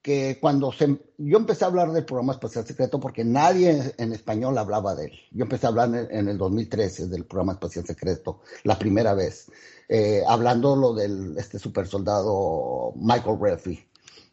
que 0.02 0.38
cuando 0.40 0.72
se, 0.72 0.98
yo 1.16 1.38
empecé 1.38 1.64
a 1.64 1.68
hablar 1.68 1.92
del 1.92 2.04
programa 2.04 2.32
espacial 2.32 2.66
secreto 2.66 2.98
porque 2.98 3.24
nadie 3.24 3.94
en 3.96 4.12
español 4.12 4.58
hablaba 4.58 4.96
de 4.96 5.06
él. 5.06 5.12
Yo 5.30 5.44
empecé 5.44 5.66
a 5.66 5.68
hablar 5.68 6.08
en, 6.10 6.28
el 6.28 6.36
2013 6.36 7.06
del 7.06 7.24
programa 7.24 7.52
espacial 7.52 7.86
secreto, 7.86 8.40
la 8.64 8.76
primera 8.78 9.14
vez, 9.14 9.46
eh, 9.88 10.22
hablando 10.26 10.74
lo 10.74 10.92
del 10.92 11.38
este 11.38 11.60
super 11.60 11.86
soldado 11.86 12.92
Michael 12.96 13.38
Redfield. 13.40 13.78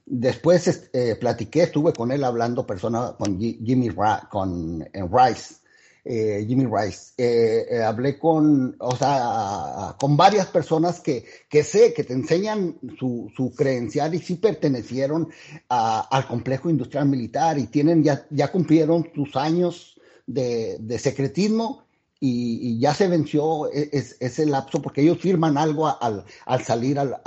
Después 0.07 0.89
eh, 0.91 1.15
platiqué, 1.19 1.63
estuve 1.63 1.93
con 1.93 2.11
él 2.11 2.23
hablando 2.23 2.65
persona 2.65 3.15
con 3.15 3.39
Jimmy 3.39 3.89
con 4.31 4.83
Rice 4.93 5.59
eh, 6.05 6.45
Jimmy 6.47 6.65
Rice. 6.65 7.13
Eh, 7.17 7.65
eh, 7.69 7.83
hablé 7.83 8.17
con, 8.17 8.75
o 8.79 8.95
sea, 8.95 9.95
con 9.99 10.15
varias 10.17 10.47
personas 10.47 10.99
que, 11.01 11.25
que 11.49 11.63
sé 11.63 11.93
que 11.93 12.03
te 12.03 12.13
enseñan 12.13 12.77
su, 12.97 13.31
su 13.35 13.53
credencial 13.53 14.13
y 14.15 14.19
sí 14.19 14.35
pertenecieron 14.35 15.29
al 15.67 16.27
complejo 16.27 16.69
industrial 16.69 17.07
militar 17.07 17.57
y 17.57 17.67
tienen, 17.67 18.03
ya, 18.03 18.25
ya 18.29 18.51
cumplieron 18.51 19.09
sus 19.13 19.35
años 19.35 19.99
de, 20.25 20.77
de 20.79 20.99
secretismo 20.99 21.83
y, 22.19 22.79
ya 22.79 22.93
se 22.93 23.07
venció 23.07 23.71
e, 23.71 23.89
ese 23.91 24.45
lapso 24.45 24.81
porque 24.81 25.01
ellos 25.01 25.19
firman 25.19 25.57
algo 25.57 25.87
al, 25.87 26.25
al 26.45 26.63
salir, 26.63 26.99
al, 26.99 27.21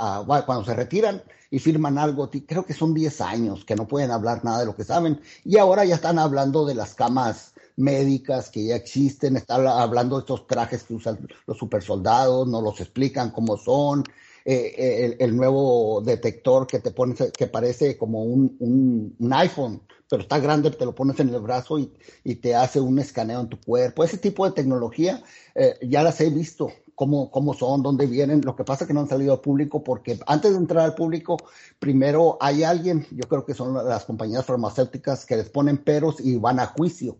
cuando 0.45 0.65
se 0.65 0.75
retiran 0.75 1.23
y 1.49 1.59
firman 1.59 1.97
algo, 1.97 2.29
creo 2.47 2.65
que 2.65 2.73
son 2.73 2.93
10 2.93 3.21
años 3.21 3.65
que 3.65 3.75
no 3.75 3.87
pueden 3.87 4.11
hablar 4.11 4.43
nada 4.43 4.59
de 4.59 4.65
lo 4.65 4.75
que 4.75 4.83
saben 4.83 5.21
y 5.43 5.57
ahora 5.57 5.85
ya 5.85 5.95
están 5.95 6.19
hablando 6.19 6.65
de 6.65 6.75
las 6.75 6.95
camas 6.95 7.52
médicas 7.75 8.49
que 8.49 8.65
ya 8.65 8.75
existen, 8.75 9.35
está 9.35 9.55
hablando 9.81 10.15
de 10.15 10.21
estos 10.21 10.47
trajes 10.47 10.83
que 10.83 10.93
usan 10.93 11.27
los 11.47 11.57
supersoldados, 11.57 12.47
no 12.47 12.61
los 12.61 12.79
explican 12.79 13.31
cómo 13.31 13.57
son, 13.57 14.03
eh, 14.45 14.73
eh, 14.77 15.17
el, 15.19 15.35
nuevo 15.37 16.01
detector 16.01 16.67
que 16.67 16.79
te 16.79 16.91
pones, 16.91 17.31
que 17.31 17.47
parece 17.47 17.97
como 17.97 18.23
un, 18.23 19.15
un, 19.17 19.33
iPhone, 19.33 19.81
pero 20.09 20.23
está 20.23 20.37
grande, 20.39 20.69
te 20.71 20.85
lo 20.85 20.93
pones 20.93 21.17
en 21.21 21.29
el 21.29 21.39
brazo 21.39 21.79
y, 21.79 21.93
y, 22.25 22.35
te 22.35 22.53
hace 22.53 22.81
un 22.81 22.99
escaneo 22.99 23.39
en 23.39 23.47
tu 23.47 23.59
cuerpo. 23.61 24.03
Ese 24.03 24.17
tipo 24.17 24.45
de 24.45 24.51
tecnología 24.51 25.23
eh, 25.55 25.75
ya 25.81 26.03
las 26.03 26.19
he 26.19 26.29
visto, 26.29 26.73
cómo, 26.93 27.31
cómo 27.31 27.53
son, 27.53 27.83
dónde 27.83 28.05
vienen. 28.05 28.41
Lo 28.41 28.55
que 28.55 28.65
pasa 28.65 28.83
es 28.83 28.89
que 28.89 28.93
no 28.93 28.99
han 28.99 29.07
salido 29.07 29.31
al 29.31 29.39
público 29.39 29.81
porque 29.81 30.19
antes 30.27 30.51
de 30.51 30.57
entrar 30.57 30.83
al 30.83 30.95
público, 30.95 31.37
primero 31.79 32.37
hay 32.41 32.63
alguien, 32.63 33.07
yo 33.11 33.27
creo 33.29 33.45
que 33.45 33.53
son 33.53 33.73
las 33.73 34.03
compañías 34.03 34.45
farmacéuticas 34.45 35.25
que 35.25 35.37
les 35.37 35.49
ponen 35.49 35.77
peros 35.77 36.19
y 36.19 36.35
van 36.35 36.59
a 36.59 36.67
juicio 36.67 37.17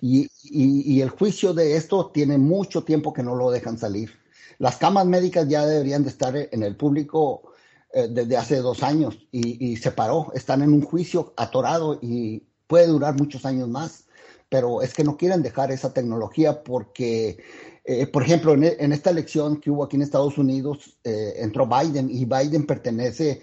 y, 0.00 0.28
y, 0.44 1.00
el 1.00 1.10
juicio 1.10 1.52
de 1.52 1.76
esto 1.76 2.10
tiene 2.12 2.38
mucho 2.38 2.84
tiempo 2.84 3.12
que 3.12 3.22
no 3.22 3.34
lo 3.34 3.50
dejan 3.50 3.76
salir. 3.76 4.10
Las 4.58 4.76
camas 4.76 5.06
médicas 5.06 5.48
ya 5.48 5.66
deberían 5.66 6.04
de 6.04 6.10
estar 6.10 6.36
en 6.36 6.62
el 6.62 6.76
público 6.76 7.54
eh, 7.96 8.08
desde 8.10 8.36
hace 8.36 8.56
dos 8.56 8.82
años 8.82 9.16
y, 9.30 9.76
se 9.76 9.92
paró. 9.92 10.32
Están 10.34 10.62
en 10.62 10.72
un 10.72 10.82
juicio 10.82 11.32
atorado 11.36 11.98
y 12.02 12.42
puede 12.66 12.88
durar 12.88 13.14
muchos 13.14 13.44
años 13.44 13.68
más. 13.68 14.06
Pero 14.48 14.82
es 14.82 14.92
que 14.94 15.04
no 15.04 15.16
quieren 15.16 15.42
dejar 15.42 15.70
esa 15.70 15.92
tecnología 15.92 16.64
porque, 16.64 17.38
eh, 17.84 18.06
por 18.08 18.24
ejemplo, 18.24 18.52
en, 18.52 18.92
esta 18.92 19.10
elección 19.10 19.60
que 19.60 19.70
hubo 19.70 19.84
aquí 19.84 19.94
en 19.94 20.02
Estados 20.02 20.38
Unidos, 20.38 20.98
eh, 21.04 21.34
entró 21.36 21.68
Biden 21.68 22.10
y 22.10 22.24
Biden 22.24 22.66
pertenece 22.66 23.42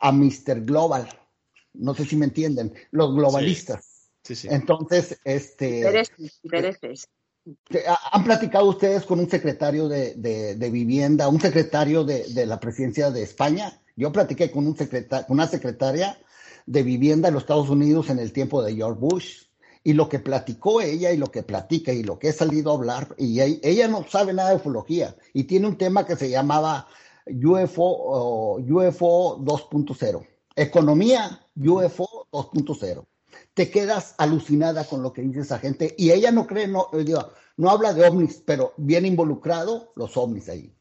a 0.00 0.10
Mr. 0.10 0.62
Global. 0.64 1.08
No 1.72 1.94
sé 1.94 2.04
si 2.04 2.16
me 2.16 2.26
entienden, 2.26 2.74
los 2.90 3.14
globalistas. 3.14 3.91
Entonces, 4.44 5.18
este... 5.24 5.78
Intereses, 6.44 7.08
¿Han 8.12 8.22
platicado 8.22 8.68
ustedes 8.68 9.04
con 9.04 9.18
un 9.18 9.28
secretario 9.28 9.88
de, 9.88 10.14
de, 10.14 10.70
vivienda, 10.70 11.28
un 11.28 11.40
secretario 11.40 12.04
de, 12.04 12.24
de, 12.28 12.46
la 12.46 12.60
presidencia 12.60 13.10
de 13.10 13.22
España? 13.22 13.80
Yo 13.96 14.12
platiqué 14.12 14.50
con, 14.50 14.66
un 14.66 14.76
secreta, 14.76 15.26
una 15.28 15.48
secretaria 15.48 16.18
de 16.66 16.82
vivienda 16.84 17.28
en 17.28 17.34
los 17.34 17.42
Estados 17.42 17.68
Unidos 17.68 18.10
en 18.10 18.20
el 18.20 18.32
tiempo 18.32 18.62
de 18.62 18.74
George 18.74 19.00
Bush. 19.00 19.42
Y 19.84 19.94
lo 19.94 20.08
que 20.08 20.20
platicó 20.20 20.80
ella 20.80 21.10
y 21.10 21.16
lo 21.16 21.32
que 21.32 21.42
platica 21.42 21.92
y 21.92 22.04
lo 22.04 22.16
que 22.16 22.28
he 22.28 22.32
salido 22.32 22.70
a 22.70 22.74
hablar, 22.76 23.16
y 23.18 23.40
ella, 23.40 23.88
no 23.88 24.06
sabe 24.08 24.32
nada 24.32 24.50
de 24.50 24.56
ufología 24.56 25.16
y 25.34 25.42
tiene 25.44 25.66
un 25.66 25.76
tema 25.76 26.06
que 26.06 26.14
se 26.14 26.30
llamaba 26.30 26.86
UFO, 27.26 28.58
UFO 28.58 29.38
2.0. 29.40 30.24
Economía 30.54 31.44
UFO 31.56 32.28
2.0. 32.30 33.04
Te 33.54 33.70
quedas 33.70 34.14
alucinada 34.18 34.84
con 34.84 35.02
lo 35.02 35.12
que 35.12 35.22
dice 35.22 35.40
esa 35.40 35.58
gente 35.58 35.94
y 35.98 36.10
ella 36.10 36.30
no 36.30 36.46
cree, 36.46 36.68
no, 36.68 36.88
no 37.56 37.70
habla 37.70 37.92
de 37.92 38.06
ovnis, 38.06 38.42
pero 38.44 38.72
bien 38.76 39.06
involucrado 39.06 39.92
los 39.96 40.16
ovnis 40.16 40.48
ahí. 40.48 40.74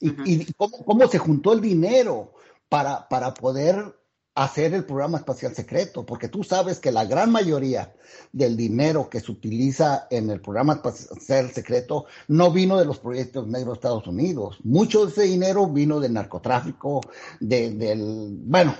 Y, 0.00 0.52
cómo, 0.54 0.84
cómo, 0.84 1.08
se 1.08 1.18
juntó 1.18 1.54
el 1.54 1.60
dinero 1.62 2.34
para, 2.68 3.08
para 3.08 3.32
poder 3.32 3.94
hacer 4.34 4.74
el 4.74 4.84
programa 4.84 5.18
espacial 5.18 5.54
secreto, 5.54 6.04
porque 6.04 6.28
tú 6.28 6.42
sabes 6.42 6.80
que 6.80 6.90
la 6.90 7.04
gran 7.04 7.30
mayoría 7.30 7.94
del 8.32 8.56
dinero 8.56 9.08
que 9.08 9.20
se 9.20 9.30
utiliza 9.30 10.08
en 10.10 10.28
el 10.28 10.40
programa 10.40 10.74
espacial 10.74 11.52
secreto 11.52 12.06
no 12.28 12.50
vino 12.50 12.76
de 12.76 12.84
los 12.84 12.98
proyectos 12.98 13.46
negros 13.46 13.74
de 13.74 13.78
Estados 13.78 14.06
Unidos. 14.08 14.58
Mucho 14.64 15.06
de 15.06 15.12
ese 15.12 15.22
dinero 15.22 15.68
vino 15.68 16.00
del 16.00 16.14
narcotráfico, 16.14 17.00
de, 17.38 17.70
del... 17.70 18.36
Bueno, 18.40 18.74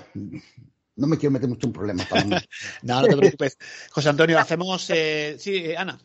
no 0.95 1.07
me 1.07 1.17
quiero 1.17 1.31
meter 1.31 1.49
mucho 1.49 1.67
en 1.67 1.73
problemas. 1.73 2.07
no, 2.83 3.01
no 3.01 3.07
te 3.07 3.17
preocupes. 3.17 3.57
José 3.91 4.09
Antonio, 4.09 4.39
hacemos... 4.39 4.89
Eh, 4.89 5.35
sí, 5.39 5.55
eh, 5.57 5.77
Ana. 5.77 5.99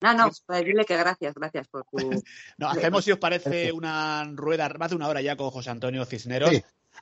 No, 0.00 0.12
no, 0.14 0.30
para 0.44 0.60
decirle 0.60 0.84
que 0.84 0.96
gracias, 0.96 1.34
gracias 1.34 1.68
por 1.68 1.84
tu... 1.84 1.96
no, 2.58 2.68
hacemos, 2.68 3.04
si 3.04 3.12
os 3.12 3.18
parece, 3.18 3.72
una 3.72 4.24
rueda, 4.34 4.68
más 4.78 4.90
de 4.90 4.96
una 4.96 5.08
hora 5.08 5.20
ya 5.22 5.36
con 5.36 5.50
José 5.50 5.70
Antonio 5.70 6.04
Cisneros. 6.04 6.50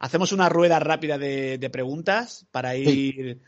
Hacemos 0.01 0.33
una 0.33 0.49
rueda 0.49 0.79
rápida 0.81 1.19
de, 1.19 1.71
preguntas 1.73 2.47
para 2.51 2.77
ir. 2.77 3.41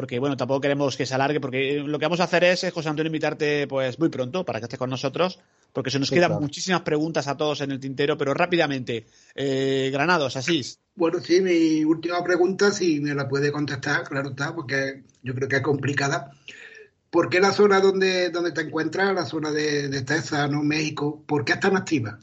Porque, 0.00 0.18
bueno, 0.18 0.34
tampoco 0.34 0.62
queremos 0.62 0.96
que 0.96 1.04
se 1.04 1.14
alargue, 1.14 1.40
porque 1.40 1.74
lo 1.74 1.98
que 1.98 2.06
vamos 2.06 2.20
a 2.20 2.24
hacer 2.24 2.42
es, 2.44 2.64
José 2.72 2.88
Antonio, 2.88 3.08
invitarte 3.08 3.66
pues 3.66 3.98
muy 3.98 4.08
pronto 4.08 4.46
para 4.46 4.58
que 4.58 4.64
estés 4.64 4.78
con 4.78 4.88
nosotros, 4.88 5.38
porque 5.74 5.90
se 5.90 5.98
nos 5.98 6.10
quedan 6.10 6.40
muchísimas 6.40 6.80
preguntas 6.80 7.28
a 7.28 7.36
todos 7.36 7.60
en 7.60 7.72
el 7.72 7.80
tintero, 7.80 8.16
pero 8.16 8.32
rápidamente. 8.32 9.04
Eh, 9.34 9.90
Granados, 9.92 10.36
así. 10.36 10.62
Bueno, 10.94 11.20
sí, 11.20 11.42
mi 11.42 11.84
última 11.84 12.24
pregunta, 12.24 12.70
si 12.70 12.98
me 13.00 13.14
la 13.14 13.28
puede 13.28 13.52
contestar, 13.52 14.04
claro 14.04 14.30
está, 14.30 14.54
porque 14.54 15.02
yo 15.22 15.34
creo 15.34 15.50
que 15.50 15.56
es 15.56 15.62
complicada. 15.62 16.30
¿Por 17.10 17.28
qué 17.28 17.38
la 17.38 17.52
zona 17.52 17.78
donde, 17.78 18.30
donde 18.30 18.52
te 18.52 18.62
encuentras, 18.62 19.14
la 19.14 19.26
zona 19.26 19.50
de, 19.50 19.90
de 19.90 20.00
Texas, 20.00 20.50
¿no? 20.50 20.62
México, 20.62 21.22
por 21.26 21.44
qué 21.44 21.52
es 21.52 21.60
tan 21.60 21.76
activa? 21.76 22.18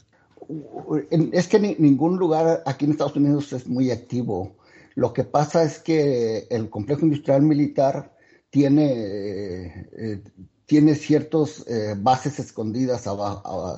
es 1.32 1.46
que 1.46 1.76
ningún 1.78 2.18
lugar 2.18 2.64
aquí 2.66 2.86
en 2.86 2.90
Estados 2.90 3.14
Unidos 3.14 3.52
es 3.52 3.68
muy 3.68 3.92
activo. 3.92 4.56
Lo 4.98 5.12
que 5.12 5.22
pasa 5.22 5.62
es 5.62 5.78
que 5.78 6.48
el 6.50 6.68
complejo 6.70 7.02
industrial 7.02 7.42
militar 7.42 8.16
tiene, 8.50 9.86
eh, 9.96 10.24
tiene 10.66 10.96
ciertas 10.96 11.64
eh, 11.68 11.94
bases 11.96 12.40
escondidas 12.40 13.04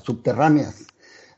subterráneas. 0.02 0.86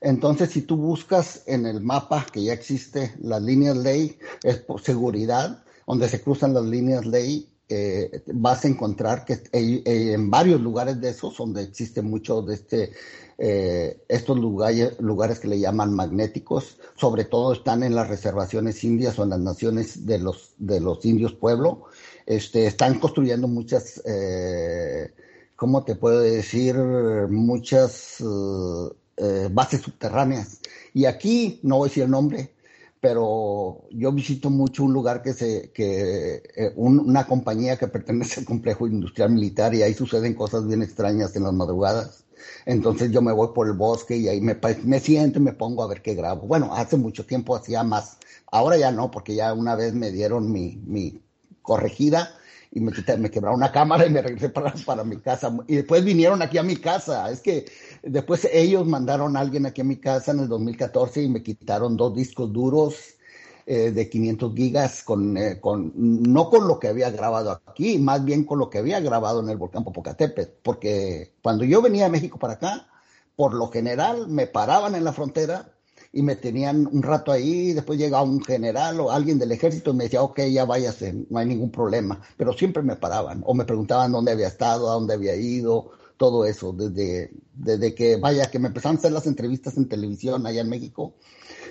Entonces, 0.00 0.50
si 0.50 0.62
tú 0.62 0.76
buscas 0.76 1.42
en 1.46 1.66
el 1.66 1.80
mapa 1.80 2.24
que 2.32 2.44
ya 2.44 2.52
existe 2.52 3.12
las 3.20 3.42
líneas 3.42 3.76
ley, 3.76 4.16
es 4.44 4.58
por 4.58 4.80
seguridad, 4.80 5.64
donde 5.84 6.08
se 6.08 6.22
cruzan 6.22 6.54
las 6.54 6.64
líneas 6.64 7.04
ley, 7.04 7.52
eh, 7.68 8.22
vas 8.34 8.64
a 8.64 8.68
encontrar 8.68 9.24
que 9.24 9.40
en 9.52 10.30
varios 10.30 10.60
lugares 10.60 11.00
de 11.00 11.10
esos, 11.10 11.36
donde 11.36 11.64
existe 11.64 12.02
mucho 12.02 12.40
de 12.42 12.54
este 12.54 12.92
eh, 13.38 14.02
estos 14.08 14.38
lugares, 14.38 15.00
lugares 15.00 15.40
que 15.40 15.48
le 15.48 15.58
llaman 15.58 15.94
magnéticos, 15.94 16.78
sobre 16.96 17.24
todo 17.24 17.52
están 17.52 17.82
en 17.82 17.94
las 17.94 18.08
reservaciones 18.08 18.84
indias 18.84 19.18
o 19.18 19.24
en 19.24 19.30
las 19.30 19.40
naciones 19.40 20.06
de 20.06 20.18
los, 20.18 20.54
de 20.58 20.80
los 20.80 21.04
indios 21.04 21.32
pueblo. 21.32 21.84
Este, 22.26 22.66
están 22.66 22.98
construyendo 22.98 23.48
muchas, 23.48 24.02
eh, 24.04 25.12
¿cómo 25.56 25.84
te 25.84 25.96
puedo 25.96 26.20
decir? 26.20 26.76
Muchas 26.76 28.22
eh, 29.16 29.48
bases 29.50 29.80
subterráneas. 29.80 30.60
Y 30.94 31.06
aquí, 31.06 31.60
no 31.62 31.78
voy 31.78 31.86
a 31.86 31.88
decir 31.88 32.04
el 32.04 32.10
nombre, 32.10 32.52
pero 33.00 33.84
yo 33.90 34.12
visito 34.12 34.50
mucho 34.50 34.84
un 34.84 34.92
lugar 34.92 35.22
que 35.22 35.32
se, 35.32 35.72
que 35.72 36.72
una 36.76 37.26
compañía 37.26 37.76
que 37.76 37.88
pertenece 37.88 38.40
al 38.40 38.46
complejo 38.46 38.86
industrial 38.86 39.30
militar 39.30 39.74
y 39.74 39.82
ahí 39.82 39.94
suceden 39.94 40.34
cosas 40.34 40.66
bien 40.66 40.82
extrañas 40.82 41.34
en 41.34 41.42
las 41.44 41.52
madrugadas. 41.52 42.21
Entonces 42.66 43.10
yo 43.10 43.22
me 43.22 43.32
voy 43.32 43.48
por 43.54 43.66
el 43.66 43.74
bosque 43.74 44.16
y 44.16 44.28
ahí 44.28 44.40
me, 44.40 44.58
me 44.84 45.00
siento 45.00 45.38
y 45.38 45.42
me 45.42 45.52
pongo 45.52 45.82
a 45.82 45.88
ver 45.88 46.02
qué 46.02 46.14
grabo. 46.14 46.46
Bueno, 46.46 46.74
hace 46.74 46.96
mucho 46.96 47.26
tiempo 47.26 47.56
hacía 47.56 47.82
más. 47.82 48.18
Ahora 48.50 48.76
ya 48.76 48.90
no, 48.90 49.10
porque 49.10 49.34
ya 49.34 49.52
una 49.52 49.74
vez 49.74 49.94
me 49.94 50.10
dieron 50.10 50.50
mi, 50.50 50.80
mi 50.86 51.22
corregida 51.62 52.34
y 52.70 52.80
me, 52.80 52.92
me 53.18 53.30
quebraron 53.30 53.58
una 53.58 53.70
cámara 53.70 54.06
y 54.06 54.10
me 54.10 54.22
regresé 54.22 54.48
para, 54.48 54.72
para 54.86 55.04
mi 55.04 55.18
casa. 55.18 55.54
Y 55.66 55.76
después 55.76 56.04
vinieron 56.04 56.40
aquí 56.42 56.58
a 56.58 56.62
mi 56.62 56.76
casa. 56.76 57.30
Es 57.30 57.40
que 57.40 57.66
después 58.02 58.48
ellos 58.52 58.86
mandaron 58.86 59.36
a 59.36 59.40
alguien 59.40 59.66
aquí 59.66 59.80
a 59.82 59.84
mi 59.84 59.96
casa 59.96 60.32
en 60.32 60.40
el 60.40 60.48
2014 60.48 61.22
y 61.22 61.28
me 61.28 61.42
quitaron 61.42 61.96
dos 61.96 62.14
discos 62.14 62.52
duros 62.52 63.16
eh, 63.66 63.92
de 63.92 64.08
500 64.08 64.54
gigas, 64.54 65.02
con, 65.02 65.36
eh, 65.36 65.60
con, 65.60 65.92
no 65.94 66.50
con 66.50 66.66
lo 66.66 66.78
que 66.78 66.88
había 66.88 67.10
grabado 67.10 67.60
aquí, 67.66 67.98
más 67.98 68.24
bien 68.24 68.44
con 68.44 68.58
lo 68.58 68.68
que 68.68 68.78
había 68.78 69.00
grabado 69.00 69.40
en 69.40 69.48
el 69.48 69.56
volcán 69.56 69.84
Popocatépetl, 69.84 70.52
porque 70.62 71.32
cuando 71.42 71.64
yo 71.64 71.80
venía 71.80 72.06
a 72.06 72.08
México 72.08 72.38
para 72.38 72.54
acá, 72.54 72.88
por 73.36 73.54
lo 73.54 73.68
general 73.68 74.28
me 74.28 74.46
paraban 74.46 74.94
en 74.94 75.04
la 75.04 75.12
frontera 75.12 75.72
y 76.12 76.22
me 76.22 76.36
tenían 76.36 76.88
un 76.90 77.02
rato 77.02 77.32
ahí, 77.32 77.72
después 77.72 77.98
llegaba 77.98 78.24
un 78.24 78.42
general 78.42 79.00
o 79.00 79.10
alguien 79.10 79.38
del 79.38 79.52
ejército 79.52 79.92
y 79.92 79.94
me 79.94 80.04
decía, 80.04 80.22
ok, 80.22 80.40
ya 80.50 80.64
váyase, 80.64 81.26
no 81.30 81.38
hay 81.38 81.46
ningún 81.46 81.70
problema, 81.70 82.20
pero 82.36 82.52
siempre 82.52 82.82
me 82.82 82.96
paraban 82.96 83.42
o 83.46 83.54
me 83.54 83.64
preguntaban 83.64 84.12
dónde 84.12 84.32
había 84.32 84.48
estado, 84.48 84.90
a 84.90 84.94
dónde 84.94 85.14
había 85.14 85.36
ido, 85.36 85.92
todo 86.16 86.44
eso, 86.44 86.72
desde, 86.72 87.32
desde 87.54 87.94
que, 87.94 88.16
vaya, 88.16 88.50
que 88.50 88.58
me 88.58 88.68
empezaron 88.68 88.96
a 88.96 88.98
hacer 88.98 89.12
las 89.12 89.26
entrevistas 89.26 89.76
en 89.76 89.88
televisión 89.88 90.46
allá 90.46 90.60
en 90.60 90.68
México, 90.68 91.14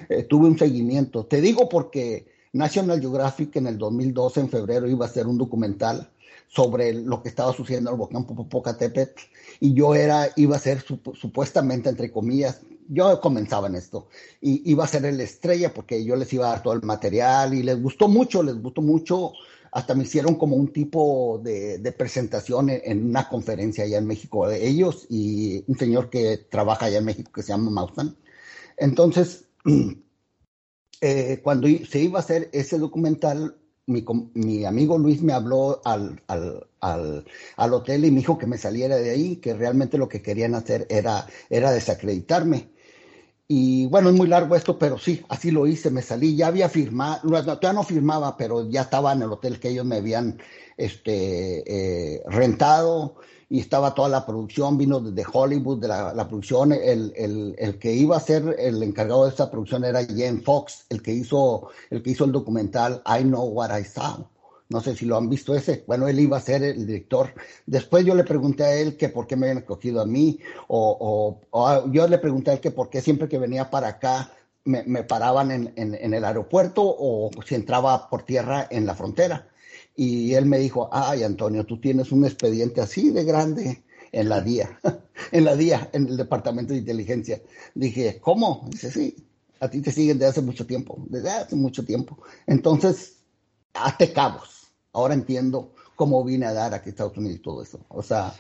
eh, 0.09 0.23
tuve 0.23 0.47
un 0.47 0.57
seguimiento. 0.57 1.25
Te 1.25 1.41
digo 1.41 1.69
porque 1.69 2.27
National 2.53 2.99
Geographic 2.99 3.55
en 3.55 3.67
el 3.67 3.77
2012, 3.77 4.39
en 4.41 4.49
febrero, 4.49 4.89
iba 4.89 5.05
a 5.05 5.09
hacer 5.09 5.27
un 5.27 5.37
documental 5.37 6.09
sobre 6.47 6.93
lo 6.93 7.23
que 7.23 7.29
estaba 7.29 7.53
sucediendo 7.53 7.89
en 7.89 7.93
el 7.93 7.99
volcán 7.99 8.25
Popocatépetl 8.25 9.21
y 9.61 9.73
yo 9.73 9.95
era, 9.95 10.29
iba 10.35 10.57
a 10.57 10.59
ser 10.59 10.81
supuestamente, 10.81 11.89
entre 11.89 12.11
comillas, 12.11 12.61
yo 12.89 13.21
comenzaba 13.21 13.67
en 13.67 13.75
esto, 13.75 14.09
y 14.41 14.69
iba 14.69 14.83
a 14.83 14.87
ser 14.87 15.05
el 15.05 15.21
estrella 15.21 15.73
porque 15.73 16.03
yo 16.03 16.17
les 16.17 16.33
iba 16.33 16.47
a 16.47 16.49
dar 16.49 16.63
todo 16.63 16.73
el 16.73 16.81
material 16.81 17.53
y 17.53 17.63
les 17.63 17.81
gustó 17.81 18.09
mucho, 18.09 18.43
les 18.43 18.61
gustó 18.61 18.81
mucho, 18.81 19.31
hasta 19.71 19.95
me 19.95 20.03
hicieron 20.03 20.35
como 20.35 20.57
un 20.57 20.73
tipo 20.73 21.39
de, 21.41 21.93
presentación 21.97 22.69
en, 22.69 23.05
una 23.05 23.29
conferencia 23.29 23.85
allá 23.85 23.97
en 23.97 24.07
México 24.07 24.47
de 24.47 24.67
ellos 24.67 25.05
y 25.09 25.63
un 25.67 25.77
señor 25.77 26.09
que 26.09 26.37
trabaja 26.49 26.87
allá 26.87 26.97
en 26.97 27.05
México 27.05 27.31
que 27.31 27.43
se 27.43 27.53
llama 27.53 27.71
Mausan. 27.71 28.17
Entonces, 28.75 29.45
eh, 31.01 31.39
cuando 31.43 31.67
se 31.67 31.99
iba 31.99 32.19
a 32.19 32.23
hacer 32.23 32.49
ese 32.53 32.77
documental, 32.77 33.57
mi, 33.87 34.65
amigo 34.65 34.97
Luis 34.97 35.21
me 35.21 35.33
habló 35.33 35.81
al, 35.83 36.21
al, 36.27 37.73
hotel 37.73 38.05
y 38.05 38.11
me 38.11 38.19
dijo 38.19 38.37
que 38.37 38.47
me 38.47 38.57
saliera 38.57 38.95
de 38.97 39.09
ahí, 39.09 39.37
que 39.37 39.53
realmente 39.53 39.97
lo 39.97 40.07
que 40.07 40.21
querían 40.21 40.55
hacer 40.55 40.87
era, 40.89 41.27
era 41.49 41.71
desacreditarme. 41.71 42.69
Y 43.47 43.87
bueno, 43.87 44.09
es 44.09 44.15
muy 44.15 44.27
largo 44.27 44.55
esto, 44.55 44.79
pero 44.79 44.97
sí, 44.97 45.25
así 45.27 45.51
lo 45.51 45.67
hice, 45.67 45.91
me 45.91 46.01
salí, 46.01 46.37
ya 46.37 46.47
había 46.47 46.69
firmado, 46.69 47.21
todavía 47.43 47.73
no 47.73 47.83
firmaba, 47.83 48.37
pero 48.37 48.69
ya 48.69 48.81
estaba 48.81 49.11
en 49.11 49.23
el 49.23 49.31
hotel 49.31 49.59
que 49.59 49.69
ellos 49.69 49.85
me 49.85 49.97
habían 49.97 50.39
este, 50.77 51.63
eh, 52.15 52.23
rentado 52.27 53.17
y 53.51 53.59
estaba 53.59 53.93
toda 53.93 54.07
la 54.07 54.25
producción, 54.25 54.77
vino 54.77 55.01
desde 55.01 55.29
Hollywood, 55.29 55.81
de 55.81 55.89
la, 55.89 56.25
producción, 56.25 56.71
el, 56.71 57.11
el, 57.17 57.53
el, 57.57 57.77
que 57.79 57.91
iba 57.91 58.15
a 58.15 58.21
ser 58.21 58.55
el 58.57 58.81
encargado 58.81 59.25
de 59.25 59.31
esta 59.31 59.51
producción 59.51 59.83
era 59.83 60.05
Jen 60.05 60.41
Fox, 60.41 60.85
el 60.87 61.01
que 61.01 61.11
hizo, 61.11 61.67
el 61.89 62.01
que 62.01 62.11
hizo 62.11 62.23
el 62.23 62.31
documental 62.31 63.03
I 63.05 63.23
Know 63.23 63.43
What 63.49 63.77
I 63.77 63.83
Saw. 63.83 64.25
No 64.69 64.79
sé 64.79 64.95
si 64.95 65.05
lo 65.05 65.17
han 65.17 65.27
visto 65.27 65.53
ese. 65.53 65.83
Bueno, 65.85 66.07
él 66.07 66.21
iba 66.21 66.37
a 66.37 66.39
ser 66.39 66.63
el 66.63 66.87
director. 66.87 67.33
Después 67.65 68.05
yo 68.05 68.15
le 68.15 68.23
pregunté 68.23 68.63
a 68.63 68.73
él 68.73 68.95
que 68.95 69.09
por 69.09 69.27
qué 69.27 69.35
me 69.35 69.47
habían 69.47 69.63
escogido 69.63 69.99
a 69.99 70.05
mí, 70.05 70.39
o, 70.69 71.37
o, 71.51 71.91
yo 71.91 72.07
le 72.07 72.19
pregunté 72.19 72.51
a 72.51 72.53
él 72.53 72.61
que 72.61 72.71
por 72.71 72.89
qué 72.89 73.01
siempre 73.01 73.27
que 73.27 73.37
venía 73.37 73.69
para 73.69 73.89
acá 73.89 74.31
me, 74.63 74.83
me 74.83 75.03
paraban 75.03 75.51
en, 75.51 75.73
en, 75.75 75.93
en 75.93 76.13
el 76.13 76.23
aeropuerto 76.23 76.83
o 76.85 77.29
si 77.45 77.55
entraba 77.55 78.09
por 78.09 78.23
tierra 78.23 78.65
en 78.69 78.85
la 78.85 78.95
frontera. 78.95 79.50
Y 79.95 80.33
él 80.33 80.45
me 80.45 80.59
dijo, 80.59 80.89
ay 80.91 81.23
Antonio, 81.23 81.65
tú 81.65 81.79
tienes 81.79 82.11
un 82.11 82.25
expediente 82.25 82.81
así 82.81 83.09
de 83.09 83.23
grande 83.23 83.83
en 84.11 84.29
la 84.29 84.41
DIA, 84.41 84.79
en 85.31 85.45
la 85.45 85.55
DIA, 85.55 85.89
en 85.93 86.07
el 86.07 86.17
Departamento 86.17 86.73
de 86.73 86.79
Inteligencia. 86.79 87.41
Dije, 87.75 88.19
¿cómo? 88.21 88.67
Dice, 88.69 88.91
sí, 88.91 89.15
a 89.59 89.69
ti 89.69 89.81
te 89.81 89.91
siguen 89.91 90.17
desde 90.17 90.31
hace 90.31 90.41
mucho 90.41 90.65
tiempo, 90.65 90.97
desde 91.07 91.29
hace 91.29 91.55
mucho 91.55 91.85
tiempo. 91.85 92.17
Entonces, 92.47 93.17
hazte 93.73 94.11
cabos. 94.11 94.71
Ahora 94.93 95.13
entiendo 95.13 95.73
cómo 95.95 96.23
vine 96.23 96.45
a 96.45 96.53
dar 96.53 96.73
aquí 96.73 96.89
a 96.89 96.91
Estados 96.91 97.17
Unidos 97.17 97.37
y 97.37 97.41
todo 97.41 97.63
eso. 97.63 97.79
O 97.89 98.01
sea, 98.01 98.33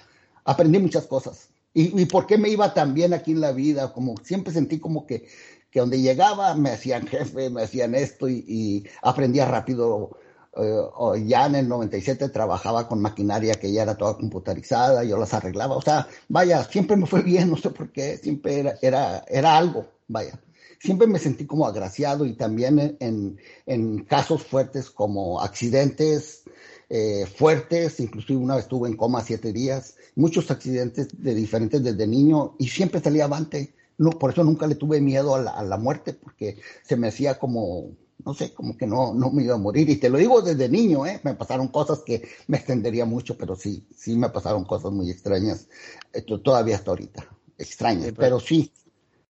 aprendí 0.43 0.79
muchas 0.79 1.05
cosas. 1.07 1.49
Y, 1.73 2.05
por 2.05 2.27
qué 2.27 2.37
me 2.37 2.49
iba 2.49 2.73
tan 2.73 2.93
bien 2.93 3.13
aquí 3.13 3.31
en 3.31 3.39
la 3.39 3.53
vida, 3.53 3.93
como 3.93 4.15
siempre 4.23 4.51
sentí 4.51 4.77
como 4.77 5.07
que, 5.07 5.25
que 5.69 5.79
donde 5.79 6.01
llegaba 6.01 6.53
me 6.53 6.71
hacían 6.71 7.07
jefe, 7.07 7.49
me 7.49 7.61
hacían 7.61 7.95
esto 7.95 8.27
y, 8.27 8.43
y 8.45 8.83
aprendía 9.01 9.45
rápido 9.45 10.17
eh, 10.57 11.23
ya 11.25 11.45
en 11.45 11.55
el 11.55 11.69
97 11.69 12.29
trabajaba 12.29 12.87
con 12.87 13.01
maquinaria 13.01 13.55
que 13.55 13.71
ya 13.71 13.83
era 13.83 13.95
toda 13.95 14.17
computarizada, 14.17 15.03
yo 15.03 15.17
las 15.17 15.33
arreglaba, 15.33 15.77
o 15.77 15.81
sea, 15.81 16.07
vaya, 16.27 16.63
siempre 16.65 16.97
me 16.97 17.05
fue 17.05 17.21
bien, 17.21 17.49
no 17.51 17.57
sé 17.57 17.69
por 17.69 17.91
qué, 17.91 18.17
siempre 18.17 18.59
era, 18.59 18.75
era, 18.81 19.25
era 19.27 19.57
algo, 19.57 19.87
vaya. 20.07 20.39
Siempre 20.79 21.05
me 21.05 21.19
sentí 21.19 21.45
como 21.45 21.67
agraciado 21.67 22.25
y 22.25 22.33
también 22.33 22.97
en, 22.99 23.37
en 23.67 24.03
casos 24.03 24.43
fuertes 24.43 24.89
como 24.89 25.39
accidentes 25.39 26.43
eh, 26.89 27.25
fuertes, 27.25 27.99
inclusive 27.99 28.37
una 28.37 28.55
vez 28.55 28.65
estuve 28.65 28.89
en 28.89 28.97
coma 28.97 29.21
siete 29.21 29.53
días, 29.53 29.95
muchos 30.15 30.51
accidentes 30.51 31.07
de 31.23 31.35
diferentes 31.35 31.83
desde 31.83 32.07
niño 32.07 32.55
y 32.59 32.67
siempre 32.67 32.99
salía 32.99 33.25
avante. 33.25 33.73
No, 33.97 34.09
por 34.09 34.31
eso 34.31 34.43
nunca 34.43 34.67
le 34.67 34.75
tuve 34.75 34.99
miedo 34.99 35.35
a 35.35 35.41
la, 35.41 35.51
a 35.51 35.63
la 35.63 35.77
muerte, 35.77 36.13
porque 36.13 36.57
se 36.83 36.97
me 36.97 37.07
hacía 37.07 37.37
como 37.37 37.91
no 38.25 38.33
sé, 38.33 38.53
como 38.53 38.77
que 38.77 38.87
no, 38.87 39.13
no 39.13 39.31
me 39.31 39.43
iba 39.43 39.55
a 39.55 39.59
morir. 39.59 39.89
Y 39.89 39.97
te 39.97 40.09
lo 40.09 40.17
digo 40.17 40.41
desde 40.41 40.69
niño, 40.69 41.05
¿eh? 41.05 41.19
Me 41.23 41.33
pasaron 41.33 41.69
cosas 41.69 41.99
que 41.99 42.27
me 42.47 42.57
extendería 42.57 43.05
mucho, 43.05 43.37
pero 43.37 43.55
sí, 43.55 43.85
sí 43.95 44.15
me 44.15 44.29
pasaron 44.29 44.65
cosas 44.65 44.91
muy 44.91 45.09
extrañas. 45.09 45.67
Esto 46.11 46.41
todavía 46.41 46.75
hasta 46.75 46.91
ahorita, 46.91 47.27
extrañas, 47.57 48.05
pues. 48.05 48.17
pero 48.17 48.39
sí. 48.39 48.71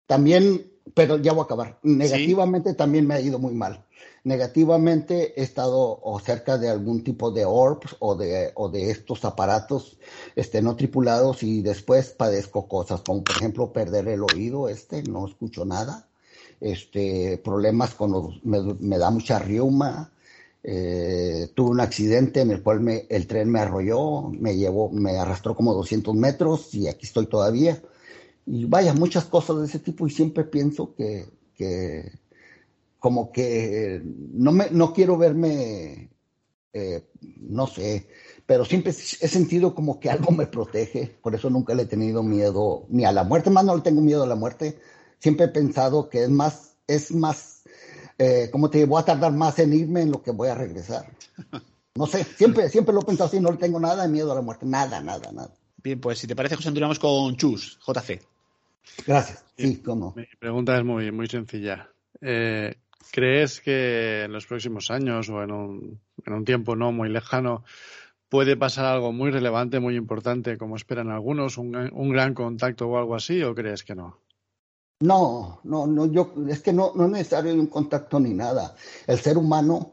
También, 0.06 0.70
pero 0.92 1.18
ya 1.18 1.32
voy 1.32 1.42
a 1.42 1.44
acabar. 1.44 1.78
Negativamente 1.82 2.74
también 2.74 3.06
me 3.06 3.14
ha 3.14 3.20
ido 3.20 3.38
muy 3.38 3.54
mal. 3.54 3.86
Negativamente 4.22 5.38
he 5.38 5.42
estado 5.44 6.00
o 6.02 6.18
cerca 6.18 6.56
de 6.58 6.68
algún 6.68 7.04
tipo 7.04 7.30
de 7.30 7.44
orbs 7.44 7.96
o 8.00 8.14
de, 8.14 8.52
o 8.54 8.68
de 8.70 8.90
estos 8.90 9.24
aparatos 9.24 9.98
este, 10.34 10.62
no 10.62 10.76
tripulados 10.76 11.42
y 11.42 11.62
después 11.62 12.10
padezco 12.10 12.66
cosas 12.66 13.02
como 13.02 13.22
por 13.22 13.36
ejemplo 13.36 13.72
perder 13.72 14.08
el 14.08 14.22
oído, 14.22 14.68
este, 14.70 15.02
no 15.02 15.26
escucho 15.26 15.66
nada 15.66 16.08
este, 16.64 17.36
problemas 17.44 17.94
con 17.94 18.10
los, 18.10 18.42
me, 18.42 18.96
da 18.96 19.10
mucha 19.10 19.38
riuma, 19.38 20.10
eh, 20.62 21.50
tuve 21.54 21.72
un 21.72 21.80
accidente 21.80 22.40
en 22.40 22.52
el 22.52 22.62
cual 22.62 22.80
me, 22.80 23.04
el 23.10 23.26
tren 23.26 23.50
me 23.50 23.60
arrolló, 23.60 24.30
me 24.30 24.56
llevó, 24.56 24.88
me 24.88 25.18
arrastró 25.18 25.54
como 25.54 25.74
200 25.74 26.14
metros 26.14 26.74
y 26.74 26.88
aquí 26.88 27.04
estoy 27.04 27.26
todavía. 27.26 27.82
Y 28.46 28.64
vaya, 28.64 28.94
muchas 28.94 29.26
cosas 29.26 29.58
de 29.58 29.66
ese 29.66 29.78
tipo 29.78 30.06
y 30.06 30.10
siempre 30.10 30.44
pienso 30.44 30.94
que, 30.94 31.26
que 31.54 32.12
como 32.98 33.30
que 33.30 34.00
no, 34.32 34.50
me, 34.50 34.70
no 34.70 34.94
quiero 34.94 35.18
verme, 35.18 36.08
eh, 36.72 37.02
no 37.40 37.66
sé, 37.66 38.08
pero 38.46 38.64
siempre 38.64 38.92
he 38.92 39.28
sentido 39.28 39.74
como 39.74 40.00
que 40.00 40.08
algo 40.08 40.32
me 40.32 40.46
protege, 40.46 41.14
por 41.20 41.34
eso 41.34 41.50
nunca 41.50 41.74
le 41.74 41.82
he 41.82 41.86
tenido 41.86 42.22
miedo 42.22 42.86
ni 42.88 43.04
a 43.04 43.12
la 43.12 43.22
muerte, 43.24 43.50
más 43.50 43.66
no 43.66 43.76
le 43.76 43.82
tengo 43.82 44.00
miedo 44.00 44.22
a 44.22 44.26
la 44.26 44.34
muerte, 44.34 44.78
siempre 45.24 45.46
he 45.46 45.48
pensado 45.48 46.10
que 46.10 46.24
es 46.24 46.28
más, 46.28 46.76
es 46.86 47.10
más, 47.14 47.62
eh, 48.18 48.50
como 48.52 48.68
te 48.68 48.76
digo, 48.76 48.90
voy 48.90 49.00
a 49.00 49.06
tardar 49.06 49.32
más 49.32 49.58
en 49.58 49.72
irme 49.72 50.02
en 50.02 50.10
lo 50.10 50.22
que 50.22 50.32
voy 50.32 50.48
a 50.48 50.54
regresar. 50.54 51.06
No 51.96 52.06
sé, 52.06 52.24
siempre, 52.24 52.68
siempre 52.68 52.92
lo 52.92 53.00
he 53.00 53.04
pensado 53.06 53.28
así, 53.28 53.40
no 53.40 53.50
le 53.50 53.56
tengo 53.56 53.80
nada 53.80 54.02
de 54.02 54.08
miedo 54.08 54.32
a 54.32 54.34
la 54.34 54.42
muerte, 54.42 54.66
nada, 54.66 55.00
nada, 55.00 55.32
nada. 55.32 55.50
Bien, 55.82 55.98
pues 55.98 56.18
si 56.18 56.26
te 56.26 56.36
parece, 56.36 56.56
José, 56.56 56.68
continuamos 56.68 56.98
con 56.98 57.36
Chus, 57.36 57.78
JC. 57.86 58.20
Gracias, 59.06 59.42
sí, 59.56 59.78
cómo. 59.78 60.12
Mi 60.14 60.26
pregunta 60.38 60.76
es 60.76 60.84
muy, 60.84 61.10
muy 61.10 61.26
sencilla. 61.26 61.88
Eh, 62.20 62.74
¿Crees 63.10 63.62
que 63.62 64.24
en 64.24 64.32
los 64.32 64.44
próximos 64.44 64.90
años 64.90 65.30
o 65.30 65.42
en 65.42 65.52
un, 65.52 66.00
en 66.26 66.32
un 66.34 66.44
tiempo 66.44 66.76
no 66.76 66.92
muy 66.92 67.08
lejano 67.08 67.64
puede 68.28 68.58
pasar 68.58 68.84
algo 68.84 69.10
muy 69.12 69.30
relevante, 69.30 69.80
muy 69.80 69.96
importante, 69.96 70.58
como 70.58 70.76
esperan 70.76 71.10
algunos, 71.10 71.56
un, 71.56 71.74
un 71.76 72.10
gran 72.10 72.34
contacto 72.34 72.88
o 72.88 72.98
algo 72.98 73.14
así, 73.14 73.42
o 73.42 73.54
crees 73.54 73.84
que 73.84 73.94
no? 73.94 74.18
No, 75.04 75.60
no, 75.64 75.86
no, 75.86 76.06
yo, 76.06 76.32
es 76.48 76.60
que 76.60 76.72
no, 76.72 76.92
no 76.94 77.04
es 77.04 77.10
necesario 77.10 77.52
un 77.52 77.66
contacto 77.66 78.18
ni 78.18 78.32
nada. 78.32 78.74
El 79.06 79.18
ser 79.18 79.36
humano 79.36 79.92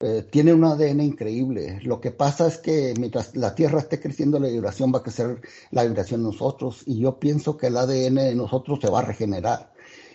eh, 0.00 0.26
tiene 0.28 0.52
un 0.52 0.64
ADN 0.64 1.00
increíble. 1.00 1.78
Lo 1.84 2.00
que 2.00 2.10
pasa 2.10 2.48
es 2.48 2.58
que 2.58 2.92
mientras 2.98 3.36
la 3.36 3.54
Tierra 3.54 3.78
esté 3.78 4.00
creciendo, 4.00 4.40
la 4.40 4.48
vibración 4.48 4.92
va 4.92 4.98
a 4.98 5.02
crecer 5.04 5.40
la 5.70 5.84
vibración 5.84 6.22
de 6.22 6.30
nosotros. 6.30 6.82
Y 6.86 6.98
yo 6.98 7.20
pienso 7.20 7.56
que 7.56 7.68
el 7.68 7.76
ADN 7.76 8.16
de 8.16 8.34
nosotros 8.34 8.80
se 8.82 8.90
va 8.90 8.98
a 8.98 9.02
regenerar. 9.02 9.72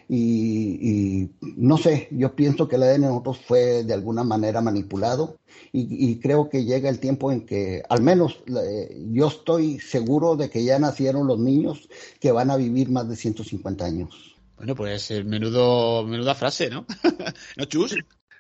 Y, 0.10 1.32
no 1.56 1.78
sé, 1.78 2.10
yo 2.12 2.36
pienso 2.36 2.68
que 2.68 2.76
el 2.76 2.84
ADN 2.84 3.02
de 3.02 3.08
nosotros 3.08 3.40
fue 3.48 3.86
de 3.86 3.94
alguna 3.94 4.26
manera 4.26 4.60
manipulado 4.60 5.38
y, 5.72 6.20
creo 6.20 6.50
que 6.50 6.66
llega 6.66 6.90
el 6.90 7.00
tiempo 7.00 7.32
en 7.32 7.46
que, 7.46 7.82
al 7.88 8.02
menos 8.02 8.44
eh, 8.48 9.06
yo 9.12 9.28
estoy 9.28 9.80
seguro 9.80 10.36
de 10.36 10.50
que 10.50 10.66
ya 10.66 10.78
nacieron 10.80 11.28
los 11.28 11.40
niños 11.40 11.90
que 12.20 12.32
van 12.34 12.52
a 12.52 12.58
vivir 12.58 12.90
más 12.90 13.08
de 13.08 13.16
150 13.16 13.86
años. 13.86 14.33
Bueno, 14.58 14.76
pues 14.76 15.12
eh, 15.12 15.24
menudo, 15.24 16.06
menuda 16.06 16.36
frase, 16.36 16.70
¿no? 16.70 16.86
¿No, 17.58 17.66
Chus? 17.66 17.96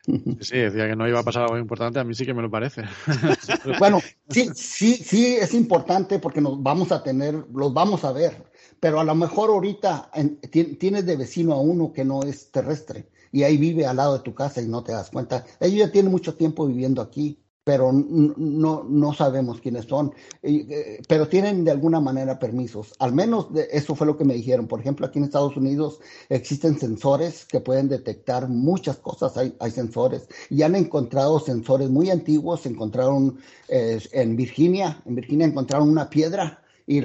Sí, 0.05 0.57
decía 0.57 0.89
que 0.89 0.95
no 0.97 1.07
iba 1.07 1.19
a 1.19 1.23
pasar 1.23 1.43
algo 1.43 1.57
importante, 1.57 1.99
a 1.99 2.03
mí 2.03 2.13
sí 2.13 2.25
que 2.25 2.33
me 2.33 2.41
lo 2.41 2.51
parece. 2.51 2.83
bueno, 3.79 4.01
sí, 4.29 4.49
sí, 4.53 4.95
sí 4.95 5.35
es 5.35 5.53
importante 5.53 6.19
porque 6.19 6.41
nos 6.41 6.61
vamos 6.61 6.91
a 6.91 7.01
tener, 7.01 7.45
los 7.53 7.73
vamos 7.73 8.03
a 8.03 8.11
ver, 8.11 8.43
pero 8.81 8.99
a 8.99 9.03
lo 9.05 9.15
mejor 9.15 9.49
ahorita 9.49 10.11
tienes 10.49 11.05
de 11.05 11.15
vecino 11.15 11.53
a 11.53 11.61
uno 11.61 11.93
que 11.93 12.03
no 12.03 12.23
es 12.23 12.51
terrestre 12.51 13.07
y 13.31 13.43
ahí 13.43 13.57
vive 13.57 13.85
al 13.85 13.95
lado 13.95 14.17
de 14.17 14.23
tu 14.23 14.35
casa 14.35 14.61
y 14.61 14.67
no 14.67 14.83
te 14.83 14.91
das 14.91 15.09
cuenta. 15.09 15.45
Ellos 15.59 15.79
ya 15.87 15.91
tienen 15.91 16.11
mucho 16.11 16.35
tiempo 16.35 16.67
viviendo 16.67 17.01
aquí, 17.01 17.42
pero 17.63 17.91
no, 17.93 18.83
no 18.83 19.13
sabemos 19.13 19.61
quiénes 19.61 19.85
son, 19.85 20.13
eh, 20.41 21.01
pero 21.07 21.27
tienen 21.27 21.63
de 21.63 21.71
alguna 21.71 21.99
manera 22.01 22.37
permisos. 22.37 22.93
Al 22.99 23.13
menos 23.13 23.47
eso 23.71 23.95
fue 23.95 24.05
lo 24.05 24.17
que 24.17 24.25
me 24.25 24.33
dijeron. 24.33 24.67
Por 24.67 24.81
ejemplo, 24.81 25.05
aquí 25.05 25.19
en 25.19 25.25
Estados 25.25 25.55
Unidos 25.55 25.99
existen 26.29 26.77
sensores 26.77 27.45
que 27.45 27.61
pueden 27.61 27.87
detectar 27.87 28.49
muchas 28.49 28.97
cosas, 28.97 29.37
hay, 29.37 29.55
hay 29.59 29.71
sensores, 29.71 30.27
y 30.49 30.61
han 30.63 30.75
encontrado 30.75 31.39
sensores 31.39 31.89
muy 31.89 32.09
antiguos, 32.09 32.65
encontraron 32.65 33.39
eh, 33.69 33.99
en 34.11 34.35
Virginia, 34.35 35.01
en 35.05 35.15
Virginia 35.15 35.47
encontraron 35.47 35.89
una 35.89 36.09
piedra 36.09 36.59
y 36.85 37.01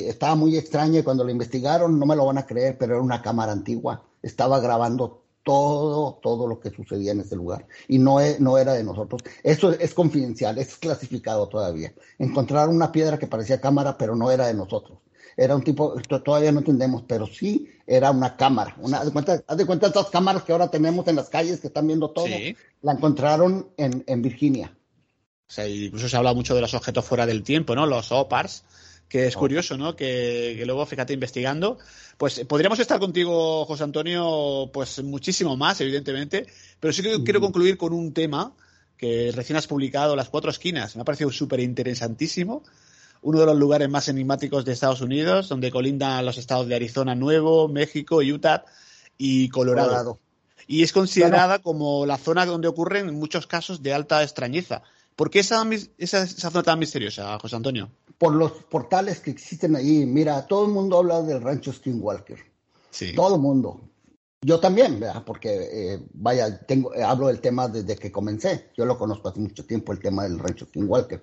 estaba 0.00 0.34
muy 0.34 0.56
extraña 0.56 0.98
y 0.98 1.02
cuando 1.04 1.22
lo 1.22 1.30
investigaron, 1.30 1.98
no 1.98 2.06
me 2.06 2.16
lo 2.16 2.26
van 2.26 2.38
a 2.38 2.46
creer, 2.46 2.76
pero 2.78 2.94
era 2.94 3.02
una 3.02 3.22
cámara 3.22 3.52
antigua, 3.52 4.02
estaba 4.22 4.58
grabando 4.58 5.22
todo, 5.50 6.20
todo 6.22 6.46
lo 6.46 6.60
que 6.60 6.70
sucedía 6.70 7.10
en 7.10 7.20
ese 7.20 7.34
lugar 7.34 7.66
y 7.88 7.98
no, 7.98 8.18
no 8.38 8.56
era 8.56 8.72
de 8.74 8.84
nosotros. 8.84 9.20
Eso 9.42 9.72
es 9.72 9.94
confidencial, 9.94 10.58
es 10.58 10.76
clasificado 10.76 11.48
todavía. 11.48 11.92
Encontraron 12.20 12.76
una 12.76 12.92
piedra 12.92 13.18
que 13.18 13.26
parecía 13.26 13.60
cámara, 13.60 13.98
pero 13.98 14.14
no 14.14 14.30
era 14.30 14.46
de 14.46 14.54
nosotros. 14.54 14.98
Era 15.36 15.56
un 15.56 15.64
tipo, 15.64 15.96
todavía 16.24 16.52
no 16.52 16.60
entendemos, 16.60 17.02
pero 17.08 17.26
sí 17.26 17.68
era 17.84 18.12
una 18.12 18.36
cámara. 18.36 18.76
Una, 18.78 18.98
haz, 18.98 19.06
de 19.06 19.12
cuenta, 19.12 19.42
haz 19.44 19.56
de 19.56 19.66
cuenta 19.66 19.88
estas 19.88 20.08
cámaras 20.10 20.44
que 20.44 20.52
ahora 20.52 20.70
tenemos 20.70 21.08
en 21.08 21.16
las 21.16 21.28
calles 21.28 21.58
que 21.58 21.66
están 21.66 21.88
viendo 21.88 22.10
todo. 22.10 22.28
La 22.82 22.92
encontraron 22.92 23.70
en, 23.76 24.04
en 24.06 24.22
Virginia. 24.22 24.76
O 25.48 25.52
sea, 25.52 25.66
incluso 25.66 26.08
se 26.08 26.16
habla 26.16 26.32
mucho 26.32 26.54
de 26.54 26.60
los 26.60 26.74
objetos 26.74 27.04
fuera 27.04 27.26
del 27.26 27.42
tiempo, 27.42 27.74
¿no? 27.74 27.86
Los 27.86 28.12
OPARS, 28.12 28.62
que 29.10 29.26
es 29.26 29.36
curioso, 29.36 29.76
¿no? 29.76 29.96
Que, 29.96 30.62
luego, 30.64 30.86
fíjate, 30.86 31.12
investigando, 31.12 31.78
pues 32.16 32.46
podríamos 32.46 32.78
estar 32.78 33.00
contigo, 33.00 33.64
José 33.66 33.82
Antonio, 33.82 34.70
pues 34.72 35.02
muchísimo 35.02 35.56
más, 35.56 35.80
evidentemente, 35.80 36.46
pero 36.78 36.92
sí 36.92 37.02
que 37.02 37.22
quiero 37.24 37.40
concluir 37.40 37.76
con 37.76 37.92
un 37.92 38.14
tema 38.14 38.54
que 38.96 39.32
recién 39.34 39.56
has 39.56 39.66
publicado, 39.66 40.14
Las 40.14 40.28
Cuatro 40.28 40.50
Esquinas. 40.50 40.94
Me 40.94 41.02
ha 41.02 41.04
parecido 41.04 41.32
súper 41.32 41.58
interesantísimo. 41.58 42.62
Uno 43.22 43.40
de 43.40 43.46
los 43.46 43.56
lugares 43.56 43.88
más 43.88 44.08
enigmáticos 44.08 44.64
de 44.64 44.72
Estados 44.72 45.00
Unidos, 45.00 45.48
donde 45.48 45.72
colindan 45.72 46.24
los 46.24 46.38
estados 46.38 46.68
de 46.68 46.76
Arizona 46.76 47.16
Nuevo, 47.16 47.66
México, 47.66 48.18
Utah 48.18 48.64
y 49.18 49.48
Colorado. 49.48 50.20
Y 50.68 50.84
es 50.84 50.92
considerada 50.92 51.58
como 51.58 52.06
la 52.06 52.16
zona 52.16 52.46
donde 52.46 52.68
ocurren 52.68 53.12
muchos 53.14 53.48
casos 53.48 53.82
de 53.82 53.92
alta 53.92 54.22
extrañeza. 54.22 54.82
¿Por 55.16 55.30
qué 55.30 55.40
esa, 55.40 55.64
esa, 55.98 56.22
esa 56.22 56.50
zona 56.50 56.62
tan 56.62 56.78
misteriosa, 56.78 57.38
José 57.38 57.56
Antonio? 57.56 57.90
por 58.20 58.34
los 58.34 58.52
portales 58.52 59.20
que 59.20 59.30
existen 59.30 59.74
ahí. 59.76 60.04
Mira, 60.04 60.46
todo 60.46 60.66
el 60.66 60.72
mundo 60.72 60.98
habla 60.98 61.22
del 61.22 61.40
rancho 61.40 61.72
Skinwalker. 61.72 62.38
Sí. 62.90 63.14
Todo 63.14 63.36
el 63.36 63.40
mundo. 63.40 63.80
Yo 64.42 64.58
también, 64.58 64.98
¿verdad? 64.98 65.22
porque 65.26 65.50
eh, 65.70 66.02
vaya, 66.14 66.60
tengo, 66.60 66.94
eh, 66.94 67.02
hablo 67.02 67.26
del 67.26 67.42
tema 67.42 67.68
desde 67.68 67.94
que 67.96 68.10
comencé. 68.10 68.70
Yo 68.74 68.86
lo 68.86 68.96
conozco 68.96 69.28
hace 69.28 69.38
mucho 69.38 69.66
tiempo, 69.66 69.92
el 69.92 69.98
tema 69.98 70.22
del 70.22 70.38
rancho 70.38 70.64
Skinwalker. 70.64 71.22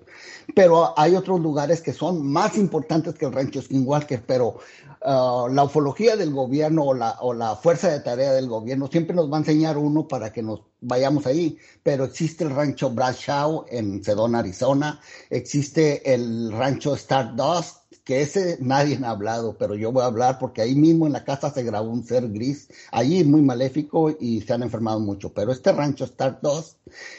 Pero 0.54 0.96
hay 0.96 1.16
otros 1.16 1.40
lugares 1.40 1.82
que 1.82 1.92
son 1.92 2.24
más 2.24 2.56
importantes 2.56 3.14
que 3.14 3.26
el 3.26 3.32
rancho 3.32 3.60
Skinwalker, 3.60 4.22
pero 4.24 4.60
uh, 5.04 5.48
la 5.48 5.64
ufología 5.64 6.14
del 6.14 6.32
gobierno 6.32 6.84
o 6.84 6.94
la, 6.94 7.16
o 7.20 7.34
la 7.34 7.56
fuerza 7.56 7.90
de 7.90 7.98
tarea 7.98 8.32
del 8.32 8.46
gobierno 8.46 8.86
siempre 8.86 9.16
nos 9.16 9.28
va 9.28 9.38
a 9.38 9.40
enseñar 9.40 9.78
uno 9.78 10.06
para 10.06 10.32
que 10.32 10.44
nos 10.44 10.62
vayamos 10.80 11.26
ahí. 11.26 11.58
Pero 11.82 12.04
existe 12.04 12.44
el 12.44 12.50
rancho 12.50 12.90
Brashaw 12.90 13.64
en 13.68 14.04
Sedona, 14.04 14.38
Arizona. 14.38 15.00
Existe 15.28 16.14
el 16.14 16.52
rancho 16.52 16.94
Stardust 16.94 17.87
que 18.08 18.22
ese 18.22 18.56
nadie 18.62 18.98
ha 19.04 19.10
hablado, 19.10 19.58
pero 19.58 19.74
yo 19.74 19.92
voy 19.92 20.02
a 20.02 20.06
hablar 20.06 20.38
porque 20.38 20.62
ahí 20.62 20.74
mismo 20.74 21.06
en 21.06 21.12
la 21.12 21.24
casa 21.24 21.50
se 21.50 21.62
grabó 21.62 21.90
un 21.90 22.06
ser 22.06 22.26
gris, 22.30 22.68
allí 22.90 23.22
muy 23.22 23.42
maléfico 23.42 24.16
y 24.18 24.40
se 24.40 24.54
han 24.54 24.62
enfermado 24.62 24.98
mucho. 24.98 25.34
Pero 25.34 25.52
este 25.52 25.72
rancho 25.72 26.06
Stardust 26.06 26.78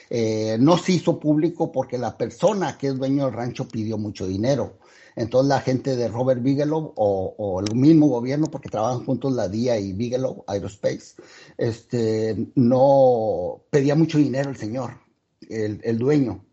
eh, 0.09 0.57
no 0.59 0.79
se 0.79 0.93
hizo 0.93 1.19
público 1.19 1.71
porque 1.71 1.99
la 1.99 2.17
persona 2.17 2.75
que 2.75 2.87
es 2.87 2.97
dueño 2.97 3.25
del 3.25 3.35
rancho 3.35 3.67
pidió 3.67 3.99
mucho 3.99 4.25
dinero. 4.25 4.79
Entonces 5.15 5.49
la 5.49 5.61
gente 5.61 5.95
de 5.95 6.07
Robert 6.07 6.41
Bigelow 6.41 6.91
o, 6.95 7.61
el 7.63 7.75
mismo 7.75 8.07
gobierno, 8.07 8.47
porque 8.47 8.69
trabajan 8.69 9.05
juntos 9.05 9.31
la 9.33 9.47
DIA 9.47 9.77
y 9.77 9.93
Bigelow 9.93 10.43
Aerospace, 10.47 11.21
este, 11.59 12.47
no 12.55 13.61
pedía 13.69 13.93
mucho 13.93 14.17
dinero 14.17 14.49
el 14.49 14.57
señor 14.57 14.93
el, 15.49 15.99
dueño. 15.99 16.43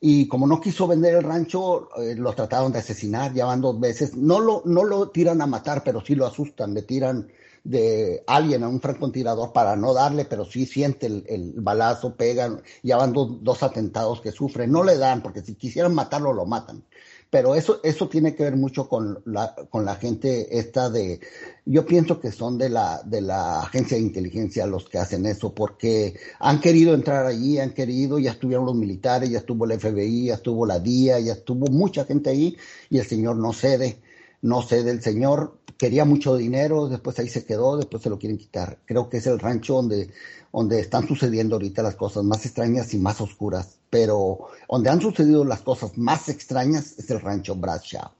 Y 0.00 0.28
como 0.28 0.46
no 0.46 0.60
quiso 0.60 0.86
vender 0.86 1.16
el 1.16 1.24
rancho, 1.24 1.88
eh, 2.00 2.14
lo 2.14 2.32
trataron 2.32 2.72
de 2.72 2.78
asesinar, 2.78 3.34
ya 3.34 3.46
van 3.46 3.60
dos 3.60 3.80
veces. 3.80 4.14
No 4.16 4.38
lo, 4.38 4.62
no 4.64 4.84
lo 4.84 5.10
tiran 5.10 5.42
a 5.42 5.46
matar, 5.46 5.82
pero 5.82 6.00
sí 6.00 6.14
lo 6.14 6.26
asustan, 6.26 6.72
le 6.72 6.82
tiran 6.82 7.28
de 7.64 8.22
alguien 8.26 8.62
a 8.62 8.68
un 8.68 8.80
francotirador 8.80 9.52
para 9.52 9.76
no 9.76 9.92
darle, 9.92 10.24
pero 10.24 10.44
sí 10.44 10.64
siente 10.66 11.06
el, 11.06 11.52
balazo, 11.56 12.14
pegan, 12.14 12.62
ya 12.82 12.96
van 12.96 13.12
dos, 13.12 13.62
atentados 13.62 14.20
que 14.20 14.32
sufren. 14.32 14.70
No 14.70 14.84
le 14.84 14.96
dan, 14.96 15.20
porque 15.22 15.42
si 15.42 15.54
quisieran 15.54 15.94
matarlo, 15.94 16.32
lo 16.32 16.46
matan. 16.46 16.84
Pero 17.30 17.54
eso, 17.54 17.80
eso 17.82 18.08
tiene 18.08 18.34
que 18.34 18.44
ver 18.44 18.56
mucho 18.56 18.88
con 18.88 19.20
la, 19.26 19.54
con 19.68 19.84
la 19.84 19.96
gente 19.96 20.58
esta 20.58 20.88
de, 20.88 21.20
yo 21.66 21.84
pienso 21.84 22.20
que 22.20 22.32
son 22.32 22.56
de 22.56 22.70
la, 22.70 23.02
de 23.04 23.20
la 23.20 23.60
agencia 23.60 23.98
de 23.98 24.02
inteligencia 24.02 24.66
los 24.66 24.88
que 24.88 24.98
hacen 24.98 25.26
eso, 25.26 25.54
porque 25.54 26.18
han 26.38 26.60
querido 26.60 26.94
entrar 26.94 27.26
allí, 27.26 27.58
han 27.58 27.74
querido, 27.74 28.18
ya 28.18 28.30
estuvieron 28.30 28.64
los 28.64 28.76
militares, 28.76 29.28
ya 29.28 29.38
estuvo 29.38 29.66
el 29.66 29.78
FBI, 29.78 30.26
ya 30.26 30.34
estuvo 30.34 30.64
la 30.64 30.78
DIA, 30.78 31.20
ya 31.20 31.32
estuvo 31.34 31.66
mucha 31.66 32.04
gente 32.06 32.30
ahí 32.30 32.56
y 32.88 32.98
el 32.98 33.06
señor 33.06 33.36
no 33.36 33.52
cede 33.52 34.00
no 34.40 34.62
cede 34.62 34.90
el 34.90 35.02
señor, 35.02 35.58
quería 35.76 36.04
mucho 36.04 36.36
dinero, 36.36 36.88
después 36.88 37.18
ahí 37.18 37.28
se 37.28 37.44
quedó, 37.44 37.76
después 37.76 38.02
se 38.02 38.10
lo 38.10 38.18
quieren 38.18 38.38
quitar. 38.38 38.78
Creo 38.84 39.08
que 39.08 39.18
es 39.18 39.26
el 39.26 39.38
rancho 39.38 39.74
donde, 39.74 40.10
donde 40.52 40.80
están 40.80 41.06
sucediendo 41.06 41.56
ahorita 41.56 41.82
las 41.82 41.94
cosas 41.94 42.24
más 42.24 42.44
extrañas 42.46 42.94
y 42.94 42.98
más 42.98 43.20
oscuras, 43.20 43.78
pero 43.90 44.48
donde 44.68 44.90
han 44.90 45.00
sucedido 45.00 45.44
las 45.44 45.60
cosas 45.60 45.96
más 45.96 46.28
extrañas 46.28 46.94
es 46.98 47.10
el 47.10 47.20
rancho 47.20 47.54
Bradshaw, 47.54 48.10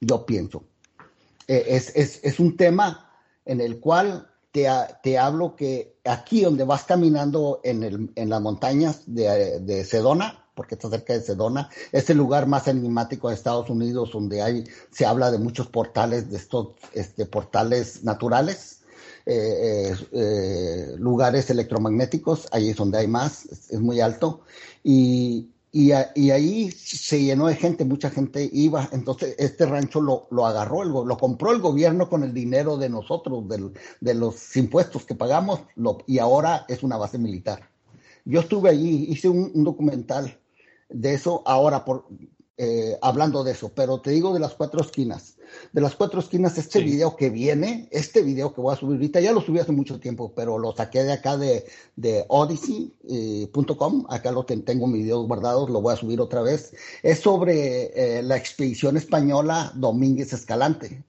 yo 0.00 0.26
pienso. 0.26 0.64
Eh, 1.46 1.64
es, 1.68 1.92
es, 1.94 2.20
es, 2.22 2.40
un 2.40 2.56
tema 2.56 3.10
en 3.44 3.60
el 3.60 3.78
cual 3.78 4.30
te, 4.50 4.66
te, 5.02 5.18
hablo 5.18 5.56
que 5.56 5.98
aquí 6.04 6.42
donde 6.42 6.64
vas 6.64 6.84
caminando 6.84 7.60
en, 7.64 7.82
el, 7.82 8.10
en 8.14 8.30
las 8.30 8.40
montañas 8.40 9.02
de, 9.06 9.60
de 9.60 9.84
Sedona, 9.84 10.44
porque 10.54 10.76
está 10.76 10.88
cerca 10.88 11.12
de 11.12 11.20
Sedona, 11.20 11.68
es 11.92 12.08
el 12.08 12.16
lugar 12.16 12.46
más 12.46 12.68
enigmático 12.68 13.28
de 13.28 13.34
Estados 13.34 13.68
Unidos 13.68 14.12
donde 14.12 14.40
hay, 14.40 14.64
se 14.90 15.04
habla 15.04 15.30
de 15.30 15.38
muchos 15.38 15.66
portales, 15.66 16.30
de 16.30 16.36
estos 16.36 16.68
este, 16.92 17.26
portales 17.26 18.04
naturales, 18.04 18.83
eh, 19.26 19.92
eh, 19.92 19.96
eh, 20.12 20.94
lugares 20.98 21.48
electromagnéticos, 21.48 22.46
ahí 22.52 22.68
es 22.68 22.76
donde 22.76 22.98
hay 22.98 23.06
más, 23.06 23.46
es, 23.70 23.80
muy 23.80 24.00
alto, 24.00 24.42
y, 24.82 25.48
y, 25.72 25.92
ahí 25.92 26.70
se 26.70 27.22
llenó 27.22 27.46
de 27.46 27.56
gente, 27.56 27.84
mucha 27.84 28.10
gente 28.10 28.48
iba, 28.52 28.88
entonces 28.92 29.34
este 29.38 29.66
rancho 29.66 30.00
lo, 30.00 30.26
lo 30.30 30.46
agarró, 30.46 30.84
lo 30.84 31.16
compró 31.16 31.52
el 31.52 31.60
gobierno 31.60 32.08
con 32.08 32.22
el 32.22 32.34
dinero 32.34 32.76
de 32.76 32.90
nosotros, 32.90 33.44
de 34.00 34.14
los 34.14 34.56
impuestos 34.56 35.04
que 35.04 35.14
pagamos, 35.14 35.60
y 36.06 36.18
ahora 36.18 36.66
es 36.68 36.82
una 36.82 36.96
base 36.96 37.18
militar. 37.18 37.70
Yo 38.26 38.40
estuve 38.40 38.70
allí, 38.70 39.06
hice 39.08 39.28
un 39.28 39.64
documental 39.64 40.38
de 40.88 41.14
eso. 41.14 41.42
Ahora, 41.44 41.84
por, 41.84 42.06
eh, 42.56 42.96
hablando 43.02 43.42
de 43.42 43.52
eso, 43.52 43.72
pero 43.74 44.00
te 44.00 44.12
digo 44.12 44.32
de 44.32 44.38
las 44.38 44.54
cuatro 44.54 44.80
esquinas. 44.80 45.36
De 45.72 45.80
las 45.80 45.96
cuatro 45.96 46.20
esquinas, 46.20 46.56
este 46.56 46.80
video 46.80 47.16
que 47.16 47.28
viene, 47.30 47.88
este 47.90 48.22
video 48.22 48.54
que 48.54 48.60
voy 48.60 48.72
a 48.72 48.76
subir 48.76 48.94
ahorita, 48.94 49.20
ya 49.20 49.32
lo 49.32 49.40
subí 49.40 49.58
hace 49.58 49.72
mucho 49.72 49.98
tiempo, 49.98 50.32
pero 50.34 50.58
lo 50.58 50.74
saqué 50.74 51.02
de 51.02 51.12
acá 51.12 51.36
de, 51.36 51.64
de 51.96 52.24
odyssey.com, 52.28 54.00
eh, 54.00 54.04
acá 54.08 54.30
lo 54.30 54.44
tengo 54.44 54.86
mis 54.86 55.02
videos 55.02 55.26
guardados, 55.26 55.68
lo 55.68 55.80
voy 55.80 55.94
a 55.94 55.96
subir 55.96 56.20
otra 56.20 56.42
vez. 56.42 56.72
Es 57.02 57.20
sobre 57.20 58.18
eh, 58.18 58.22
la 58.22 58.36
expedición 58.36 58.96
española 58.96 59.72
Domínguez 59.74 60.32
Escalante. 60.32 61.02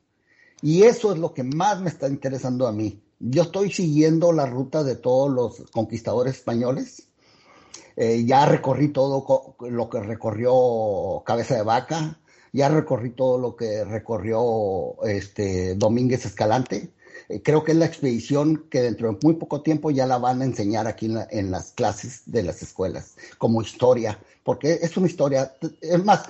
Y 0.61 0.83
eso 0.83 1.13
es 1.13 1.19
lo 1.19 1.33
que 1.33 1.43
más 1.43 1.79
me 1.81 1.89
está 1.89 2.07
interesando 2.07 2.67
a 2.67 2.71
mí. 2.71 3.01
Yo 3.19 3.43
estoy 3.43 3.71
siguiendo 3.71 4.31
la 4.33 4.47
ruta 4.47 4.83
de 4.83 4.95
todos 4.95 5.31
los 5.31 5.69
conquistadores 5.71 6.35
españoles 6.35 7.04
eh, 7.95 8.25
ya 8.25 8.45
recorrí 8.45 8.89
todo 8.89 9.55
lo 9.59 9.89
que 9.89 9.99
recorrió 10.01 11.23
Cabeza 11.25 11.55
de 11.55 11.61
Vaca, 11.61 12.19
ya 12.51 12.69
recorrí 12.69 13.11
todo 13.11 13.37
lo 13.37 13.55
que 13.55 13.85
recorrió 13.85 15.01
este 15.03 15.75
Domínguez 15.75 16.25
Escalante. 16.25 16.91
Eh, 17.29 17.41
creo 17.41 17.63
que 17.63 17.71
es 17.71 17.77
la 17.77 17.85
expedición 17.85 18.65
que 18.69 18.81
dentro 18.81 19.11
de 19.11 19.17
muy 19.23 19.35
poco 19.35 19.61
tiempo 19.61 19.91
ya 19.91 20.05
la 20.05 20.17
van 20.17 20.41
a 20.41 20.45
enseñar 20.45 20.87
aquí 20.87 21.11
en, 21.29 21.51
las 21.51 21.71
clases 21.71 22.23
de 22.25 22.43
las 22.43 22.61
escuelas, 22.61 23.15
como 23.37 23.61
historia, 23.61 24.19
porque 24.43 24.79
es 24.81 24.95
una 24.97 25.07
historia, 25.07 25.55
es 25.81 26.03
más, 26.03 26.25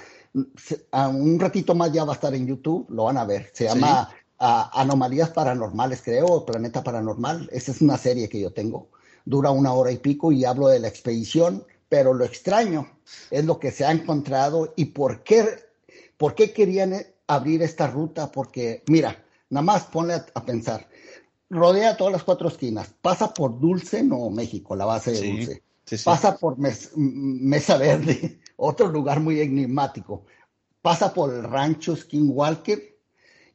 un 0.93 1.39
ratito 1.39 1.73
más 1.73 1.91
ya 1.91 2.03
va 2.03 2.13
a 2.13 2.15
estar 2.15 2.33
en 2.35 2.45
YouTube, 2.45 2.85
lo 2.89 3.05
van 3.05 3.17
a 3.17 3.25
ver, 3.25 3.49
se 3.53 3.65
llama 3.65 4.09
Anomalías 4.37 5.31
Paranormales, 5.31 6.01
creo, 6.01 6.45
Planeta 6.45 6.83
Paranormal, 6.83 7.49
esa 7.51 7.71
es 7.71 7.81
una 7.81 7.97
serie 7.97 8.29
que 8.29 8.39
yo 8.39 8.53
tengo 8.53 8.87
dura 9.25 9.51
una 9.51 9.73
hora 9.73 9.91
y 9.91 9.97
pico 9.97 10.31
y 10.31 10.45
hablo 10.45 10.67
de 10.67 10.79
la 10.79 10.87
expedición, 10.87 11.65
pero 11.89 12.13
lo 12.13 12.23
extraño 12.23 12.89
es 13.31 13.45
lo 13.45 13.59
que 13.59 13.71
se 13.71 13.85
ha 13.85 13.91
encontrado 13.91 14.73
y 14.75 14.85
por 14.85 15.23
qué, 15.23 15.45
por 16.17 16.35
qué 16.35 16.53
querían 16.53 16.93
abrir 17.27 17.61
esta 17.61 17.87
ruta, 17.87 18.31
porque 18.31 18.83
mira, 18.87 19.23
nada 19.49 19.63
más 19.63 19.85
ponle 19.85 20.15
a, 20.33 20.45
pensar, 20.45 20.87
rodea 21.49 21.97
todas 21.97 22.13
las 22.13 22.23
cuatro 22.23 22.47
esquinas, 22.47 22.93
pasa 23.01 23.33
por 23.33 23.59
Dulce, 23.59 24.03
no 24.03 24.29
México, 24.29 24.75
la 24.75 24.85
base 24.85 25.11
de 25.11 25.31
Dulce, 25.31 25.63
pasa 26.03 26.37
por 26.37 26.57
Mesa 26.57 27.77
Verde, 27.77 28.39
otro 28.57 28.87
lugar 28.87 29.19
muy 29.19 29.39
enigmático, 29.39 30.25
pasa 30.81 31.13
por 31.13 31.33
el 31.33 31.43
rancho 31.43 31.95
Skinwalker, 31.95 32.94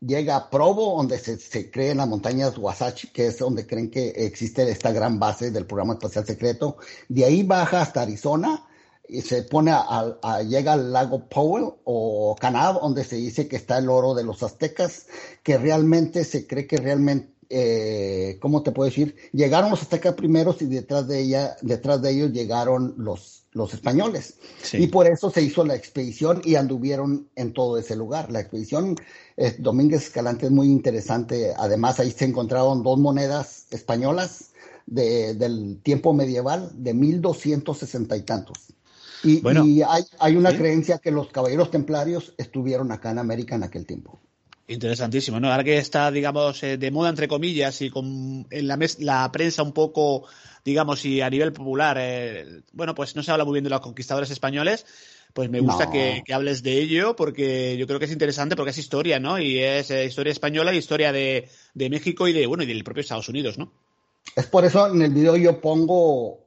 llega 0.00 0.36
a 0.36 0.50
Provo, 0.50 0.96
donde 0.96 1.18
se, 1.18 1.38
se 1.38 1.70
cree 1.70 1.90
en 1.90 1.98
las 1.98 2.08
montañas 2.08 2.56
Wasatch, 2.58 3.06
que 3.12 3.26
es 3.26 3.38
donde 3.38 3.66
creen 3.66 3.90
que 3.90 4.08
existe 4.08 4.68
esta 4.70 4.92
gran 4.92 5.18
base 5.18 5.50
del 5.50 5.66
programa 5.66 5.94
espacial 5.94 6.26
secreto. 6.26 6.76
De 7.08 7.24
ahí 7.24 7.42
baja 7.42 7.82
hasta 7.82 8.02
Arizona 8.02 8.66
y 9.08 9.22
se 9.22 9.42
pone 9.42 9.72
a, 9.72 10.42
llega 10.42 10.74
al 10.74 10.92
lago 10.92 11.28
Powell 11.28 11.72
o 11.84 12.36
Canab, 12.40 12.80
donde 12.80 13.04
se 13.04 13.16
dice 13.16 13.48
que 13.48 13.56
está 13.56 13.78
el 13.78 13.88
oro 13.88 14.14
de 14.14 14.24
los 14.24 14.42
aztecas, 14.42 15.06
que 15.42 15.58
realmente 15.58 16.24
se 16.24 16.46
cree 16.46 16.66
que 16.66 16.76
realmente 16.76 17.34
eh, 17.52 18.38
¿cómo 18.40 18.62
te 18.62 18.70
puedo 18.70 18.88
decir? 18.88 19.16
Llegaron 19.32 19.70
los 19.70 19.82
aztecas 19.82 20.14
primeros 20.14 20.62
y 20.62 20.66
detrás 20.66 21.08
de 21.08 21.20
ella, 21.20 21.56
detrás 21.62 22.00
de 22.00 22.12
ellos 22.12 22.30
llegaron 22.30 22.94
los, 22.96 23.39
los 23.52 23.74
españoles. 23.74 24.34
Y 24.72 24.86
por 24.86 25.06
eso 25.06 25.30
se 25.30 25.42
hizo 25.42 25.64
la 25.64 25.74
expedición 25.74 26.40
y 26.44 26.54
anduvieron 26.54 27.28
en 27.34 27.52
todo 27.52 27.78
ese 27.78 27.96
lugar. 27.96 28.30
La 28.30 28.40
expedición 28.40 28.96
eh, 29.36 29.56
Domínguez 29.58 30.02
Escalante 30.02 30.46
es 30.46 30.52
muy 30.52 30.68
interesante. 30.68 31.52
Además, 31.56 31.98
ahí 31.98 32.10
se 32.12 32.26
encontraron 32.26 32.82
dos 32.82 32.98
monedas 32.98 33.66
españolas 33.70 34.50
de, 34.86 35.34
del 35.34 35.80
tiempo 35.82 36.12
medieval 36.12 36.70
de 36.74 36.94
1260 36.94 38.16
y 38.16 38.22
tantos. 38.22 38.58
Y, 39.22 39.42
y 39.46 39.82
hay, 39.82 40.04
hay, 40.18 40.36
una 40.36 40.56
creencia 40.56 40.98
que 40.98 41.10
los 41.10 41.28
caballeros 41.28 41.70
templarios 41.70 42.32
estuvieron 42.38 42.90
acá 42.90 43.10
en 43.10 43.18
América 43.18 43.54
en 43.54 43.64
aquel 43.64 43.84
tiempo. 43.84 44.19
Interesantísimo, 44.70 45.40
¿no? 45.40 45.50
Ahora 45.50 45.64
que 45.64 45.78
está, 45.78 46.12
digamos, 46.12 46.62
eh, 46.62 46.78
de 46.78 46.92
moda 46.92 47.10
entre 47.10 47.26
comillas 47.26 47.82
y 47.82 47.90
con 47.90 48.46
en 48.50 48.68
la, 48.68 48.78
la 49.00 49.32
prensa 49.32 49.64
un 49.64 49.72
poco, 49.72 50.28
digamos, 50.64 51.04
y 51.04 51.20
a 51.20 51.28
nivel 51.28 51.52
popular, 51.52 51.96
eh, 51.98 52.62
bueno, 52.72 52.94
pues 52.94 53.16
no 53.16 53.24
se 53.24 53.32
habla 53.32 53.44
muy 53.44 53.54
bien 53.54 53.64
de 53.64 53.70
los 53.70 53.80
conquistadores 53.80 54.30
españoles, 54.30 54.86
pues 55.34 55.50
me 55.50 55.58
gusta 55.58 55.90
que, 55.90 56.22
hables 56.32 56.62
de 56.62 56.78
ello 56.78 57.16
porque 57.16 57.76
yo 57.78 57.88
creo 57.88 57.98
que 57.98 58.04
es 58.04 58.12
interesante 58.12 58.54
porque 58.54 58.70
es 58.70 58.78
historia, 58.78 59.18
¿no? 59.18 59.40
Y 59.40 59.58
es 59.58 59.90
eh, 59.90 60.04
historia 60.04 60.30
española 60.30 60.72
y 60.72 60.78
historia 60.78 61.10
de, 61.10 61.48
de, 61.74 61.90
México 61.90 62.28
y 62.28 62.32
de, 62.32 62.46
bueno, 62.46 62.62
y 62.62 62.66
del 62.66 62.84
propio 62.84 63.00
Estados 63.00 63.28
Unidos, 63.28 63.58
¿no? 63.58 63.72
Es 64.36 64.46
por 64.46 64.64
eso 64.64 64.86
en 64.86 65.02
el 65.02 65.10
video 65.10 65.36
yo 65.36 65.60
pongo, 65.60 66.46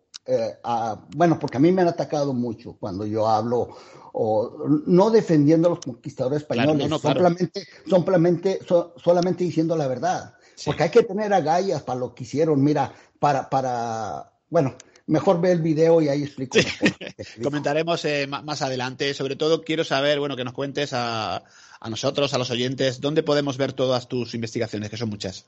bueno, 1.15 1.37
porque 1.39 1.57
a 1.57 1.59
mí 1.59 1.71
me 1.71 1.81
han 1.81 1.89
atacado 1.89 2.33
mucho 2.33 2.77
cuando 2.79 3.05
yo 3.05 3.27
hablo 3.27 3.75
o 4.13 4.67
no 4.85 5.09
defendiendo 5.09 5.67
a 5.67 5.71
los 5.71 5.79
conquistadores 5.79 6.41
españoles, 6.41 6.89
simplemente, 7.01 7.67
solamente, 7.87 8.59
solamente 9.03 9.43
diciendo 9.43 9.75
la 9.75 9.87
verdad. 9.87 10.35
Porque 10.65 10.83
hay 10.83 10.89
que 10.89 11.03
tener 11.03 11.33
agallas 11.33 11.81
para 11.81 11.99
lo 11.99 12.13
que 12.13 12.23
hicieron. 12.23 12.63
Mira, 12.63 12.93
para, 13.19 13.49
para, 13.49 14.31
bueno, 14.49 14.75
mejor 15.07 15.41
ve 15.41 15.51
el 15.51 15.61
video 15.61 15.99
y 15.99 16.09
ahí 16.09 16.23
explico. 16.23 16.59
Comentaremos 17.43 18.05
eh, 18.05 18.27
más 18.27 18.61
adelante. 18.61 19.13
Sobre 19.13 19.35
todo 19.35 19.63
quiero 19.63 19.83
saber, 19.83 20.19
bueno, 20.19 20.35
que 20.35 20.43
nos 20.43 20.53
cuentes 20.53 20.93
a, 20.93 21.43
a 21.79 21.89
nosotros, 21.89 22.33
a 22.33 22.37
los 22.37 22.51
oyentes, 22.51 23.01
dónde 23.01 23.23
podemos 23.23 23.57
ver 23.57 23.73
todas 23.73 24.07
tus 24.07 24.35
investigaciones, 24.35 24.89
que 24.89 24.97
son 24.97 25.09
muchas. 25.09 25.47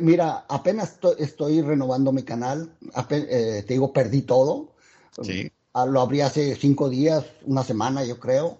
Mira, 0.00 0.44
apenas 0.48 0.98
estoy, 1.18 1.62
renovando 1.62 2.12
mi 2.12 2.24
canal. 2.24 2.74
Eh, 3.10 3.64
te 3.66 3.74
digo, 3.74 3.92
perdí 3.92 4.22
todo. 4.22 4.72
Sí. 5.22 5.50
Ah, 5.74 5.86
lo 5.86 6.00
abrí 6.00 6.20
hace 6.20 6.54
cinco 6.56 6.90
días, 6.90 7.24
una 7.46 7.62
semana 7.62 8.04
yo 8.04 8.18
creo, 8.18 8.58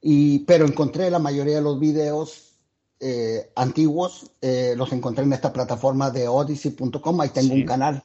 y, 0.00 0.40
pero 0.40 0.66
encontré 0.66 1.08
la 1.08 1.20
mayoría 1.20 1.56
de 1.56 1.62
los 1.62 1.78
videos 1.78 2.56
eh, 2.98 3.50
antiguos, 3.54 4.32
eh, 4.40 4.74
los 4.76 4.92
encontré 4.92 5.22
en 5.22 5.32
esta 5.32 5.52
plataforma 5.52 6.10
de 6.10 6.26
odyssey.com, 6.26 7.20
ahí 7.20 7.28
tengo 7.28 7.54
un 7.54 7.64
canal. 7.64 8.02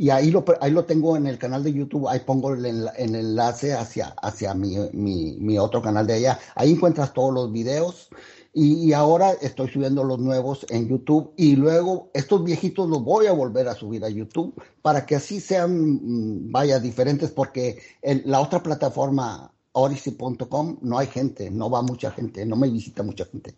Y 0.00 0.10
ahí 0.10 0.30
lo, 0.30 0.44
ahí 0.60 0.70
lo 0.70 0.84
tengo 0.84 1.16
en 1.16 1.26
el 1.26 1.38
canal 1.38 1.64
de 1.64 1.72
YouTube, 1.72 2.06
ahí 2.06 2.20
pongo 2.20 2.54
el, 2.54 2.88
enlace 2.96 3.72
hacia, 3.72 4.14
hacia 4.22 4.54
mi, 4.54 4.76
mi, 4.92 5.36
mi, 5.40 5.58
otro 5.58 5.82
canal 5.82 6.06
de 6.06 6.14
allá. 6.14 6.38
Ahí 6.54 6.70
encuentras 6.70 7.12
todos 7.12 7.34
los 7.34 7.50
videos 7.50 8.10
Y, 8.52 8.92
ahora 8.92 9.32
estoy 9.40 9.68
subiendo 9.68 10.02
los 10.02 10.18
nuevos 10.18 10.66
en 10.70 10.88
YouTube 10.88 11.32
y 11.36 11.54
luego 11.54 12.10
estos 12.14 12.42
viejitos 12.42 12.88
los 12.88 13.04
voy 13.04 13.26
a 13.26 13.32
volver 13.32 13.68
a 13.68 13.74
subir 13.74 14.04
a 14.04 14.08
YouTube 14.08 14.54
para 14.82 15.06
que 15.06 15.16
así 15.16 15.40
sean, 15.40 15.70
mm, 15.72 16.50
vaya, 16.50 16.80
diferentes 16.80 17.30
porque 17.30 17.78
la 18.24 18.40
otra 18.40 18.62
plataforma 18.62 19.52
Odyssey.com 19.72 20.78
no 20.82 20.98
hay 20.98 21.06
gente, 21.06 21.50
no 21.50 21.70
va 21.70 21.82
mucha 21.82 22.10
gente, 22.10 22.44
no 22.46 22.56
me 22.56 22.68
visita 22.68 23.02
mucha 23.02 23.26
gente. 23.26 23.54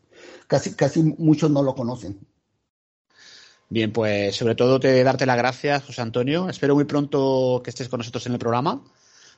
Casi, 0.47 0.75
casi 0.75 1.03
muchos 1.03 1.51
no 1.51 1.62
lo 1.62 1.75
conocen. 1.75 2.19
Bien, 3.69 3.93
pues 3.93 4.35
sobre 4.35 4.57
todo 4.57 4.81
te 4.81 5.03
darte 5.05 5.25
las 5.25 5.37
gracias, 5.37 5.85
José 5.85 6.03
Antonio. 6.03 6.49
Espero 6.49 6.75
muy 6.75 6.85
pronto 6.85 7.61
que 7.62 7.71
estés 7.71 7.89
con 7.89 7.99
nosotros 7.99 8.27
en 8.27 8.33
el 8.33 8.39
programa 8.39 8.83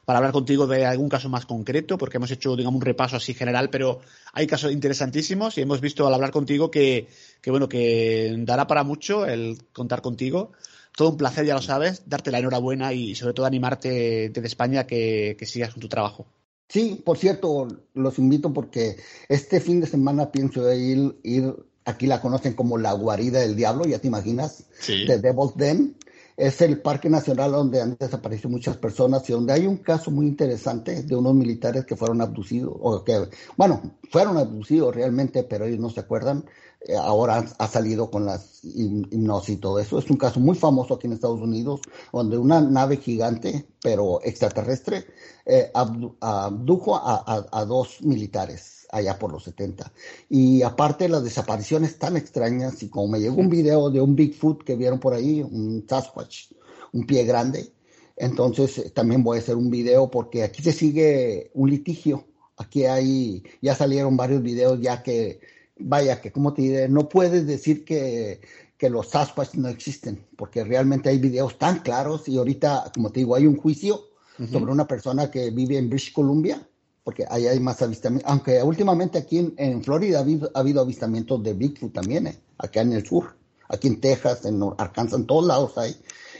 para 0.05 0.19
hablar 0.19 0.33
contigo 0.33 0.67
de 0.67 0.85
algún 0.85 1.09
caso 1.09 1.29
más 1.29 1.47
concreto, 1.47 1.97
porque 1.99 2.17
hemos 2.17 2.31
hecho, 2.31 2.57
digamos, 2.57 2.79
un 2.79 2.85
repaso 2.85 3.17
así 3.17 3.35
general, 3.35 3.71
pero 3.71 4.01
hay 4.33 4.47
casos 4.47 4.73
interesantísimos 4.73 5.57
y 5.59 5.61
hemos 5.61 5.81
visto 5.81 6.07
al 6.07 6.15
hablar 6.15 6.31
contigo 6.33 6.71
que, 6.71 7.09
que 7.41 7.51
bueno, 7.51 7.69
que 7.69 8.35
dará 8.39 8.67
para 8.67 8.83
mucho 8.85 9.27
el 9.27 9.59
contar 9.73 10.03
contigo. 10.03 10.53
Todo 10.97 11.11
un 11.11 11.17
placer, 11.17 11.47
ya 11.47 11.55
lo 11.55 11.63
sabes, 11.63 12.03
darte 12.07 12.31
la 12.31 12.39
enhorabuena 12.39 12.93
y 12.93 13.15
sobre 13.15 13.33
todo 13.33 13.47
animarte 13.47 14.31
desde 14.31 14.47
España 14.47 14.87
que, 14.87 15.37
que 15.39 15.47
sigas 15.47 15.73
con 15.73 15.81
tu 15.81 15.89
trabajo. 15.89 16.27
Sí, 16.69 17.01
por 17.05 17.19
cierto, 17.19 17.69
los 17.95 18.19
invito 18.19 18.53
porque 18.53 18.97
este 19.29 19.61
fin 19.61 19.81
de 19.81 19.87
semana 19.87 20.33
pienso 20.33 20.73
ir, 20.73 21.17
ir 21.23 21.55
aquí 21.85 22.07
la 22.07 22.21
conocen 22.21 22.55
como 22.55 22.79
la 22.79 22.93
guarida 22.93 23.41
del 23.41 23.57
diablo, 23.57 23.85
ya 23.85 23.99
te 23.99 24.09
imaginas, 24.09 24.65
de 24.87 25.19
Devil's 25.19 25.57
Den 25.57 25.97
es 26.37 26.61
el 26.61 26.81
Parque 26.81 27.11
Nacional 27.11 27.53
donde 27.53 27.81
han 27.81 27.97
desaparecido 27.99 28.51
muchas 28.51 28.77
personas 28.77 29.29
y 29.29 29.33
donde 29.33 29.53
hay 29.53 29.67
un 29.67 29.79
caso 29.79 30.11
muy 30.11 30.27
interesante 30.27 31.03
de 31.03 31.17
unos 31.17 31.35
militares 31.35 31.85
que 31.85 31.97
fueron 31.97 32.21
abducidos, 32.21 32.75
o 32.81 33.05
que, 33.05 33.29
bueno, 33.57 33.83
fueron 34.11 34.39
abducidos 34.39 34.95
realmente, 34.95 35.45
pero 35.45 35.67
ellos 35.67 35.81
no 35.81 35.91
se 35.91 36.01
acuerdan. 36.01 36.45
Eh, 36.85 36.97
ahora 36.97 37.45
ha 37.59 37.69
salido 37.69 38.11
con 38.11 38.27
las 38.27 38.65
hipnosis 38.65 39.57
y 39.57 39.59
todo 39.59 39.79
eso. 39.79 39.99
Es 39.99 40.11
un 40.11 40.17
caso 40.17 40.41
muy 40.41 40.57
famoso 40.57 40.95
aquí 40.95 41.07
en 41.07 41.13
Estados 41.13 41.41
Unidos, 41.41 41.81
donde 42.13 42.37
una 42.37 42.61
nave 42.61 42.97
gigante, 42.97 43.67
pero 43.81 44.21
extraterrestre, 44.25 45.07
eh, 45.47 45.71
abdujo 45.73 47.01
a 47.01 47.65
dos 47.67 48.03
militares 48.03 48.82
allá 48.93 49.19
por 49.19 49.33
los 49.33 49.43
70. 49.45 49.91
Y 50.29 50.63
aparte 50.63 51.09
las 51.09 51.25
desapariciones 51.25 51.99
tan 51.99 52.17
extrañas, 52.17 52.83
y 52.83 52.89
como 52.89 53.09
me 53.09 53.21
llegó 53.21 53.37
un 53.37 53.49
video 53.49 53.91
de 53.91 54.01
un 54.01 54.15
Bigfoot 54.15 54.63
que 54.63 54.77
vieron 54.77 55.01
por 55.01 55.15
ahí, 55.15 55.43
un 55.43 55.85
Sasquatch, 55.89 56.53
un 56.93 57.07
pie 57.07 57.25
grande, 57.25 57.73
entonces 58.17 58.79
eh, 58.79 58.91
también 58.91 59.25
voy 59.25 59.39
a 59.39 59.41
hacer 59.41 59.57
un 59.57 59.71
video 59.71 60.11
porque 60.11 60.45
aquí 60.45 60.63
se 60.63 60.73
sigue 60.73 61.51
un 61.55 61.71
litigio. 61.71 62.27
Aquí 62.59 62.85
hay, 62.85 63.43
ya 63.63 63.75
salieron 63.75 64.17
varios 64.17 64.43
videos 64.43 64.79
ya 64.81 65.03
que, 65.03 65.41
vaya, 65.79 66.21
que 66.21 66.31
como 66.31 66.53
te 66.53 66.63
diré, 66.63 66.89
no 66.89 67.09
puedes 67.09 67.47
decir 67.47 67.85
que, 67.87 68.43
que 68.77 68.91
los 68.91 69.09
Sasquatch 69.09 69.55
no 69.55 69.69
existen, 69.69 70.27
porque 70.37 70.63
realmente 70.63 71.09
hay 71.09 71.19
videos 71.19 71.59
tan 71.59 71.81
claros 71.81 72.29
y 72.29 72.37
ahorita, 72.37 72.93
como 72.95 73.11
te 73.11 73.21
digo, 73.21 73.35
hay 73.35 73.47
un 73.47 73.57
juicio 73.57 74.09
sobre 74.51 74.73
una 74.73 74.89
persona 74.89 75.31
que 75.31 75.51
vive 75.51 75.79
en 75.79 75.89
British 75.89 76.13
Columbia 76.13 76.67
porque 77.05 77.25
ahí 77.29 77.47
hay 77.47 77.59
más 77.61 77.83
avistamientos, 77.83 78.31
aunque 78.31 78.63
últimamente 78.63 79.19
aquí 79.19 79.53
en, 79.57 79.83
Florida 79.83 80.19
ha 80.19 80.23
habido, 80.61 80.81
avistamientos 80.81 81.43
de 81.43 81.55
Bigfoot 81.55 81.93
también, 81.93 82.29
¿eh? 82.29 82.39
acá 82.59 82.83
en 82.83 82.93
el 82.93 83.05
sur, 83.05 83.37
aquí 83.69 83.89
en 83.89 84.01
Texas, 84.01 84.45
en 84.45 84.61
Arkansas, 84.79 85.19
en 85.19 85.27
todos 85.27 85.47
lados 85.47 85.77
hay, 85.79 85.97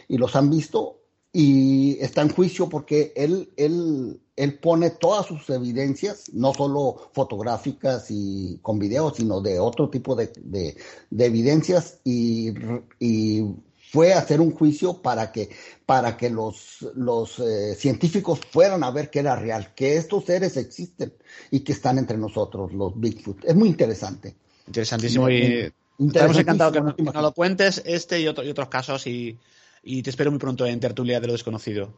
y 0.09 0.19
los 0.19 0.37
han 0.37 0.51
visto 0.51 0.99
y 1.33 1.99
está 2.01 2.23
en 2.23 2.29
juicio 2.29 2.69
porque 2.69 3.13
él, 3.17 3.51
él, 3.57 4.21
él 4.37 4.59
pone 4.59 4.91
todas 4.91 5.27
sus 5.27 5.49
evidencias, 5.51 6.31
no 6.33 6.53
solo 6.53 7.11
fotográficas 7.13 8.07
y 8.11 8.59
con 8.61 8.79
videos, 8.79 9.17
sino 9.17 9.41
de 9.41 9.59
otro 9.59 9.89
tipo 9.89 10.15
de, 10.15 10.31
de, 10.37 10.77
evidencias 11.25 12.01
y, 12.05 12.53
y 13.01 13.47
fue 13.93 14.15
a 14.15 14.21
hacer 14.21 14.41
un 14.41 14.53
juicio 14.53 15.03
para 15.03 15.31
que, 15.31 15.51
para 15.85 16.17
que 16.17 16.31
los, 16.31 16.79
los 16.95 17.39
eh, 17.41 17.75
científicos 17.75 18.41
fueran 18.51 18.83
a 18.85 18.91
ver 18.91 19.11
que 19.11 19.19
era 19.19 19.37
real, 19.37 19.75
que 19.75 19.99
estos 19.99 20.25
seres 20.25 20.57
existen 20.57 21.13
y 21.51 21.61
que 21.61 21.73
están 21.73 21.99
entre 21.99 22.17
nosotros, 22.17 22.73
los 22.73 22.99
Bigfoot. 22.99 23.45
Es 23.45 23.55
muy 23.55 23.69
interesante. 23.69 24.35
Interesantísimo 24.67 25.29
y 25.29 25.71
estamos 25.99 26.39
encantados 26.39 26.73
que, 26.73 27.03
nos 27.03 27.15
lo 27.15 27.33
cuentes 27.33 27.83
este 27.85 28.19
y, 28.19 28.29
otro, 28.29 28.43
y 28.45 28.49
otros 28.49 28.69
casos 28.69 29.07
y, 29.07 29.39
te 29.85 30.09
espero 30.09 30.31
muy 30.31 30.41
pronto 30.41 30.65
en 30.65 30.81
Tertulia 30.81 31.21
de 31.21 31.27
lo 31.27 31.35
Desconocido. 31.35 31.93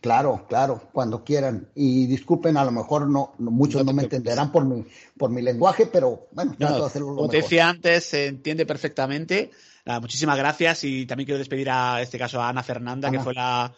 Claro, 0.00 0.46
claro, 0.48 0.90
cuando 0.92 1.24
quieran. 1.24 1.68
Y 1.74 2.06
disculpen, 2.06 2.56
a 2.56 2.64
lo 2.64 2.70
mejor 2.70 3.08
no, 3.08 3.34
muchos 3.38 3.84
no, 3.84 3.92
me 3.92 4.04
entenderán 4.04 4.52
por 4.52 4.64
mi, 4.64 4.84
por 5.18 5.30
mi 5.30 5.42
lenguaje, 5.42 5.86
pero 5.86 6.28
bueno, 6.32 6.54
trato 6.56 6.80
de 6.80 6.86
hacerlo 6.86 7.10
lo 7.10 7.16
Como 7.16 7.28
te 7.28 7.38
decía 7.38 7.68
antes, 7.68 8.04
se 8.04 8.26
entiende 8.26 8.64
perfectamente 8.64 9.50
muchísimas 9.84 10.38
gracias 10.38 10.84
y 10.84 11.06
también 11.06 11.26
quiero 11.26 11.38
despedir 11.38 11.70
a 11.70 12.00
este 12.00 12.18
caso 12.18 12.40
a 12.40 12.48
Ana 12.48 12.62
Fernanda, 12.62 13.10
que 13.10 13.20
fue 13.20 13.34
la, 13.34 13.72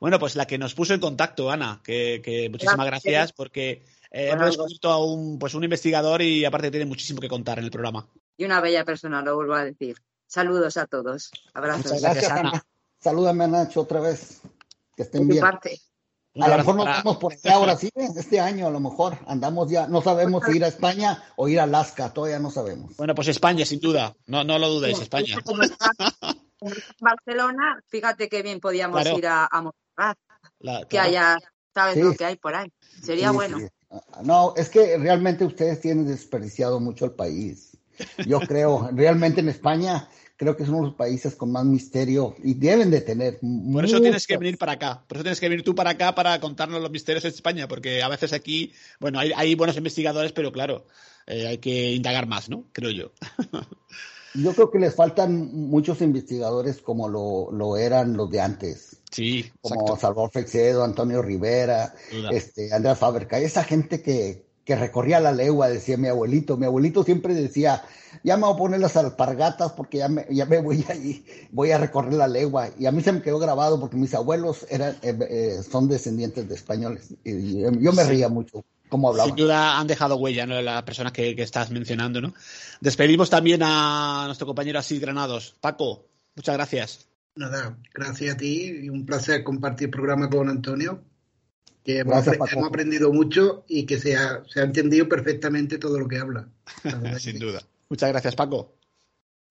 bueno, 0.00 0.18
pues 0.18 0.34
la 0.36 0.46
que 0.46 0.58
nos 0.58 0.74
puso 0.74 0.94
en 0.94 1.00
contacto, 1.00 1.50
Ana, 1.50 1.80
que, 1.84 2.48
muchísimas 2.50 2.86
gracias, 2.86 3.32
porque 3.32 3.84
eh, 4.10 4.30
hemos 4.30 4.46
descubierto 4.46 4.90
a 4.90 5.04
un, 5.04 5.38
pues 5.38 5.54
un 5.54 5.64
investigador 5.64 6.22
y 6.22 6.44
aparte 6.44 6.70
tiene 6.70 6.86
muchísimo 6.86 7.20
que 7.20 7.28
contar 7.28 7.58
en 7.58 7.66
el 7.66 7.70
programa. 7.70 8.08
Y 8.36 8.44
una 8.46 8.60
bella 8.60 8.84
persona, 8.84 9.20
lo 9.20 9.36
vuelvo 9.36 9.54
a 9.54 9.64
decir. 9.64 9.96
Saludos 10.26 10.76
a 10.76 10.86
todos. 10.86 11.30
Abrazos. 11.52 11.86
Muchas 11.86 12.02
gracias, 12.02 12.30
Ana. 12.30 12.64
Salúdame 12.98 13.44
a 13.44 13.48
Nacho 13.48 13.82
otra 13.82 14.00
vez. 14.00 14.40
Que 14.96 15.02
estén 15.02 15.28
bien. 15.28 15.40
Parte. 15.40 15.80
A 16.38 16.48
lo 16.48 16.56
mejor 16.58 16.76
nos 16.76 16.86
vamos 16.86 17.16
por 17.16 17.32
acá 17.32 17.54
ahora 17.54 17.76
sí, 17.76 17.90
este 17.94 18.38
año 18.38 18.68
a 18.68 18.70
lo 18.70 18.78
mejor 18.78 19.18
andamos 19.26 19.68
ya, 19.68 19.88
no 19.88 20.00
sabemos 20.00 20.44
si 20.46 20.56
ir 20.56 20.64
a 20.64 20.68
España 20.68 21.24
o 21.36 21.48
ir 21.48 21.58
a 21.58 21.64
Alaska, 21.64 22.12
todavía 22.12 22.38
no 22.38 22.50
sabemos. 22.50 22.96
Bueno, 22.96 23.16
pues 23.16 23.26
España, 23.28 23.64
sin 23.64 23.80
duda, 23.80 24.14
no, 24.26 24.44
no 24.44 24.58
lo 24.58 24.68
dudéis, 24.68 25.00
España. 25.00 25.38
Barcelona, 27.00 27.82
fíjate 27.88 28.28
qué 28.28 28.42
bien 28.42 28.60
podíamos 28.60 29.04
ir 29.06 29.26
a, 29.26 29.48
a 29.96 30.14
que 30.88 30.98
haya, 30.98 31.36
sabes 31.74 31.96
lo 31.96 32.14
que 32.14 32.24
hay 32.24 32.36
por 32.36 32.54
ahí, 32.54 32.72
sería 33.02 33.32
bueno. 33.32 33.58
No, 34.22 34.54
es 34.56 34.68
que 34.68 34.98
realmente 34.98 35.44
ustedes 35.44 35.80
tienen 35.80 36.06
desperdiciado 36.06 36.78
mucho 36.78 37.06
el 37.06 37.12
país. 37.12 37.76
Yo 38.24 38.40
creo, 38.40 38.88
realmente 38.92 39.40
en 39.40 39.48
España 39.48 40.08
creo 40.40 40.56
que 40.56 40.64
somos 40.64 40.82
los 40.82 40.94
países 40.94 41.36
con 41.36 41.52
más 41.52 41.66
misterio 41.66 42.34
y 42.42 42.54
deben 42.54 42.90
de 42.90 43.02
tener. 43.02 43.38
Por 43.40 43.84
eso 43.84 44.00
tienes 44.00 44.26
que 44.26 44.38
venir 44.38 44.56
para 44.56 44.72
acá, 44.72 45.04
por 45.06 45.18
eso 45.18 45.22
tienes 45.22 45.38
que 45.38 45.50
venir 45.50 45.62
tú 45.62 45.74
para 45.74 45.90
acá 45.90 46.14
para 46.14 46.40
contarnos 46.40 46.80
los 46.80 46.90
misterios 46.90 47.24
de 47.24 47.28
España, 47.28 47.68
porque 47.68 48.02
a 48.02 48.08
veces 48.08 48.32
aquí, 48.32 48.72
bueno, 49.00 49.18
hay, 49.18 49.54
buenos 49.54 49.76
investigadores, 49.76 50.32
pero 50.32 50.50
claro, 50.50 50.86
eh, 51.26 51.46
hay 51.46 51.58
que 51.58 51.92
indagar 51.92 52.26
más, 52.26 52.48
¿no? 52.48 52.64
Creo 52.72 52.90
yo. 52.90 53.12
yo 54.34 54.54
creo 54.54 54.70
que 54.70 54.78
les 54.78 54.94
faltan 54.94 55.52
muchos 55.52 56.00
investigadores 56.00 56.80
como 56.80 57.10
lo, 57.10 57.76
eran 57.76 58.16
los 58.16 58.30
de 58.30 58.40
antes. 58.40 58.96
Sí, 59.10 59.44
como 59.60 59.94
Salvador 59.98 60.30
Fexedo, 60.30 60.84
Antonio 60.84 61.20
Rivera, 61.20 61.94
este, 62.32 62.72
Andrea 62.72 62.96
Faberca, 62.96 63.38
esa 63.38 63.62
gente 63.62 64.00
que, 64.00 64.46
que 64.70 64.76
recorría 64.76 65.18
la 65.18 65.32
legua, 65.32 65.68
decía 65.68 65.96
mi 65.96 66.06
abuelito. 66.06 66.56
Mi 66.56 66.64
abuelito 66.64 67.02
siempre 67.02 67.34
decía, 67.34 67.82
ya 68.22 68.36
me 68.36 68.44
voy 68.44 68.54
a 68.54 68.56
poner 68.56 68.78
las 68.78 68.96
alpargatas 68.96 69.72
porque 69.72 69.98
ya 69.98 70.08
me, 70.08 70.26
ya 70.30 70.46
me 70.46 70.60
voy 70.60 70.84
ahí, 70.88 71.26
voy 71.50 71.72
a 71.72 71.78
recorrer 71.78 72.12
la 72.12 72.28
legua. 72.28 72.68
Y 72.78 72.86
a 72.86 72.92
mí 72.92 73.02
se 73.02 73.10
me 73.10 73.20
quedó 73.20 73.40
grabado 73.40 73.80
porque 73.80 73.96
mis 73.96 74.14
abuelos 74.14 74.64
eran, 74.70 74.94
eh, 75.02 75.18
eh, 75.28 75.62
son 75.68 75.88
descendientes 75.88 76.48
de 76.48 76.54
españoles. 76.54 77.12
Y 77.24 77.62
yo 77.62 77.92
me 77.92 78.04
ría 78.04 78.28
mucho. 78.28 78.64
Cómo 78.88 79.08
hablaba. 79.08 79.26
Sin 79.26 79.34
duda 79.34 79.80
han 79.80 79.88
dejado 79.88 80.14
huella 80.18 80.46
¿no? 80.46 80.62
las 80.62 80.84
personas 80.84 81.12
que, 81.12 81.32
estás 81.42 81.72
mencionando. 81.72 82.20
¿no? 82.20 82.32
Despedimos 82.80 83.28
también 83.28 83.62
a 83.64 84.22
nuestro 84.26 84.46
compañero 84.46 84.78
Asís 84.78 85.00
Granados. 85.00 85.56
Paco, 85.60 86.06
muchas 86.36 86.54
gracias. 86.54 87.08
Nada, 87.34 87.76
gracias 87.92 88.36
a 88.36 88.36
ti 88.36 88.82
y 88.84 88.88
un 88.88 89.04
placer 89.04 89.42
compartir 89.42 89.86
el 89.86 89.90
programa 89.90 90.30
con 90.30 90.48
Antonio 90.48 91.02
que 91.90 91.98
hemos, 92.00 92.26
aprendido 92.64 93.12
mucho 93.12 93.64
y 93.68 93.84
que 93.84 93.98
se 93.98 94.16
ha, 94.16 94.42
se 94.48 94.60
ha, 94.60 94.64
entendido 94.64 95.08
perfectamente 95.08 95.78
todo 95.78 95.98
lo 95.98 96.08
que 96.08 96.18
habla. 96.18 96.48
Sin 97.18 97.38
duda. 97.38 97.62
Muchas 97.88 98.10
gracias, 98.10 98.36
Paco. 98.36 98.74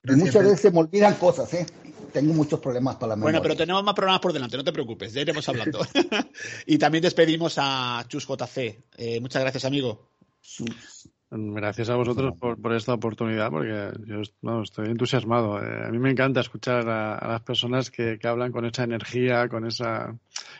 muchas 0.04 0.44
veces 0.44 0.62
se 0.62 0.72
me 0.72 0.80
olvidan 0.80 1.16
cosas, 1.16 1.54
¿eh? 1.54 1.66
Tengo 2.14 2.34
muchos 2.34 2.60
problemas 2.60 2.96
para 2.96 3.10
la 3.10 3.16
memoria. 3.16 3.40
Bueno, 3.40 3.44
pero 3.44 3.56
tenemos 3.56 3.84
más 3.84 3.94
problemas 3.94 4.22
por 4.22 4.34
delante, 4.34 4.58
no 4.58 4.64
te 4.64 4.74
preocupes, 4.74 5.14
ya 5.14 5.22
iremos 5.22 5.48
hablando. 5.48 5.80
y 6.66 6.78
también 6.78 7.04
despedimos 7.04 7.56
a 7.58 8.04
Chus 8.08 8.26
JC. 8.26 8.84
Eh, 8.98 9.20
muchas 9.20 9.42
gracias, 9.42 9.66
amigo. 9.66 10.10
Gracias 11.32 11.90
a 11.90 11.96
vosotros 11.96 12.34
por, 12.40 12.74
esta 12.74 12.96
oportunidad, 12.96 13.52
porque 13.52 13.92
yo 14.06 14.22
estoy 14.64 14.88
entusiasmado. 14.88 15.62
Eh, 15.62 15.86
a 15.86 15.92
mí 15.92 16.00
me 16.00 16.10
encanta 16.10 16.40
escuchar 16.40 16.90
a, 16.90 17.28
las 17.28 17.42
personas 17.42 17.92
que, 17.92 18.18
hablan 18.24 18.52
con 18.52 18.66
esa 18.66 18.84
energía, 18.84 19.48
con 19.48 19.68
esa, 19.68 20.18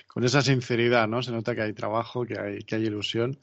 con 0.08 0.24
esa 0.24 0.44
sinceridad, 0.44 1.08
¿no? 1.08 1.24
Se 1.24 1.32
nota 1.32 1.56
que 1.56 1.64
hay 1.64 1.74
trabajo, 1.74 2.24
que 2.24 2.40
hay, 2.40 2.60
que 2.60 2.76
hay 2.76 2.84
ilusión. 2.84 3.40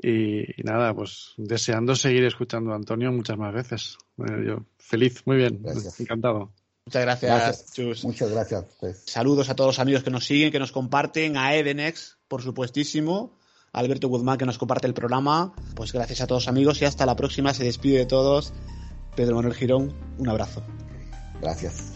Y, 0.00 0.44
nada, 0.62 0.94
pues 0.94 1.34
deseando 1.36 1.96
seguir 1.96 2.24
escuchando 2.24 2.72
a 2.72 2.76
Antonio 2.76 3.10
muchas 3.10 3.36
más 3.36 3.52
veces. 3.52 3.98
yo 4.16 4.64
feliz, 4.78 5.26
muy 5.26 5.38
bien, 5.38 5.60
encantado. 5.98 6.52
Muchas 6.86 7.02
gracias, 7.02 7.72
Chus. 7.72 8.04
Muchas 8.04 8.30
gracias. 8.30 8.64
Saludos 9.06 9.50
a 9.50 9.56
todos 9.56 9.70
los 9.70 9.78
amigos 9.80 10.04
que 10.04 10.10
nos 10.10 10.24
siguen, 10.24 10.52
que 10.52 10.60
nos 10.60 10.70
comparten, 10.70 11.36
a 11.36 11.54
Edenex, 11.56 12.16
por 12.28 12.42
supuestísimo, 12.42 13.37
Alberto 13.78 14.08
Guzmán 14.08 14.38
que 14.38 14.46
nos 14.46 14.58
comparte 14.58 14.86
el 14.86 14.94
programa. 14.94 15.52
Pues 15.74 15.92
gracias 15.92 16.20
a 16.20 16.26
todos 16.26 16.48
amigos 16.48 16.82
y 16.82 16.84
hasta 16.84 17.06
la 17.06 17.16
próxima. 17.16 17.54
Se 17.54 17.64
despide 17.64 17.98
de 17.98 18.06
todos. 18.06 18.52
Pedro 19.14 19.36
Manuel 19.36 19.54
Girón, 19.54 19.94
un 20.18 20.28
abrazo. 20.28 20.62
Gracias. 21.40 21.92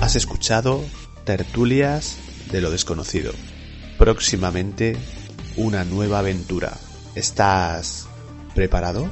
Has 0.00 0.16
escuchado 0.16 0.82
Tertulias 1.24 2.18
de 2.52 2.60
lo 2.60 2.70
desconocido. 2.70 3.32
Próximamente 3.98 4.96
una 5.56 5.84
nueva 5.84 6.18
aventura. 6.18 6.72
¿Estás 7.14 8.06
preparado? 8.54 9.08